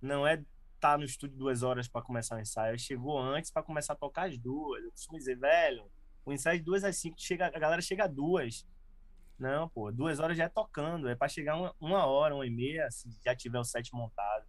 Não 0.00 0.26
é 0.26 0.34
estar 0.34 0.92
tá 0.92 0.98
no 0.98 1.04
estúdio 1.04 1.36
duas 1.36 1.62
horas 1.62 1.88
para 1.88 2.02
começar 2.02 2.36
o 2.36 2.40
ensaio. 2.40 2.78
Chegou 2.78 3.18
antes 3.18 3.50
para 3.50 3.62
começar 3.62 3.92
a 3.94 3.96
tocar 3.96 4.28
as 4.28 4.38
duas. 4.38 4.82
Eu 4.84 4.90
costumo 4.90 5.18
dizer, 5.18 5.38
velho 5.38 5.90
o 6.24 6.32
ensaio 6.32 6.58
de 6.58 6.64
duas 6.64 6.84
às 6.84 6.96
cinco, 6.96 7.16
chega, 7.18 7.46
a 7.46 7.58
galera 7.58 7.82
chega 7.82 8.06
duas. 8.06 8.66
Não, 9.38 9.68
pô, 9.68 9.90
duas 9.90 10.20
horas 10.20 10.36
já 10.36 10.44
é 10.44 10.48
tocando. 10.48 11.08
É 11.08 11.14
para 11.14 11.28
chegar 11.28 11.56
uma, 11.56 11.74
uma, 11.80 12.06
hora, 12.06 12.34
uma 12.34 12.46
e 12.46 12.50
meia, 12.50 12.90
se 12.90 13.08
já 13.24 13.34
tiver 13.34 13.58
o 13.58 13.64
set 13.64 13.92
montado. 13.92 14.46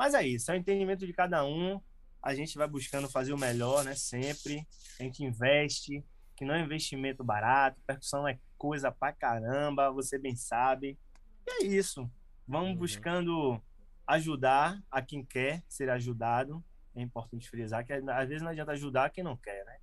Mas 0.00 0.14
é 0.14 0.26
isso, 0.26 0.50
é 0.50 0.54
o 0.54 0.56
entendimento 0.56 1.06
de 1.06 1.12
cada 1.12 1.44
um. 1.44 1.78
A 2.22 2.34
gente 2.34 2.56
vai 2.56 2.66
buscando 2.66 3.06
fazer 3.06 3.34
o 3.34 3.38
melhor, 3.38 3.84
né? 3.84 3.94
Sempre. 3.94 4.66
A 4.98 5.02
gente 5.02 5.22
investe, 5.22 6.02
que 6.34 6.42
não 6.42 6.54
é 6.54 6.62
investimento 6.62 7.22
barato. 7.22 7.78
Percussão 7.86 8.26
é 8.26 8.40
coisa 8.56 8.90
pra 8.90 9.12
caramba, 9.12 9.92
você 9.92 10.18
bem 10.18 10.34
sabe. 10.34 10.98
E 11.46 11.50
é 11.50 11.66
isso. 11.66 12.10
Vamos 12.48 12.70
uhum. 12.70 12.76
buscando 12.76 13.62
ajudar 14.06 14.82
a 14.90 15.02
quem 15.02 15.22
quer 15.22 15.62
ser 15.68 15.90
ajudado. 15.90 16.64
É 16.96 17.02
importante 17.02 17.50
frisar 17.50 17.84
que 17.84 17.92
às 17.92 18.26
vezes 18.26 18.42
não 18.42 18.52
adianta 18.52 18.72
ajudar 18.72 19.10
quem 19.10 19.22
não 19.22 19.36
quer, 19.36 19.66
né? 19.66 19.76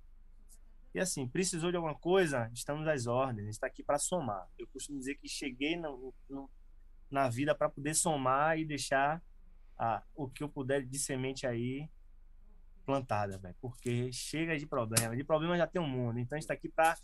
E 0.96 0.98
assim, 0.98 1.28
precisou 1.28 1.70
de 1.70 1.76
alguma 1.76 1.94
coisa, 1.94 2.50
estamos 2.52 2.88
às 2.88 3.06
ordens, 3.06 3.50
está 3.50 3.68
aqui 3.68 3.84
para 3.84 4.00
somar. 4.00 4.48
Eu 4.58 4.66
costumo 4.66 4.98
dizer 4.98 5.14
que 5.14 5.28
cheguei 5.28 5.76
no, 5.76 6.12
no, 6.28 6.50
na 7.08 7.28
vida 7.28 7.54
para 7.54 7.68
poder 7.68 7.94
somar 7.94 8.58
e 8.58 8.64
deixar 8.64 9.22
ah, 9.78 10.02
o 10.14 10.28
que 10.28 10.42
eu 10.42 10.48
puder 10.48 10.84
de 10.84 10.98
semente 10.98 11.46
aí 11.46 11.88
plantada, 12.84 13.38
velho. 13.38 13.54
Porque 13.60 14.10
chega 14.12 14.58
de 14.58 14.66
problema. 14.66 15.14
De 15.14 15.22
problema 15.22 15.56
já 15.56 15.66
tem 15.66 15.80
um 15.80 15.86
mundo. 15.86 16.18
Então 16.18 16.36
a 16.36 16.38
gente 16.38 16.44
está 16.44 16.54
aqui 16.54 16.68
para 16.68 16.96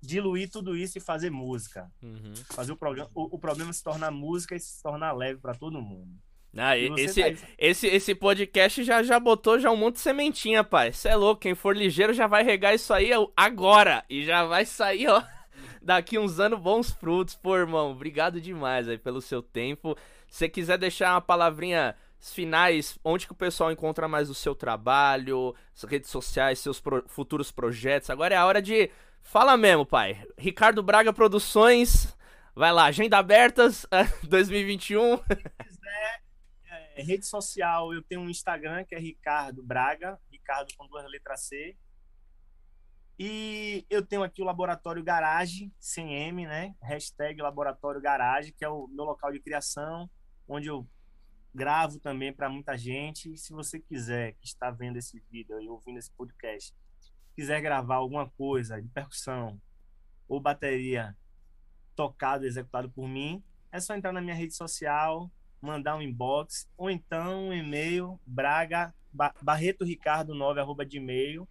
diluir 0.00 0.50
tudo 0.50 0.76
isso 0.76 0.98
e 0.98 1.00
fazer 1.00 1.30
música. 1.30 1.90
Uhum. 2.02 2.34
Fazer 2.50 2.72
o, 2.72 2.76
programa, 2.76 3.10
o, 3.14 3.36
o 3.36 3.38
problema 3.38 3.72
se 3.72 3.82
tornar 3.82 4.10
música 4.10 4.54
e 4.54 4.60
se 4.60 4.82
tornar 4.82 5.12
leve 5.12 5.40
para 5.40 5.54
todo 5.54 5.80
mundo. 5.80 6.12
Ah, 6.56 6.76
esse, 6.78 7.20
tá 7.20 7.46
esse, 7.58 7.86
esse 7.88 8.14
podcast 8.14 8.84
já, 8.84 9.02
já 9.02 9.18
botou 9.18 9.58
já 9.58 9.70
um 9.72 9.76
monte 9.76 9.94
de 9.94 10.00
sementinha, 10.02 10.62
pai. 10.62 10.92
Você 10.92 11.08
é 11.08 11.16
louco, 11.16 11.40
quem 11.40 11.54
for 11.54 11.76
ligeiro 11.76 12.12
já 12.12 12.28
vai 12.28 12.44
regar 12.44 12.74
isso 12.74 12.92
aí 12.92 13.10
agora. 13.36 14.04
E 14.08 14.24
já 14.24 14.44
vai 14.44 14.64
sair, 14.64 15.08
ó, 15.08 15.22
daqui 15.82 16.18
uns 16.18 16.38
anos 16.38 16.60
bons 16.60 16.90
frutos. 16.92 17.34
Pô, 17.34 17.56
irmão, 17.56 17.90
obrigado 17.90 18.40
demais 18.40 18.88
aí 18.88 18.98
pelo 18.98 19.20
seu 19.20 19.42
tempo. 19.42 19.96
Se 20.34 20.38
você 20.38 20.48
quiser 20.48 20.76
deixar 20.78 21.14
uma 21.14 21.20
palavrinha 21.20 21.94
finais, 22.18 22.98
onde 23.04 23.24
que 23.24 23.30
o 23.30 23.36
pessoal 23.36 23.70
encontra 23.70 24.08
mais 24.08 24.28
o 24.28 24.34
seu 24.34 24.52
trabalho, 24.52 25.54
suas 25.72 25.92
redes 25.92 26.10
sociais, 26.10 26.58
seus 26.58 26.80
pro, 26.80 27.04
futuros 27.06 27.52
projetos. 27.52 28.10
Agora 28.10 28.34
é 28.34 28.36
a 28.36 28.44
hora 28.44 28.60
de... 28.60 28.90
Fala 29.22 29.56
mesmo, 29.56 29.86
pai. 29.86 30.26
Ricardo 30.36 30.82
Braga 30.82 31.12
Produções... 31.12 32.12
Vai 32.52 32.72
lá, 32.72 32.86
agenda 32.86 33.16
abertas 33.16 33.86
2021. 34.28 35.20
É, 36.96 37.02
rede 37.02 37.26
social, 37.26 37.94
eu 37.94 38.02
tenho 38.02 38.20
um 38.20 38.28
Instagram 38.28 38.84
que 38.84 38.96
é 38.96 38.98
Ricardo 38.98 39.62
Braga, 39.62 40.18
Ricardo 40.32 40.74
com 40.76 40.88
duas 40.88 41.08
letras 41.08 41.42
C. 41.42 41.76
E 43.16 43.86
eu 43.88 44.04
tenho 44.04 44.24
aqui 44.24 44.42
o 44.42 44.44
Laboratório 44.44 45.02
Garage, 45.04 45.72
sem 45.78 46.12
M, 46.12 46.44
né? 46.44 46.74
Hashtag 46.82 47.40
Laboratório 47.40 48.00
Garage, 48.00 48.50
que 48.50 48.64
é 48.64 48.68
o 48.68 48.88
meu 48.88 49.04
local 49.04 49.30
de 49.30 49.38
criação, 49.38 50.10
onde 50.48 50.68
eu 50.68 50.86
gravo 51.54 51.98
também 52.00 52.32
para 52.32 52.48
muita 52.48 52.76
gente. 52.76 53.32
E 53.32 53.38
se 53.38 53.52
você 53.52 53.78
quiser, 53.78 54.32
que 54.32 54.46
está 54.46 54.70
vendo 54.70 54.96
esse 54.96 55.22
vídeo 55.30 55.60
e 55.60 55.68
ouvindo 55.68 55.98
esse 55.98 56.10
podcast, 56.10 56.74
quiser 57.34 57.60
gravar 57.60 57.96
alguma 57.96 58.28
coisa 58.30 58.80
de 58.80 58.88
percussão 58.88 59.60
ou 60.28 60.40
bateria 60.40 61.16
tocado, 61.94 62.44
executado 62.44 62.90
por 62.90 63.08
mim, 63.08 63.42
é 63.70 63.78
só 63.78 63.94
entrar 63.94 64.12
na 64.12 64.20
minha 64.20 64.34
rede 64.34 64.54
social, 64.54 65.30
mandar 65.60 65.96
um 65.96 66.02
inbox 66.02 66.68
ou 66.76 66.90
então 66.90 67.48
um 67.48 67.52
e-mail 67.52 68.20
braga 68.26 68.94
barreto 69.40 69.84
ricardo 69.84 70.34
9 70.34 70.60
arroba 70.60 70.84
de 70.84 70.98
e-mail 70.98 71.48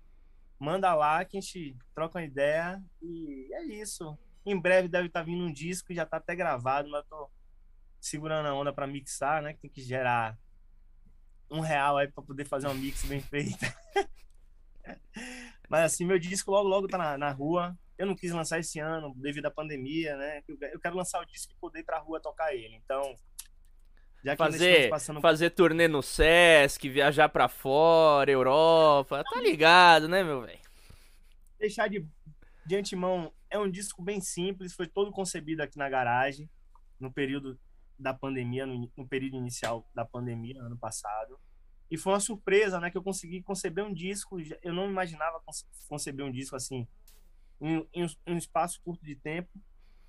manda 0.59 0.93
lá 0.93 1.25
que 1.25 1.37
a 1.37 1.41
gente 1.41 1.75
troca 1.95 2.19
uma 2.19 2.25
ideia 2.25 2.81
e 3.01 3.49
é 3.53 3.63
isso 3.81 4.17
em 4.45 4.59
breve 4.59 4.87
deve 4.87 5.07
estar 5.07 5.21
tá 5.21 5.25
vindo 5.25 5.43
um 5.43 5.51
disco 5.51 5.93
já 5.93 6.03
está 6.03 6.17
até 6.17 6.35
gravado 6.35 6.89
mas 6.89 7.03
eu 7.03 7.09
tô 7.09 7.29
segurando 8.03 8.47
a 8.47 8.53
onda 8.53 8.73
para 8.73 8.85
mixar 8.85 9.41
né? 9.41 9.53
Que 9.53 9.61
tem 9.61 9.71
que 9.71 9.81
gerar 9.81 10.37
um 11.49 11.61
real 11.61 11.97
aí 11.97 12.11
para 12.11 12.23
poder 12.23 12.45
fazer 12.45 12.67
uma 12.67 12.73
mix 12.73 13.05
bem 13.05 13.21
feita. 13.21 13.73
Mas 15.69 15.85
assim 15.85 16.05
meu 16.05 16.19
disco 16.19 16.51
logo 16.51 16.67
logo 16.67 16.87
tá 16.87 16.97
na, 16.97 17.17
na 17.17 17.31
rua. 17.31 17.77
Eu 17.97 18.05
não 18.05 18.15
quis 18.15 18.31
lançar 18.31 18.59
esse 18.59 18.79
ano 18.79 19.13
devido 19.15 19.45
à 19.45 19.51
pandemia 19.51 20.17
né? 20.17 20.43
Eu 20.73 20.79
quero 20.79 20.97
lançar 20.97 21.21
o 21.21 21.25
disco 21.25 21.53
e 21.53 21.59
poder 21.61 21.79
ir 21.79 21.83
para 21.83 21.99
rua 21.99 22.19
tocar 22.19 22.53
ele. 22.53 22.75
Então 22.75 23.15
Já 24.21 24.33
que 24.33 24.37
fazer, 24.37 24.89
passando... 24.89 25.21
fazer 25.21 25.51
turnê 25.51 25.87
no 25.87 26.03
Sesc, 26.03 26.89
viajar 26.89 27.29
pra 27.29 27.47
fora, 27.47 28.29
Europa. 28.29 29.23
Tá 29.23 29.39
ligado, 29.39 30.09
né, 30.09 30.23
meu 30.23 30.41
velho? 30.41 30.59
Deixar 31.57 31.87
de, 31.87 32.05
de 32.65 32.75
antemão, 32.75 33.31
é 33.49 33.57
um 33.57 33.71
disco 33.71 34.03
bem 34.03 34.19
simples, 34.19 34.73
foi 34.73 34.87
todo 34.87 35.09
concebido 35.09 35.63
aqui 35.63 35.77
na 35.77 35.87
garagem, 35.87 36.49
no 36.99 37.09
período 37.09 37.57
da 38.03 38.13
pandemia, 38.13 38.65
no, 38.65 38.91
no 38.95 39.07
período 39.07 39.37
inicial 39.37 39.89
da 39.95 40.05
pandemia, 40.05 40.61
ano 40.61 40.77
passado. 40.77 41.39
E 41.89 41.97
foi 41.97 42.13
uma 42.13 42.19
surpresa, 42.19 42.79
né, 42.79 42.91
que 42.91 42.97
eu 42.97 43.03
consegui 43.03 43.41
conceber 43.41 43.83
um 43.83 43.93
disco, 43.93 44.37
eu 44.61 44.73
não 44.73 44.89
imaginava 44.89 45.41
conceber 45.87 46.25
um 46.25 46.31
disco 46.31 46.55
assim, 46.55 46.87
em, 47.61 47.87
em 47.93 48.05
um 48.27 48.37
espaço 48.37 48.81
curto 48.83 49.03
de 49.05 49.15
tempo, 49.15 49.49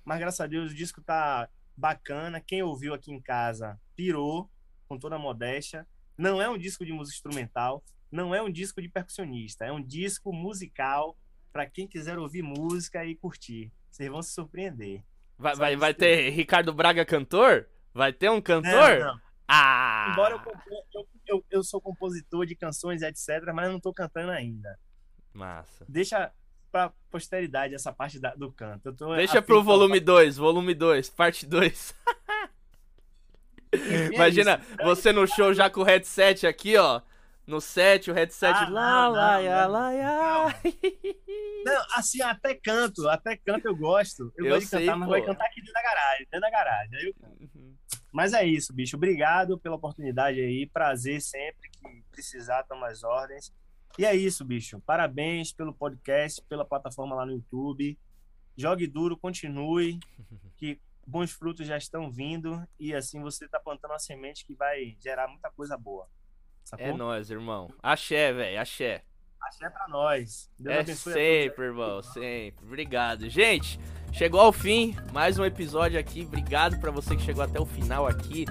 mas 0.03 0.19
graças 0.19 0.39
a 0.41 0.47
Deus 0.47 0.71
o 0.71 0.75
disco 0.75 1.01
tá 1.01 1.49
bacana. 1.75 2.41
Quem 2.41 2.61
ouviu 2.61 2.93
aqui 2.93 3.11
em 3.11 3.21
casa 3.21 3.79
pirou, 3.95 4.49
com 4.87 4.97
toda 4.97 5.15
a 5.15 5.19
modéstia. 5.19 5.87
Não 6.17 6.41
é 6.41 6.49
um 6.49 6.57
disco 6.57 6.85
de 6.85 6.93
música 6.93 7.15
instrumental, 7.15 7.83
não 8.11 8.33
é 8.33 8.41
um 8.41 8.49
disco 8.49 8.81
de 8.81 8.87
percussionista, 8.87 9.65
é 9.65 9.71
um 9.71 9.81
disco 9.81 10.31
musical 10.31 11.17
para 11.51 11.65
quem 11.65 11.87
quiser 11.87 12.17
ouvir 12.17 12.41
música 12.41 13.05
e 13.05 13.15
curtir. 13.15 13.71
Vocês 13.89 14.09
vão 14.09 14.21
se 14.21 14.33
surpreender. 14.33 15.03
Vai, 15.37 15.55
vai, 15.55 15.75
vai 15.75 15.93
ter 15.93 16.29
Ricardo 16.29 16.73
Braga 16.73 17.05
cantor? 17.05 17.67
Vai 17.95 18.11
ter 18.11 18.29
um 18.29 18.41
cantor? 18.41 18.99
Não, 18.99 19.13
não. 19.13 19.19
Ah! 19.47 20.09
Embora 20.11 20.35
eu, 20.93 21.07
eu, 21.25 21.45
eu, 21.49 21.63
sou 21.63 21.79
compositor 21.79 22.45
de 22.45 22.53
canções, 22.53 23.01
etc., 23.01 23.53
mas 23.53 23.65
eu 23.65 23.71
não 23.71 23.77
estou 23.77 23.93
cantando 23.93 24.31
ainda. 24.31 24.77
Massa. 25.33 25.85
Deixa 25.87 26.29
pra 26.69 26.91
posteridade 27.09 27.73
essa 27.73 27.93
parte 27.93 28.19
da, 28.19 28.35
do 28.35 28.51
canto. 28.51 28.91
Deixa 29.15 29.41
pro 29.41 29.63
volume 29.63 30.01
2, 30.01 30.35
volume 30.35 30.73
2, 30.73 31.09
parte 31.09 31.45
2. 31.45 31.95
Imagina 34.13 34.61
é 34.77 34.83
você 34.83 35.13
no 35.13 35.25
show 35.25 35.53
já 35.53 35.69
com 35.69 35.79
o 35.79 35.83
headset 35.83 36.45
aqui, 36.45 36.75
ó. 36.75 37.01
No 37.47 37.61
set, 37.61 38.09
o 38.09 38.13
headset 38.13 38.57
ah, 38.57 38.69
lá, 38.69 39.07
lá, 39.07 39.37
lá, 39.37 39.67
lá, 39.67 39.89
lá. 39.91 40.55
Não, 41.63 41.85
assim, 41.95 42.19
até 42.21 42.55
canto, 42.55 43.07
até 43.07 43.37
canto 43.37 43.67
eu 43.67 43.75
gosto. 43.75 44.33
Eu, 44.35 44.45
eu 44.45 44.51
gosto 44.51 44.61
de 44.61 44.67
sei, 44.67 44.85
cantar, 44.85 44.97
mas 44.97 45.09
vou 45.09 45.25
cantar 45.25 45.45
aqui 45.45 45.61
dentro 45.61 45.73
da 45.73 45.81
garagem, 45.83 46.27
dentro 46.31 46.41
da 46.41 46.49
garagem. 46.49 46.99
Eu... 47.03 47.13
Uhum. 47.39 47.54
Mas 48.15 48.31
é 48.31 48.45
isso, 48.45 48.71
bicho. 48.71 48.95
Obrigado 48.95 49.59
pela 49.59 49.75
oportunidade 49.75 50.39
aí. 50.39 50.65
Prazer 50.65 51.19
sempre 51.21 51.69
que 51.69 52.01
precisar, 52.09 52.63
tomar 52.63 52.87
as 52.87 53.03
ordens. 53.03 53.53
E 53.99 54.05
é 54.05 54.15
isso, 54.15 54.45
bicho. 54.45 54.79
Parabéns 54.85 55.51
pelo 55.51 55.73
podcast, 55.73 56.41
pela 56.47 56.63
plataforma 56.63 57.13
lá 57.13 57.25
no 57.25 57.33
YouTube. 57.33 57.99
Jogue 58.55 58.87
duro, 58.87 59.17
continue, 59.17 59.99
que 60.55 60.79
bons 61.05 61.33
frutos 61.33 61.67
já 61.67 61.75
estão 61.75 62.09
vindo 62.09 62.65
e 62.79 62.95
assim 62.95 63.21
você 63.21 63.43
está 63.43 63.59
plantando 63.59 63.91
uma 63.91 63.99
semente 63.99 64.45
que 64.45 64.55
vai 64.55 64.95
gerar 65.01 65.27
muita 65.27 65.51
coisa 65.51 65.77
boa. 65.77 66.07
Sacou? 66.63 66.85
É 66.85 66.93
nóis, 66.93 67.29
irmão. 67.29 67.69
Axé, 67.83 68.31
velho, 68.31 68.61
axé. 68.61 69.03
Axé 69.45 69.69
pra 69.69 69.87
nós. 69.87 70.49
Deus 70.57 70.89
é 70.89 70.95
sempre, 70.95 71.65
irmão, 71.65 72.01
sempre. 72.01 72.65
Obrigado. 72.65 73.29
Gente, 73.29 73.79
chegou 74.11 74.39
ao 74.39 74.51
fim, 74.51 74.95
mais 75.13 75.37
um 75.37 75.45
episódio 75.45 75.99
aqui. 75.99 76.23
Obrigado 76.23 76.79
para 76.79 76.89
você 76.89 77.15
que 77.15 77.21
chegou 77.21 77.43
até 77.43 77.59
o 77.59 77.65
final 77.65 78.07
aqui. 78.07 78.45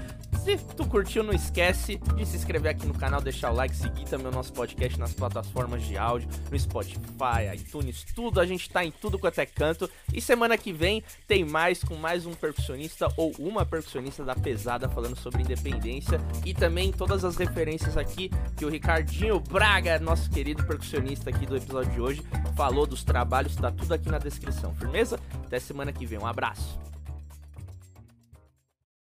Se 0.45 0.59
tu 0.59 0.87
curtiu, 0.87 1.23
não 1.23 1.33
esquece 1.33 1.97
de 1.97 2.27
se 2.27 2.37
inscrever 2.37 2.71
aqui 2.71 2.87
no 2.87 2.93
canal, 2.93 3.19
deixar 3.19 3.51
o 3.51 3.55
like, 3.55 3.75
seguir 3.75 4.05
também 4.05 4.27
o 4.27 4.31
nosso 4.31 4.53
podcast 4.53 5.01
nas 5.01 5.15
plataformas 5.15 5.83
de 5.83 5.97
áudio, 5.97 6.29
no 6.51 6.59
Spotify, 6.59 7.49
iTunes, 7.55 8.05
tudo. 8.15 8.39
A 8.39 8.45
gente 8.45 8.69
tá 8.69 8.85
em 8.85 8.91
tudo 8.91 9.19
quanto 9.19 9.39
é 9.39 9.47
canto. 9.47 9.89
E 10.13 10.21
semana 10.21 10.59
que 10.59 10.71
vem 10.71 11.03
tem 11.27 11.47
mais 11.47 11.83
com 11.83 11.95
mais 11.95 12.27
um 12.27 12.35
percussionista 12.35 13.09
ou 13.17 13.33
uma 13.39 13.65
percussionista 13.65 14.23
da 14.23 14.35
pesada 14.35 14.87
falando 14.87 15.17
sobre 15.17 15.41
independência 15.41 16.21
e 16.45 16.53
também 16.53 16.93
todas 16.93 17.25
as 17.25 17.37
referências 17.37 17.97
aqui 17.97 18.31
que 18.55 18.67
o 18.67 18.69
Ricardinho 18.69 19.41
Braga, 19.41 19.99
nosso 19.99 20.29
querido 20.31 20.63
percussionista 20.85 21.31
aqui 21.31 21.47
do 21.47 21.57
episódio 21.57 21.91
de 21.93 22.01
hoje, 22.01 22.23
falou 22.55 22.87
dos 22.87 23.03
trabalhos, 23.03 23.57
tá 23.57 23.71
tudo 23.71 23.93
aqui 23.93 24.11
na 24.11 24.19
descrição. 24.19 24.75
Firmeza? 24.75 25.19
Até 25.47 25.59
semana 25.59 25.93
que 25.93 26.05
vem. 26.05 26.19
Um 26.19 26.27
abraço. 26.27 26.79